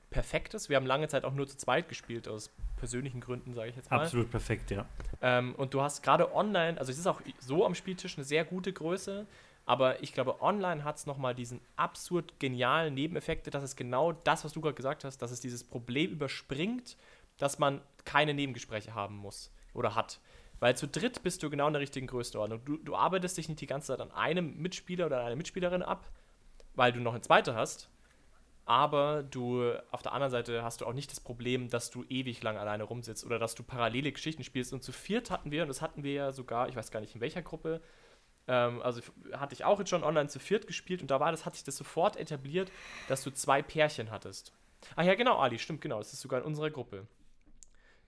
perfekt 0.10 0.54
ist. 0.54 0.70
Wir 0.70 0.78
haben 0.78 0.86
lange 0.86 1.08
Zeit 1.08 1.24
auch 1.24 1.34
nur 1.34 1.48
zu 1.48 1.58
zweit 1.58 1.90
gespielt, 1.90 2.28
aus 2.28 2.52
persönlichen 2.78 3.20
Gründen, 3.20 3.54
sage 3.54 3.70
ich 3.70 3.76
jetzt 3.76 3.92
mal. 3.92 4.02
Absolut 4.02 4.32
perfekt, 4.32 4.72
ja. 4.72 4.86
Ähm, 5.22 5.54
und 5.56 5.74
du 5.74 5.82
hast 5.82 6.02
gerade 6.02 6.34
online, 6.34 6.80
also 6.80 6.92
es 6.92 6.98
ist 6.98 7.08
auch 7.08 7.22
so 7.40 7.66
am 7.66 7.76
Spieltisch 7.76 8.18
eine 8.18 8.24
sehr 8.24 8.46
gute 8.46 8.74
Größe. 8.74 9.28
Aber 9.70 10.02
ich 10.02 10.14
glaube, 10.14 10.42
online 10.42 10.84
hat 10.84 10.98
es 10.98 11.06
nochmal 11.06 11.36
diesen 11.36 11.62
absurd 11.76 12.40
genialen 12.40 12.96
Nebeneffekte, 12.96 13.52
dass 13.52 13.62
es 13.62 13.76
genau 13.76 14.14
das, 14.14 14.44
was 14.44 14.52
du 14.52 14.62
gerade 14.62 14.74
gesagt 14.74 15.04
hast, 15.04 15.20
dass 15.20 15.30
es 15.30 15.42
dieses 15.42 15.64
Problem 15.64 16.10
überspringt, 16.10 16.98
dass 17.38 17.60
man 17.60 17.80
keine 18.04 18.34
Nebengespräche 18.34 18.96
haben 18.96 19.18
muss 19.18 19.54
oder 19.76 19.94
hat. 19.94 20.22
Weil 20.60 20.76
zu 20.76 20.88
dritt 20.88 21.22
bist 21.22 21.44
du 21.44 21.52
genau 21.52 21.68
in 21.68 21.74
der 21.74 21.84
richtigen 21.84 22.08
Größenordnung. 22.08 22.66
Du, 22.66 22.78
du 22.78 22.96
arbeitest 22.96 23.38
dich 23.38 23.48
nicht 23.48 23.62
die 23.62 23.68
ganze 23.68 23.90
Zeit 23.90 24.02
an 24.02 24.12
einem 24.12 24.58
Mitspieler 24.58 25.06
oder 25.06 25.24
einer 25.24 25.36
Mitspielerin 25.36 25.84
ab, 25.84 26.10
weil 26.74 26.92
du 26.92 27.00
noch 27.00 27.14
einen 27.14 27.22
zweiten 27.22 27.54
hast. 27.54 27.92
Aber 28.66 29.22
du 29.22 29.72
auf 29.92 30.02
der 30.02 30.14
anderen 30.14 30.32
Seite 30.32 30.64
hast 30.64 30.82
du 30.82 30.88
auch 30.88 30.94
nicht 30.94 31.12
das 31.12 31.20
Problem, 31.20 31.70
dass 31.70 31.92
du 31.92 32.04
ewig 32.10 32.42
lang 32.42 32.58
alleine 32.58 32.86
rumsitzt 32.86 33.24
oder 33.24 33.38
dass 33.38 33.54
du 33.54 33.62
parallele 33.62 34.12
Geschichten 34.12 34.44
spielst. 34.44 34.74
Und 34.74 34.82
zu 34.82 34.92
viert 34.94 35.30
hatten 35.30 35.52
wir, 35.52 35.62
und 35.62 35.68
das 35.68 35.84
hatten 35.84 36.02
wir 36.02 36.14
ja 36.14 36.32
sogar, 36.32 36.70
ich 36.70 36.76
weiß 36.76 36.90
gar 36.90 37.02
nicht 37.02 37.14
in 37.14 37.22
welcher 37.22 37.44
Gruppe, 37.44 37.82
ähm, 38.50 38.82
also 38.82 39.02
hatte 39.34 39.54
ich 39.54 39.64
auch 39.64 39.80
jetzt 39.80 39.90
schon 39.90 40.04
online 40.04 40.28
zu 40.28 40.40
viert 40.40 40.68
gespielt 40.68 41.02
und 41.02 41.12
da 41.12 41.20
war 41.20 41.32
das, 41.32 41.46
hat 41.46 41.56
sich 41.56 41.64
das 41.64 41.78
sofort 41.78 42.18
etabliert, 42.18 42.72
dass 43.08 43.24
du 43.24 43.32
zwei 43.32 43.62
Pärchen 43.62 44.12
hattest. 44.12 44.52
Ach 44.96 45.04
ja, 45.04 45.16
genau, 45.16 45.38
Ali, 45.38 45.60
stimmt, 45.60 45.82
genau. 45.82 46.00
Das 46.00 46.12
ist 46.14 46.22
sogar 46.22 46.40
in 46.42 46.46
unserer 46.46 46.72
Gruppe. 46.72 47.08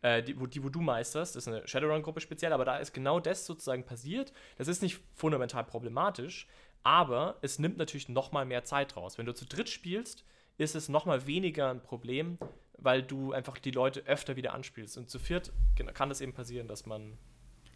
Äh, 0.02 0.24
die, 0.24 0.40
wo, 0.40 0.48
die, 0.48 0.64
wo 0.64 0.70
du 0.70 0.82
meisterst, 0.82 1.36
das 1.36 1.46
ist 1.46 1.54
eine 1.54 1.68
Shadowrun-Gruppe 1.68 2.22
speziell, 2.22 2.54
aber 2.54 2.66
da 2.66 2.78
ist 2.78 2.92
genau 2.92 3.20
das 3.20 3.46
sozusagen 3.46 3.86
passiert. 3.86 4.34
Das 4.58 4.68
ist 4.68 4.82
nicht 4.82 5.00
fundamental 5.14 5.64
problematisch, 5.64 6.48
aber 6.82 7.38
es 7.42 7.60
nimmt 7.60 7.78
natürlich 7.78 8.10
nochmal 8.10 8.46
mehr 8.46 8.64
Zeit 8.64 8.98
raus. 8.98 9.20
Wenn 9.20 9.28
du 9.28 9.36
zu 9.36 9.46
dritt 9.46 9.70
spielst, 9.70 10.26
ist 10.58 10.76
es 10.76 10.90
nochmal 10.90 11.28
weniger 11.28 11.70
ein 11.70 11.84
Problem, 11.84 12.38
weil 12.78 13.04
du 13.04 13.32
einfach 13.32 13.60
die 13.60 13.72
Leute 13.72 14.02
öfter 14.08 14.36
wieder 14.36 14.54
anspielst. 14.54 14.98
Und 14.98 15.10
zu 15.10 15.20
viert 15.20 15.54
kann 15.94 16.10
es 16.10 16.22
eben 16.22 16.34
passieren, 16.34 16.68
dass 16.68 16.88
man 16.88 17.20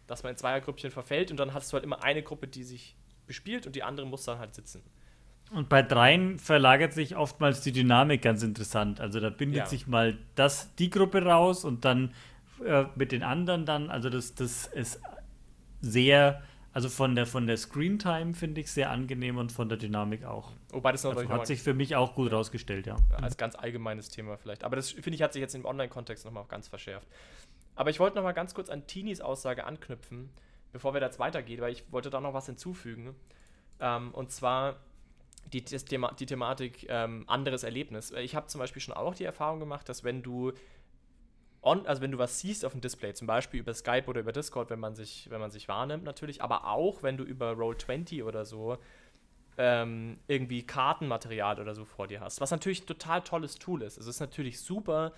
dass 0.06 0.22
man 0.22 0.32
in 0.32 0.36
Zweiergrüppchen 0.36 0.90
verfällt 0.90 1.30
und 1.30 1.38
dann 1.38 1.54
hast 1.54 1.72
du 1.72 1.74
halt 1.74 1.84
immer 1.84 2.02
eine 2.02 2.22
Gruppe, 2.22 2.46
die 2.46 2.64
sich 2.64 2.96
bespielt 3.26 3.66
und 3.66 3.76
die 3.76 3.82
andere 3.82 4.06
muss 4.06 4.24
dann 4.24 4.38
halt 4.38 4.54
sitzen. 4.54 4.82
Und 5.52 5.68
bei 5.68 5.82
dreien 5.82 6.38
verlagert 6.38 6.92
sich 6.92 7.16
oftmals 7.16 7.60
die 7.60 7.72
Dynamik 7.72 8.22
ganz 8.22 8.42
interessant. 8.42 9.00
Also 9.00 9.20
da 9.20 9.30
bindet 9.30 9.58
ja. 9.58 9.66
sich 9.66 9.86
mal 9.86 10.18
das, 10.34 10.74
die 10.76 10.90
Gruppe 10.90 11.22
raus 11.22 11.64
und 11.64 11.84
dann 11.84 12.12
äh, 12.64 12.86
mit 12.96 13.12
den 13.12 13.22
anderen 13.22 13.64
dann, 13.64 13.90
also 13.90 14.10
das, 14.10 14.34
das 14.34 14.66
ist 14.66 15.00
sehr, 15.80 16.42
also 16.72 16.88
von 16.88 17.14
der, 17.14 17.26
von 17.26 17.46
der 17.46 17.56
Screentime 17.58 18.34
finde 18.34 18.60
ich 18.60 18.72
sehr 18.72 18.90
angenehm 18.90 19.36
und 19.36 19.52
von 19.52 19.68
der 19.68 19.78
Dynamik 19.78 20.24
auch. 20.24 20.52
Wobei 20.70 20.90
das 20.90 21.04
also 21.06 21.28
hat 21.28 21.46
sich 21.46 21.62
für 21.62 21.74
mich 21.74 21.94
auch 21.94 22.14
gut 22.14 22.32
rausgestellt, 22.32 22.86
ja. 22.86 22.96
ja 23.10 23.16
als 23.18 23.36
ganz 23.36 23.54
allgemeines 23.54 24.08
Thema 24.08 24.36
vielleicht. 24.36 24.64
Aber 24.64 24.74
das 24.74 24.90
finde 24.90 25.14
ich 25.14 25.22
hat 25.22 25.32
sich 25.32 25.40
jetzt 25.40 25.54
im 25.54 25.64
Online-Kontext 25.64 26.24
nochmal 26.24 26.44
ganz 26.48 26.66
verschärft. 26.66 27.06
Aber 27.76 27.90
ich 27.90 28.00
wollte 28.00 28.16
noch 28.16 28.24
mal 28.24 28.32
ganz 28.32 28.54
kurz 28.54 28.68
an 28.68 28.86
Tinis 28.86 29.20
Aussage 29.20 29.64
anknüpfen, 29.64 30.30
bevor 30.72 30.94
wir 30.94 31.00
jetzt 31.00 31.18
weitergehen, 31.18 31.60
weil 31.60 31.72
ich 31.72 31.92
wollte 31.92 32.10
da 32.10 32.20
noch 32.20 32.34
was 32.34 32.46
hinzufügen. 32.46 33.14
Ähm, 33.78 34.12
und 34.12 34.32
zwar 34.32 34.76
die, 35.52 35.62
Thema, 35.62 36.12
die 36.12 36.26
Thematik 36.26 36.86
ähm, 36.88 37.24
anderes 37.28 37.62
Erlebnis. 37.62 38.10
Ich 38.12 38.34
habe 38.34 38.46
zum 38.46 38.58
Beispiel 38.58 38.82
schon 38.82 38.94
auch 38.94 39.14
die 39.14 39.24
Erfahrung 39.24 39.60
gemacht, 39.60 39.88
dass 39.88 40.02
wenn 40.02 40.22
du 40.22 40.52
on, 41.62 41.86
also 41.86 42.00
wenn 42.00 42.12
du 42.12 42.18
was 42.18 42.40
siehst 42.40 42.64
auf 42.64 42.72
dem 42.72 42.80
Display, 42.80 43.12
zum 43.14 43.26
Beispiel 43.26 43.60
über 43.60 43.74
Skype 43.74 44.06
oder 44.06 44.20
über 44.20 44.32
Discord, 44.32 44.70
wenn 44.70 44.80
man 44.80 44.94
sich, 44.94 45.28
wenn 45.30 45.40
man 45.40 45.50
sich 45.50 45.68
wahrnimmt 45.68 46.04
natürlich, 46.04 46.42
aber 46.42 46.66
auch 46.66 47.02
wenn 47.02 47.16
du 47.16 47.24
über 47.24 47.52
Roll20 47.52 48.24
oder 48.24 48.44
so 48.44 48.78
ähm, 49.58 50.18
irgendwie 50.28 50.64
Kartenmaterial 50.64 51.60
oder 51.60 51.74
so 51.74 51.84
vor 51.84 52.06
dir 52.06 52.20
hast, 52.20 52.40
was 52.40 52.50
natürlich 52.50 52.82
ein 52.82 52.86
total 52.86 53.22
tolles 53.22 53.56
Tool 53.56 53.82
ist. 53.82 53.98
Es 53.98 54.06
ist 54.06 54.20
natürlich 54.20 54.60
super, 54.60 55.12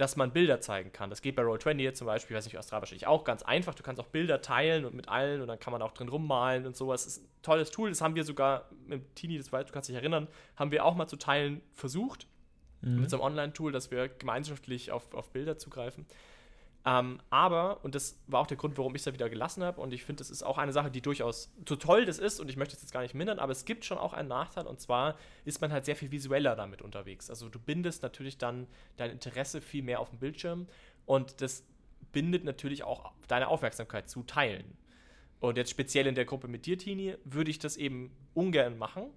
dass 0.00 0.16
man 0.16 0.32
Bilder 0.32 0.60
zeigen 0.60 0.92
kann. 0.92 1.10
Das 1.10 1.20
geht 1.20 1.36
bei 1.36 1.42
Roll20 1.42 1.92
zum 1.92 2.06
Beispiel, 2.06 2.34
ich 2.34 2.38
weiß 2.38 2.46
nicht, 2.46 2.58
Astra 2.58 2.80
wahrscheinlich 2.80 3.06
auch 3.06 3.22
ganz 3.22 3.42
einfach. 3.42 3.74
Du 3.74 3.82
kannst 3.82 4.00
auch 4.00 4.06
Bilder 4.06 4.40
teilen 4.40 4.86
und 4.86 4.94
mit 4.94 5.08
allen 5.08 5.42
und 5.42 5.48
dann 5.48 5.60
kann 5.60 5.72
man 5.72 5.82
auch 5.82 5.92
drin 5.92 6.08
rummalen 6.08 6.64
und 6.64 6.74
sowas. 6.74 7.04
Das 7.04 7.18
ist 7.18 7.24
ein 7.24 7.28
tolles 7.42 7.70
Tool. 7.70 7.90
Das 7.90 8.00
haben 8.00 8.14
wir 8.14 8.24
sogar 8.24 8.70
mit 8.86 9.14
Tini, 9.14 9.36
das 9.36 9.52
weißt, 9.52 9.68
du 9.68 9.72
kannst 9.74 9.90
dich 9.90 9.96
erinnern, 9.96 10.26
haben 10.56 10.70
wir 10.70 10.86
auch 10.86 10.94
mal 10.94 11.06
zu 11.06 11.16
teilen 11.16 11.60
versucht. 11.74 12.26
Mhm. 12.80 13.02
Mit 13.02 13.10
so 13.10 13.16
einem 13.16 13.24
Online-Tool, 13.24 13.72
dass 13.72 13.90
wir 13.90 14.08
gemeinschaftlich 14.08 14.90
auf, 14.90 15.12
auf 15.12 15.30
Bilder 15.32 15.58
zugreifen. 15.58 16.06
Ähm, 16.86 17.20
aber, 17.28 17.84
und 17.84 17.94
das 17.94 18.18
war 18.26 18.40
auch 18.40 18.46
der 18.46 18.56
Grund, 18.56 18.78
warum 18.78 18.94
ich 18.94 19.00
es 19.00 19.04
da 19.04 19.12
wieder 19.12 19.28
gelassen 19.28 19.62
habe, 19.62 19.80
und 19.80 19.92
ich 19.92 20.02
finde, 20.02 20.20
das 20.20 20.30
ist 20.30 20.42
auch 20.42 20.56
eine 20.56 20.72
Sache, 20.72 20.90
die 20.90 21.02
durchaus 21.02 21.52
so 21.68 21.76
toll 21.76 22.06
das 22.06 22.18
ist, 22.18 22.40
und 22.40 22.48
ich 22.48 22.56
möchte 22.56 22.74
es 22.74 22.80
jetzt 22.80 22.92
gar 22.92 23.02
nicht 23.02 23.14
mindern, 23.14 23.38
aber 23.38 23.52
es 23.52 23.66
gibt 23.66 23.84
schon 23.84 23.98
auch 23.98 24.14
einen 24.14 24.28
Nachteil, 24.28 24.66
und 24.66 24.80
zwar 24.80 25.16
ist 25.44 25.60
man 25.60 25.72
halt 25.72 25.84
sehr 25.84 25.96
viel 25.96 26.10
visueller 26.10 26.56
damit 26.56 26.80
unterwegs. 26.80 27.28
Also 27.28 27.50
du 27.50 27.58
bindest 27.58 28.02
natürlich 28.02 28.38
dann 28.38 28.66
dein 28.96 29.10
Interesse 29.10 29.60
viel 29.60 29.82
mehr 29.82 30.00
auf 30.00 30.08
dem 30.08 30.18
Bildschirm, 30.18 30.68
und 31.04 31.42
das 31.42 31.64
bindet 32.12 32.44
natürlich 32.44 32.82
auch 32.82 33.12
deine 33.28 33.48
Aufmerksamkeit 33.48 34.08
zu 34.08 34.22
Teilen. 34.22 34.76
Und 35.38 35.56
jetzt 35.58 35.70
speziell 35.70 36.06
in 36.06 36.14
der 36.14 36.24
Gruppe 36.24 36.48
mit 36.48 36.66
dir, 36.66 36.78
Tini, 36.78 37.14
würde 37.24 37.50
ich 37.50 37.58
das 37.58 37.76
eben 37.76 38.10
ungern 38.34 38.78
machen. 38.78 39.10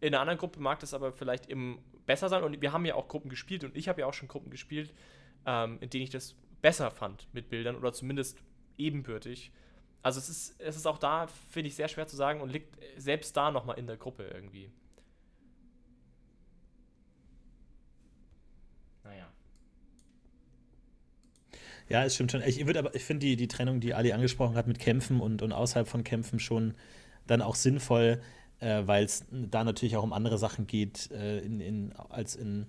In 0.00 0.14
einer 0.14 0.20
anderen 0.20 0.38
Gruppe 0.38 0.60
mag 0.60 0.80
das 0.80 0.94
aber 0.94 1.12
vielleicht 1.12 1.46
im 1.46 1.78
besser 2.08 2.28
sein. 2.28 2.42
Und 2.42 2.60
wir 2.60 2.72
haben 2.72 2.84
ja 2.84 2.96
auch 2.96 3.06
Gruppen 3.06 3.28
gespielt 3.28 3.62
und 3.62 3.76
ich 3.76 3.88
habe 3.88 4.00
ja 4.00 4.06
auch 4.06 4.14
schon 4.14 4.26
Gruppen 4.26 4.50
gespielt, 4.50 4.92
ähm, 5.46 5.78
in 5.80 5.90
denen 5.90 6.02
ich 6.02 6.10
das 6.10 6.34
besser 6.60 6.90
fand 6.90 7.28
mit 7.32 7.48
Bildern 7.48 7.76
oder 7.76 7.92
zumindest 7.92 8.38
ebenbürtig. 8.76 9.52
Also 10.02 10.20
es 10.20 10.28
ist, 10.28 10.60
es 10.60 10.76
ist 10.76 10.86
auch 10.86 10.98
da, 10.98 11.26
finde 11.26 11.68
ich, 11.68 11.74
sehr 11.74 11.88
schwer 11.88 12.06
zu 12.06 12.16
sagen 12.16 12.40
und 12.40 12.50
liegt 12.50 12.78
selbst 12.96 13.36
da 13.36 13.50
nochmal 13.50 13.78
in 13.78 13.86
der 13.86 13.96
Gruppe 13.96 14.24
irgendwie. 14.24 14.70
Naja. 19.04 19.28
Ja, 21.88 22.04
es 22.04 22.14
stimmt 22.14 22.32
schon. 22.32 22.42
Ich 22.42 22.60
ich 22.60 23.04
finde 23.04 23.26
die, 23.26 23.36
die 23.36 23.48
Trennung, 23.48 23.80
die 23.80 23.94
Ali 23.94 24.12
angesprochen 24.12 24.56
hat 24.56 24.66
mit 24.66 24.78
Kämpfen 24.78 25.20
und, 25.20 25.42
und 25.42 25.52
außerhalb 25.52 25.88
von 25.88 26.04
Kämpfen 26.04 26.38
schon 26.38 26.74
dann 27.26 27.42
auch 27.42 27.54
sinnvoll, 27.54 28.20
äh, 28.60 28.82
weil 28.86 29.04
es 29.04 29.26
da 29.30 29.64
natürlich 29.64 29.96
auch 29.96 30.02
um 30.02 30.12
andere 30.12 30.38
Sachen 30.38 30.66
geht 30.66 31.10
äh, 31.10 31.40
in, 31.40 31.60
in, 31.60 31.92
als 31.92 32.36
in, 32.36 32.66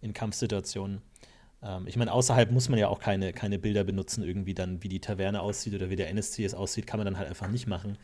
in 0.00 0.12
Kampfsituationen. 0.12 1.02
Ähm, 1.62 1.86
ich 1.86 1.96
meine, 1.96 2.12
außerhalb 2.12 2.50
muss 2.50 2.68
man 2.68 2.78
ja 2.78 2.88
auch 2.88 3.00
keine, 3.00 3.32
keine 3.32 3.58
Bilder 3.58 3.84
benutzen, 3.84 4.22
irgendwie 4.22 4.54
dann, 4.54 4.82
wie 4.82 4.88
die 4.88 5.00
Taverne 5.00 5.40
aussieht 5.40 5.74
oder 5.74 5.90
wie 5.90 5.96
der 5.96 6.08
NSC 6.08 6.44
es 6.44 6.54
aussieht, 6.54 6.86
kann 6.86 6.98
man 6.98 7.04
dann 7.04 7.18
halt 7.18 7.28
einfach 7.28 7.48
nicht 7.48 7.66
machen. 7.66 7.98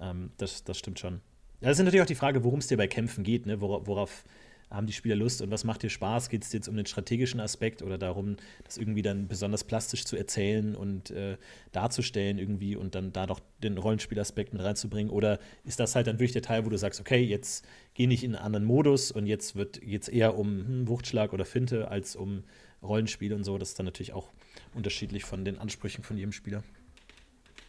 Ähm, 0.00 0.30
das, 0.36 0.64
das 0.64 0.78
stimmt 0.78 0.98
schon. 0.98 1.20
Ja, 1.60 1.68
das 1.68 1.78
ist 1.78 1.84
natürlich 1.84 2.02
auch 2.02 2.06
die 2.06 2.14
Frage, 2.14 2.44
worum 2.44 2.60
es 2.60 2.68
dir 2.68 2.76
bei 2.76 2.86
Kämpfen 2.86 3.22
geht, 3.24 3.46
ne? 3.46 3.60
worauf, 3.60 3.86
worauf 3.86 4.24
haben 4.70 4.86
die 4.86 4.92
Spieler 4.92 5.16
Lust 5.16 5.42
und 5.42 5.50
was 5.50 5.64
macht 5.64 5.82
dir 5.82 5.90
Spaß? 5.90 6.28
Geht 6.28 6.44
es 6.44 6.52
jetzt 6.52 6.68
um 6.68 6.76
den 6.76 6.86
strategischen 6.86 7.40
Aspekt 7.40 7.82
oder 7.82 7.98
darum, 7.98 8.36
das 8.64 8.78
irgendwie 8.78 9.02
dann 9.02 9.26
besonders 9.26 9.64
plastisch 9.64 10.04
zu 10.04 10.16
erzählen 10.16 10.76
und 10.76 11.10
äh, 11.10 11.36
darzustellen 11.72 12.38
irgendwie 12.38 12.76
und 12.76 12.94
dann 12.94 13.12
da 13.12 13.26
doch 13.26 13.40
den 13.62 13.78
Rollenspielaspekt 13.78 14.52
mit 14.52 14.62
reinzubringen? 14.62 15.10
Oder 15.10 15.40
ist 15.64 15.80
das 15.80 15.96
halt 15.96 16.06
dann 16.06 16.16
wirklich 16.16 16.32
der 16.32 16.42
Teil, 16.42 16.64
wo 16.64 16.70
du 16.70 16.78
sagst, 16.78 17.00
okay, 17.00 17.20
jetzt 17.20 17.66
gehe 17.94 18.08
ich 18.08 18.22
in 18.22 18.36
einen 18.36 18.44
anderen 18.44 18.64
Modus 18.64 19.10
und 19.10 19.26
jetzt 19.26 19.56
wird 19.56 19.82
jetzt 19.82 20.08
eher 20.08 20.38
um 20.38 20.66
hm, 20.66 20.88
Wuchtschlag 20.88 21.32
oder 21.32 21.44
Finte 21.44 21.88
als 21.88 22.14
um 22.14 22.44
Rollenspiel 22.82 23.32
und 23.32 23.44
so. 23.44 23.58
Das 23.58 23.70
ist 23.70 23.78
dann 23.78 23.86
natürlich 23.86 24.12
auch 24.12 24.28
unterschiedlich 24.74 25.24
von 25.24 25.44
den 25.44 25.58
Ansprüchen 25.58 26.04
von 26.04 26.16
jedem 26.16 26.32
Spieler. 26.32 26.62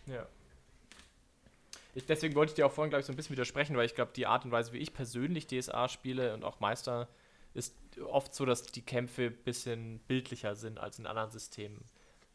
Ja. 0.07 0.28
Ich, 1.93 2.05
deswegen 2.05 2.36
wollte 2.36 2.51
ich 2.51 2.55
dir 2.55 2.66
auch 2.66 2.72
vorhin, 2.72 2.89
glaube 2.89 3.01
ich, 3.01 3.05
so 3.05 3.12
ein 3.12 3.16
bisschen 3.16 3.34
widersprechen, 3.34 3.76
weil 3.76 3.86
ich 3.86 3.95
glaube, 3.95 4.12
die 4.16 4.26
Art 4.26 4.45
und 4.45 4.51
Weise, 4.51 4.72
wie 4.74 4.78
ich 4.78 4.93
persönlich 4.93 5.47
DSA 5.47 5.89
spiele 5.89 6.34
und 6.34 6.43
auch 6.43 6.59
Meister, 6.59 7.09
ist 7.53 7.76
oft 8.07 8.34
so, 8.34 8.45
dass 8.45 8.64
die 8.64 8.82
Kämpfe 8.82 9.24
ein 9.24 9.38
bisschen 9.43 9.99
bildlicher 10.07 10.55
sind 10.55 10.80
als 10.80 10.99
in 10.99 11.05
anderen 11.05 11.32
Systemen. 11.32 11.84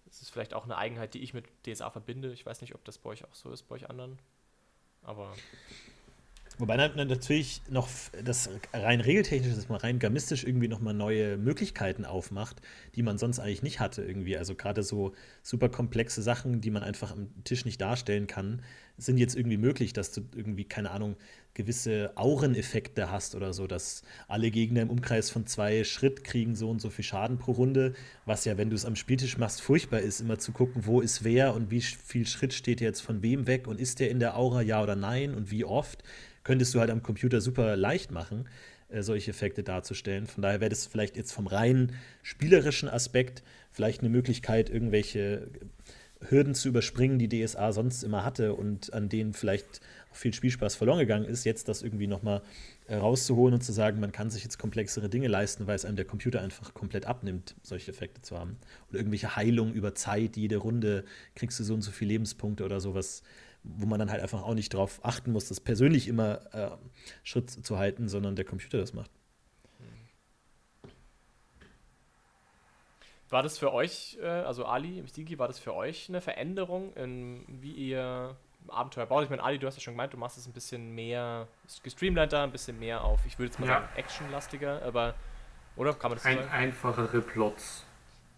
Das 0.05 0.21
ist 0.21 0.31
vielleicht 0.31 0.55
auch 0.55 0.65
eine 0.65 0.77
Eigenheit, 0.77 1.15
die 1.15 1.21
ich 1.21 1.33
mit 1.33 1.47
DSA 1.65 1.91
verbinde. 1.91 2.33
Ich 2.33 2.45
weiß 2.45 2.61
nicht, 2.61 2.75
ob 2.75 2.85
das 2.85 2.99
bei 2.99 3.11
euch 3.11 3.25
auch 3.25 3.35
so 3.35 3.51
ist, 3.51 3.63
bei 3.63 3.77
euch 3.77 3.89
anderen. 3.89 4.19
Aber 5.03 5.35
Wobei 6.59 6.77
natürlich 6.77 7.61
noch 7.69 7.87
das 8.25 8.49
rein 8.73 9.03
regeltechnisch, 9.03 9.55
dass 9.55 9.69
man 9.69 9.79
rein 9.79 9.99
gamistisch 9.99 10.45
irgendwie 10.45 10.69
nochmal 10.69 10.95
neue 10.95 11.37
Möglichkeiten 11.37 12.07
aufmacht, 12.07 12.63
die 12.97 13.03
man 13.03 13.19
sonst 13.19 13.39
eigentlich 13.39 13.63
nicht 13.63 13.79
hatte 13.79 14.03
irgendwie. 14.03 14.37
Also 14.37 14.55
gerade 14.55 14.83
so 14.83 15.13
super 15.43 15.69
komplexe 15.69 16.23
Sachen, 16.23 16.61
die 16.61 16.71
man 16.71 16.83
einfach 16.83 17.13
am 17.13 17.29
Tisch 17.45 17.65
nicht 17.65 17.81
darstellen 17.81 18.27
kann, 18.27 18.63
sind 18.97 19.19
jetzt 19.19 19.37
irgendwie 19.37 19.59
möglich, 19.59 19.93
dass 19.93 20.13
du 20.13 20.23
irgendwie, 20.35 20.65
keine 20.65 20.91
Ahnung, 20.91 21.17
gewisse 21.53 22.13
Aureneffekte 22.17 23.11
hast 23.11 23.35
oder 23.35 23.53
so, 23.53 23.67
dass 23.67 24.03
alle 24.29 24.51
Gegner 24.51 24.83
im 24.83 24.91
Umkreis 24.91 25.31
von 25.31 25.47
zwei 25.47 25.85
Schritt 25.85 26.25
kriegen 26.25 26.55
so 26.55 26.71
und 26.71 26.81
so 26.81 26.91
viel 26.91 27.05
Schaden 27.05 27.39
pro 27.39 27.53
Runde, 27.53 27.95
was 28.25 28.45
ja, 28.45 28.57
wenn 28.57 28.71
du 28.71 28.77
es 28.77 28.85
am 28.85 28.97
Spieltisch 28.97 29.37
machst, 29.37 29.61
furchtbar 29.61 30.01
ist, 30.01 30.21
immer 30.21 30.39
zu 30.39 30.53
gucken, 30.53 30.87
wo 30.87 31.01
ist 31.01 31.25
wer 31.25 31.55
und 31.55 31.71
wie 31.71 31.81
viel 31.81 32.27
Schritt 32.27 32.55
steht 32.55 32.81
jetzt 32.81 33.01
von 33.01 33.23
wem 33.23 33.47
weg 33.47 33.67
und 33.67 33.81
ist 33.81 34.01
der 34.01 34.11
in 34.11 34.19
der 34.19 34.37
Aura, 34.37 34.63
ja 34.63 34.83
oder 34.83 34.97
nein 34.97 35.35
und 35.35 35.51
wie 35.51 35.65
oft 35.65 36.03
könntest 36.45 36.75
du 36.75 36.81
halt 36.81 36.91
am 36.91 37.03
Computer 37.03 37.41
super 37.41 37.77
leicht 37.77 38.11
machen, 38.11 38.49
äh, 38.89 39.03
solche 39.03 39.31
Effekte 39.31 39.63
darzustellen. 39.63 40.27
Von 40.27 40.43
daher 40.43 40.61
wäre 40.61 40.71
das 40.71 40.87
vielleicht 40.87 41.17
jetzt 41.17 41.33
vom 41.33 41.47
rein 41.47 41.93
spielerischen 42.23 42.89
Aspekt 42.89 43.43
vielleicht 43.73 44.01
eine 44.01 44.09
Möglichkeit, 44.09 44.71
irgendwelche 44.71 45.49
Hürden 46.21 46.55
zu 46.55 46.69
überspringen, 46.69 47.19
die 47.19 47.29
DSA 47.29 47.73
sonst 47.73 48.03
immer 48.03 48.25
hatte 48.25 48.55
und 48.55 48.93
an 48.95 49.09
denen 49.09 49.35
vielleicht 49.35 49.81
viel 50.13 50.33
Spielspaß 50.33 50.75
verloren 50.75 50.99
gegangen 50.99 51.27
ist, 51.27 51.45
jetzt 51.45 51.69
das 51.69 51.83
irgendwie 51.83 52.07
nochmal 52.07 52.43
äh, 52.87 52.97
rauszuholen 52.97 53.55
und 53.55 53.61
zu 53.61 53.73
sagen, 53.73 54.01
man 54.01 54.13
kann 54.13 54.31
sich 54.31 54.43
jetzt 54.43 54.59
komplexere 54.59 55.09
Dinge 55.09 55.29
leisten, 55.29 55.67
weil 55.67 55.77
es 55.77 55.85
einem 55.85 55.97
der 55.97 56.07
Computer 56.07 56.41
einfach 56.41 56.73
komplett 56.75 57.07
abnimmt, 57.07 57.55
solche 57.63 57.91
Effekte 57.91 58.23
zu 58.23 58.39
haben. 58.39 58.57
Oder 58.89 59.01
irgendwelche 59.01 59.37
Heilungen 59.37 59.75
über 59.75 59.95
Zeit, 59.95 60.37
jede 60.37 60.57
Runde 60.57 61.05
kriegst 61.35 61.61
du 61.61 61.65
so 61.65 61.75
und 61.75 61.83
so 61.83 61.91
viele 61.91 62.13
Lebenspunkte 62.13 62.65
oder 62.65 62.81
sowas 62.81 63.23
wo 63.77 63.87
man 63.87 63.99
dann 63.99 64.11
halt 64.11 64.23
einfach 64.23 64.43
auch 64.43 64.55
nicht 64.55 64.73
darauf 64.73 65.05
achten 65.05 65.33
muss, 65.33 65.49
das 65.49 65.61
persönlich 65.61 66.09
immer 66.09 66.55
äh, 66.55 66.71
Schritt 67.23 67.51
zu 67.51 67.79
halten, 67.79 68.09
sondern 68.09 68.37
der 68.37 68.45
Computer 68.45 68.79
das 68.79 68.93
macht. 68.93 69.11
War 73.29 73.43
das 73.43 73.59
für 73.59 73.73
euch, 73.73 74.19
äh, 74.23 74.27
also 74.27 74.65
Ali, 74.67 75.03
Sigi, 75.13 75.39
war 75.39 75.49
das 75.49 75.59
für 75.59 75.75
euch 75.75 76.09
eine 76.09 76.21
Veränderung, 76.21 76.93
in, 76.95 77.45
wie 77.49 77.73
ihr 77.73 78.37
Abenteuer 78.69 79.07
baut? 79.07 79.25
Ich 79.25 79.31
meine, 79.31 79.43
Ali, 79.43 79.59
du 79.59 79.67
hast 79.67 79.77
ja 79.77 79.81
schon 79.81 79.95
gemeint, 79.95 80.13
du 80.13 80.17
machst 80.17 80.39
es 80.39 80.47
ein 80.47 80.53
bisschen 80.53 80.95
mehr 80.95 81.49
gestreamliner, 81.83 82.43
ein 82.43 82.53
bisschen 82.53 82.79
mehr 82.79 83.03
auf, 83.03 83.27
ich 83.27 83.39
würde 83.39 83.51
jetzt 83.51 83.59
mal 83.59 83.67
ja. 83.67 83.81
sagen, 83.81 83.89
actionlastiger, 83.97 84.81
aber, 84.83 85.15
oder 85.75 85.93
kann 85.95 86.13
man 86.13 86.19
das 86.19 86.25
ein, 86.25 86.39
sagen? 86.39 86.51
Einfachere 86.51 87.21
Plots 87.21 87.85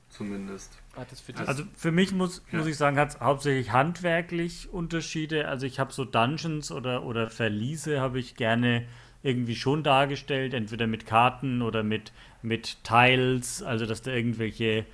zumindest. 0.09 0.79
Für 1.07 1.46
also 1.46 1.64
für 1.74 1.92
mich 1.92 2.12
muss, 2.12 2.42
ja. 2.51 2.59
muss 2.59 2.66
ich 2.66 2.76
sagen, 2.76 2.99
hat 2.99 3.11
es 3.11 3.20
hauptsächlich 3.20 3.72
handwerklich 3.72 4.72
Unterschiede. 4.72 5.49
Also 5.49 5.66
ich 5.66 5.78
habe 5.78 5.92
so 5.92 6.05
Dungeons 6.05 6.70
oder, 6.70 7.05
oder 7.05 7.30
Verliese 7.30 8.01
habe 8.01 8.18
ich 8.18 8.34
gerne 8.36 8.86
irgendwie 9.22 9.57
schon 9.57 9.82
dargestellt, 9.82 10.55
entweder 10.55 10.86
mit 10.86 11.07
Karten 11.07 11.62
oder 11.62 11.82
mit, 11.82 12.12
mit 12.42 12.82
Tiles, 12.84 13.62
also 13.62 13.84
dass 13.86 14.03
da 14.03 14.12
irgendwelche 14.12 14.86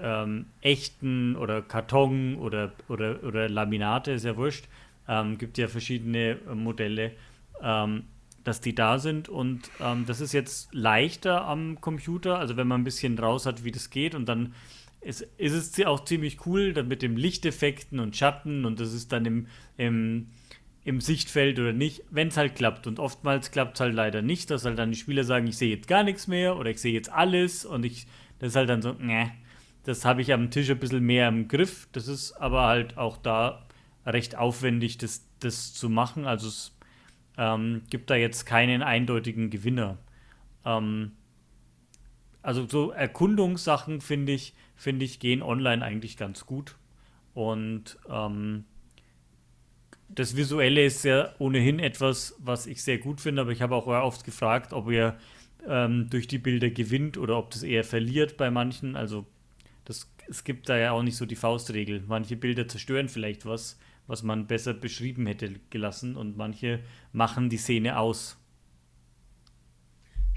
ähm, 0.00 0.46
echten 0.60 1.36
oder 1.36 1.62
Karton 1.62 2.36
oder, 2.36 2.72
oder, 2.88 3.22
oder 3.24 3.48
Laminate, 3.48 4.12
ist 4.12 4.24
ja 4.24 4.36
wurscht, 4.36 4.66
ähm, 5.06 5.38
gibt 5.38 5.58
ja 5.58 5.68
verschiedene 5.68 6.38
äh, 6.48 6.54
Modelle, 6.54 7.12
ähm, 7.62 8.04
dass 8.44 8.60
die 8.60 8.74
da 8.74 8.98
sind 8.98 9.28
und 9.28 9.70
ähm, 9.80 10.06
das 10.06 10.20
ist 10.20 10.32
jetzt 10.32 10.72
leichter 10.72 11.44
am 11.44 11.80
Computer, 11.80 12.38
also 12.38 12.56
wenn 12.56 12.66
man 12.66 12.80
ein 12.80 12.84
bisschen 12.84 13.18
raus 13.18 13.44
hat, 13.44 13.64
wie 13.64 13.72
das 13.72 13.90
geht 13.90 14.14
und 14.14 14.26
dann 14.26 14.54
ist, 15.00 15.22
ist 15.36 15.52
es 15.52 15.86
auch 15.86 16.04
ziemlich 16.04 16.46
cool, 16.46 16.72
dann 16.72 16.88
mit 16.88 17.02
dem 17.02 17.16
Lichteffekten 17.16 18.00
und 18.00 18.16
Schatten 18.16 18.64
und 18.64 18.80
das 18.80 18.92
ist 18.92 19.12
dann 19.12 19.24
im, 19.24 19.46
im, 19.76 20.28
im 20.84 21.00
Sichtfeld 21.00 21.58
oder 21.58 21.72
nicht, 21.72 22.02
wenn 22.10 22.28
es 22.28 22.36
halt 22.36 22.56
klappt. 22.56 22.86
Und 22.86 22.98
oftmals 22.98 23.50
klappt 23.50 23.76
es 23.76 23.80
halt 23.80 23.94
leider 23.94 24.22
nicht, 24.22 24.50
dass 24.50 24.64
halt 24.64 24.78
dann 24.78 24.90
die 24.90 24.98
Spieler 24.98 25.24
sagen, 25.24 25.46
ich 25.46 25.56
sehe 25.56 25.74
jetzt 25.74 25.88
gar 25.88 26.02
nichts 26.02 26.26
mehr 26.26 26.56
oder 26.56 26.70
ich 26.70 26.80
sehe 26.80 26.92
jetzt 26.92 27.12
alles 27.12 27.64
und 27.64 27.84
ich, 27.84 28.06
das 28.38 28.50
ist 28.50 28.56
halt 28.56 28.68
dann 28.68 28.82
so, 28.82 28.92
ne, 28.92 29.30
das 29.84 30.04
habe 30.04 30.20
ich 30.20 30.32
am 30.32 30.50
Tisch 30.50 30.70
ein 30.70 30.78
bisschen 30.78 31.04
mehr 31.04 31.28
im 31.28 31.48
Griff. 31.48 31.88
Das 31.92 32.08
ist 32.08 32.32
aber 32.32 32.66
halt 32.66 32.98
auch 32.98 33.16
da 33.16 33.66
recht 34.04 34.36
aufwendig, 34.36 34.98
das, 34.98 35.26
das 35.40 35.72
zu 35.72 35.88
machen. 35.88 36.26
Also 36.26 36.48
es 36.48 36.76
ähm, 37.38 37.82
gibt 37.88 38.10
da 38.10 38.16
jetzt 38.16 38.44
keinen 38.44 38.82
eindeutigen 38.82 39.48
Gewinner. 39.48 39.98
Ähm, 40.64 41.12
also 42.42 42.66
so 42.66 42.90
Erkundungssachen 42.90 44.00
finde 44.00 44.32
ich, 44.32 44.54
finde 44.78 45.04
ich, 45.04 45.18
gehen 45.18 45.42
online 45.42 45.84
eigentlich 45.84 46.16
ganz 46.16 46.46
gut. 46.46 46.76
Und 47.34 47.98
ähm, 48.08 48.64
das 50.08 50.36
Visuelle 50.36 50.86
ist 50.86 51.04
ja 51.04 51.34
ohnehin 51.38 51.80
etwas, 51.80 52.36
was 52.38 52.66
ich 52.66 52.82
sehr 52.82 52.98
gut 52.98 53.20
finde, 53.20 53.42
aber 53.42 53.50
ich 53.50 53.60
habe 53.60 53.74
auch 53.74 53.86
oft 53.86 54.24
gefragt, 54.24 54.72
ob 54.72 54.88
ihr 54.90 55.18
ähm, 55.66 56.08
durch 56.08 56.28
die 56.28 56.38
Bilder 56.38 56.70
gewinnt 56.70 57.18
oder 57.18 57.36
ob 57.36 57.50
das 57.50 57.64
eher 57.64 57.84
verliert 57.84 58.36
bei 58.36 58.50
manchen. 58.50 58.96
Also 58.96 59.26
das, 59.84 60.10
es 60.28 60.44
gibt 60.44 60.68
da 60.68 60.78
ja 60.78 60.92
auch 60.92 61.02
nicht 61.02 61.16
so 61.16 61.26
die 61.26 61.36
Faustregel. 61.36 62.04
Manche 62.06 62.36
Bilder 62.36 62.68
zerstören 62.68 63.08
vielleicht 63.08 63.44
was, 63.44 63.78
was 64.06 64.22
man 64.22 64.46
besser 64.46 64.74
beschrieben 64.74 65.26
hätte 65.26 65.56
gelassen 65.70 66.16
und 66.16 66.36
manche 66.36 66.80
machen 67.12 67.50
die 67.50 67.58
Szene 67.58 67.98
aus 67.98 68.38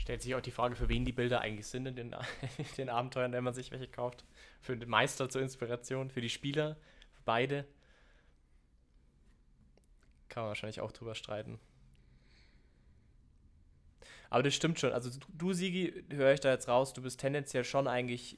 stellt 0.02 0.24
sich 0.24 0.36
auch 0.36 0.42
die 0.42 0.52
Frage, 0.52 0.76
für 0.76 0.90
wen 0.90 1.06
die 1.06 1.12
Bilder 1.12 1.42
eigentlich 1.42 1.68
sind 1.68 1.86
in 1.86 1.96
den, 1.96 2.16
in 2.58 2.66
den 2.78 2.90
Abenteuern, 2.90 3.32
wenn 3.32 3.44
man 3.44 3.54
sich 3.54 3.72
welche 3.72 3.88
kauft. 3.88 4.26
Für 4.62 4.78
den 4.78 4.90
Meister 4.90 5.30
zur 5.30 5.42
Inspiration, 5.42 6.10
für 6.10 6.22
die 6.22 6.30
Spieler, 6.30 6.78
für 7.12 7.22
beide. 7.26 7.66
Kann 10.30 10.44
man 10.44 10.50
wahrscheinlich 10.50 10.82
auch 10.82 10.92
drüber 10.92 11.16
streiten. 11.16 11.60
Aber 14.30 14.44
das 14.44 14.56
stimmt 14.56 14.80
schon. 14.80 14.94
Also 14.94 15.12
du, 15.38 15.52
Sigi, 15.52 16.06
höre 16.10 16.34
ich 16.34 16.40
da 16.40 16.52
jetzt 16.52 16.70
raus, 16.70 16.94
du 16.94 17.02
bist 17.02 17.20
tendenziell 17.20 17.66
schon 17.66 17.88
eigentlich 17.88 18.38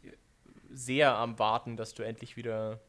sehr 0.72 1.16
am 1.16 1.38
Warten, 1.38 1.78
dass 1.78 1.94
du 1.94 2.02
endlich 2.04 2.36
wieder 2.36 2.80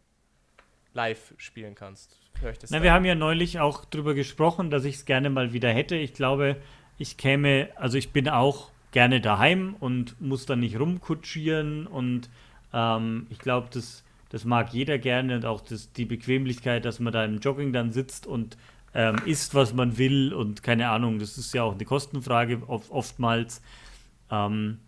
live 0.94 1.34
spielen 1.36 1.74
kannst. 1.74 2.18
Höre 2.40 2.52
ich 2.52 2.58
das 2.58 2.70
Na, 2.70 2.82
wir 2.82 2.92
haben 2.92 3.04
ja 3.04 3.14
neulich 3.14 3.60
auch 3.60 3.84
drüber 3.84 4.14
gesprochen, 4.14 4.70
dass 4.70 4.84
ich 4.84 4.96
es 4.96 5.04
gerne 5.04 5.28
mal 5.28 5.52
wieder 5.52 5.70
hätte. 5.70 5.96
Ich 5.96 6.14
glaube, 6.14 6.56
ich 6.96 7.16
käme, 7.16 7.68
also 7.76 7.98
ich 7.98 8.12
bin 8.12 8.28
auch 8.28 8.70
gerne 8.90 9.20
daheim 9.20 9.76
und 9.80 10.20
muss 10.20 10.46
dann 10.46 10.60
nicht 10.60 10.78
rumkutschieren 10.78 11.86
und 11.86 12.30
ähm, 12.74 13.26
ich 13.30 13.38
glaube, 13.38 13.68
das, 13.72 14.04
das 14.28 14.44
mag 14.44 14.74
jeder 14.74 14.98
gerne 14.98 15.36
und 15.36 15.46
auch 15.46 15.60
das, 15.60 15.92
die 15.92 16.04
Bequemlichkeit, 16.04 16.84
dass 16.84 17.00
man 17.00 17.12
da 17.12 17.24
im 17.24 17.38
Jogging 17.38 17.72
dann 17.72 17.92
sitzt 17.92 18.26
und 18.26 18.58
ähm, 18.94 19.16
isst, 19.24 19.54
was 19.54 19.72
man 19.72 19.96
will 19.96 20.34
und 20.34 20.62
keine 20.62 20.88
Ahnung, 20.88 21.18
das 21.18 21.38
ist 21.38 21.54
ja 21.54 21.62
auch 21.62 21.74
eine 21.74 21.84
Kostenfrage 21.84 22.62
oft, 22.66 22.90
oftmals. 22.90 23.62
Ähm, 24.30 24.78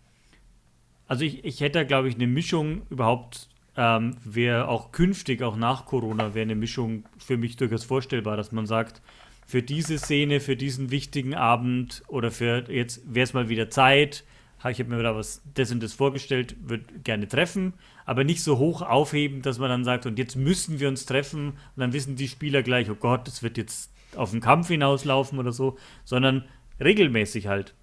also 1.07 1.23
ich, 1.23 1.43
ich 1.45 1.61
hätte, 1.61 1.85
glaube 1.85 2.09
ich, 2.09 2.15
eine 2.15 2.27
Mischung 2.27 2.81
überhaupt, 2.89 3.49
ähm, 3.75 4.17
wäre 4.23 4.67
auch 4.67 4.91
künftig, 4.91 5.41
auch 5.41 5.55
nach 5.55 5.85
Corona, 5.85 6.33
wäre 6.33 6.43
eine 6.43 6.55
Mischung 6.55 7.05
für 7.17 7.37
mich 7.37 7.57
durchaus 7.57 7.83
vorstellbar, 7.83 8.37
dass 8.37 8.51
man 8.51 8.65
sagt, 8.65 9.01
für 9.45 9.61
diese 9.61 9.97
Szene, 9.97 10.41
für 10.41 10.57
diesen 10.57 10.91
wichtigen 10.91 11.33
Abend 11.33 12.03
oder 12.07 12.31
für 12.31 12.69
jetzt 12.69 13.01
wäre 13.05 13.23
es 13.23 13.33
mal 13.33 13.47
wieder 13.47 13.69
Zeit, 13.69 14.25
ich 14.65 14.79
habe 14.79 14.89
mir 14.89 15.01
da 15.03 15.15
was 15.15 15.41
das 15.53 15.71
und 15.71 15.81
das 15.83 15.93
vorgestellt, 15.93 16.55
würde 16.61 16.85
gerne 17.03 17.27
treffen, 17.27 17.73
aber 18.05 18.23
nicht 18.23 18.43
so 18.43 18.57
hoch 18.57 18.81
aufheben, 18.81 19.41
dass 19.41 19.59
man 19.59 19.69
dann 19.69 19.83
sagt, 19.83 20.05
und 20.05 20.17
jetzt 20.17 20.35
müssen 20.35 20.79
wir 20.79 20.87
uns 20.87 21.05
treffen 21.05 21.49
und 21.49 21.57
dann 21.77 21.93
wissen 21.93 22.15
die 22.15 22.27
Spieler 22.27 22.63
gleich, 22.63 22.89
oh 22.89 22.95
Gott, 22.95 23.27
das 23.27 23.43
wird 23.43 23.57
jetzt 23.57 23.91
auf 24.15 24.31
den 24.31 24.41
Kampf 24.41 24.67
hinauslaufen 24.67 25.37
oder 25.37 25.51
so, 25.51 25.77
sondern 26.05 26.45
regelmäßig 26.79 27.47
halt. 27.47 27.75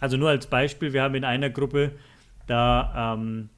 Also 0.00 0.16
nur 0.16 0.28
als 0.28 0.46
Beispiel, 0.48 0.92
wir 0.92 1.02
haben 1.02 1.14
in 1.14 1.24
einer 1.24 1.48
Gruppe, 1.48 1.92
da 2.46 3.14
ähm, 3.14 3.48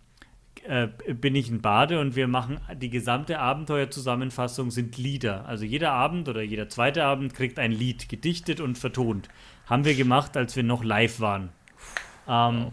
äh, 0.67 0.89
bin 1.15 1.35
ich 1.35 1.51
ein 1.51 1.61
Bade 1.61 2.01
und 2.01 2.17
wir 2.17 2.29
machen 2.29 2.61
die 2.81 2.91
gesamte 2.91 3.39
Abenteuerzusammenfassung 3.39 4.71
sind 4.71 4.97
Lieder. 4.97 5.47
Also 5.47 5.65
jeder 5.65 5.93
Abend 5.93 6.29
oder 6.29 6.43
jeder 6.43 6.69
zweite 6.69 7.05
Abend 7.05 7.35
kriegt 7.35 7.59
ein 7.59 7.73
Lied 7.73 8.09
gedichtet 8.09 8.61
und 8.61 8.79
vertont. 8.79 9.29
Haben 9.67 9.85
wir 9.85 9.95
gemacht, 9.95 10.37
als 10.37 10.57
wir 10.57 10.63
noch 10.63 10.85
live 10.85 11.21
waren. 11.21 11.51
Ähm, 12.29 12.73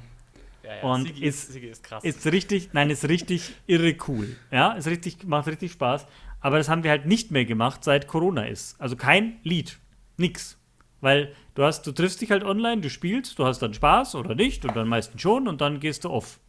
ja, 0.63 0.75
ja. 0.75 0.83
Und 0.83 1.07
Sigi 1.07 1.25
ist, 1.25 1.51
Sigi 1.51 1.67
ist, 1.67 1.83
krass. 1.83 2.03
ist 2.03 2.25
richtig, 2.27 2.69
nein, 2.73 2.89
ist 2.89 3.07
richtig 3.07 3.53
irre 3.67 3.95
cool. 4.07 4.35
Ja, 4.51 4.73
ist 4.73 4.87
richtig, 4.87 5.25
macht 5.25 5.47
richtig 5.47 5.73
Spaß. 5.73 6.05
Aber 6.39 6.57
das 6.57 6.69
haben 6.69 6.83
wir 6.83 6.91
halt 6.91 7.05
nicht 7.05 7.31
mehr 7.31 7.45
gemacht, 7.45 7.83
seit 7.83 8.07
Corona 8.07 8.45
ist. 8.45 8.79
Also 8.79 8.95
kein 8.95 9.39
Lied. 9.43 9.77
Nix. 10.17 10.57
Weil 10.99 11.33
du 11.55 11.63
hast, 11.63 11.85
du 11.87 11.91
triffst 11.91 12.21
dich 12.21 12.31
halt 12.31 12.43
online, 12.43 12.81
du 12.81 12.89
spielst, 12.89 13.39
du 13.39 13.45
hast 13.45 13.59
dann 13.59 13.73
Spaß 13.73 14.15
oder 14.15 14.35
nicht 14.35 14.65
und 14.65 14.75
dann 14.75 14.87
meistens 14.87 15.21
schon 15.21 15.47
und 15.47 15.61
dann 15.61 15.79
gehst 15.79 16.03
du 16.03 16.09
off. 16.09 16.39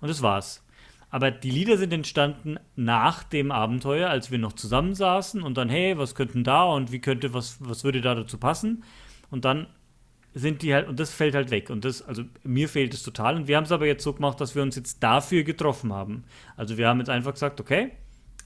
Und 0.00 0.08
das 0.08 0.22
war's. 0.22 0.64
Aber 1.10 1.30
die 1.30 1.50
Lieder 1.50 1.76
sind 1.76 1.92
entstanden 1.92 2.58
nach 2.74 3.22
dem 3.22 3.52
Abenteuer, 3.52 4.08
als 4.08 4.30
wir 4.30 4.38
noch 4.38 4.54
zusammensaßen 4.54 5.42
und 5.42 5.58
dann, 5.58 5.68
hey, 5.68 5.98
was 5.98 6.14
könnten 6.14 6.42
da 6.42 6.64
und 6.64 6.90
wie 6.90 7.00
könnte, 7.00 7.34
was, 7.34 7.58
was 7.60 7.84
würde 7.84 8.00
da 8.00 8.14
dazu 8.14 8.38
passen? 8.38 8.82
Und 9.30 9.44
dann 9.44 9.66
sind 10.34 10.62
die 10.62 10.74
halt, 10.74 10.88
und 10.88 10.98
das 10.98 11.12
fällt 11.12 11.34
halt 11.34 11.50
weg. 11.50 11.70
Und 11.70 11.84
das, 11.84 12.02
also 12.02 12.22
mir 12.42 12.68
fehlt 12.68 12.94
es 12.94 13.02
total. 13.02 13.36
Und 13.36 13.48
wir 13.48 13.56
haben 13.56 13.64
es 13.64 13.72
aber 13.72 13.86
jetzt 13.86 14.02
so 14.02 14.12
gemacht, 14.12 14.40
dass 14.40 14.54
wir 14.54 14.62
uns 14.62 14.76
jetzt 14.76 15.02
dafür 15.02 15.42
getroffen 15.42 15.92
haben. 15.92 16.24
Also 16.56 16.78
wir 16.78 16.88
haben 16.88 16.98
jetzt 16.98 17.10
einfach 17.10 17.32
gesagt, 17.32 17.60
okay, 17.60 17.92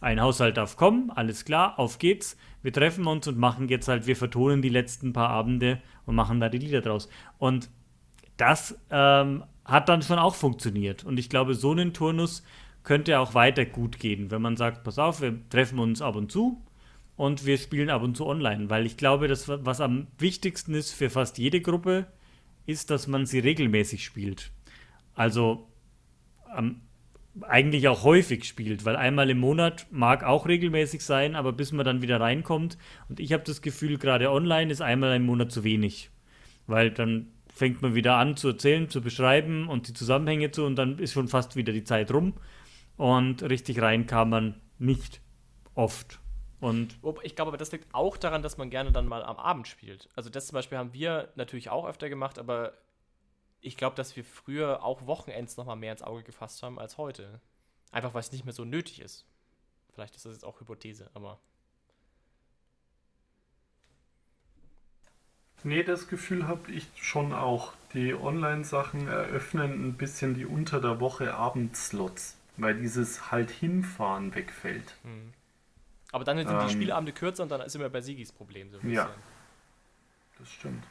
ein 0.01 0.21
Haushalt 0.21 0.57
darf 0.57 0.77
kommen, 0.77 1.11
alles 1.11 1.45
klar, 1.45 1.79
auf 1.79 1.99
geht's. 1.99 2.37
Wir 2.63 2.73
treffen 2.73 3.07
uns 3.07 3.27
und 3.29 3.39
machen 3.39 3.69
jetzt 3.69 3.89
halt, 3.89 4.07
wir 4.07 4.17
vertonen 4.17 4.63
die 4.63 4.69
letzten 4.69 5.13
paar 5.13 5.31
Abende 5.31 5.81
und 6.05 6.15
machen 6.15 6.41
da 6.41 6.49
die 6.49 6.59
Lieder 6.59 6.81
draus. 6.81 7.09
Und 7.39 7.71
das 8.37 8.79
ähm, 8.91 9.45
hat 9.65 9.89
dann 9.89 10.03
schon 10.03 10.19
auch 10.19 10.35
funktioniert. 10.35 11.05
Und 11.05 11.19
ich 11.19 11.31
glaube, 11.31 11.55
so 11.55 11.71
einen 11.71 11.95
Turnus 11.95 12.43
könnte 12.83 13.19
auch 13.19 13.35
weiter 13.35 13.65
gut 13.65 13.99
gehen, 13.99 14.31
wenn 14.31 14.43
man 14.43 14.57
sagt, 14.57 14.85
pass 14.85 14.99
auf, 14.99 15.21
wir 15.21 15.37
treffen 15.49 15.79
uns 15.79 16.03
ab 16.03 16.17
und 16.17 16.31
zu, 16.31 16.63
und 17.17 17.47
wir 17.47 17.59
spielen 17.59 17.91
ab 17.91 18.03
und 18.03 18.17
zu 18.17 18.27
online, 18.27 18.71
weil 18.71 18.87
ich 18.87 18.97
glaube, 18.97 19.29
dass 19.29 19.49
was 19.49 19.81
am 19.81 20.07
wichtigsten 20.19 20.75
ist 20.75 20.93
für 20.93 21.11
fast 21.11 21.39
jede 21.39 21.61
Gruppe, 21.61 22.07
ist, 22.67 22.91
dass 22.91 23.07
man 23.07 23.27
sie 23.27 23.39
regelmäßig 23.39 24.05
spielt. 24.05 24.51
Also 25.15 25.69
ähm, 26.57 26.83
eigentlich 27.43 27.89
auch 27.89 28.03
häufig 28.03 28.45
spielt, 28.45 28.85
weil 28.85 28.97
einmal 28.97 29.29
im 29.31 29.39
Monat 29.39 29.87
mag 29.91 30.25
auch 30.25 30.47
regelmäßig 30.47 31.03
sein, 31.03 31.35
aber 31.35 31.53
bis 31.53 31.73
man 31.73 31.85
dann 31.85 32.03
wieder 32.03 32.21
reinkommt 32.21 32.79
und 33.09 33.21
ich 33.21 33.33
habe 33.33 33.45
das 33.45 33.63
Gefühl, 33.63 33.99
gerade 33.99 34.31
online 34.31 34.71
ist 34.71 34.81
einmal 34.81 35.15
im 35.17 35.27
Monat 35.27 35.53
zu 35.53 35.63
wenig, 35.65 36.11
weil 36.67 36.91
dann 36.91 37.29
fängt 37.55 37.83
man 37.83 37.95
wieder 37.95 38.17
an 38.17 38.37
zu 38.37 38.49
erzählen, 38.49 38.89
zu 38.89 39.01
beschreiben 39.01 39.69
und 39.69 39.89
die 39.89 39.95
Zusammenhänge 39.95 40.51
zu 40.51 40.65
und 40.65 40.77
dann 40.77 40.99
ist 40.99 41.13
schon 41.13 41.29
fast 41.29 41.57
wieder 41.57 41.73
die 41.73 41.85
Zeit 41.85 42.11
rum 42.13 42.35
und 42.97 43.43
richtig 43.43 43.81
rein 43.81 44.07
kam 44.07 44.31
man 44.31 44.55
nicht 44.79 45.21
oft. 45.75 46.21
Und 46.61 46.99
ich 47.23 47.37
glaube, 47.37 47.51
aber 47.51 47.59
das 47.59 47.73
liegt 47.73 47.95
auch 47.95 48.17
daran, 48.17 48.43
dass 48.43 48.57
man 48.57 48.71
gerne 48.71 48.91
dann 48.91 49.07
mal 49.07 49.23
am 49.23 49.37
Abend 49.37 49.69
spielt. 49.69 50.09
Also 50.17 50.31
das 50.31 50.47
zum 50.47 50.55
Beispiel 50.55 50.79
haben 50.79 50.95
wir 50.95 51.33
natürlich 51.37 51.69
auch 51.69 51.87
öfter 51.87 52.09
gemacht, 52.09 52.39
aber 52.39 52.73
ich 53.61 53.77
glaube, 53.77 53.97
dass 53.97 54.17
wir 54.17 54.25
früher 54.25 54.83
auch 54.83 55.07
Wochenends 55.07 55.57
noch 55.57 55.67
mal 55.67 55.77
mehr 55.77 55.93
ins 55.93 56.03
Auge 56.03 56.23
gefasst 56.23 56.63
haben 56.63 56.79
als 56.79 56.99
heute. 56.99 57.41
Einfach 57.93 58.15
weil 58.15 58.21
es 58.21 58.33
nicht 58.33 58.45
mehr 58.45 58.55
so 58.55 58.65
nötig 58.65 59.01
ist. 59.01 59.27
Vielleicht 59.93 60.17
ist 60.17 60.25
das 60.25 60.33
jetzt 60.33 60.45
auch 60.45 60.61
Hypothese, 60.61 61.11
aber. 61.15 61.39
Nee, 65.63 65.83
das 65.83 66.09
Gefühl 66.09 66.47
habe 66.47 66.71
ich 66.71 66.87
schon 66.97 67.33
auch. 67.33 67.73
Die 67.93 68.15
Online-Sachen 68.15 69.09
eröffnen 69.09 69.89
ein 69.89 69.95
bisschen 69.95 70.35
die 70.35 70.47
unter 70.47 70.81
der 70.81 71.01
Woche 71.01 71.35
Abendslots, 71.35 72.37
weil 72.57 72.77
dieses 72.77 73.31
halt 73.31 73.51
hinfahren 73.51 74.35
wegfällt. 74.35 74.97
Mhm. 75.03 75.33
Aber 76.17 76.25
dann 76.25 76.39
sind 76.39 76.51
ähm, 76.51 76.67
die 76.67 76.73
Spielabende 76.73 77.13
kürzer 77.13 77.43
und 77.43 77.51
dann 77.51 77.61
ist 77.61 77.77
immer 77.77 77.91
bei 77.91 78.01
Sigis 78.01 78.33
Problem 78.33 78.71
so 78.71 78.79
ein 78.79 78.91
Ja, 78.91 79.11
das 80.39 80.51
stimmt. 80.51 80.83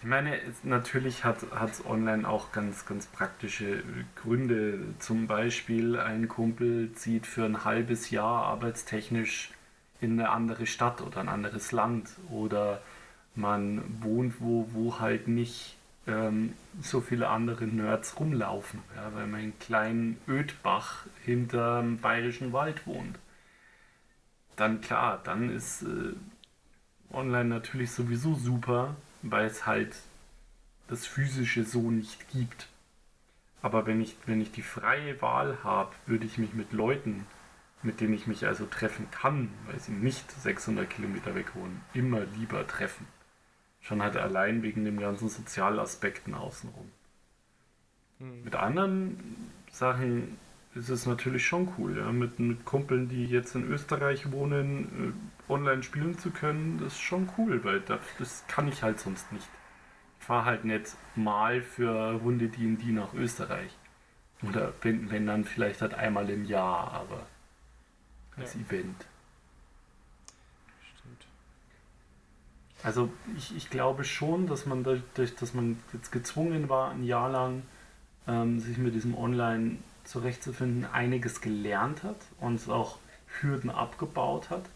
Ich 0.00 0.04
meine, 0.04 0.38
es, 0.38 0.64
natürlich 0.64 1.24
hat 1.24 1.42
es 1.42 1.86
online 1.86 2.28
auch 2.28 2.52
ganz, 2.52 2.84
ganz 2.84 3.06
praktische 3.06 3.82
Gründe. 4.16 4.80
Zum 4.98 5.26
Beispiel 5.26 5.98
ein 5.98 6.28
Kumpel 6.28 6.92
zieht 6.92 7.26
für 7.26 7.46
ein 7.46 7.64
halbes 7.64 8.10
Jahr 8.10 8.44
arbeitstechnisch 8.44 9.50
in 10.02 10.20
eine 10.20 10.28
andere 10.28 10.66
Stadt 10.66 11.00
oder 11.00 11.20
ein 11.20 11.30
anderes 11.30 11.72
Land. 11.72 12.10
Oder 12.30 12.82
man 13.34 13.82
wohnt 14.02 14.42
wo, 14.42 14.68
wo 14.72 15.00
halt 15.00 15.26
nicht 15.26 15.78
ähm, 16.06 16.52
so 16.82 17.00
viele 17.00 17.28
andere 17.28 17.64
Nerds 17.64 18.20
rumlaufen, 18.20 18.80
ja, 18.94 19.10
weil 19.14 19.26
man 19.26 19.40
in 19.40 19.58
kleinen 19.58 20.18
Ödbach 20.28 21.06
hinterm 21.24 21.96
bayerischen 21.96 22.52
Wald 22.52 22.86
wohnt 22.86 23.18
dann 24.56 24.80
klar, 24.80 25.20
dann 25.24 25.50
ist 25.50 25.82
äh, 25.82 26.14
online 27.12 27.46
natürlich 27.46 27.90
sowieso 27.90 28.34
super, 28.34 28.96
weil 29.22 29.46
es 29.46 29.66
halt 29.66 29.96
das 30.88 31.06
physische 31.06 31.64
so 31.64 31.90
nicht 31.90 32.28
gibt. 32.30 32.68
Aber 33.62 33.86
wenn 33.86 34.00
ich, 34.00 34.16
wenn 34.26 34.40
ich 34.40 34.52
die 34.52 34.62
freie 34.62 35.20
Wahl 35.22 35.58
habe, 35.64 35.94
würde 36.06 36.26
ich 36.26 36.36
mich 36.38 36.52
mit 36.52 36.72
Leuten, 36.72 37.26
mit 37.82 38.00
denen 38.00 38.14
ich 38.14 38.26
mich 38.26 38.46
also 38.46 38.66
treffen 38.66 39.10
kann, 39.10 39.50
weil 39.66 39.80
sie 39.80 39.92
nicht 39.92 40.30
600 40.30 40.88
Kilometer 40.88 41.34
weg 41.34 41.54
wohnen, 41.54 41.80
immer 41.94 42.20
lieber 42.38 42.66
treffen. 42.66 43.06
Schon 43.80 44.02
halt 44.02 44.16
allein 44.16 44.62
wegen 44.62 44.84
den 44.84 44.98
ganzen 44.98 45.28
Sozialaspekten 45.28 46.34
außenrum. 46.34 46.90
Mhm. 48.18 48.44
Mit 48.44 48.54
anderen 48.54 49.50
Sachen 49.70 50.38
ist 50.74 50.88
es 50.88 51.06
natürlich 51.06 51.46
schon 51.46 51.72
cool, 51.78 51.98
ja, 51.98 52.10
mit, 52.10 52.38
mit 52.38 52.64
Kumpeln, 52.64 53.08
die 53.08 53.26
jetzt 53.26 53.54
in 53.54 53.64
Österreich 53.70 54.32
wohnen, 54.32 55.14
äh, 55.48 55.52
online 55.52 55.82
spielen 55.82 56.18
zu 56.18 56.30
können, 56.30 56.78
das 56.78 56.94
ist 56.94 57.00
schon 57.00 57.28
cool, 57.38 57.62
weil 57.64 57.80
das, 57.80 58.00
das 58.18 58.44
kann 58.48 58.68
ich 58.68 58.82
halt 58.82 58.98
sonst 58.98 59.32
nicht. 59.32 59.48
Ich 60.20 60.26
fahre 60.26 60.46
halt 60.46 60.64
nicht 60.64 60.96
mal 61.14 61.62
für 61.62 62.12
Runde 62.12 62.48
D&D 62.48 62.92
nach 62.92 63.14
Österreich. 63.14 63.70
Oder 64.42 64.72
wenn, 64.82 65.10
wenn 65.10 65.26
dann 65.26 65.44
vielleicht 65.44 65.80
halt 65.80 65.94
einmal 65.94 66.28
im 66.28 66.44
Jahr, 66.44 66.92
aber 66.92 67.26
als 68.36 68.54
ja. 68.54 68.60
Event. 68.60 69.06
Stimmt. 70.98 71.26
Also 72.82 73.10
ich, 73.36 73.56
ich 73.56 73.70
glaube 73.70 74.04
schon, 74.04 74.46
dass 74.46 74.66
man 74.66 74.82
dadurch, 74.82 75.36
dass 75.36 75.54
man 75.54 75.78
jetzt 75.92 76.10
gezwungen 76.10 76.68
war, 76.68 76.90
ein 76.90 77.04
Jahr 77.04 77.30
lang 77.30 77.62
ähm, 78.26 78.58
sich 78.58 78.76
mit 78.78 78.94
diesem 78.94 79.14
Online 79.14 79.78
zurechtzufinden, 80.04 80.86
einiges 80.86 81.40
gelernt 81.40 82.02
hat 82.02 82.16
und 82.40 82.68
auch 82.68 82.98
Hürden 83.40 83.70
abgebaut 83.70 84.50
hat. 84.50 84.68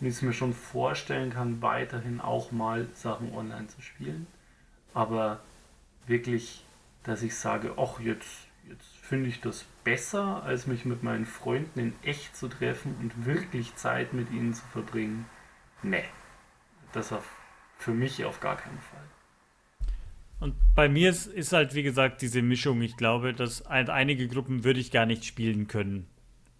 Und 0.00 0.06
ich 0.06 0.14
es 0.14 0.22
mir 0.22 0.32
schon 0.32 0.54
vorstellen 0.54 1.30
kann, 1.30 1.60
weiterhin 1.60 2.20
auch 2.20 2.52
mal 2.52 2.88
Sachen 2.94 3.32
online 3.34 3.68
zu 3.68 3.82
spielen. 3.82 4.26
Aber 4.94 5.40
wirklich, 6.06 6.64
dass 7.04 7.22
ich 7.22 7.36
sage, 7.36 7.74
ach, 7.76 8.00
jetzt, 8.00 8.46
jetzt 8.68 8.96
finde 8.96 9.28
ich 9.28 9.40
das 9.40 9.64
besser, 9.84 10.42
als 10.42 10.66
mich 10.66 10.84
mit 10.84 11.02
meinen 11.02 11.26
Freunden 11.26 11.78
in 11.78 11.92
echt 12.02 12.34
zu 12.34 12.48
treffen 12.48 12.96
und 13.00 13.26
wirklich 13.26 13.76
Zeit 13.76 14.14
mit 14.14 14.30
ihnen 14.30 14.54
zu 14.54 14.64
verbringen. 14.72 15.26
Nee, 15.82 16.04
das 16.92 17.12
auf, 17.12 17.28
für 17.78 17.92
mich 17.92 18.24
auf 18.24 18.40
gar 18.40 18.56
keinen 18.56 18.80
Fall. 18.80 19.09
Und 20.40 20.54
bei 20.74 20.88
mir 20.88 21.10
ist, 21.10 21.26
ist 21.26 21.52
halt, 21.52 21.74
wie 21.74 21.82
gesagt, 21.82 22.22
diese 22.22 22.42
Mischung. 22.42 22.80
Ich 22.80 22.96
glaube, 22.96 23.34
dass 23.34 23.64
halt 23.68 23.90
einige 23.90 24.26
Gruppen 24.26 24.64
würde 24.64 24.80
ich 24.80 24.90
gar 24.90 25.06
nicht 25.06 25.24
spielen 25.24 25.68
können, 25.68 26.06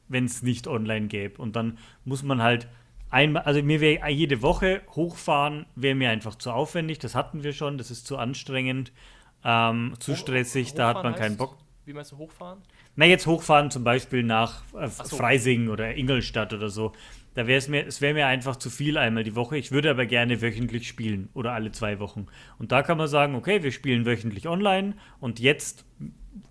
wenn 0.08 0.26
es 0.26 0.42
nicht 0.42 0.66
online 0.66 1.08
gäbe. 1.08 1.40
Und 1.40 1.56
dann 1.56 1.78
muss 2.04 2.22
man 2.22 2.42
halt 2.42 2.68
einmal, 3.08 3.42
also 3.42 3.62
mir 3.62 3.80
wäre 3.80 4.08
jede 4.10 4.42
Woche 4.42 4.82
hochfahren, 4.94 5.64
wäre 5.74 5.94
mir 5.94 6.10
einfach 6.10 6.34
zu 6.36 6.52
aufwendig. 6.52 6.98
Das 6.98 7.14
hatten 7.14 7.42
wir 7.42 7.54
schon, 7.54 7.78
das 7.78 7.90
ist 7.90 8.06
zu 8.06 8.18
anstrengend, 8.18 8.92
ähm, 9.44 9.94
zu 9.98 10.14
stressig, 10.14 10.74
da 10.74 10.88
hat 10.88 11.02
man 11.02 11.14
keinen 11.14 11.38
Bock. 11.38 11.56
Wie 11.86 11.94
meinst 11.94 12.12
du 12.12 12.18
hochfahren? 12.18 12.60
Na, 12.96 13.06
jetzt 13.06 13.26
hochfahren 13.26 13.70
zum 13.70 13.82
Beispiel 13.82 14.22
nach 14.22 14.62
äh, 14.74 14.88
so. 14.88 15.16
Freising 15.16 15.68
oder 15.68 15.96
Ingolstadt 15.96 16.52
oder 16.52 16.68
so. 16.68 16.92
Da 17.34 17.46
wäre 17.46 17.58
es 17.58 17.68
mir, 17.68 17.86
es 17.86 18.00
wäre 18.00 18.14
mir 18.14 18.26
einfach 18.26 18.56
zu 18.56 18.70
viel 18.70 18.98
einmal 18.98 19.22
die 19.22 19.36
Woche. 19.36 19.56
Ich 19.56 19.70
würde 19.70 19.90
aber 19.90 20.06
gerne 20.06 20.42
wöchentlich 20.42 20.88
spielen 20.88 21.28
oder 21.32 21.52
alle 21.52 21.70
zwei 21.70 22.00
Wochen. 22.00 22.26
Und 22.58 22.72
da 22.72 22.82
kann 22.82 22.98
man 22.98 23.08
sagen, 23.08 23.34
okay, 23.34 23.62
wir 23.62 23.70
spielen 23.70 24.04
wöchentlich 24.04 24.48
online 24.48 24.94
und 25.20 25.38
jetzt 25.38 25.84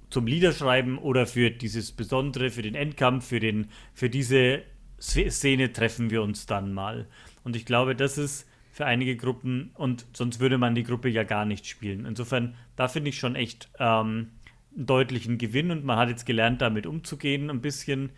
zum 0.10 0.26
Liederschreiben 0.26 0.98
oder 0.98 1.28
für 1.28 1.52
dieses 1.52 1.92
Besondere, 1.92 2.50
für 2.50 2.62
den 2.62 2.76
Endkampf, 2.76 3.28
für, 3.28 3.40
den, 3.40 3.68
für 3.94 4.10
diese 4.10 4.64
Szene 5.00 5.72
treffen 5.72 6.10
wir 6.10 6.22
uns 6.24 6.46
dann 6.46 6.74
mal. 6.74 7.08
Und 7.44 7.56
ich 7.56 7.66
glaube, 7.66 7.96
das 7.96 8.18
ist 8.18 8.48
für 8.72 8.86
einige 8.86 9.18
Gruppen 9.18 9.72
und 9.76 10.06
sonst 10.14 10.40
würde 10.40 10.58
man 10.58 10.76
die 10.76 10.84
Gruppe 10.84 11.10
ja 11.10 11.24
gar 11.24 11.46
nicht 11.46 11.68
spielen. 11.68 12.06
Insofern, 12.06 12.56
da 12.76 12.88
finde 12.88 13.10
ich 13.10 13.20
schon 13.20 13.36
echt 13.36 13.70
ähm, 13.78 14.30
einen 14.76 14.86
deutlichen 14.86 15.38
Gewinn 15.38 15.72
und 15.72 15.84
man 15.84 15.98
hat 15.98 16.10
jetzt 16.10 16.26
gelernt, 16.26 16.62
damit 16.62 16.86
umzugehen 16.86 17.50
ein 17.50 17.62
bisschen. 17.62 18.12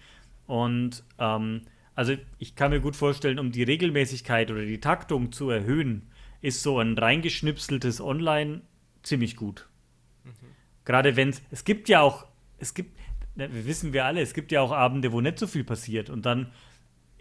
Und 0.48 1.04
ähm, 1.18 1.62
also 2.02 2.16
ich 2.40 2.56
kann 2.56 2.72
mir 2.72 2.80
gut 2.80 2.96
vorstellen, 2.96 3.38
um 3.38 3.52
die 3.52 3.62
Regelmäßigkeit 3.62 4.50
oder 4.50 4.66
die 4.66 4.80
Taktung 4.80 5.32
zu 5.32 5.52
erhöhen, 5.52 6.10
ist 6.42 6.64
so 6.64 6.80
ein 6.80 6.98
reingeschnipseltes 6.98 8.02
Online 8.02 8.62
ziemlich 9.04 9.36
gut. 9.36 9.70
Mhm. 10.24 10.32
Gerade 10.84 11.16
wenn 11.16 11.30
es, 11.30 11.44
es 11.52 11.64
gibt 11.64 11.90
ja 11.90 12.02
auch, 12.02 12.26
es 12.58 12.74
gibt, 12.74 12.98
ne, 13.36 13.54
wir 13.54 13.68
wissen 13.68 13.94
wir 13.94 14.06
alle, 14.06 14.20
es 14.20 14.34
gibt 14.34 14.52
ja 14.52 14.62
auch 14.62 14.72
Abende, 14.72 15.12
wo 15.12 15.22
nicht 15.22 15.38
so 15.38 15.46
viel 15.46 15.64
passiert 15.64 16.10
und 16.10 16.26
dann 16.26 16.52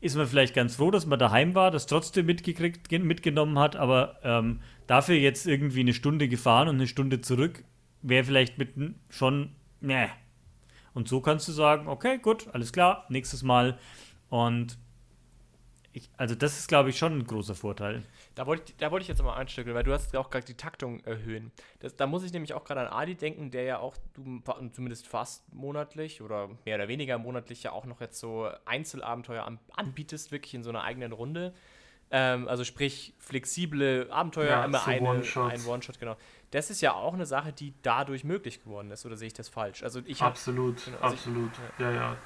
ist 0.01 0.17
man 0.17 0.27
vielleicht 0.27 0.55
ganz 0.55 0.77
froh, 0.77 0.91
dass 0.91 1.05
man 1.05 1.19
daheim 1.19 1.55
war, 1.55 1.71
das 1.71 1.85
trotzdem 1.85 2.25
mitgekriegt, 2.25 2.91
mitgenommen 2.91 3.59
hat, 3.59 3.77
aber 3.77 4.19
ähm, 4.23 4.61
dafür 4.87 5.17
jetzt 5.17 5.47
irgendwie 5.47 5.81
eine 5.81 5.93
Stunde 5.93 6.27
gefahren 6.27 6.69
und 6.69 6.77
eine 6.77 6.87
Stunde 6.87 7.21
zurück, 7.21 7.65
wäre 8.01 8.25
vielleicht 8.25 8.57
mit 8.57 8.71
schon, 9.11 9.51
ne. 9.83 10.09
Und 10.95 11.07
so 11.07 11.21
kannst 11.21 11.47
du 11.49 11.53
sagen, 11.53 11.87
okay, 11.87 12.17
gut, 12.17 12.49
alles 12.55 12.73
klar, 12.73 13.05
nächstes 13.11 13.43
Mal 13.43 13.79
und 14.31 14.79
ich, 15.93 16.09
also 16.17 16.37
das 16.37 16.59
ist, 16.59 16.69
glaube 16.69 16.91
ich, 16.91 16.99
schon 16.99 17.19
ein 17.19 17.27
großer 17.27 17.57
Vorteil. 17.57 18.05
Da 18.37 18.47
wollte 18.47 18.71
ich, 18.71 18.77
da 18.77 18.93
wollte 18.93 19.03
ich 19.03 19.09
jetzt 19.09 19.23
mal 19.23 19.35
einstückeln, 19.35 19.75
weil 19.75 19.83
du 19.83 19.93
hast 19.93 20.15
auch 20.17 20.31
gerade 20.31 20.47
die 20.47 20.55
Taktung 20.55 21.01
erhöhen. 21.01 21.51
Das, 21.81 21.97
da 21.97 22.07
muss 22.07 22.23
ich 22.23 22.33
nämlich 22.33 22.55
auch 22.55 22.65
gerade 22.65 22.83
an 22.83 22.87
Adi 22.87 23.17
denken, 23.17 23.51
der 23.51 23.65
ja 23.65 23.79
auch 23.81 23.97
du, 24.15 24.41
zumindest 24.71 25.09
fast 25.09 25.53
monatlich 25.53 26.23
oder 26.23 26.49
mehr 26.65 26.77
oder 26.77 26.87
weniger 26.87 27.19
monatlich 27.19 27.65
ja 27.65 27.73
auch 27.73 27.87
noch 27.87 28.01
jetzt 28.01 28.21
so 28.21 28.49
Einzelabenteuer 28.67 29.45
an, 29.45 29.59
anbietest, 29.75 30.31
wirklich 30.31 30.55
in 30.55 30.63
so 30.63 30.71
einer 30.71 30.83
eigenen 30.85 31.11
Runde. 31.11 31.55
Ähm, 32.13 32.47
also 32.47 32.63
sprich 32.63 33.15
flexible 33.19 34.09
Abenteuer, 34.11 34.49
ja, 34.49 34.65
immer 34.65 34.79
so 34.79 34.91
eine, 34.91 35.01
One 35.01 35.23
ein 35.51 35.67
One-Shot, 35.67 35.99
genau. 35.99 36.17
Das 36.53 36.71
ist 36.71 36.81
ja 36.81 36.95
auch 36.95 37.15
eine 37.15 37.27
Sache, 37.27 37.53
die 37.53 37.75
dadurch 37.83 38.23
möglich 38.23 38.63
geworden 38.63 38.93
ist, 38.93 39.07
oder 39.07 39.17
sehe 39.17 39.29
ich 39.29 39.35
das 39.35 39.49
falsch? 39.49 39.83
Also 39.83 40.01
ich 40.05 40.23
absolut, 40.23 40.79
hab, 40.79 40.85
genau, 40.85 40.99
also 40.99 41.17
absolut, 41.17 41.51
ich, 41.53 41.81
ja, 41.81 41.91
ja. 41.91 42.17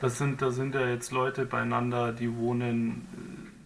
Das 0.00 0.18
sind, 0.18 0.42
da 0.42 0.50
sind 0.50 0.74
ja 0.74 0.86
jetzt 0.86 1.10
Leute 1.10 1.46
beieinander, 1.46 2.12
die 2.12 2.36
wohnen 2.36 3.06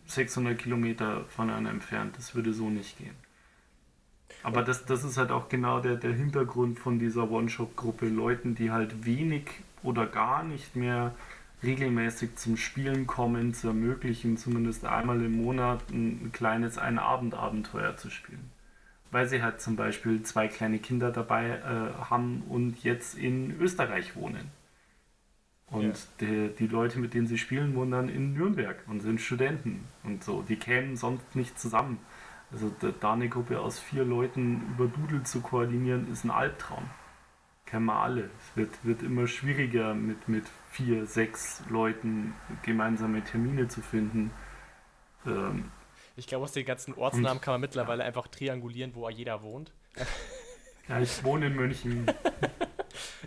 600 0.06 0.52
äh, 0.52 0.56
Kilometer 0.56 1.24
voneinander 1.28 1.70
entfernt. 1.70 2.16
Das 2.16 2.34
würde 2.34 2.52
so 2.52 2.70
nicht 2.70 2.98
gehen. 2.98 3.16
Aber 4.42 4.62
das, 4.62 4.86
das 4.86 5.04
ist 5.04 5.18
halt 5.18 5.32
auch 5.32 5.48
genau 5.48 5.80
der, 5.80 5.96
der 5.96 6.12
Hintergrund 6.12 6.78
von 6.78 6.98
dieser 6.98 7.30
One-Shop-Gruppe. 7.30 8.08
Leuten, 8.08 8.54
die 8.54 8.70
halt 8.70 9.04
wenig 9.04 9.44
oder 9.82 10.06
gar 10.06 10.44
nicht 10.44 10.76
mehr 10.76 11.14
regelmäßig 11.62 12.36
zum 12.36 12.56
Spielen 12.56 13.06
kommen, 13.06 13.52
zu 13.52 13.68
ermöglichen, 13.68 14.36
zumindest 14.38 14.84
einmal 14.84 15.20
im 15.22 15.32
Monat 15.32 15.90
ein, 15.90 16.26
ein 16.26 16.32
kleines 16.32 16.78
Ein-Abend-Abenteuer 16.78 17.96
zu 17.96 18.08
spielen. 18.08 18.50
Weil 19.10 19.26
sie 19.26 19.42
halt 19.42 19.60
zum 19.60 19.76
Beispiel 19.76 20.22
zwei 20.22 20.48
kleine 20.48 20.78
Kinder 20.78 21.10
dabei 21.10 21.48
äh, 21.48 22.04
haben 22.08 22.42
und 22.48 22.82
jetzt 22.82 23.18
in 23.18 23.60
Österreich 23.60 24.16
wohnen. 24.16 24.59
Und 25.70 25.82
ja. 25.84 25.94
die, 26.20 26.54
die 26.58 26.66
Leute, 26.66 26.98
mit 26.98 27.14
denen 27.14 27.26
sie 27.26 27.38
spielen, 27.38 27.74
wohnen 27.74 27.92
dann 27.92 28.08
in 28.08 28.34
Nürnberg 28.34 28.82
und 28.88 29.00
sind 29.00 29.20
Studenten 29.20 29.86
und 30.02 30.24
so. 30.24 30.42
Die 30.42 30.56
kämen 30.56 30.96
sonst 30.96 31.36
nicht 31.36 31.58
zusammen. 31.58 31.98
Also 32.52 32.72
da 33.00 33.12
eine 33.12 33.28
Gruppe 33.28 33.60
aus 33.60 33.78
vier 33.78 34.04
Leuten 34.04 34.62
über 34.74 34.88
Doodle 34.88 35.22
zu 35.22 35.40
koordinieren, 35.40 36.10
ist 36.10 36.24
ein 36.24 36.32
Albtraum. 36.32 36.90
Kennen 37.64 37.86
wir 37.86 37.94
alle. 37.94 38.30
Es 38.40 38.56
wird, 38.56 38.84
wird 38.84 39.02
immer 39.04 39.28
schwieriger, 39.28 39.94
mit, 39.94 40.28
mit 40.28 40.44
vier, 40.70 41.06
sechs 41.06 41.62
Leuten 41.68 42.34
gemeinsame 42.62 43.22
Termine 43.22 43.68
zu 43.68 43.80
finden. 43.80 44.32
Ähm, 45.24 45.70
ich 46.16 46.26
glaube, 46.26 46.44
aus 46.44 46.52
den 46.52 46.66
ganzen 46.66 46.94
Ortsnamen 46.94 47.40
kann 47.40 47.54
man 47.54 47.60
mittlerweile 47.60 48.02
einfach 48.02 48.26
triangulieren, 48.26 48.94
wo 48.96 49.08
jeder 49.08 49.42
wohnt. 49.42 49.72
Ja, 50.90 51.00
ich 51.00 51.24
wohne 51.24 51.46
in 51.46 51.54
München. 51.54 52.06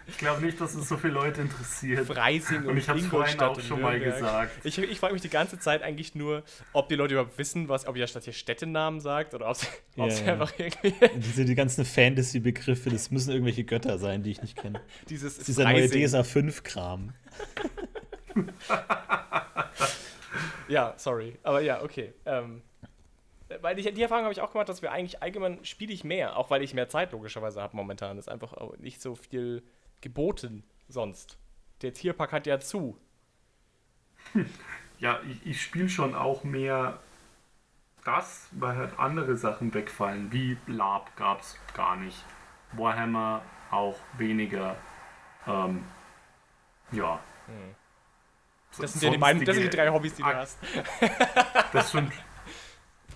Ich 0.05 0.17
glaube 0.17 0.45
nicht, 0.45 0.59
dass 0.59 0.75
es 0.75 0.89
so 0.89 0.97
viele 0.97 1.13
Leute 1.13 1.41
interessiert. 1.41 2.05
Freising 2.05 2.63
und, 2.63 2.67
und 2.71 2.77
ich 2.77 2.87
habe 2.89 2.99
es 2.99 3.07
vorhin 3.07 3.39
auch 3.39 3.59
schon 3.59 3.81
mal 3.81 3.99
gesagt. 3.99 4.51
Ich, 4.63 4.77
ich 4.77 4.99
frage 4.99 5.13
mich 5.13 5.21
die 5.21 5.29
ganze 5.29 5.57
Zeit 5.57 5.81
eigentlich 5.81 6.13
nur, 6.13 6.43
ob 6.73 6.89
die 6.89 6.95
Leute 6.95 7.13
überhaupt 7.13 7.37
wissen, 7.37 7.69
was, 7.69 7.87
ob 7.87 7.95
ihr 7.95 8.05
statt 8.05 8.25
hier 8.25 8.33
Städtenamen 8.33 8.99
sagt 8.99 9.33
oder 9.33 9.49
ob 9.49 9.55
sie, 9.55 9.67
ja, 9.95 10.07
ja. 10.07 10.33
einfach 10.33 10.53
irgendwie. 10.57 10.93
Diese 11.15 11.45
die 11.45 11.55
ganzen 11.55 11.85
Fantasy-Begriffe, 11.85 12.89
das 12.89 13.11
müssen 13.11 13.31
irgendwelche 13.31 13.63
Götter 13.63 13.97
sein, 13.97 14.23
die 14.23 14.31
ich 14.31 14.41
nicht 14.41 14.57
kenne. 14.57 14.81
Dieses 15.09 15.39
Dieser 15.39 15.63
neue 15.63 15.87
DSA 15.87 16.21
5-Kram. 16.21 17.13
ja, 20.67 20.93
sorry. 20.97 21.39
Aber 21.43 21.61
ja, 21.61 21.81
okay. 21.81 22.13
Ähm, 22.25 22.61
weil 23.61 23.77
ich, 23.79 23.93
die 23.93 24.01
Erfahrung 24.01 24.23
habe 24.23 24.33
ich 24.33 24.41
auch 24.41 24.51
gemacht, 24.51 24.69
dass 24.69 24.81
wir 24.81 24.91
eigentlich 24.91 25.21
allgemein 25.21 25.63
spiele 25.65 25.93
ich 25.93 26.03
mehr, 26.03 26.37
auch 26.37 26.49
weil 26.49 26.61
ich 26.63 26.73
mehr 26.73 26.89
Zeit 26.89 27.11
logischerweise 27.11 27.61
habe 27.61 27.75
momentan. 27.75 28.17
Ist 28.17 28.29
einfach 28.29 28.55
nicht 28.77 29.01
so 29.01 29.15
viel 29.15 29.63
geboten 30.01 30.63
sonst. 30.87 31.37
Der 31.81 31.93
Tierpark 31.93 32.31
hat 32.31 32.47
ja 32.47 32.59
zu. 32.59 32.97
Ja, 34.99 35.19
ich, 35.29 35.45
ich 35.45 35.61
spiele 35.61 35.89
schon 35.89 36.15
auch 36.15 36.43
mehr 36.43 36.99
das, 38.05 38.47
weil 38.51 38.75
halt 38.75 38.99
andere 38.99 39.35
Sachen 39.35 39.73
wegfallen, 39.73 40.31
wie 40.31 40.57
Lab 40.67 41.15
gab 41.15 41.41
es 41.41 41.57
gar 41.73 41.97
nicht. 41.97 42.23
Warhammer 42.73 43.41
auch 43.71 43.97
weniger. 44.17 44.75
Ähm, 45.47 45.83
ja. 46.91 47.19
Hm. 47.47 47.75
Das 48.79 48.93
sind 48.93 49.03
ja 49.03 49.09
die 49.11 49.17
beiden, 49.17 49.43
das 49.45 49.55
sind 49.55 49.71
die 49.71 49.77
drei 49.77 49.89
Hobbys, 49.89 50.15
die 50.15 50.23
du 50.23 50.27
hast. 50.27 50.57
das 51.73 51.91
sind 51.91 52.11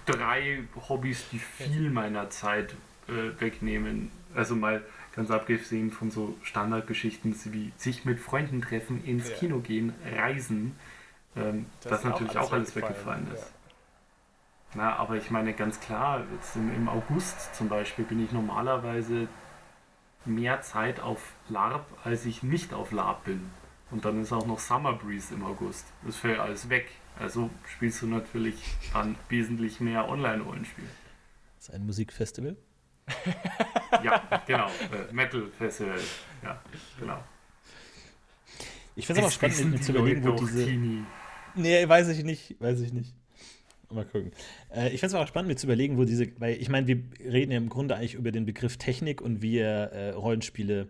drei 0.07 0.63
Hobbys, 0.89 1.29
die 1.31 1.39
viel 1.39 1.91
meiner 1.91 2.29
Zeit 2.29 2.75
äh, 3.07 3.39
wegnehmen. 3.39 4.11
Also 4.33 4.55
mal 4.55 4.83
ganz 5.15 5.31
abgesehen 5.31 5.91
von 5.91 6.11
so 6.11 6.35
Standardgeschichten 6.43 7.35
wie 7.53 7.71
sich 7.77 8.05
mit 8.05 8.19
Freunden 8.19 8.61
treffen, 8.61 9.03
ins 9.03 9.29
ja. 9.29 9.35
Kino 9.35 9.59
gehen, 9.59 9.93
reisen, 10.15 10.75
ähm, 11.35 11.65
das, 11.81 11.91
das 11.91 12.03
natürlich 12.03 12.37
auch 12.37 12.51
alles, 12.51 12.75
weggefallen 12.75 13.27
ist. 13.33 13.41
Ja. 13.41 13.47
Na, 14.75 14.95
aber 14.97 15.15
ich 15.15 15.31
meine 15.31 15.53
ganz 15.53 15.79
klar, 15.79 16.23
jetzt 16.35 16.55
im, 16.55 16.73
im 16.73 16.89
August 16.89 17.55
zum 17.55 17.69
Beispiel 17.69 18.05
bin 18.05 18.23
ich 18.23 18.31
normalerweise 18.31 19.27
mehr 20.25 20.61
Zeit 20.61 20.99
auf 20.99 21.33
LARP, 21.49 21.85
als 22.03 22.25
ich 22.25 22.43
nicht 22.43 22.73
auf 22.73 22.91
LARP 22.91 23.25
bin. 23.25 23.49
Und 23.89 24.03
dann 24.03 24.21
ist 24.21 24.33
auch 24.33 24.45
noch 24.45 24.59
Summer 24.59 24.93
Breeze 24.93 25.33
im 25.33 25.45
August. 25.45 25.85
Das 26.05 26.17
fällt 26.17 26.39
alles 26.39 26.69
weg. 26.69 26.91
Also 27.19 27.49
spielst 27.65 28.01
du 28.01 28.07
natürlich 28.07 28.55
dann 28.93 29.15
wesentlich 29.29 29.79
mehr 29.79 30.07
Online-Rollenspiel. 30.07 30.85
Das 31.57 31.69
ist 31.69 31.73
ein 31.73 31.85
Musikfestival? 31.85 32.55
ja, 34.03 34.43
genau. 34.45 34.67
Äh, 34.67 35.13
Metal 35.13 35.47
Festival. 35.57 35.99
Ja, 36.43 36.61
genau. 36.99 37.23
Ich 38.95 39.05
finde 39.05 39.21
es 39.21 39.25
aber 39.25 39.31
spannend, 39.31 39.71
mir 39.71 39.81
zu 39.81 39.91
überlegen, 39.91 40.23
wo 40.23 40.31
diese. 40.31 40.65
Teenie. 40.65 41.03
Nee, 41.55 41.87
weiß 41.87 42.09
ich 42.09 42.23
nicht, 42.23 42.55
weiß 42.59 42.81
ich 42.81 42.93
nicht. 42.93 43.13
Mal 43.89 44.05
gucken. 44.05 44.31
Äh, 44.75 44.89
ich 44.89 44.99
finde 44.99 45.07
es 45.07 45.13
auch 45.15 45.27
spannend, 45.27 45.47
mir 45.47 45.55
zu 45.55 45.65
überlegen, 45.65 45.97
wo 45.97 46.03
diese, 46.03 46.27
weil 46.39 46.61
ich 46.61 46.69
meine, 46.69 46.87
wir 46.87 47.01
reden 47.19 47.51
ja 47.51 47.57
im 47.57 47.69
Grunde 47.69 47.95
eigentlich 47.95 48.15
über 48.15 48.31
den 48.31 48.45
Begriff 48.45 48.77
Technik 48.77 49.21
und 49.21 49.41
wie 49.41 49.59
er 49.59 49.91
äh, 49.93 50.09
Rollenspiele 50.11 50.81
äh, 50.81 50.85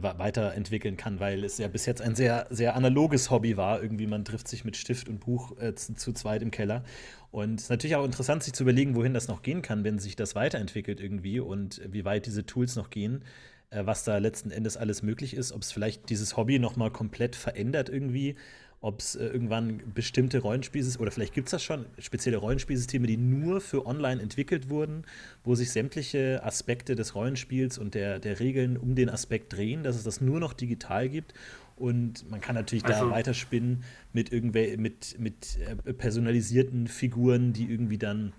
weiterentwickeln 0.00 0.96
kann, 0.96 1.20
weil 1.20 1.44
es 1.44 1.58
ja 1.58 1.68
bis 1.68 1.84
jetzt 1.86 2.00
ein 2.00 2.14
sehr, 2.14 2.46
sehr 2.50 2.76
analoges 2.76 3.30
Hobby 3.30 3.56
war. 3.56 3.82
Irgendwie, 3.82 4.06
man 4.06 4.24
trifft 4.24 4.48
sich 4.48 4.64
mit 4.64 4.76
Stift 4.76 5.08
und 5.08 5.20
Buch 5.20 5.58
äh, 5.58 5.74
zu, 5.74 5.94
zu, 5.94 6.12
zweit 6.12 6.42
im 6.42 6.50
Keller. 6.50 6.84
Und 7.30 7.58
es 7.60 7.64
ist 7.64 7.70
natürlich 7.70 7.96
auch 7.96 8.04
interessant, 8.04 8.42
sich 8.42 8.54
zu 8.54 8.62
überlegen, 8.62 8.94
wohin 8.94 9.14
das 9.14 9.28
noch 9.28 9.42
gehen 9.42 9.60
kann, 9.60 9.84
wenn 9.84 9.98
sich 9.98 10.16
das 10.16 10.34
weiterentwickelt 10.34 11.00
irgendwie 11.00 11.40
und 11.40 11.80
wie 11.86 12.04
weit 12.04 12.26
diese 12.26 12.46
Tools 12.46 12.76
noch 12.76 12.90
gehen, 12.90 13.24
äh, 13.70 13.84
was 13.84 14.04
da 14.04 14.18
letzten 14.18 14.50
Endes 14.50 14.76
alles 14.76 15.02
möglich 15.02 15.34
ist, 15.34 15.52
ob 15.52 15.62
es 15.62 15.72
vielleicht 15.72 16.08
dieses 16.08 16.36
Hobby 16.36 16.58
noch 16.58 16.76
mal 16.76 16.90
komplett 16.90 17.36
verändert 17.36 17.88
irgendwie 17.88 18.36
ob 18.82 18.98
es 18.98 19.14
äh, 19.14 19.26
irgendwann 19.26 19.80
bestimmte 19.94 20.40
Rollenspielsysteme, 20.40 21.02
oder 21.02 21.12
vielleicht 21.12 21.34
gibt 21.34 21.46
es 21.46 21.52
das 21.52 21.62
schon, 21.62 21.86
spezielle 21.98 22.36
Rollenspielsysteme, 22.36 23.06
die 23.06 23.16
nur 23.16 23.60
für 23.60 23.86
online 23.86 24.20
entwickelt 24.20 24.68
wurden, 24.68 25.04
wo 25.44 25.54
sich 25.54 25.70
sämtliche 25.70 26.42
Aspekte 26.44 26.96
des 26.96 27.14
Rollenspiels 27.14 27.78
und 27.78 27.94
der, 27.94 28.18
der 28.18 28.40
Regeln 28.40 28.76
um 28.76 28.96
den 28.96 29.08
Aspekt 29.08 29.52
drehen, 29.52 29.84
dass 29.84 29.96
es 29.96 30.02
das 30.02 30.20
nur 30.20 30.40
noch 30.40 30.52
digital 30.52 31.08
gibt. 31.08 31.32
Und 31.76 32.28
man 32.28 32.40
kann 32.40 32.56
natürlich 32.56 32.84
also, 32.84 33.06
da 33.06 33.10
weiterspinnen 33.12 33.84
mit 34.12 34.32
irgendwel 34.32 34.76
mit, 34.76 35.18
mit 35.18 35.58
äh, 35.60 35.92
personalisierten 35.92 36.88
Figuren, 36.88 37.52
die 37.52 37.70
irgendwie 37.70 37.98
dann 37.98 38.32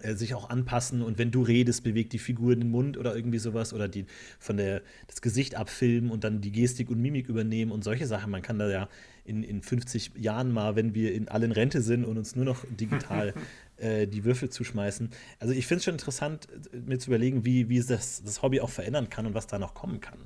äh, 0.00 0.14
sich 0.14 0.34
auch 0.34 0.48
anpassen 0.48 1.02
und 1.02 1.18
wenn 1.18 1.30
du 1.30 1.42
redest, 1.42 1.84
bewegt 1.84 2.14
die 2.14 2.18
Figur 2.18 2.56
den 2.56 2.70
Mund 2.70 2.96
oder 2.96 3.14
irgendwie 3.14 3.38
sowas 3.38 3.74
oder 3.74 3.88
die 3.88 4.06
von 4.38 4.56
der 4.56 4.80
das 5.06 5.20
Gesicht 5.20 5.54
abfilmen 5.54 6.10
und 6.10 6.24
dann 6.24 6.40
die 6.40 6.50
Gestik 6.50 6.88
und 6.90 7.00
Mimik 7.00 7.28
übernehmen 7.28 7.70
und 7.70 7.84
solche 7.84 8.06
Sachen. 8.06 8.30
Man 8.30 8.40
kann 8.40 8.58
da 8.58 8.70
ja 8.70 8.88
in, 9.24 9.42
in 9.42 9.62
50 9.62 10.12
Jahren 10.16 10.52
mal, 10.52 10.76
wenn 10.76 10.94
wir 10.94 11.14
in 11.14 11.28
allen 11.28 11.52
Rente 11.52 11.80
sind 11.82 12.04
und 12.04 12.18
uns 12.18 12.34
nur 12.34 12.44
noch 12.44 12.64
digital 12.68 13.34
äh, 13.76 14.06
die 14.06 14.24
Würfel 14.24 14.50
zuschmeißen. 14.50 15.10
Also 15.38 15.54
ich 15.54 15.66
finde 15.66 15.78
es 15.78 15.84
schon 15.84 15.94
interessant, 15.94 16.48
mir 16.72 16.98
zu 16.98 17.10
überlegen, 17.10 17.44
wie, 17.44 17.68
wie 17.68 17.80
das, 17.80 18.22
das 18.22 18.42
Hobby 18.42 18.60
auch 18.60 18.70
verändern 18.70 19.10
kann 19.10 19.26
und 19.26 19.34
was 19.34 19.46
da 19.46 19.58
noch 19.58 19.74
kommen 19.74 20.00
kann. 20.00 20.18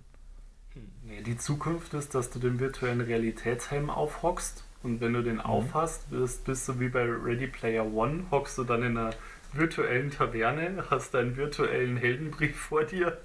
Nee, 1.05 1.23
die 1.23 1.37
Zukunft 1.37 1.95
ist, 1.95 2.15
dass 2.15 2.31
du 2.31 2.39
den 2.39 2.59
virtuellen 2.59 3.01
Realitätshelm 3.01 3.91
aufhockst 3.91 4.65
und 4.83 5.01
wenn 5.01 5.13
du 5.13 5.23
den 5.23 5.37
mhm. 5.37 5.41
aufhast, 5.41 6.11
bist, 6.11 6.45
bist 6.45 6.69
du 6.69 6.81
wie 6.81 6.89
bei 6.89 7.03
Ready 7.03 7.47
Player 7.47 7.87
One, 7.87 8.25
hockst 8.31 8.59
du 8.59 8.65
dann 8.65 8.83
in 8.83 8.97
einer 8.97 9.11
virtuellen 9.53 10.11
Taverne, 10.11 10.85
hast 10.91 11.15
deinen 11.15 11.37
virtuellen 11.37 11.97
Heldenbrief 11.97 12.57
vor 12.57 12.85
dir 12.85 13.19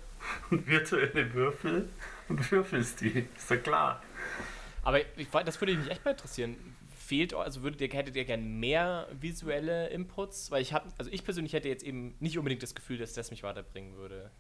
und 0.50 0.68
virtuelle 0.68 1.34
Würfel 1.34 1.90
und 2.30 2.52
würfelst 2.52 3.02
die. 3.02 3.28
Ist 3.36 3.50
ja 3.50 3.58
klar. 3.58 4.02
Aber 4.84 5.00
ich, 5.18 5.30
das 5.30 5.60
würde 5.62 5.76
mich 5.76 5.90
echt 5.90 6.04
mal 6.06 6.12
interessieren. 6.12 6.56
Fehlt, 6.96 7.34
also 7.34 7.62
würdet 7.62 7.82
ihr, 7.82 7.90
hättet 7.90 8.16
ihr 8.16 8.26
gerne 8.26 8.44
mehr 8.44 9.08
visuelle 9.20 9.90
Inputs? 9.90 10.50
Weil 10.52 10.62
ich 10.62 10.74
habe, 10.74 10.90
also 10.98 11.12
ich 11.12 11.24
persönlich 11.24 11.54
hätte 11.54 11.68
jetzt 11.68 11.84
eben 11.84 12.16
nicht 12.20 12.38
unbedingt 12.38 12.64
das 12.64 12.74
Gefühl, 12.74 12.98
dass 12.98 13.14
das 13.14 13.32
mich 13.32 13.44
weiterbringen 13.44 13.98
würde. 13.98 14.32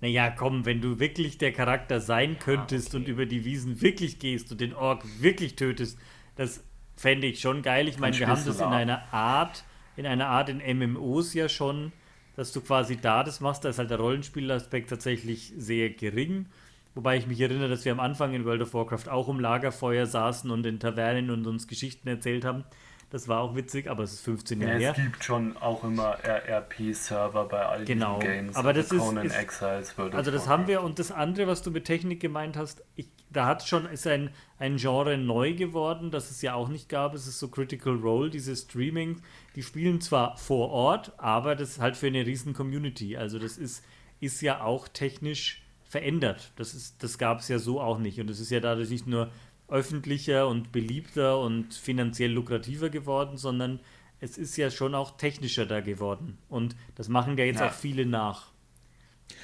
Naja, 0.00 0.30
komm, 0.30 0.66
wenn 0.66 0.80
du 0.80 0.98
wirklich 0.98 1.38
der 1.38 1.52
Charakter 1.52 2.00
sein 2.00 2.38
könntest 2.38 2.88
ah, 2.88 2.90
okay. 2.90 2.96
und 2.96 3.08
über 3.08 3.26
die 3.26 3.44
Wiesen 3.44 3.80
wirklich 3.80 4.18
gehst 4.18 4.50
und 4.50 4.60
den 4.60 4.74
Ork 4.74 5.04
wirklich 5.20 5.56
tötest, 5.56 5.98
das 6.36 6.64
fände 6.96 7.26
ich 7.26 7.40
schon 7.40 7.62
geil. 7.62 7.88
Ich 7.88 7.98
meine, 7.98 8.18
wir 8.18 8.26
haben 8.26 8.44
das 8.44 8.58
in 8.58 8.66
einer 8.66 9.12
Art 9.12 9.64
in 9.96 10.06
einer 10.06 10.26
Art 10.26 10.48
in 10.48 10.58
MMOs 10.78 11.34
ja 11.34 11.48
schon, 11.48 11.92
dass 12.36 12.52
du 12.52 12.60
quasi 12.60 12.96
da 12.96 13.22
das 13.22 13.40
machst, 13.40 13.64
da 13.64 13.68
ist 13.68 13.78
halt 13.78 13.90
der 13.90 13.98
Rollenspielaspekt 13.98 14.90
tatsächlich 14.90 15.52
sehr 15.56 15.90
gering. 15.90 16.46
Wobei 16.94 17.16
ich 17.16 17.26
mich 17.26 17.40
erinnere, 17.40 17.68
dass 17.68 17.84
wir 17.84 17.92
am 17.92 18.00
Anfang 18.00 18.34
in 18.34 18.44
World 18.44 18.62
of 18.62 18.74
Warcraft 18.74 19.08
auch 19.08 19.26
um 19.28 19.40
Lagerfeuer 19.40 20.06
saßen 20.06 20.50
und 20.50 20.64
in 20.64 20.78
Tavernen 20.78 21.30
und 21.30 21.46
uns 21.46 21.66
Geschichten 21.66 22.08
erzählt 22.08 22.44
haben. 22.44 22.64
Das 23.10 23.28
war 23.28 23.40
auch 23.40 23.54
witzig, 23.54 23.88
aber 23.88 24.02
es 24.02 24.14
ist 24.14 24.20
15 24.22 24.60
Jahre 24.60 24.72
ja, 24.74 24.78
her. 24.78 24.94
Es 24.96 25.04
gibt 25.04 25.24
schon 25.24 25.56
auch 25.58 25.84
immer 25.84 26.18
RRP-Server 26.24 27.44
bei 27.44 27.64
all 27.64 27.84
genau. 27.84 28.18
diesen 28.18 28.32
Games. 28.32 28.56
Aber 28.56 28.72
das 28.72 28.90
also 28.90 29.18
ist, 29.18 29.26
ist 29.26 29.36
Exiles, 29.36 29.94
also 29.96 30.30
das 30.30 30.48
haben 30.48 30.66
wir 30.66 30.82
und 30.82 30.98
das 30.98 31.12
andere, 31.12 31.46
was 31.46 31.62
du 31.62 31.70
mit 31.70 31.84
Technik 31.84 32.18
gemeint 32.20 32.56
hast, 32.56 32.82
ich, 32.96 33.08
da 33.30 33.46
hat 33.46 33.66
schon 33.66 33.86
ist 33.86 34.06
ein, 34.06 34.30
ein 34.58 34.78
Genre 34.78 35.16
neu 35.16 35.54
geworden, 35.54 36.10
das 36.10 36.30
es 36.30 36.42
ja 36.42 36.54
auch 36.54 36.68
nicht 36.68 36.88
gab. 36.88 37.14
Es 37.14 37.26
ist 37.26 37.38
so 37.38 37.48
Critical 37.48 37.94
Role, 37.94 38.30
diese 38.30 38.56
Streaming. 38.56 39.20
Die 39.54 39.62
spielen 39.62 40.00
zwar 40.00 40.36
vor 40.36 40.70
Ort, 40.70 41.12
aber 41.16 41.54
das 41.54 41.70
ist 41.70 41.80
halt 41.80 41.96
für 41.96 42.08
eine 42.08 42.26
riesen 42.26 42.52
Community. 42.52 43.16
Also 43.16 43.38
das 43.38 43.58
ist, 43.58 43.84
ist 44.20 44.40
ja 44.40 44.60
auch 44.60 44.88
technisch 44.88 45.63
verändert. 45.94 46.50
Das, 46.56 46.96
das 46.98 47.18
gab 47.18 47.38
es 47.38 47.46
ja 47.46 47.60
so 47.60 47.80
auch 47.80 47.98
nicht. 47.98 48.18
Und 48.18 48.28
es 48.28 48.40
ist 48.40 48.50
ja 48.50 48.58
dadurch 48.58 48.90
nicht 48.90 49.06
nur 49.06 49.30
öffentlicher 49.68 50.48
und 50.48 50.72
beliebter 50.72 51.38
und 51.38 51.72
finanziell 51.72 52.32
lukrativer 52.32 52.90
geworden, 52.90 53.36
sondern 53.36 53.78
es 54.18 54.36
ist 54.36 54.56
ja 54.56 54.72
schon 54.72 54.96
auch 54.96 55.16
technischer 55.16 55.66
da 55.66 55.80
geworden. 55.80 56.36
Und 56.48 56.74
das 56.96 57.08
machen 57.08 57.38
ja 57.38 57.44
jetzt 57.44 57.60
ja. 57.60 57.68
auch 57.68 57.72
viele 57.72 58.06
nach. 58.06 58.48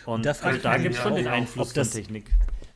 Und, 0.07 0.15
und 0.15 0.27
da, 0.27 0.33
also 0.33 0.61
da 0.61 0.77
gibt 0.79 0.97
es 0.97 1.01
schon 1.01 1.15
den 1.15 1.29
Einfluss 1.29 1.73
von 1.73 1.89
Technik 1.89 2.25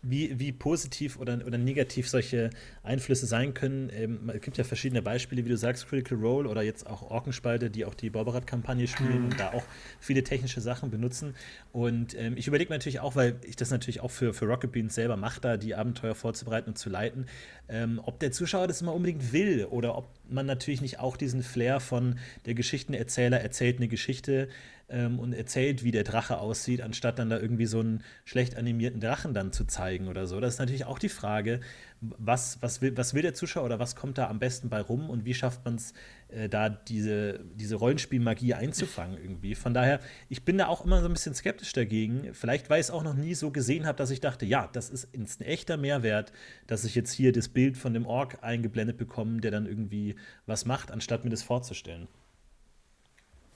wie, 0.04 0.38
wie 0.38 0.52
positiv 0.52 1.18
oder, 1.18 1.40
oder 1.46 1.58
negativ 1.58 2.08
solche 2.08 2.50
Einflüsse 2.82 3.26
sein 3.26 3.54
können. 3.54 3.90
Ähm, 3.94 4.30
es 4.32 4.40
gibt 4.40 4.58
ja 4.58 4.64
verschiedene 4.64 5.02
Beispiele, 5.02 5.44
wie 5.44 5.48
du 5.48 5.56
sagst, 5.56 5.88
Critical 5.88 6.18
Role 6.18 6.48
oder 6.48 6.62
jetzt 6.62 6.86
auch 6.86 7.10
Orkenspalte, 7.10 7.70
die 7.70 7.84
auch 7.84 7.94
die 7.94 8.10
Borberat-Kampagne 8.10 8.86
spielen 8.86 9.20
mhm. 9.20 9.24
und 9.26 9.40
da 9.40 9.52
auch 9.52 9.64
viele 10.00 10.22
technische 10.22 10.60
Sachen 10.60 10.90
benutzen. 10.90 11.34
Und 11.72 12.14
ähm, 12.18 12.36
ich 12.36 12.46
überlege 12.46 12.70
mir 12.70 12.76
natürlich 12.76 13.00
auch, 13.00 13.16
weil 13.16 13.36
ich 13.46 13.56
das 13.56 13.70
natürlich 13.70 14.00
auch 14.00 14.10
für, 14.10 14.34
für 14.34 14.46
Rocket 14.46 14.72
Beans 14.72 14.94
selber 14.94 15.16
mache, 15.16 15.40
da 15.40 15.56
die 15.56 15.74
Abenteuer 15.74 16.14
vorzubereiten 16.14 16.70
und 16.70 16.78
zu 16.78 16.90
leiten, 16.90 17.26
ähm, 17.68 18.00
ob 18.04 18.20
der 18.20 18.32
Zuschauer 18.32 18.68
das 18.68 18.82
immer 18.82 18.94
unbedingt 18.94 19.32
will 19.32 19.64
oder 19.64 19.96
ob 19.96 20.08
man 20.28 20.46
natürlich 20.46 20.80
nicht 20.80 20.98
auch 21.00 21.16
diesen 21.16 21.42
Flair 21.42 21.80
von 21.80 22.18
der 22.46 22.54
Geschichtenerzähler 22.54 23.40
erzählt 23.40 23.78
eine 23.78 23.88
Geschichte 23.88 24.48
ähm, 24.94 25.18
und 25.18 25.32
erzählt, 25.32 25.82
wie 25.82 25.90
der 25.90 26.04
Drache 26.04 26.38
aussieht, 26.38 26.80
anstatt 26.80 27.18
dann 27.18 27.28
da 27.28 27.38
irgendwie 27.38 27.66
so 27.66 27.80
einen 27.80 28.02
schlecht 28.24 28.56
animierten 28.56 29.00
Drachen 29.00 29.34
dann 29.34 29.52
zu 29.52 29.64
zeigen 29.64 30.06
oder 30.06 30.26
so. 30.26 30.40
Das 30.40 30.54
ist 30.54 30.60
natürlich 30.60 30.84
auch 30.84 31.00
die 31.00 31.08
Frage, 31.08 31.60
was, 32.00 32.58
was, 32.62 32.80
will, 32.80 32.96
was 32.96 33.12
will 33.12 33.22
der 33.22 33.34
Zuschauer 33.34 33.64
oder 33.64 33.78
was 33.80 33.96
kommt 33.96 34.18
da 34.18 34.28
am 34.28 34.38
besten 34.38 34.68
bei 34.68 34.80
rum 34.80 35.10
und 35.10 35.24
wie 35.24 35.34
schafft 35.34 35.64
man 35.64 35.74
es, 35.74 35.94
äh, 36.28 36.48
da 36.48 36.68
diese, 36.68 37.40
diese 37.54 37.74
Rollenspielmagie 37.74 38.54
einzufangen 38.54 39.18
irgendwie. 39.18 39.56
Von 39.56 39.74
daher, 39.74 40.00
ich 40.28 40.44
bin 40.44 40.58
da 40.58 40.68
auch 40.68 40.84
immer 40.84 41.00
so 41.00 41.06
ein 41.06 41.12
bisschen 41.12 41.34
skeptisch 41.34 41.72
dagegen. 41.72 42.32
Vielleicht, 42.32 42.70
weil 42.70 42.80
ich 42.80 42.86
es 42.86 42.90
auch 42.92 43.02
noch 43.02 43.14
nie 43.14 43.34
so 43.34 43.50
gesehen 43.50 43.86
habe, 43.86 43.98
dass 43.98 44.10
ich 44.10 44.20
dachte, 44.20 44.46
ja, 44.46 44.68
das 44.72 44.90
ist 44.90 45.08
ein 45.14 45.26
echter 45.40 45.76
Mehrwert, 45.76 46.32
dass 46.68 46.84
ich 46.84 46.94
jetzt 46.94 47.12
hier 47.12 47.32
das 47.32 47.48
Bild 47.48 47.76
von 47.76 47.94
dem 47.94 48.06
Ork 48.06 48.38
eingeblendet 48.42 48.96
bekomme, 48.96 49.40
der 49.40 49.50
dann 49.50 49.66
irgendwie 49.66 50.14
was 50.46 50.66
macht, 50.66 50.92
anstatt 50.92 51.24
mir 51.24 51.30
das 51.30 51.42
vorzustellen. 51.42 52.06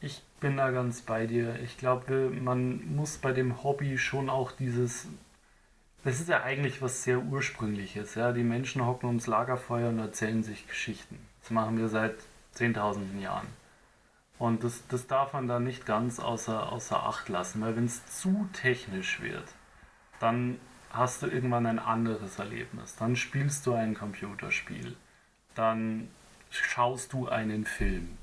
Ich 0.01 0.22
bin 0.40 0.57
da 0.57 0.70
ganz 0.70 1.03
bei 1.03 1.26
dir. 1.26 1.59
Ich 1.61 1.78
glaube, 1.78 2.30
man 2.30 2.94
muss 2.94 3.18
bei 3.18 3.32
dem 3.32 3.62
Hobby 3.64 3.99
schon 3.99 4.30
auch 4.30 4.53
dieses. 4.53 5.09
Das 6.05 6.20
ist 6.20 6.28
ja 6.28 6.42
eigentlich 6.42 6.80
was 6.80 7.03
sehr 7.03 7.18
Ursprüngliches. 7.18 8.14
Ja? 8.14 8.32
Die 8.32 8.44
Menschen 8.44 8.86
hocken 8.86 9.09
ums 9.09 9.26
Lagerfeuer 9.26 9.88
und 9.88 9.99
erzählen 9.99 10.44
sich 10.44 10.68
Geschichten. 10.68 11.18
Das 11.40 11.51
machen 11.51 11.78
wir 11.78 11.88
seit 11.88 12.14
zehntausenden 12.53 13.20
Jahren. 13.20 13.49
Und 14.38 14.62
das, 14.62 14.86
das 14.86 15.09
darf 15.09 15.32
man 15.32 15.49
da 15.49 15.59
nicht 15.59 15.84
ganz 15.84 16.20
außer, 16.20 16.72
außer 16.72 17.03
Acht 17.03 17.28
lassen, 17.28 17.61
weil 17.61 17.74
wenn 17.74 17.86
es 17.86 18.07
zu 18.07 18.49
technisch 18.53 19.20
wird, 19.20 19.44
dann 20.20 20.61
hast 20.90 21.22
du 21.22 21.26
irgendwann 21.26 21.66
ein 21.66 21.80
anderes 21.80 22.38
Erlebnis. 22.38 22.94
Dann 22.96 23.16
spielst 23.16 23.66
du 23.66 23.74
ein 23.74 23.94
Computerspiel. 23.94 24.96
Dann 25.57 26.09
schaust 26.51 27.12
du 27.12 27.28
einen 27.28 27.64
Film. 27.64 28.16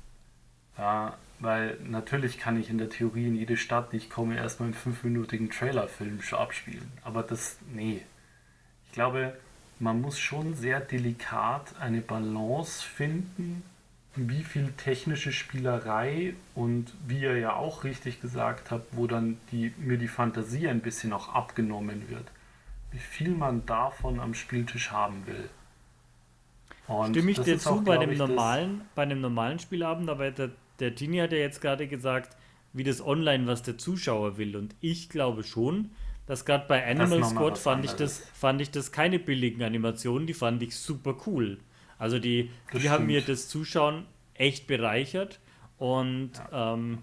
Ja, 0.78 1.18
weil 1.38 1.78
natürlich 1.84 2.38
kann 2.38 2.58
ich 2.58 2.70
in 2.70 2.78
der 2.78 2.88
Theorie 2.88 3.26
in 3.26 3.36
jede 3.36 3.56
Stadt, 3.56 3.92
die 3.92 3.98
ich 3.98 4.10
komme, 4.10 4.36
erstmal 4.36 4.68
einen 4.68 4.74
fünfminütigen 4.74 5.50
Trailerfilm 5.50 6.20
abspielen. 6.32 6.90
Aber 7.02 7.22
das, 7.22 7.58
nee. 7.72 8.02
Ich 8.86 8.92
glaube, 8.92 9.36
man 9.78 10.00
muss 10.00 10.18
schon 10.18 10.54
sehr 10.54 10.80
delikat 10.80 11.74
eine 11.80 12.00
Balance 12.00 12.82
finden, 12.82 13.62
wie 14.14 14.42
viel 14.42 14.72
technische 14.78 15.30
Spielerei 15.30 16.34
und 16.54 16.94
wie 17.06 17.20
ihr 17.20 17.36
ja 17.36 17.52
auch 17.52 17.84
richtig 17.84 18.22
gesagt 18.22 18.70
habt, 18.70 18.96
wo 18.96 19.06
dann 19.06 19.36
die, 19.52 19.74
mir 19.76 19.98
die 19.98 20.08
Fantasie 20.08 20.68
ein 20.68 20.80
bisschen 20.80 21.12
auch 21.12 21.34
abgenommen 21.34 22.08
wird. 22.08 22.24
Wie 22.92 22.98
viel 22.98 23.30
man 23.30 23.66
davon 23.66 24.20
am 24.20 24.32
Spieltisch 24.32 24.90
haben 24.90 25.26
will. 25.26 25.50
Und 26.88 27.10
Stimme 27.10 27.32
ich 27.32 27.40
dir 27.40 27.58
zu 27.58 27.70
auch, 27.70 27.82
bei 27.82 27.98
dem 27.98 28.16
normalen, 28.16 28.82
bei 28.94 29.02
einem 29.02 29.20
normalen 29.20 29.58
Spielabend, 29.58 30.08
aber 30.08 30.30
der 30.30 30.50
der 30.80 30.94
Tini 30.94 31.18
hat 31.18 31.32
ja 31.32 31.38
jetzt 31.38 31.60
gerade 31.60 31.86
gesagt, 31.86 32.36
wie 32.72 32.84
das 32.84 33.04
online, 33.04 33.46
was 33.46 33.62
der 33.62 33.78
Zuschauer 33.78 34.36
will. 34.36 34.56
Und 34.56 34.74
ich 34.80 35.08
glaube 35.08 35.44
schon, 35.44 35.90
dass 36.26 36.44
gerade 36.44 36.66
bei 36.68 36.86
Animal 36.86 37.24
Squad 37.24 37.56
fand 37.56 37.84
ich, 37.84 37.92
das, 37.92 38.18
fand 38.34 38.60
ich 38.60 38.70
das 38.70 38.92
keine 38.92 39.18
billigen 39.18 39.62
Animationen, 39.62 40.26
die 40.26 40.34
fand 40.34 40.62
ich 40.62 40.76
super 40.76 41.16
cool. 41.26 41.58
Also 41.98 42.18
die, 42.18 42.50
die 42.74 42.90
haben 42.90 43.06
mir 43.06 43.22
das 43.22 43.48
Zuschauen 43.48 44.04
echt 44.34 44.66
bereichert. 44.66 45.40
Und 45.78 46.32
ja. 46.34 46.74
ähm, 46.74 46.98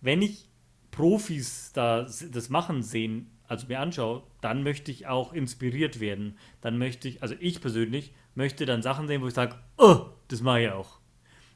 wenn 0.00 0.22
ich 0.22 0.46
Profis 0.90 1.72
da 1.74 2.02
das 2.02 2.48
machen 2.48 2.82
sehen, 2.82 3.30
also 3.48 3.66
mir 3.66 3.80
anschaue, 3.80 4.22
dann 4.40 4.62
möchte 4.62 4.90
ich 4.90 5.06
auch 5.06 5.32
inspiriert 5.32 6.00
werden. 6.00 6.38
Dann 6.60 6.78
möchte 6.78 7.08
ich, 7.08 7.22
also 7.22 7.34
ich 7.40 7.60
persönlich, 7.60 8.12
möchte 8.34 8.64
dann 8.64 8.82
Sachen 8.82 9.08
sehen, 9.08 9.22
wo 9.22 9.26
ich 9.26 9.34
sage, 9.34 9.56
oh, 9.76 10.06
das 10.28 10.40
mache 10.40 10.62
ich 10.62 10.70
auch. 10.70 10.99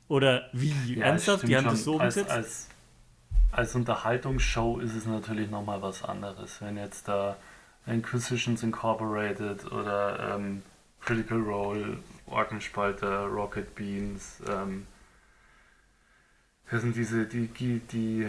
Oder 0.09 0.49
wie? 0.53 0.75
Ja, 0.95 1.07
Ernsthaft? 1.07 1.49
Die 1.49 1.57
haben 1.57 1.65
das 1.65 1.85
so 1.85 1.95
umgesetzt? 1.95 2.31
Als, 2.31 2.47
als, 2.47 2.69
als 3.53 3.75
Unterhaltungsshow 3.75 4.79
ist 4.79 4.95
es 4.95 5.07
natürlich 5.07 5.51
nochmal 5.51 5.81
was 5.81 6.05
anderes. 6.05 6.61
Wenn 6.61 6.77
jetzt 6.77 7.09
da 7.09 7.37
Inquisitions 7.87 8.63
Incorporated 8.63 9.71
oder 9.73 10.35
ähm, 10.35 10.63
Critical 11.01 11.41
Role, 11.41 11.99
Orkenspalter, 12.27 13.27
Rocket 13.27 13.75
Beans, 13.75 14.41
ähm, 14.49 14.87
das 16.71 16.83
sind 16.83 16.97
diese, 16.97 17.27
die, 17.27 17.47
die, 17.47 17.79
die 17.81 18.27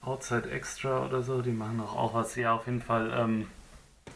Outside 0.00 0.50
Extra 0.50 1.04
oder 1.04 1.22
so, 1.22 1.42
die 1.42 1.50
machen 1.50 1.80
auch, 1.80 1.96
auch 1.96 2.14
was. 2.14 2.36
Ja, 2.36 2.54
auf 2.54 2.66
jeden 2.66 2.80
Fall, 2.80 3.12
ähm, 3.14 3.48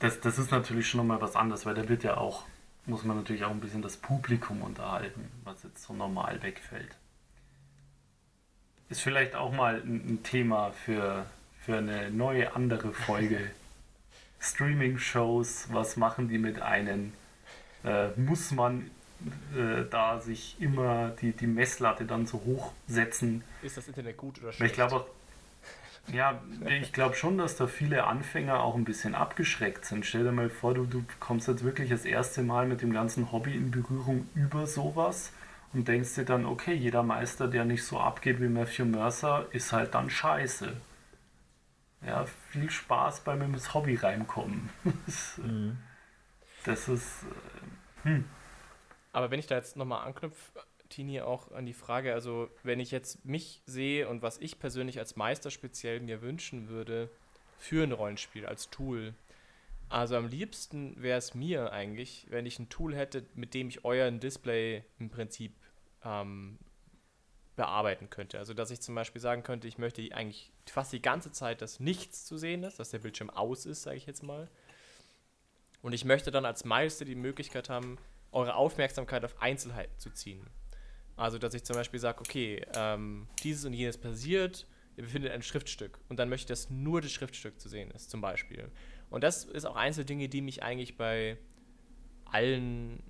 das, 0.01 0.21
das 0.21 0.39
ist 0.39 0.51
natürlich 0.51 0.89
schon 0.89 0.99
nochmal 0.99 1.21
was 1.21 1.37
anderes, 1.37 1.67
weil 1.67 1.75
der 1.75 1.89
wird 1.89 2.05
ja 2.05 2.17
auch 2.17 2.45
muss 2.87 3.05
man 3.05 3.17
natürlich 3.17 3.45
auch 3.45 3.51
ein 3.51 3.61
bisschen 3.61 3.83
das 3.83 3.97
Publikum 3.97 4.63
unterhalten, 4.63 5.31
was 5.45 5.63
jetzt 5.63 5.85
so 5.85 5.93
normal 5.93 6.43
wegfällt. 6.43 6.97
Ist 8.89 9.01
vielleicht 9.01 9.35
auch 9.35 9.53
mal 9.53 9.77
ein, 9.77 10.23
Thema 10.23 10.73
für, 10.73 11.27
für 11.61 11.79
eine 11.79 12.11
neue 12.11 12.55
andere 12.55 12.93
Folge. 12.93 13.51
Streaming-Shows, 14.41 15.69
was 15.71 15.97
machen 15.97 16.29
die 16.29 16.39
mit 16.39 16.61
einem? 16.61 17.13
Äh, 17.85 18.09
muss 18.17 18.51
man 18.51 18.91
äh, 19.57 19.85
da 19.89 20.21
sich 20.21 20.57
immer 20.61 21.11
die, 21.11 21.33
die 21.33 21.47
Messlatte 21.47 22.05
dann 22.05 22.27
so 22.27 22.43
hoch 22.45 22.73
setzen. 22.89 23.45
Ist 23.63 23.77
das 23.77 23.87
Internet 23.87 24.17
gut 24.17 24.43
oder 24.43 24.53
schlecht? 24.53 24.73
Ich 24.73 24.75
glaube 24.75 25.07
ja, 26.09 26.43
ich 26.81 26.93
glaube 26.93 27.15
schon, 27.15 27.39
dass 27.39 27.57
da 27.57 27.67
viele 27.67 28.05
Anfänger 28.05 28.61
auch 28.61 28.75
ein 28.75 28.85
bisschen 28.85 29.15
abgeschreckt 29.15 29.85
sind. 29.85 30.05
Stell 30.05 30.25
dir 30.25 30.33
mal 30.33 30.51
vor, 30.51 30.75
du, 30.75 30.85
du 30.85 31.05
kommst 31.21 31.49
jetzt 31.49 31.65
wirklich 31.65 31.91
das 31.91 32.05
erste 32.05 32.43
Mal 32.43 32.67
mit 32.67 32.83
dem 32.83 32.93
ganzen 32.93 33.31
Hobby 33.31 33.55
in 33.55 33.71
Berührung 33.71 34.29
über 34.35 34.67
sowas 34.67 35.33
und 35.73 35.89
denkst 35.89 36.15
dir 36.17 36.25
dann, 36.25 36.45
okay, 36.45 36.75
jeder 36.75 37.03
Meister, 37.03 37.49
der 37.49 37.65
nicht 37.65 37.85
so 37.85 37.99
abgeht 37.99 38.41
wie 38.41 38.49
Matthew 38.49 38.85
Mercer, 38.85 39.47
ist 39.53 39.73
halt 39.73 39.95
dann 39.95 40.11
scheiße. 40.11 40.77
Ja, 42.05 42.27
viel 42.51 42.69
Spaß 42.69 43.21
beim 43.21 43.43
ins 43.43 43.73
Hobby 43.73 43.95
reinkommen. 43.95 44.71
das, 45.07 45.39
mhm. 45.39 45.79
das 46.65 46.89
ist. 46.89 47.23
Äh, 48.05 48.09
hm. 48.09 48.25
Aber 49.13 49.31
wenn 49.31 49.39
ich 49.39 49.47
da 49.47 49.55
jetzt 49.55 49.77
nochmal 49.77 50.07
anknüpfe, 50.07 50.61
Tini, 50.93 51.21
auch 51.21 51.51
an 51.53 51.67
die 51.67 51.73
Frage, 51.73 52.13
also 52.13 52.51
wenn 52.63 52.79
ich 52.79 52.91
jetzt 52.91 53.25
mich 53.25 53.63
sehe 53.67 54.09
und 54.09 54.23
was 54.23 54.39
ich 54.39 54.59
persönlich 54.59 54.99
als 54.99 55.17
Meister 55.17 55.51
speziell 55.51 56.01
mir 56.01 56.21
wünschen 56.21 56.69
würde 56.69 57.09
für 57.59 57.83
ein 57.83 57.93
Rollenspiel 57.93 58.45
als 58.45 58.69
Tool, 58.71 59.15
also 59.89 60.17
am 60.17 60.27
liebsten 60.27 61.01
wäre 61.03 61.19
es 61.19 61.35
mir 61.35 61.73
eigentlich, 61.73 62.27
wenn 62.31 62.47
ich 62.47 62.59
ein 62.59 62.69
Tool 62.69 62.95
hätte, 62.95 63.25
mit 63.35 63.55
dem 63.55 63.69
ich 63.69 63.85
euren 63.85 64.21
Display 64.21 64.85
im 64.99 65.11
Prinzip 65.11 65.55
ähm, 66.05 66.59
bearbeiten 67.57 68.11
könnte. 68.11 68.39
Also 68.39 68.55
dass 68.55 68.71
ich 68.71 68.81
zum 68.81 68.95
Beispiel 68.95 69.21
sagen 69.21 69.43
könnte, 69.43 69.69
ich 69.69 69.79
möchte 69.79 70.03
eigentlich 70.15 70.51
fast 70.67 70.93
die 70.93 71.03
ganze 71.03 71.33
Zeit, 71.33 71.63
dass 71.63 71.81
nichts 71.81 72.25
zu 72.25 72.37
sehen 72.37 72.65
ist, 72.65 72.79
dass 72.79 72.91
der 72.91 72.99
Bildschirm 72.99 73.31
aus 73.31 73.67
ist, 73.67 73.83
sage 73.83 73.97
ich 73.97 74.07
jetzt 74.07 74.23
mal. 74.23 74.49
Und 75.83 75.93
ich 75.93 76.05
möchte 76.05 76.31
dann 76.31 76.45
als 76.45 76.65
Meister 76.65 77.05
die 77.05 77.15
Möglichkeit 77.15 77.69
haben, 77.69 77.99
eure 78.31 78.55
Aufmerksamkeit 78.55 79.25
auf 79.25 79.41
Einzelheiten 79.41 79.99
zu 79.99 80.11
ziehen. 80.11 80.47
Also, 81.23 81.39
dass 81.39 81.55
ich 81.55 81.63
zum 81.63 81.77
Beispiel 81.77 82.01
sage, 82.01 82.19
okay, 82.19 82.67
ähm, 82.75 83.29
dieses 83.45 83.65
und 83.65 83.75
jenes 83.75 83.97
passiert, 83.97 84.67
ihr 84.97 85.05
befindet 85.05 85.31
ein 85.31 85.43
Schriftstück 85.43 86.01
und 86.09 86.19
dann 86.19 86.29
möchte 86.29 86.53
ich, 86.53 86.59
dass 86.59 86.69
nur 86.69 87.01
das 87.01 87.13
Schriftstück 87.13 87.61
zu 87.61 87.69
sehen 87.69 87.93
ist, 87.93 88.11
zum 88.11 88.21
Beispiel. 88.21 88.73
Und 89.09 89.23
das 89.23 89.45
ist 89.45 89.65
auch 89.65 89.77
eins 89.77 89.95
der 89.95 90.05
Dinge, 90.05 90.29
die 90.29 90.41
mich 90.41 90.65
eigentlich 90.65 90.97
bei 90.97 91.39
allen 92.25 93.05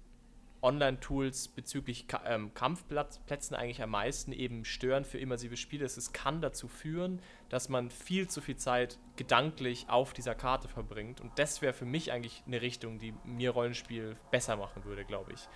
Online-Tools 0.60 1.48
bezüglich 1.48 2.04
ähm, 2.26 2.52
Kampfplätzen 2.52 3.56
eigentlich 3.56 3.82
am 3.82 3.90
meisten 3.90 4.32
eben 4.32 4.66
stören 4.66 5.06
für 5.06 5.16
immersive 5.16 5.56
Spiele. 5.56 5.86
Es 5.86 6.12
kann 6.12 6.42
dazu 6.42 6.68
führen, 6.68 7.22
dass 7.48 7.70
man 7.70 7.88
viel 7.88 8.28
zu 8.28 8.42
viel 8.42 8.56
Zeit 8.56 8.98
gedanklich 9.16 9.88
auf 9.88 10.12
dieser 10.12 10.34
Karte 10.34 10.68
verbringt. 10.68 11.22
Und 11.22 11.38
das 11.38 11.62
wäre 11.62 11.72
für 11.72 11.86
mich 11.86 12.12
eigentlich 12.12 12.42
eine 12.46 12.60
Richtung, 12.60 12.98
die 12.98 13.14
mir 13.24 13.52
Rollenspiel 13.52 14.16
besser 14.30 14.56
machen 14.56 14.84
würde, 14.84 15.06
glaube 15.06 15.32
ich 15.32 15.48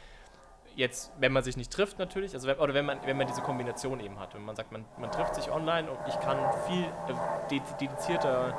jetzt, 0.76 1.12
wenn 1.18 1.32
man 1.32 1.42
sich 1.42 1.56
nicht 1.56 1.72
trifft 1.72 1.98
natürlich, 1.98 2.34
also 2.34 2.46
wenn, 2.46 2.58
oder 2.58 2.74
wenn 2.74 2.84
man, 2.84 2.98
wenn 3.04 3.16
man 3.16 3.26
diese 3.26 3.42
Kombination 3.42 3.98
eben 3.98 4.20
hat, 4.20 4.34
wenn 4.34 4.44
man 4.44 4.54
sagt, 4.54 4.70
man, 4.70 4.84
man 4.98 5.10
trifft 5.10 5.34
sich 5.34 5.50
online 5.50 5.90
und 5.90 5.98
ich 6.06 6.20
kann 6.20 6.38
viel 6.68 6.84
äh, 6.84 7.60
dedizierter 7.80 8.54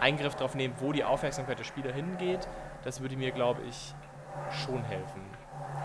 Eingriff 0.00 0.34
darauf 0.36 0.54
nehmen, 0.54 0.74
wo 0.78 0.92
die 0.92 1.04
Aufmerksamkeit 1.04 1.58
der 1.58 1.64
Spieler 1.64 1.92
hingeht, 1.92 2.48
das 2.84 3.02
würde 3.02 3.16
mir, 3.16 3.32
glaube 3.32 3.60
ich, 3.68 3.94
schon 4.50 4.82
helfen. 4.84 5.22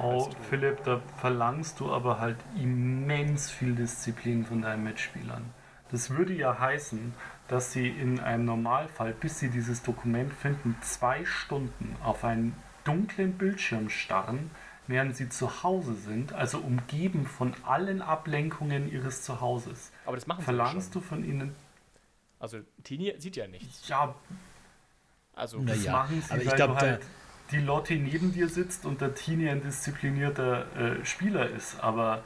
Oh, 0.02 0.30
Philipp, 0.50 0.84
da 0.84 1.02
verlangst 1.18 1.80
du 1.80 1.92
aber 1.92 2.20
halt 2.20 2.38
immens 2.56 3.50
viel 3.50 3.76
Disziplin 3.76 4.46
von 4.46 4.62
deinen 4.62 4.84
Mitspielern. 4.84 5.54
Das 5.92 6.10
würde 6.12 6.34
ja 6.34 6.60
heißen, 6.60 7.14
dass 7.48 7.72
sie 7.72 7.88
in 7.88 8.20
einem 8.20 8.46
Normalfall, 8.46 9.14
bis 9.14 9.40
sie 9.40 9.50
dieses 9.50 9.84
Dokument 9.84 10.34
finden, 10.34 10.76
zwei 10.82 11.24
Stunden 11.26 11.96
auf 12.04 12.24
einen 12.24 12.56
dunklen 12.84 13.34
Bildschirm 13.38 13.90
starren, 13.90 14.52
während 14.88 15.16
sie 15.16 15.30
zu 15.30 15.64
Hause 15.64 15.96
sind, 15.96 16.34
also 16.34 16.60
umgeben 16.60 17.26
von 17.26 17.54
allen 17.64 18.02
Ablenkungen 18.02 18.92
ihres 18.92 19.24
Zuhauses. 19.24 19.92
Aber 20.06 20.16
das 20.16 20.28
machen 20.28 20.40
sie 20.40 20.46
Verlangst 20.46 20.94
du 20.96 21.02
von 21.02 21.24
ihnen. 21.24 21.56
Also 22.40 22.60
Tini 22.84 23.14
sieht 23.18 23.36
ja 23.36 23.48
nichts. 23.48 23.88
Ja. 23.88 24.16
Also 25.34 25.60
das 25.60 25.84
ja, 25.84 25.92
machen 25.92 26.22
sie, 26.22 26.32
aber 26.32 26.42
ich 26.42 26.50
weil 26.50 26.56
glaube, 26.56 26.76
halt 26.76 27.02
die 27.52 27.60
Lotti 27.60 27.98
neben 27.98 28.32
dir 28.32 28.50
sitzt 28.50 28.86
und 28.86 29.02
der 29.02 29.14
Tini 29.14 29.50
ein 29.50 29.62
disziplinierter 29.62 31.00
äh, 31.00 31.06
Spieler 31.06 31.50
ist. 31.50 31.80
Aber 31.80 32.24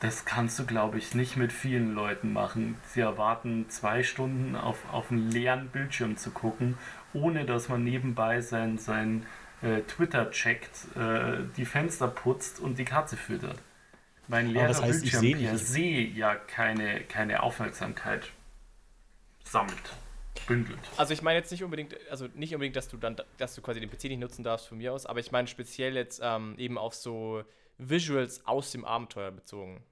das 0.00 0.24
kannst 0.24 0.58
du, 0.58 0.66
glaube 0.66 0.98
ich, 0.98 1.14
nicht 1.14 1.36
mit 1.36 1.52
vielen 1.52 1.94
Leuten 1.94 2.32
machen. 2.32 2.76
Sie 2.86 3.00
erwarten 3.00 3.66
zwei 3.68 4.02
Stunden 4.02 4.56
auf, 4.56 4.78
auf 4.92 5.10
einen 5.10 5.30
leeren 5.30 5.68
Bildschirm 5.68 6.16
zu 6.16 6.30
gucken, 6.32 6.76
ohne 7.12 7.44
dass 7.44 7.68
man 7.68 7.84
nebenbei 7.84 8.40
sein, 8.40 8.78
sein 8.78 9.24
Twitter 9.82 10.30
checkt, 10.30 10.96
äh, 10.96 11.38
die 11.56 11.64
Fenster 11.64 12.08
putzt 12.08 12.60
und 12.60 12.78
die 12.78 12.84
Katze 12.84 13.16
füttert. 13.16 13.58
Mein 14.28 14.50
leerer 14.50 14.68
das 14.68 14.82
heißt, 14.82 15.02
Bildschirm 15.02 15.40
per 15.40 15.58
se 15.58 15.80
ja 15.80 16.34
keine, 16.34 17.00
keine 17.02 17.42
Aufmerksamkeit 17.42 18.30
sammelt. 19.44 19.96
Bündelt. 20.46 20.78
Also 20.96 21.12
ich 21.12 21.22
meine 21.22 21.38
jetzt 21.38 21.52
nicht 21.52 21.62
unbedingt, 21.62 21.94
also 22.10 22.26
nicht 22.34 22.52
unbedingt, 22.54 22.74
dass 22.74 22.88
du 22.88 22.96
dann, 22.96 23.16
dass 23.38 23.54
du 23.54 23.62
quasi 23.62 23.78
den 23.78 23.90
PC 23.90 24.04
nicht 24.04 24.18
nutzen 24.18 24.42
darfst 24.42 24.66
von 24.66 24.78
mir 24.78 24.92
aus, 24.92 25.06
aber 25.06 25.20
ich 25.20 25.30
meine 25.30 25.46
speziell 25.46 25.94
jetzt 25.94 26.20
ähm, 26.22 26.54
eben 26.58 26.78
auf 26.78 26.94
so 26.94 27.44
Visuals 27.78 28.44
aus 28.46 28.72
dem 28.72 28.84
Abenteuer 28.84 29.30
bezogen. 29.30 29.82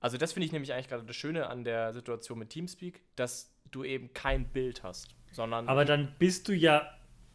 Also 0.00 0.16
das 0.16 0.32
finde 0.32 0.46
ich 0.46 0.52
nämlich 0.52 0.72
eigentlich 0.72 0.88
gerade 0.88 1.04
das 1.04 1.16
Schöne 1.16 1.48
an 1.48 1.64
der 1.64 1.92
Situation 1.92 2.38
mit 2.38 2.50
Teamspeak, 2.50 3.02
dass 3.16 3.52
du 3.70 3.84
eben 3.84 4.12
kein 4.14 4.46
Bild 4.46 4.82
hast, 4.82 5.14
sondern. 5.32 5.68
Aber 5.68 5.84
dann 5.84 6.14
bist 6.18 6.48
du 6.48 6.52
ja 6.52 6.88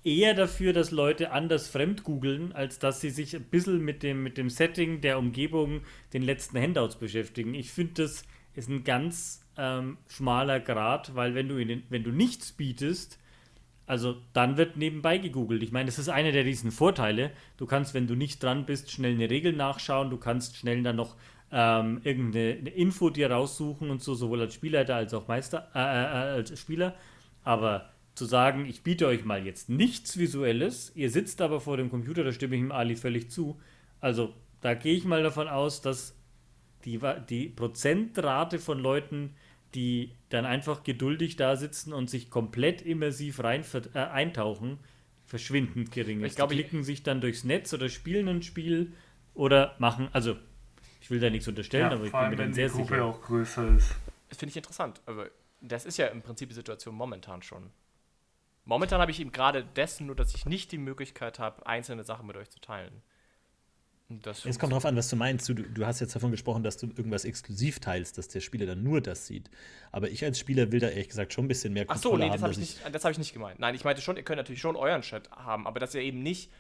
eher 0.04 0.34
dafür, 0.34 0.74
dass 0.74 0.91
Leute 0.91 1.32
anders 1.32 1.68
fremd 1.68 2.04
googeln, 2.04 2.52
als 2.54 2.80
dass 2.80 3.02
sie 3.02 3.10
sich 3.10 3.36
ein 3.36 3.43
bisschen 3.43 3.82
mit 3.82 4.04
dem, 4.04 4.24
mit 4.24 4.38
dem 4.38 4.49
Setting 4.49 5.02
der 5.02 5.20
Umgebung, 5.20 5.82
den 6.14 6.24
letzten 6.24 6.60
Handouts 6.60 6.95
beschäftigen. 6.95 7.54
Ich 7.54 7.72
finde, 7.72 8.04
das 8.04 8.24
ist 8.56 8.70
ein 8.70 8.84
ganz 8.84 9.45
ähm, 9.58 9.97
schmaler 10.08 10.60
Grad, 10.60 11.16
weil 11.16 11.36
wenn 11.36 11.47
du, 11.47 11.64
den, 11.64 11.84
wenn 11.89 12.04
du 12.04 12.12
nichts 12.12 12.52
bietest, 12.52 13.20
also 13.86 14.18
dann 14.34 14.58
wird 14.58 14.78
nebenbei 14.78 15.18
gegoogelt. 15.18 15.62
Ich 15.64 15.72
meine, 15.72 15.88
das 15.88 15.99
ist 15.99 16.10
einer 16.10 16.32
der 16.32 16.45
riesen 16.45 16.72
Vorteile. 16.72 17.32
Du 17.58 17.66
kannst, 17.66 17.93
wenn 17.93 18.08
du 18.08 18.16
nicht 18.16 18.41
dran 18.41 18.66
bist, 18.66 18.91
schnell 18.91 19.14
eine 19.14 19.30
Regel 19.30 19.54
nachschauen, 19.54 20.10
du 20.10 20.18
kannst 20.18 20.56
schnell 20.56 20.82
dann 20.82 20.95
noch 20.95 21.16
ähm, 21.52 21.99
irgendeine 22.04 22.70
Info 22.70 23.10
dir 23.10 23.32
raussuchen 23.32 23.89
und 23.89 24.02
so, 24.02 24.16
sowohl 24.16 24.41
als 24.41 24.54
Spielleiter 24.54 24.95
als 24.95 25.14
auch 25.14 25.28
Meister, 25.28 25.70
äh, 25.76 25.80
äh, 25.80 26.38
als 26.38 26.58
Spieler. 26.58 26.95
Aber 27.43 27.91
zu 28.16 28.26
sagen, 28.26 28.66
ich 28.66 28.84
biete 28.84 29.07
euch 29.07 29.24
mal 29.26 29.45
jetzt 29.45 29.70
nichts 29.70 30.18
Visuelles, 30.18 30.91
ihr 30.95 31.09
sitzt 31.09 31.41
aber 31.41 31.62
vor 31.62 31.78
dem 31.78 31.89
Computer, 31.89 32.24
da 32.24 32.32
stimme 32.32 32.55
ich 32.55 32.62
ihm 32.62 32.72
Ali 32.72 32.95
völlig 32.95 33.32
zu. 33.32 33.59
Also 33.99 34.34
da 34.62 34.74
gehe 34.74 34.95
ich 34.95 35.05
mal 35.05 35.24
davon 35.24 35.47
aus, 35.47 35.82
dass 35.82 36.16
die, 36.86 36.99
die 37.30 37.49
Prozentrate 37.49 38.59
von 38.59 38.80
Leuten, 38.80 39.36
die 39.76 40.12
dann 40.30 40.45
einfach 40.45 40.84
geduldig 40.84 41.36
da 41.36 41.55
sitzen 41.55 41.93
und 41.93 42.09
sich 42.09 42.30
komplett 42.30 42.82
immersiv 42.82 43.43
rein 43.43 43.64
äh, 43.93 43.99
eintauchen, 43.99 44.80
verschwindend 45.26 45.91
gering 45.91 46.22
ist. 46.22 46.32
Ich 46.32 46.36
glaube, 46.36 46.55
die 46.55 46.62
klicken 46.62 46.84
sich 46.84 47.03
dann 47.03 47.22
durchs 47.22 47.43
Netz 47.43 47.74
oder 47.74 47.88
spielen 47.88 48.28
ein 48.28 48.41
Spiel 48.41 48.91
oder 49.34 49.76
machen, 49.80 50.09
also 50.12 50.36
ich 50.99 51.09
will 51.09 51.20
da 51.20 51.30
nichts 51.30 51.47
unterstellen, 51.47 51.89
ja, 51.89 51.91
aber 51.91 52.05
ich 52.05 52.12
bin 52.12 52.30
mir 52.30 52.36
dann 52.36 52.53
sehr 52.53 52.70
sicher. 52.70 52.84
Gruppe 52.84 53.03
auch 53.03 53.22
größer 53.22 53.76
ist. 53.76 53.95
Das 54.30 54.38
finde 54.38 54.51
ich 54.51 54.57
interessant, 54.57 55.01
aber 55.05 55.30
das 55.62 55.86
ist 55.86 55.97
ja 55.97 56.07
im 56.07 56.22
Prinzip 56.22 56.49
die 56.49 56.55
Situation 56.55 56.95
momentan 56.95 57.41
schon. 57.41 57.72
Momentan 58.66 59.01
habe 59.01 59.12
ich 59.12 59.20
eben 59.20 59.32
gerade 59.32 59.64
dessen 59.64 60.07
nur, 60.07 60.16
dass 60.16 60.36
ich 60.36 60.45
nicht 60.45 60.72
die 60.72 60.78
Möglichkeit 60.78 61.39
habe, 61.39 61.66
einzelne 61.66 62.03
Sachen 62.03 62.28
mit 62.28 62.38
euch 62.38 62.49
zu 62.49 62.59
teilen. 62.59 63.01
es 64.26 64.59
kommt 64.59 64.72
darauf 64.72 64.86
an, 64.86 64.95
was 64.95 65.09
du 65.09 65.16
meinst. 65.16 65.49
Du, 65.49 65.55
du 65.55 65.86
hast 65.86 65.99
jetzt 65.99 66.16
davon 66.16 66.32
gesprochen, 66.32 66.64
dass 66.64 66.78
du 66.78 66.88
irgendwas 66.88 67.26
exklusiv 67.26 67.80
teilst, 67.80 68.18
dass 68.18 68.28
der 68.28 68.39
Spieler 68.39 68.68
dann 68.68 68.84
nur 68.84 69.01
das 69.01 69.26
sieht. 69.26 69.49
Aber 69.91 70.09
ich 70.09 70.24
als 70.24 70.39
Spieler 70.39 70.72
will 70.72 70.80
da 70.80 70.89
ehrlich 70.89 71.09
gesagt 71.09 71.34
schon 71.34 71.45
ein 71.45 71.47
bisschen 71.47 71.74
mehr 71.74 71.86
Kontrolle 71.86 72.16
Ach 72.16 72.20
so, 72.20 72.26
nee, 72.26 72.32
das 72.32 72.41
habe 72.43 72.53
ich, 72.53 72.59
nicht, 72.59 72.86
hab 72.86 73.12
ich 73.12 73.18
nicht 73.18 73.34
gemeint. 73.34 73.59
Nein, 73.59 73.74
ich 73.74 73.84
meinte 73.84 74.01
schon, 74.01 74.16
ihr 74.16 74.24
könnt 74.24 74.38
natürlich 74.38 74.62
schon 74.62 74.76
euren 74.76 75.01
Chat 75.01 75.32
haben, 75.32 75.66
aber 75.66 75.80
dass 75.80 75.95
ihr 75.95 76.01
eben 76.01 76.22
nicht 76.22 76.51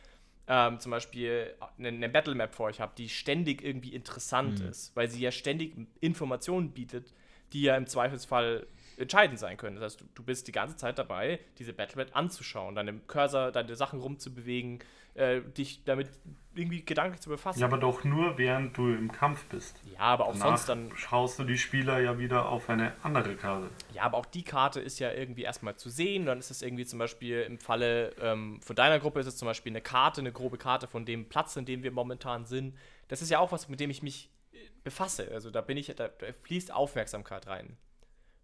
ähm, 0.47 0.79
zum 0.79 0.89
Beispiel 0.89 1.53
eine, 1.77 1.89
eine 1.89 2.09
Battle 2.09 2.35
Map 2.35 2.55
vor 2.55 2.65
euch 2.65 2.81
habt, 2.81 2.97
die 2.97 3.09
ständig 3.09 3.63
irgendwie 3.63 3.93
interessant 3.93 4.59
mhm. 4.59 4.69
ist, 4.69 4.95
weil 4.95 5.09
sie 5.09 5.21
ja 5.21 5.31
ständig 5.31 5.75
Informationen 5.99 6.71
bietet, 6.71 7.13
die 7.53 7.61
ja 7.61 7.77
im 7.77 7.85
Zweifelsfall 7.85 8.65
entscheidend 9.01 9.39
sein 9.39 9.57
können. 9.57 9.75
Das 9.75 9.85
heißt, 9.85 10.01
du, 10.01 10.05
du 10.15 10.23
bist 10.23 10.47
die 10.47 10.51
ganze 10.51 10.75
Zeit 10.75 10.97
dabei, 10.97 11.39
diese 11.57 11.73
Battle.net 11.73 12.15
anzuschauen, 12.15 12.75
deine 12.75 12.93
Cursor, 12.99 13.51
deine 13.51 13.75
Sachen 13.75 13.99
rumzubewegen, 13.99 14.79
äh, 15.13 15.41
dich 15.41 15.83
damit 15.83 16.09
irgendwie 16.53 16.83
gedanklich 16.83 17.21
zu 17.21 17.29
befassen. 17.29 17.59
Ja, 17.59 17.67
aber 17.67 17.77
doch 17.77 18.03
nur, 18.03 18.37
während 18.37 18.77
du 18.77 18.87
im 18.89 19.11
Kampf 19.11 19.45
bist. 19.45 19.79
Ja, 19.93 19.99
aber 19.99 20.25
auch 20.25 20.33
Danach 20.33 20.57
sonst 20.57 20.69
dann. 20.69 20.91
Schaust 20.95 21.39
du 21.39 21.43
die 21.43 21.57
Spieler 21.57 21.99
ja 21.99 22.19
wieder 22.19 22.49
auf 22.49 22.69
eine 22.69 22.93
andere 23.03 23.35
Karte. 23.35 23.69
Ja, 23.93 24.03
aber 24.03 24.17
auch 24.17 24.25
die 24.25 24.43
Karte 24.43 24.79
ist 24.79 24.99
ja 24.99 25.11
irgendwie 25.11 25.43
erstmal 25.43 25.75
zu 25.75 25.89
sehen. 25.89 26.25
Dann 26.25 26.39
ist 26.39 26.51
es 26.51 26.61
irgendwie 26.61 26.85
zum 26.85 26.99
Beispiel 26.99 27.41
im 27.41 27.57
Falle 27.57 28.13
ähm, 28.21 28.61
von 28.61 28.75
deiner 28.75 28.99
Gruppe 28.99 29.21
ist 29.21 29.27
es 29.27 29.37
zum 29.37 29.47
Beispiel 29.47 29.71
eine 29.71 29.81
Karte, 29.81 30.21
eine 30.21 30.31
grobe 30.31 30.57
Karte 30.57 30.87
von 30.87 31.05
dem 31.05 31.27
Platz, 31.27 31.55
in 31.55 31.65
dem 31.65 31.83
wir 31.83 31.91
momentan 31.91 32.45
sind. 32.45 32.75
Das 33.07 33.21
ist 33.21 33.29
ja 33.29 33.39
auch 33.39 33.51
was, 33.51 33.69
mit 33.69 33.79
dem 33.79 33.89
ich 33.89 34.03
mich 34.03 34.29
äh, 34.51 34.57
befasse. 34.83 35.29
Also 35.33 35.51
da 35.51 35.61
bin 35.61 35.77
ich, 35.77 35.87
da, 35.87 36.07
da 36.07 36.27
fließt 36.43 36.73
Aufmerksamkeit 36.73 37.47
rein 37.47 37.77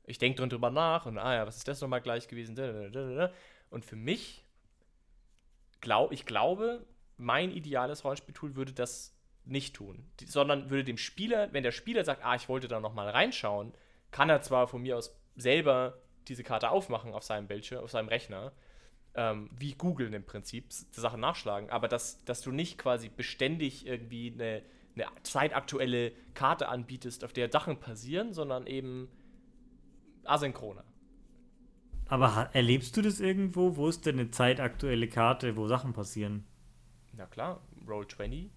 ich 0.07 0.17
denke 0.17 0.47
drüber 0.47 0.71
nach 0.71 1.05
und 1.05 1.17
ah 1.17 1.35
ja, 1.35 1.45
was 1.45 1.57
ist 1.57 1.67
das 1.67 1.81
nochmal 1.81 2.01
gleich 2.01 2.27
gewesen? 2.27 2.57
Und 3.69 3.85
für 3.85 3.97
mich, 3.97 4.43
glaub, 5.81 6.11
ich 6.13 6.25
glaube, 6.25 6.85
mein 7.17 7.51
ideales 7.51 8.03
Rollenspieltool 8.03 8.55
würde 8.55 8.71
das 8.71 9.13
nicht 9.43 9.75
tun, 9.75 10.09
die, 10.19 10.25
sondern 10.25 10.69
würde 10.69 10.85
dem 10.85 10.97
Spieler, 10.97 11.51
wenn 11.51 11.63
der 11.63 11.71
Spieler 11.71 12.03
sagt, 12.05 12.23
ah, 12.23 12.35
ich 12.35 12.47
wollte 12.47 12.67
da 12.67 12.79
noch 12.79 12.93
mal 12.93 13.09
reinschauen, 13.09 13.73
kann 14.11 14.29
er 14.29 14.41
zwar 14.41 14.67
von 14.67 14.81
mir 14.81 14.97
aus 14.97 15.15
selber 15.35 16.01
diese 16.27 16.43
Karte 16.43 16.69
aufmachen 16.69 17.13
auf 17.13 17.23
seinem 17.23 17.47
Bildschirm, 17.47 17.83
auf 17.83 17.91
seinem 17.91 18.07
Rechner, 18.07 18.53
ähm, 19.15 19.49
wie 19.57 19.73
googeln 19.73 20.13
im 20.13 20.25
Prinzip, 20.25 20.71
Sachen 20.71 21.19
nachschlagen, 21.19 21.69
aber 21.69 21.87
dass, 21.89 22.23
dass 22.23 22.41
du 22.41 22.51
nicht 22.51 22.77
quasi 22.77 23.09
beständig 23.09 23.85
irgendwie 23.85 24.31
eine, 24.33 24.63
eine 24.95 25.07
zeitaktuelle 25.23 26.11
Karte 26.33 26.69
anbietest, 26.69 27.25
auf 27.25 27.33
der 27.33 27.51
Sachen 27.51 27.79
passieren, 27.79 28.33
sondern 28.33 28.67
eben 28.67 29.09
asynchroner. 30.27 30.83
Aber 32.09 32.49
erlebst 32.53 32.95
du 32.95 33.01
das 33.01 33.19
irgendwo? 33.19 33.75
Wo 33.75 33.87
ist 33.89 34.05
denn 34.05 34.19
eine 34.19 34.31
zeitaktuelle 34.31 35.09
Karte, 35.09 35.55
wo 35.55 35.67
Sachen 35.67 35.93
passieren? 35.93 36.45
Na 37.13 37.25
klar, 37.25 37.61
Roll 37.87 38.07
20, 38.07 38.49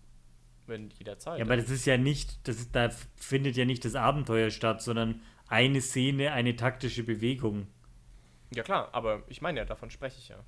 wenn 0.66 0.91
jederzeit. 0.91 1.39
Ja, 1.39 1.45
aber 1.45 1.57
das 1.57 1.71
ist 1.71 1.85
ja 1.87 1.97
nicht, 1.97 2.47
das 2.47 2.57
ist, 2.57 2.77
da 2.77 2.91
findet 3.16 3.57
ja 3.57 3.64
nicht 3.64 3.85
das 3.85 3.95
Abenteuer 3.95 4.51
statt, 4.51 4.83
sondern 4.83 5.23
eine 5.49 5.81
Szene, 5.81 6.33
eine 6.33 6.57
taktische 6.57 7.03
Bewegung. 7.03 7.66
Ja 8.55 8.62
klar, 8.62 8.89
aber 8.93 9.25
ich 9.29 9.43
meine 9.43 9.61
ja, 9.61 9.64
davon 9.64 9.91
spreche 9.91 10.18
ich 10.18 10.29
ja. 10.29 10.45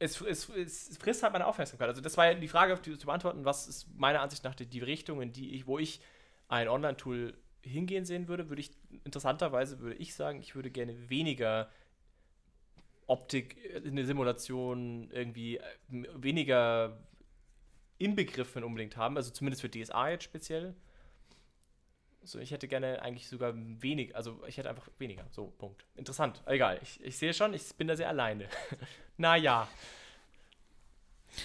Es, 0.00 0.20
es, 0.20 0.48
es, 0.48 0.96
frisst 0.96 1.24
halt 1.24 1.32
meine 1.32 1.46
Aufmerksamkeit. 1.46 1.88
Also 1.88 2.00
das 2.00 2.16
war 2.16 2.26
ja 2.26 2.34
die 2.34 2.46
Frage, 2.46 2.72
auf 2.72 2.80
die 2.80 2.96
zu 2.96 3.06
beantworten, 3.06 3.44
was 3.44 3.66
ist 3.66 3.88
meiner 3.96 4.20
Ansicht 4.20 4.44
nach 4.44 4.54
die, 4.54 4.66
die 4.66 4.80
Richtung, 4.80 5.20
in 5.20 5.32
die 5.32 5.54
ich, 5.54 5.66
wo 5.66 5.78
ich 5.78 6.00
ein 6.48 6.68
Online-Tool 6.68 7.34
hingehen 7.62 8.04
sehen 8.04 8.28
würde, 8.28 8.48
würde 8.48 8.60
ich 8.60 8.70
interessanterweise 9.04 9.80
würde 9.80 9.96
ich 9.96 10.14
sagen, 10.14 10.40
ich 10.40 10.54
würde 10.54 10.70
gerne 10.70 11.08
weniger 11.08 11.70
Optik 13.06 13.56
in 13.84 13.96
der 13.96 14.06
Simulation 14.06 15.10
irgendwie 15.10 15.56
äh, 15.56 15.62
weniger 16.14 16.98
Inbegriffen 17.98 18.62
unbedingt 18.64 18.96
haben, 18.96 19.16
also 19.16 19.30
zumindest 19.30 19.62
für 19.62 19.70
DSA 19.70 20.10
jetzt 20.10 20.24
speziell. 20.24 20.74
So, 22.22 22.38
ich 22.38 22.50
hätte 22.50 22.68
gerne 22.68 23.00
eigentlich 23.00 23.28
sogar 23.28 23.54
wenig, 23.56 24.14
also 24.14 24.42
ich 24.46 24.58
hätte 24.58 24.68
einfach 24.68 24.88
weniger. 24.98 25.26
So, 25.30 25.46
Punkt. 25.58 25.86
Interessant. 25.96 26.42
Egal. 26.46 26.78
Ich, 26.82 27.02
ich 27.02 27.16
sehe 27.16 27.32
schon, 27.32 27.54
ich 27.54 27.74
bin 27.76 27.88
da 27.88 27.96
sehr 27.96 28.08
alleine. 28.08 28.48
naja. 29.16 29.66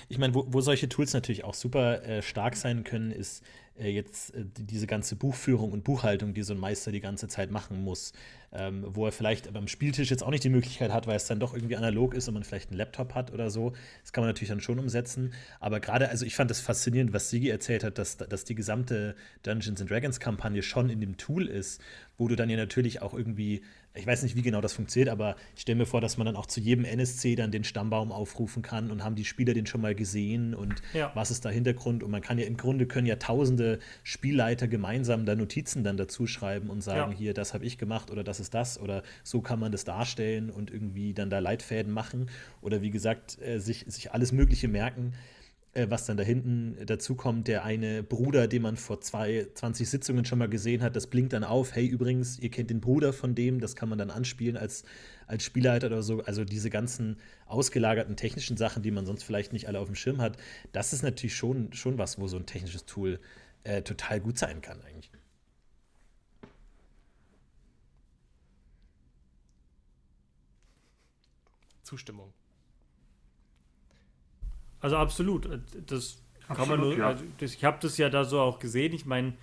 Ich 0.10 0.18
meine, 0.18 0.34
wo, 0.34 0.45
wo 0.47 0.60
solche 0.60 0.89
Tools 0.89 1.14
natürlich 1.14 1.45
auch 1.45 1.54
super 1.54 2.04
äh, 2.04 2.22
stark 2.22 2.58
sein 2.58 2.84
können, 2.84 3.12
ist 3.12 3.41
äh, 3.41 3.62
jetzt 3.78 4.34
äh, 4.36 4.46
diese 4.46 4.88
ganze 4.88 5.16
Buchführung 5.16 5.72
und 5.72 5.84
Buchhaltung, 5.84 6.34
die 6.34 6.44
so 6.44 6.54
ein 6.54 6.60
Meister 6.60 6.92
die 6.92 7.00
ganze 7.00 7.28
Zeit 7.28 7.52
machen 7.52 7.84
muss, 7.84 8.14
ähm, 8.54 8.86
wo 8.88 9.06
er 9.06 9.12
vielleicht 9.12 9.51
beim 9.51 9.68
Spieltisch 9.68 10.12
jetzt 10.12 10.24
auch 10.24 10.30
nicht 10.30 10.43
die 10.43 10.49
Möglichkeit 10.49 10.91
hat, 10.91 11.08
weil 11.08 11.16
es 11.16 11.26
dann 11.26 11.39
doch 11.39 11.54
irgendwie 11.54 11.76
analog 11.76 12.14
ist 12.14 12.28
und 12.28 12.36
man 12.36 12.43
vielleicht 12.43 12.70
einen 12.70 12.78
Laptop 12.78 13.16
hat 13.16 13.34
oder 13.34 13.49
so. 13.49 13.74
Das 14.01 14.14
kann 14.14 14.22
man 14.22 14.30
natürlich 14.30 14.49
dann 14.49 14.62
schon 14.62 14.80
umsetzen. 14.80 15.34
Aber 15.60 15.80
gerade, 15.80 16.10
also 16.10 16.26
ich 16.26 16.36
fand 16.36 16.51
das 16.51 16.60
faszinierend, 16.60 17.14
was 17.14 17.30
Sigi 17.30 17.49
erzählt 17.49 17.84
hat, 17.84 17.97
dass, 17.97 18.18
dass 18.18 18.45
die 18.45 18.56
gesamte 18.56 19.16
Dungeons 19.43 19.84
Dragons 19.86 20.20
Kampagne 20.20 20.62
schon 20.62 20.89
in 20.89 21.01
dem 21.01 21.18
Tool 21.18 21.47
ist, 21.47 21.82
wo 22.18 22.28
du 22.28 22.36
dann 22.36 22.49
ja 22.49 22.58
natürlich 22.58 23.01
auch 23.01 23.14
irgendwie 23.14 23.62
ich 23.95 24.08
weiß 24.08 24.24
nicht, 24.24 24.36
wie 24.36 24.41
genau 24.41 24.60
das 24.60 24.74
funktioniert, 24.74 25.10
aber 25.10 25.36
ich 25.56 25.62
stelle 25.62 25.78
mir 25.78 25.86
vor, 25.86 26.01
dass 26.01 26.18
man 26.18 26.26
dann 26.26 26.36
auch 26.36 26.47
zu 26.47 26.60
jedem 26.60 26.84
NSC 26.84 27.36
dann 27.36 27.51
den 27.51 27.64
Stammbaum 27.64 28.12
aufrufen 28.12 28.64
kann 28.64 28.89
und 28.89 29.04
haben 29.04 29.16
die 29.16 29.26
Spieler 29.26 29.54
den 29.54 29.68
schon 29.68 29.82
mal 29.82 29.93
gesehen 29.93 30.56
und 30.56 30.82
ja. 30.93 31.12
was 31.14 31.30
ist 31.30 31.45
da 31.45 31.49
Hintergrund 31.49 32.04
und 32.04 32.10
man 32.10 32.22
kann 32.22 32.39
ja 32.39 32.45
im 32.45 32.58
Grunde 32.58 32.88
können 32.88 33.06
ja 33.06 33.18
tausende 33.18 33.80
Spielleiter 34.01 34.68
gemeinsam 34.68 35.26
da 35.26 35.36
Notizen 35.36 35.84
dann 35.84 35.97
dazu 35.97 36.26
schreiben 36.26 36.70
und 36.70 36.82
sagen, 36.82 37.12
ja. 37.12 37.18
hier, 37.18 37.34
das 37.36 37.54
habe 37.54 37.66
ich 37.66 37.78
gemacht 37.78 38.10
oder 38.10 38.24
das 38.24 38.39
ist 38.39 38.43
das 38.50 38.80
oder 38.80 39.04
so 39.24 39.41
kann 39.41 39.60
man 39.60 39.72
das 39.72 39.84
darstellen 39.84 40.50
und 40.50 40.72
irgendwie 40.72 41.14
dann 41.14 41.30
da 41.30 41.39
Leitfäden 41.39 41.91
machen 41.91 42.30
oder 42.62 42.82
wie 42.82 42.91
gesagt, 42.91 43.39
äh, 43.41 43.60
sich, 43.60 43.86
sich 43.88 44.12
alles 44.12 44.32
Mögliche 44.32 44.68
merken. 44.68 45.14
Äh, 45.74 45.89
was 45.89 46.06
dann 46.06 46.18
da 46.18 46.24
hinten 46.24 46.78
dazu 46.86 47.16
kommt, 47.16 47.48
der 47.48 47.64
eine 47.64 48.04
Bruder, 48.04 48.48
den 48.48 48.62
man 48.62 48.78
vor 48.78 49.02
zwei, 49.02 49.48
20 49.56 49.89
Sitzungen 49.89 50.24
schon 50.24 50.38
mal 50.38 50.50
gesehen 50.50 50.84
hat, 50.84 50.96
das 50.96 51.08
blinkt 51.08 51.34
dann 51.34 51.44
auf, 51.44 51.74
hey 51.76 51.86
übrigens, 51.86 52.38
ihr 52.39 52.52
kennt 52.52 52.70
den 52.70 52.80
Bruder 52.80 53.12
von 53.12 53.34
dem, 53.34 53.60
das 53.60 53.76
kann 53.76 53.89
man 53.89 53.98
dann 53.98 54.12
anspielen 54.12 54.56
als, 54.56 54.84
als 55.26 55.44
Spielleiter 55.44 55.88
oder 55.88 56.04
so. 56.04 56.22
Also 56.24 56.46
diese 56.46 56.70
ganzen 56.70 57.18
ausgelagerten 57.48 58.16
technischen 58.16 58.56
Sachen, 58.56 58.84
die 58.84 58.91
man 58.91 59.06
sonst 59.08 59.24
vielleicht 59.24 59.52
nicht 59.52 59.68
alle 59.68 59.80
auf 59.80 59.88
dem 59.88 59.96
Schirm 59.96 60.22
hat, 60.22 60.38
das 60.74 60.94
ist 60.94 61.02
natürlich 61.02 61.36
schon, 61.36 61.74
schon 61.74 61.98
was, 61.98 62.20
wo 62.20 62.28
so 62.28 62.38
ein 62.38 62.46
technisches 62.46 62.86
Tool 62.86 63.20
äh, 63.64 63.82
total 63.82 64.20
gut 64.20 64.38
sein 64.38 64.62
kann 64.62 64.80
eigentlich. 64.82 65.10
Zustimmung. 71.94 72.34
Also 74.80 74.98
absolut. 74.98 75.48
Das 75.86 76.24
absolut, 76.48 76.58
kann 76.58 76.68
man 76.68 76.80
nur. 76.80 76.98
Ja. 76.98 77.08
Also 77.10 77.24
das, 77.38 77.54
ich 77.54 77.64
habe 77.64 77.78
das 77.82 77.98
ja 77.98 78.10
da 78.10 78.26
so 78.26 78.39
auch 78.41 78.58
gesehen. 78.58 78.94
Ich 78.94 79.06
meine, 79.06 79.34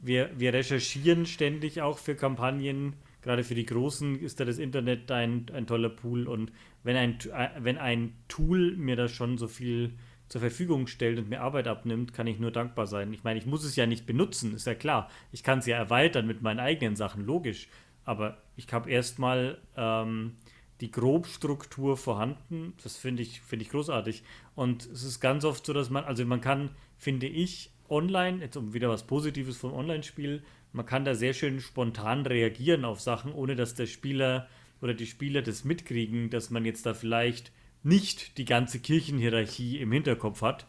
wir, 0.00 0.30
wir 0.38 0.54
recherchieren 0.54 1.26
ständig 1.26 1.82
auch 1.82 1.98
für 1.98 2.14
Kampagnen. 2.14 2.94
Gerade 3.20 3.44
für 3.44 3.54
die 3.54 3.66
Großen 3.66 4.18
ist 4.18 4.40
da 4.40 4.46
das 4.46 4.56
Internet 4.56 5.10
ein, 5.10 5.46
ein 5.52 5.66
toller 5.66 5.90
Pool. 5.90 6.26
Und 6.26 6.50
wenn 6.82 6.96
ein, 6.96 7.18
wenn 7.58 7.76
ein 7.76 8.14
Tool 8.28 8.74
mir 8.76 8.96
da 8.96 9.06
schon 9.08 9.36
so 9.36 9.48
viel 9.48 9.92
zur 10.30 10.40
Verfügung 10.40 10.86
stellt 10.86 11.18
und 11.18 11.28
mir 11.28 11.42
Arbeit 11.42 11.68
abnimmt, 11.68 12.14
kann 12.14 12.26
ich 12.26 12.38
nur 12.38 12.52
dankbar 12.52 12.86
sein. 12.86 13.12
Ich 13.12 13.22
meine, 13.22 13.38
ich 13.38 13.46
muss 13.46 13.64
es 13.64 13.76
ja 13.76 13.84
nicht 13.84 14.06
benutzen, 14.06 14.54
ist 14.54 14.66
ja 14.66 14.74
klar. 14.74 15.10
Ich 15.30 15.42
kann 15.42 15.58
es 15.58 15.66
ja 15.66 15.76
erweitern 15.76 16.26
mit 16.26 16.40
meinen 16.40 16.60
eigenen 16.60 16.96
Sachen, 16.96 17.26
logisch. 17.26 17.68
Aber 18.04 18.38
ich 18.56 18.72
habe 18.72 18.90
erstmal 18.90 19.58
ähm, 19.76 20.36
die 20.80 20.90
Grobstruktur 20.90 21.96
vorhanden. 21.96 22.74
Das 22.82 22.96
finde 22.96 23.22
ich, 23.22 23.40
find 23.40 23.62
ich 23.62 23.70
großartig. 23.70 24.22
Und 24.54 24.86
es 24.86 25.02
ist 25.02 25.20
ganz 25.20 25.44
oft 25.44 25.66
so, 25.66 25.72
dass 25.72 25.90
man, 25.90 26.04
also 26.04 26.24
man 26.24 26.40
kann, 26.40 26.70
finde 26.96 27.26
ich, 27.26 27.70
online, 27.88 28.40
jetzt 28.40 28.56
um 28.56 28.74
wieder 28.74 28.88
was 28.88 29.06
Positives 29.06 29.56
vom 29.56 29.72
Online-Spiel, 29.72 30.42
man 30.72 30.86
kann 30.86 31.04
da 31.04 31.14
sehr 31.14 31.32
schön 31.32 31.60
spontan 31.60 32.26
reagieren 32.26 32.84
auf 32.84 33.00
Sachen, 33.00 33.32
ohne 33.32 33.56
dass 33.56 33.74
der 33.74 33.86
Spieler 33.86 34.48
oder 34.80 34.94
die 34.94 35.06
Spieler 35.06 35.42
das 35.42 35.64
mitkriegen, 35.64 36.30
dass 36.30 36.50
man 36.50 36.64
jetzt 36.64 36.86
da 36.86 36.94
vielleicht 36.94 37.52
nicht 37.82 38.38
die 38.38 38.44
ganze 38.44 38.78
Kirchenhierarchie 38.78 39.78
im 39.78 39.92
Hinterkopf 39.92 40.42
hat. 40.42 40.66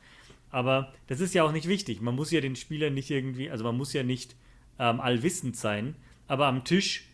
Aber 0.49 0.93
das 1.07 1.19
ist 1.19 1.33
ja 1.33 1.43
auch 1.43 1.51
nicht 1.51 1.67
wichtig. 1.67 2.01
Man 2.01 2.15
muss 2.15 2.31
ja 2.31 2.41
den 2.41 2.55
Spieler 2.55 2.89
nicht 2.89 3.11
irgendwie, 3.11 3.51
also 3.51 3.63
man 3.63 3.77
muss 3.77 3.93
ja 3.93 4.03
nicht 4.03 4.35
ähm, 4.79 4.99
allwissend 4.99 5.55
sein. 5.57 5.95
Aber 6.27 6.47
am 6.47 6.63
Tisch 6.63 7.08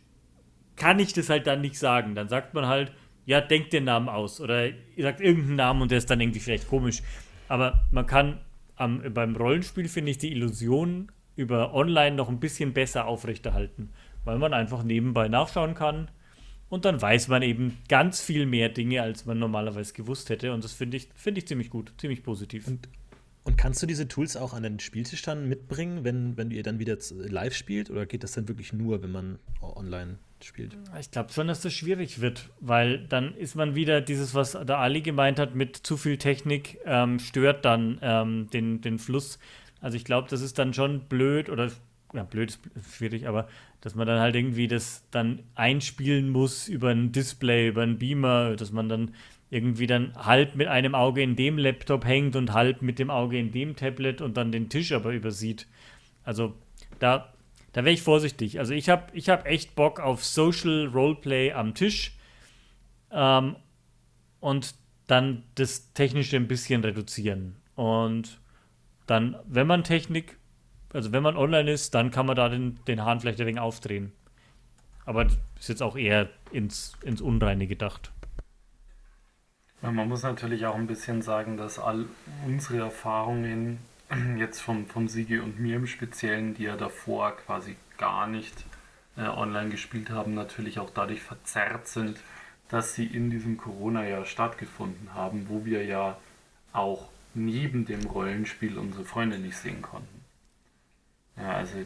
kann 0.76 1.00
ich 1.00 1.14
das 1.14 1.30
halt 1.30 1.48
dann 1.48 1.62
nicht 1.62 1.78
sagen. 1.78 2.16
Dann 2.16 2.30
sagt 2.30 2.54
man 2.54 2.68
halt, 2.68 2.92
ja, 3.26 3.42
denkt 3.42 3.74
den 3.74 3.86
Namen 3.86 4.10
aus. 4.10 4.40
Oder 4.40 4.68
ihr 4.68 5.04
sagt 5.04 5.22
irgendeinen 5.22 5.56
Namen 5.56 5.82
und 5.82 5.92
der 5.92 5.98
ist 5.98 6.10
dann 6.10 6.22
irgendwie 6.22 6.40
vielleicht 6.40 6.68
komisch. 6.68 7.02
Aber 7.48 7.82
man 7.92 8.06
kann 8.06 8.40
am, 8.76 9.02
beim 9.14 9.36
Rollenspiel, 9.36 9.88
finde 9.88 10.12
ich, 10.12 10.18
die 10.18 10.32
Illusion 10.32 11.12
über 11.36 11.74
online 11.74 12.16
noch 12.16 12.30
ein 12.30 12.40
bisschen 12.40 12.74
besser 12.74 13.06
aufrechterhalten. 13.06 13.90
Weil 14.24 14.38
man 14.38 14.54
einfach 14.54 14.84
nebenbei 14.84 15.28
nachschauen 15.28 15.76
kann. 15.76 16.10
Und 16.70 16.86
dann 16.86 17.02
weiß 17.02 17.28
man 17.28 17.42
eben 17.42 17.78
ganz 17.88 18.22
viel 18.22 18.46
mehr 18.46 18.70
Dinge, 18.70 19.02
als 19.02 19.26
man 19.26 19.38
normalerweise 19.38 19.94
gewusst 19.94 20.30
hätte. 20.30 20.52
Und 20.52 20.64
das 20.64 20.74
finde 20.74 20.98
ich, 20.98 21.10
find 21.16 21.38
ich 21.38 21.48
ziemlich 21.48 21.70
gut, 21.70 21.94
ziemlich 21.98 22.24
positiv. 22.24 22.68
Und, 22.68 22.90
und 23.44 23.58
kannst 23.58 23.82
du 23.84 23.86
diese 23.86 24.08
Tools 24.08 24.36
auch 24.36 24.54
an 24.54 24.64
den 24.64 24.80
Spieltisch 24.80 25.22
dann 25.22 25.48
mitbringen, 25.48 26.04
wenn, 26.04 26.38
wenn 26.38 26.50
ihr 26.50 26.64
dann 26.64 26.80
wieder 26.80 26.98
live 27.12 27.56
spielt? 27.56 27.92
Oder 27.92 28.08
geht 28.08 28.24
das 28.24 28.32
dann 28.32 28.48
wirklich 28.48 28.74
nur, 28.74 29.04
wenn 29.04 29.12
man 29.12 29.40
online 29.62 30.18
spielt. 30.44 30.78
Ich 31.00 31.12
glaube 31.12 31.32
schon, 31.32 31.48
dass 31.48 31.62
das 31.62 31.74
schwierig 31.74 32.22
wird, 32.22 32.50
weil 32.60 33.00
dann 33.08 33.36
ist 33.36 33.56
man 33.56 33.76
wieder 33.76 34.02
dieses, 34.02 34.36
was 34.36 34.52
der 34.52 34.78
Ali 34.78 35.02
gemeint 35.02 35.40
hat, 35.40 35.56
mit 35.56 35.76
zu 35.78 35.98
viel 35.98 36.18
Technik 36.18 36.80
ähm, 36.86 37.20
stört 37.20 37.66
dann 37.66 38.00
ähm, 38.02 38.50
den, 38.52 38.82
den 38.82 39.00
Fluss. 39.00 39.40
Also 39.82 39.98
ich 39.98 40.06
glaube, 40.06 40.28
das 40.30 40.42
ist 40.42 40.60
dann 40.60 40.74
schon 40.74 41.02
blöd 41.02 41.50
oder 41.50 41.72
ja, 42.14 42.24
blöd 42.24 42.50
ist 42.50 42.96
schwierig, 42.96 43.28
aber 43.28 43.48
dass 43.82 43.96
man 43.96 44.08
dann 44.08 44.20
halt 44.20 44.36
irgendwie 44.36 44.68
das 44.68 45.04
dann 45.12 45.44
einspielen 45.54 46.30
muss 46.30 46.68
über 46.68 46.90
ein 46.90 47.12
Display, 47.12 47.68
über 47.68 47.84
einen 47.84 48.00
Beamer, 48.00 48.56
dass 48.56 48.72
man 48.72 48.90
dann 48.90 49.14
irgendwie 49.50 49.88
dann 49.88 50.14
halb 50.16 50.56
mit 50.56 50.68
einem 50.68 50.96
Auge 50.96 51.22
in 51.22 51.36
dem 51.36 51.58
Laptop 51.58 52.06
hängt 52.06 52.36
und 52.36 52.54
halb 52.54 52.82
mit 52.82 53.00
dem 53.00 53.10
Auge 53.10 53.38
in 53.38 53.52
dem 53.52 53.76
Tablet 53.76 54.22
und 54.22 54.38
dann 54.38 54.52
den 54.52 54.70
Tisch 54.70 54.92
aber 54.92 55.12
übersieht. 55.14 55.68
Also 56.24 56.56
da 57.00 57.35
da 57.76 57.84
wäre 57.84 57.94
ich 57.94 58.04
vorsichtig. 58.04 58.58
Also 58.58 58.74
ich 58.74 58.88
habe 58.88 59.08
ich 59.12 59.28
hab 59.28 59.46
echt 59.46 59.76
Bock 59.76 60.00
auf 60.00 60.24
Social 60.24 60.86
Roleplay 60.94 61.52
am 61.52 61.74
Tisch 61.74 62.14
ähm, 63.12 63.58
und 64.40 64.76
dann 65.08 65.44
das 65.56 65.92
Technische 65.92 66.38
ein 66.38 66.48
bisschen 66.48 66.86
reduzieren. 66.86 67.58
Und 67.76 68.40
dann, 69.08 69.36
wenn 69.46 69.68
man 69.68 69.84
Technik, 69.84 70.38
also 70.94 71.12
wenn 71.12 71.22
man 71.22 71.36
online 71.36 71.70
ist, 71.70 71.94
dann 71.94 72.12
kann 72.12 72.26
man 72.26 72.38
da 72.38 72.48
den, 72.48 72.80
den 72.88 73.04
Hahn 73.04 73.20
vielleicht 73.20 73.42
ein 73.42 73.46
wenig 73.46 73.60
aufdrehen. 73.60 74.14
Aber 75.04 75.26
das 75.26 75.38
ist 75.60 75.68
jetzt 75.68 75.84
auch 75.84 75.98
eher 75.98 76.30
ins, 76.54 76.98
ins 77.04 77.20
Unreine 77.20 77.68
gedacht. 77.68 78.14
Man 79.82 80.08
muss 80.08 80.24
natürlich 80.24 80.66
auch 80.66 80.76
ein 80.76 80.88
bisschen 80.88 81.22
sagen, 81.22 81.58
dass 81.58 81.78
all 81.78 82.06
unsere 82.46 82.78
Erfahrungen 82.78 83.80
jetzt 84.38 84.60
vom, 84.60 84.88
vom 84.88 85.08
Sigi 85.08 85.40
und 85.40 85.60
mir 85.60 85.78
im 85.78 85.88
Speziellen, 85.88 86.54
die 86.54 86.64
ja 86.64 86.78
davor 86.78 87.36
quasi 87.38 87.76
gar 87.98 88.28
nicht 88.28 88.66
äh, 89.18 89.22
online 89.22 89.70
gespielt 89.70 90.10
haben, 90.10 90.34
natürlich 90.34 90.80
auch 90.80 90.90
dadurch 90.90 91.22
verzerrt 91.22 91.88
sind, 91.88 92.20
dass 92.70 92.96
sie 92.96 93.06
in 93.06 93.30
diesem 93.30 93.58
Corona-Jahr 93.58 94.26
stattgefunden 94.26 95.14
haben, 95.14 95.48
wo 95.50 95.66
wir 95.66 95.86
ja 95.86 96.18
auch 96.74 97.10
neben 97.34 97.86
dem 97.86 98.06
Rollenspiel 98.06 98.78
unsere 98.78 99.06
Freunde 99.06 99.38
nicht 99.38 99.58
sehen 99.58 99.82
konnten. 99.82 100.26
Ja, 101.38 101.54
also 101.54 101.86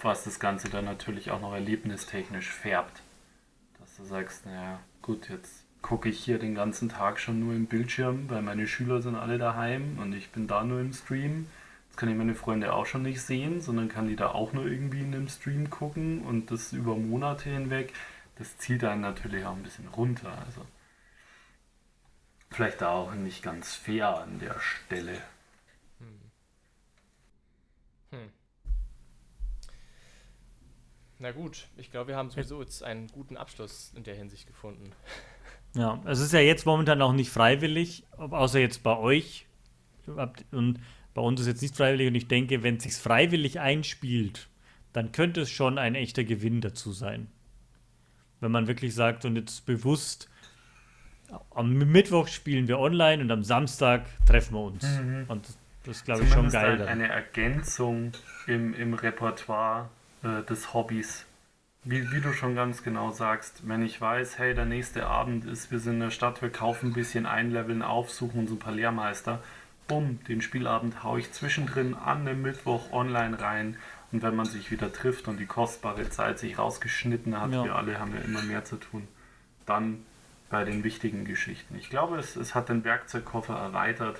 was 0.00 0.24
das 0.24 0.40
Ganze 0.40 0.68
dann 0.68 0.84
natürlich 0.84 1.30
auch 1.30 1.40
noch 1.40 1.54
erlebnistechnisch 1.54 2.50
färbt. 2.50 3.02
Dass 3.78 3.96
du 3.96 4.04
sagst, 4.04 4.46
naja, 4.46 4.80
gut, 5.00 5.28
jetzt 5.28 5.61
gucke 5.82 6.08
ich 6.08 6.24
hier 6.24 6.38
den 6.38 6.54
ganzen 6.54 6.88
Tag 6.88 7.18
schon 7.20 7.40
nur 7.40 7.54
im 7.54 7.66
Bildschirm, 7.66 8.30
weil 8.30 8.40
meine 8.40 8.66
Schüler 8.66 9.02
sind 9.02 9.16
alle 9.16 9.36
daheim 9.36 9.98
und 9.98 10.12
ich 10.12 10.30
bin 10.30 10.46
da 10.46 10.64
nur 10.64 10.80
im 10.80 10.92
Stream. 10.92 11.48
Jetzt 11.88 11.96
kann 11.98 12.08
ich 12.08 12.16
meine 12.16 12.34
Freunde 12.34 12.72
auch 12.72 12.86
schon 12.86 13.02
nicht 13.02 13.20
sehen, 13.20 13.60
sondern 13.60 13.88
kann 13.88 14.08
die 14.08 14.16
da 14.16 14.30
auch 14.30 14.52
nur 14.52 14.64
irgendwie 14.64 15.00
in 15.00 15.12
dem 15.12 15.28
Stream 15.28 15.68
gucken 15.68 16.22
und 16.22 16.50
das 16.50 16.72
über 16.72 16.96
Monate 16.96 17.50
hinweg. 17.50 17.92
Das 18.36 18.56
zieht 18.56 18.82
einen 18.84 19.02
natürlich 19.02 19.44
auch 19.44 19.54
ein 19.54 19.62
bisschen 19.62 19.88
runter. 19.88 20.32
Also 20.46 20.64
vielleicht 22.50 22.80
da 22.80 22.90
auch 22.90 23.12
nicht 23.12 23.42
ganz 23.42 23.74
fair 23.74 24.22
an 24.22 24.38
der 24.38 24.58
Stelle. 24.60 25.20
Hm. 25.98 26.20
Hm. 28.10 28.30
Na 31.18 31.32
gut, 31.32 31.68
ich 31.76 31.90
glaube, 31.90 32.08
wir 32.08 32.16
haben 32.16 32.30
sowieso 32.30 32.62
jetzt 32.62 32.82
einen 32.82 33.08
guten 33.08 33.36
Abschluss 33.36 33.92
in 33.94 34.04
der 34.04 34.14
Hinsicht 34.14 34.46
gefunden. 34.46 34.92
Ja, 35.74 36.00
es 36.04 36.20
ist 36.20 36.32
ja 36.32 36.40
jetzt 36.40 36.66
momentan 36.66 37.00
auch 37.00 37.12
nicht 37.12 37.30
freiwillig, 37.30 38.04
außer 38.16 38.60
jetzt 38.60 38.82
bei 38.82 38.96
euch. 38.96 39.46
Und 40.50 40.80
bei 41.14 41.22
uns 41.22 41.40
ist 41.40 41.46
jetzt 41.46 41.62
nicht 41.62 41.76
freiwillig 41.76 42.08
und 42.08 42.14
ich 42.14 42.28
denke, 42.28 42.62
wenn 42.62 42.76
es 42.76 42.82
sich 42.82 42.94
freiwillig 42.94 43.60
einspielt, 43.60 44.48
dann 44.92 45.12
könnte 45.12 45.42
es 45.42 45.50
schon 45.50 45.78
ein 45.78 45.94
echter 45.94 46.24
Gewinn 46.24 46.60
dazu 46.60 46.92
sein. 46.92 47.28
Wenn 48.40 48.50
man 48.50 48.66
wirklich 48.66 48.94
sagt 48.94 49.24
und 49.24 49.36
jetzt 49.36 49.64
bewusst, 49.64 50.28
am 51.54 51.72
Mittwoch 51.72 52.28
spielen 52.28 52.68
wir 52.68 52.78
online 52.78 53.22
und 53.22 53.30
am 53.30 53.42
Samstag 53.42 54.04
treffen 54.26 54.54
wir 54.54 54.64
uns. 54.64 54.82
Mhm. 54.82 55.24
Und 55.28 55.46
das 55.84 55.96
ist, 55.98 56.04
glaube 56.04 56.24
ich, 56.24 56.30
schon 56.30 56.50
geil. 56.50 56.82
Ein, 56.82 56.88
eine 56.88 57.08
Ergänzung 57.08 58.12
im, 58.46 58.74
im 58.74 58.94
Repertoire 58.94 59.88
äh, 60.22 60.42
des 60.42 60.74
Hobbys. 60.74 61.24
Wie, 61.84 62.12
wie 62.12 62.20
du 62.20 62.32
schon 62.32 62.54
ganz 62.54 62.82
genau 62.82 63.10
sagst, 63.10 63.66
wenn 63.68 63.82
ich 63.82 64.00
weiß, 64.00 64.38
hey, 64.38 64.54
der 64.54 64.66
nächste 64.66 65.06
Abend 65.06 65.44
ist, 65.44 65.70
wir 65.70 65.80
sind 65.80 65.94
in 65.94 66.00
der 66.00 66.10
Stadt, 66.10 66.40
wir 66.40 66.50
kaufen 66.50 66.90
ein 66.90 66.92
bisschen 66.92 67.26
einleveln 67.26 67.82
auf, 67.82 68.10
suchen 68.10 68.40
uns 68.40 68.50
ein 68.52 68.58
paar 68.58 68.72
Lehrmeister 68.72 69.42
bumm, 69.92 70.18
den 70.24 70.40
Spielabend 70.40 71.02
haue 71.02 71.20
ich 71.20 71.32
zwischendrin 71.32 71.94
an 71.94 72.24
dem 72.24 72.42
Mittwoch 72.42 72.92
online 72.92 73.40
rein. 73.40 73.76
Und 74.10 74.22
wenn 74.22 74.36
man 74.36 74.46
sich 74.46 74.70
wieder 74.70 74.92
trifft 74.92 75.28
und 75.28 75.38
die 75.38 75.46
kostbare 75.46 76.08
Zeit 76.10 76.38
sich 76.38 76.58
rausgeschnitten 76.58 77.40
hat, 77.40 77.52
ja. 77.52 77.64
wir 77.64 77.76
alle 77.76 77.98
haben 77.98 78.14
ja 78.14 78.20
immer 78.22 78.42
mehr 78.42 78.64
zu 78.64 78.76
tun, 78.76 79.08
dann 79.64 80.04
bei 80.50 80.64
den 80.64 80.84
wichtigen 80.84 81.24
Geschichten. 81.24 81.76
Ich 81.76 81.88
glaube, 81.88 82.18
es, 82.18 82.36
es 82.36 82.54
hat 82.54 82.68
den 82.68 82.84
Werkzeugkoffer 82.84 83.54
erweitert, 83.54 84.18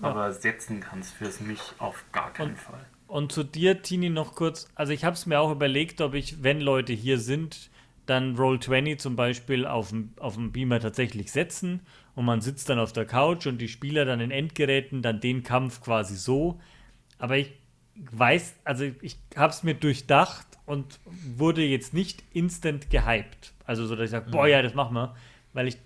ja. 0.00 0.08
aber 0.08 0.32
setzen 0.32 0.80
kann 0.80 1.00
es 1.00 1.10
für 1.10 1.30
mich 1.42 1.60
auf 1.78 2.04
gar 2.12 2.32
keinen 2.32 2.50
und, 2.50 2.58
Fall. 2.58 2.86
Und 3.14 3.30
zu 3.30 3.44
dir, 3.44 3.80
Tini, 3.80 4.10
noch 4.10 4.34
kurz. 4.34 4.66
Also 4.74 4.92
ich 4.92 5.04
habe 5.04 5.14
es 5.14 5.24
mir 5.24 5.38
auch 5.38 5.52
überlegt, 5.52 6.00
ob 6.00 6.14
ich, 6.14 6.42
wenn 6.42 6.60
Leute 6.60 6.92
hier 6.92 7.20
sind, 7.20 7.70
dann 8.06 8.36
Roll20 8.36 8.98
zum 8.98 9.14
Beispiel 9.14 9.66
auf 9.66 9.90
dem, 9.90 10.12
auf 10.18 10.34
dem 10.34 10.50
Beamer 10.50 10.80
tatsächlich 10.80 11.30
setzen 11.30 11.78
und 12.16 12.24
man 12.24 12.40
sitzt 12.40 12.70
dann 12.70 12.80
auf 12.80 12.92
der 12.92 13.04
Couch 13.04 13.46
und 13.46 13.58
die 13.58 13.68
Spieler 13.68 14.04
dann 14.04 14.18
in 14.18 14.32
Endgeräten 14.32 15.00
dann 15.00 15.20
den 15.20 15.44
Kampf 15.44 15.80
quasi 15.80 16.16
so. 16.16 16.58
Aber 17.16 17.36
ich 17.36 17.52
weiß, 17.94 18.56
also 18.64 18.90
ich 19.00 19.16
habe 19.36 19.52
es 19.52 19.62
mir 19.62 19.74
durchdacht 19.74 20.48
und 20.66 20.98
wurde 21.04 21.62
jetzt 21.62 21.94
nicht 21.94 22.24
instant 22.32 22.90
gehypt. 22.90 23.52
Also 23.64 23.86
so, 23.86 23.94
dass 23.94 24.06
ich 24.06 24.10
sage, 24.10 24.26
mhm. 24.26 24.32
boah, 24.32 24.48
ja, 24.48 24.60
das 24.60 24.74
machen 24.74 24.94
wir. 24.94 25.14
Weil 25.52 25.68
ich, 25.68 25.76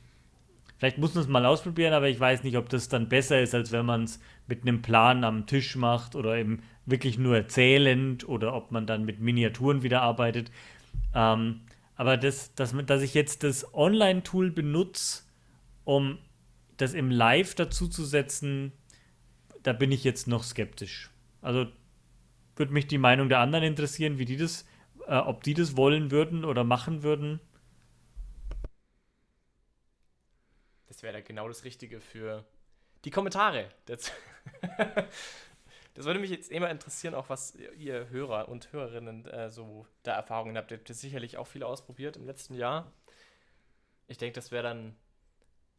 vielleicht 0.79 0.99
muss 0.99 1.15
man 1.15 1.25
es 1.25 1.29
mal 1.29 1.45
ausprobieren, 1.45 1.93
aber 1.93 2.09
ich 2.09 2.19
weiß 2.19 2.45
nicht, 2.45 2.57
ob 2.57 2.69
das 2.69 2.89
dann 2.89 3.09
besser 3.09 3.41
ist, 3.41 3.55
als 3.55 3.73
wenn 3.73 3.87
man 3.87 4.05
es 4.05 4.21
mit 4.47 4.63
einem 4.63 4.83
Plan 4.83 5.25
am 5.25 5.47
Tisch 5.47 5.77
macht 5.77 6.15
oder 6.15 6.37
eben 6.37 6.63
wirklich 6.87 7.19
nur 7.19 7.37
erzählend 7.37 8.29
oder 8.29 8.55
ob 8.55 8.71
man 8.71 8.87
dann 8.87 9.05
mit 9.05 9.21
Miniaturen 9.21 9.83
wieder 9.83 10.03
arbeitet. 10.03 10.51
Ähm, 11.15 11.61
aber 11.97 12.17
das, 12.17 12.55
das, 12.55 12.75
dass 12.87 13.03
ich 13.03 13.15
jetzt 13.15 13.43
das 13.43 13.75
Online-Tool 13.75 14.51
benutze, 14.51 15.25
um 15.85 16.19
das 16.77 16.95
im 16.95 17.11
Live 17.11 17.55
dazu 17.57 17.89
zu 17.89 18.05
setzen, 18.05 18.73
da 19.65 19.73
bin 19.73 19.91
ich 19.91 20.05
jetzt 20.05 20.29
noch 20.29 20.45
skeptisch. 20.45 21.11
Also 21.43 21.67
würde 22.57 22.73
mich 22.73 22.87
die 22.87 22.99
Meinung 22.99 23.29
der 23.29 23.41
anderen 23.41 23.65
interessieren, 23.65 24.19
wie 24.19 24.25
die 24.25 24.37
das, 24.37 24.65
äh, 25.07 25.17
ob 25.17 25.43
die 25.43 25.55
das 25.55 25.77
wollen 25.77 26.11
würden 26.11 26.45
oder 26.45 26.65
machen 26.65 27.03
würden. 27.03 27.41
Das 30.99 31.05
wäre 31.05 31.23
genau 31.23 31.47
das 31.47 31.63
Richtige 31.63 32.01
für 32.01 32.45
die 33.05 33.13
Kommentare. 33.13 33.71
Das, 33.87 34.11
das 35.95 36.05
würde 36.05 36.19
mich 36.19 36.31
jetzt 36.31 36.51
immer 36.51 36.69
interessieren, 36.71 37.15
auch 37.15 37.29
was 37.29 37.55
ihr 37.55 38.09
Hörer 38.09 38.49
und 38.49 38.73
Hörerinnen 38.73 39.25
äh, 39.27 39.49
so 39.49 39.87
da 40.03 40.17
Erfahrungen 40.17 40.57
habt. 40.57 40.73
Ihr 40.73 40.79
habt 40.79 40.89
sicherlich 40.89 41.37
auch 41.37 41.47
viele 41.47 41.67
ausprobiert 41.67 42.17
im 42.17 42.27
letzten 42.27 42.55
Jahr. 42.55 42.91
Ich 44.09 44.19
denke, 44.19 44.35
das 44.35 44.51
wäre 44.51 44.65
dann 44.65 44.97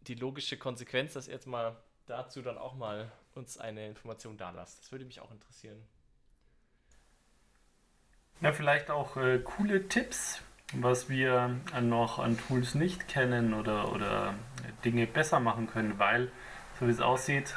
die 0.07 0.15
logische 0.15 0.55
Konsequenz, 0.57 1.11
dass 1.11 1.27
ihr 1.27 1.33
jetzt 1.33 1.47
mal 1.47 1.75
dazu 2.05 2.41
dann 2.41 2.57
auch 2.57 2.75
mal 2.75 3.11
uns 3.35 3.57
eine 3.57 3.87
Information 3.87 4.37
da 4.37 4.51
lasst. 4.51 4.79
Das 4.79 4.91
würde 4.93 5.03
mich 5.03 5.19
auch 5.19 5.31
interessieren. 5.31 5.85
Ja, 8.39 8.53
vielleicht 8.53 8.89
auch 8.89 9.17
äh, 9.17 9.39
coole 9.39 9.89
Tipps, 9.89 10.41
was 10.73 11.09
wir 11.09 11.59
noch 11.81 12.19
an 12.19 12.37
Tools 12.37 12.75
nicht 12.75 13.07
kennen 13.07 13.53
oder, 13.53 13.91
oder 13.91 14.35
Dinge 14.85 15.07
besser 15.07 15.39
machen 15.39 15.67
können, 15.67 15.97
weil, 15.97 16.31
so 16.79 16.87
wie 16.87 16.91
es 16.91 17.01
aussieht, 17.01 17.55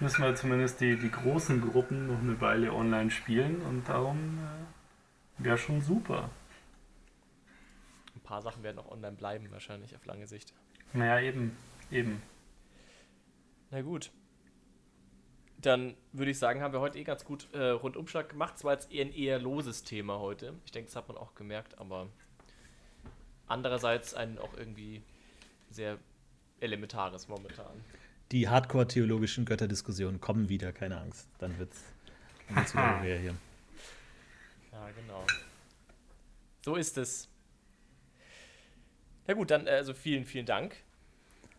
müssen 0.00 0.22
wir 0.22 0.34
zumindest 0.34 0.80
die, 0.80 0.96
die 0.96 1.10
großen 1.10 1.60
Gruppen 1.60 2.06
noch 2.06 2.20
eine 2.20 2.40
Weile 2.40 2.72
online 2.72 3.10
spielen 3.10 3.62
und 3.62 3.88
darum 3.88 4.38
äh, 4.38 5.44
wäre 5.44 5.58
schon 5.58 5.80
super. 5.80 6.30
Ein 8.14 8.20
paar 8.20 8.42
Sachen 8.42 8.62
werden 8.62 8.78
auch 8.78 8.90
online 8.90 9.16
bleiben, 9.16 9.50
wahrscheinlich 9.50 9.94
auf 9.94 10.04
lange 10.06 10.26
Sicht. 10.26 10.54
Naja, 10.92 11.20
eben. 11.20 11.56
Eben. 11.90 12.22
Na 13.70 13.82
gut. 13.82 14.10
Dann 15.58 15.96
würde 16.12 16.30
ich 16.30 16.38
sagen, 16.38 16.60
haben 16.60 16.72
wir 16.72 16.80
heute 16.80 16.98
eh 16.98 17.04
ganz 17.04 17.24
gut 17.24 17.48
äh, 17.52 17.70
Rundumschlag 17.70 18.28
gemacht. 18.28 18.54
Es 18.56 18.64
war 18.64 18.74
jetzt 18.74 18.92
eher 18.92 19.06
ein 19.06 19.12
eher 19.12 19.38
loses 19.38 19.82
Thema 19.82 20.18
heute. 20.18 20.54
Ich 20.64 20.72
denke, 20.72 20.88
das 20.88 20.96
hat 20.96 21.08
man 21.08 21.16
auch 21.16 21.34
gemerkt, 21.34 21.78
aber 21.78 22.08
andererseits 23.46 24.14
ein 24.14 24.38
auch 24.38 24.54
irgendwie 24.56 25.02
sehr 25.70 25.98
elementares 26.60 27.28
momentan. 27.28 27.84
Die 28.32 28.48
hardcore-theologischen 28.48 29.44
Götterdiskussionen 29.44 30.20
kommen 30.20 30.48
wieder, 30.48 30.72
keine 30.72 31.00
Angst. 31.00 31.28
Dann 31.38 31.58
wird 31.58 31.72
es 32.56 32.74
wieder 32.74 33.00
mehr 33.00 33.18
hier. 33.18 33.34
Ja, 34.72 34.88
genau. 34.90 35.24
So 36.64 36.76
ist 36.76 36.96
es. 36.98 37.28
Ja 39.26 39.34
gut, 39.34 39.50
dann 39.50 39.68
also 39.68 39.94
vielen, 39.94 40.24
vielen 40.24 40.46
Dank 40.46 40.76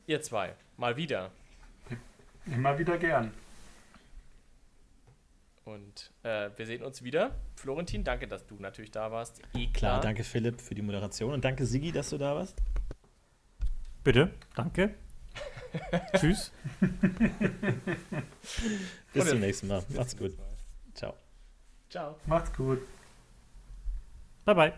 Ihr 0.08 0.22
zwei, 0.22 0.54
mal 0.78 0.96
wieder. 0.98 1.32
Immer 2.46 2.78
wieder 2.78 2.98
gern. 3.00 3.34
Und 5.66 6.12
äh, 6.22 6.52
wir 6.56 6.66
sehen 6.68 6.84
uns 6.84 7.04
wieder. 7.04 7.36
Florentin, 7.56 8.04
danke, 8.04 8.28
dass 8.28 8.46
du 8.46 8.56
natürlich 8.60 8.92
da 8.92 9.12
warst. 9.12 9.40
Eh 9.56 9.66
klar. 9.66 9.72
klar, 9.74 10.02
danke 10.02 10.24
Philipp 10.24 10.62
für 10.62 10.76
die 10.76 10.84
Moderation 10.84 11.34
und 11.34 11.44
danke 11.44 11.66
Sigi, 11.66 11.92
dass 11.92 12.12
du 12.12 12.20
da 12.20 12.36
warst. 12.36 12.62
Bitte, 14.04 14.32
danke. 14.56 14.94
Tschüss. 16.18 16.52
Bis 19.12 19.28
zum 19.28 19.40
nächsten 19.40 19.68
Mal. 19.68 19.84
Macht's 19.90 20.16
gut. 20.16 20.38
Ciao. 20.94 21.16
Ciao. 21.90 22.16
Macht's 22.28 22.54
gut. 22.54 22.80
Bye 24.46 24.56
bye. 24.56 24.74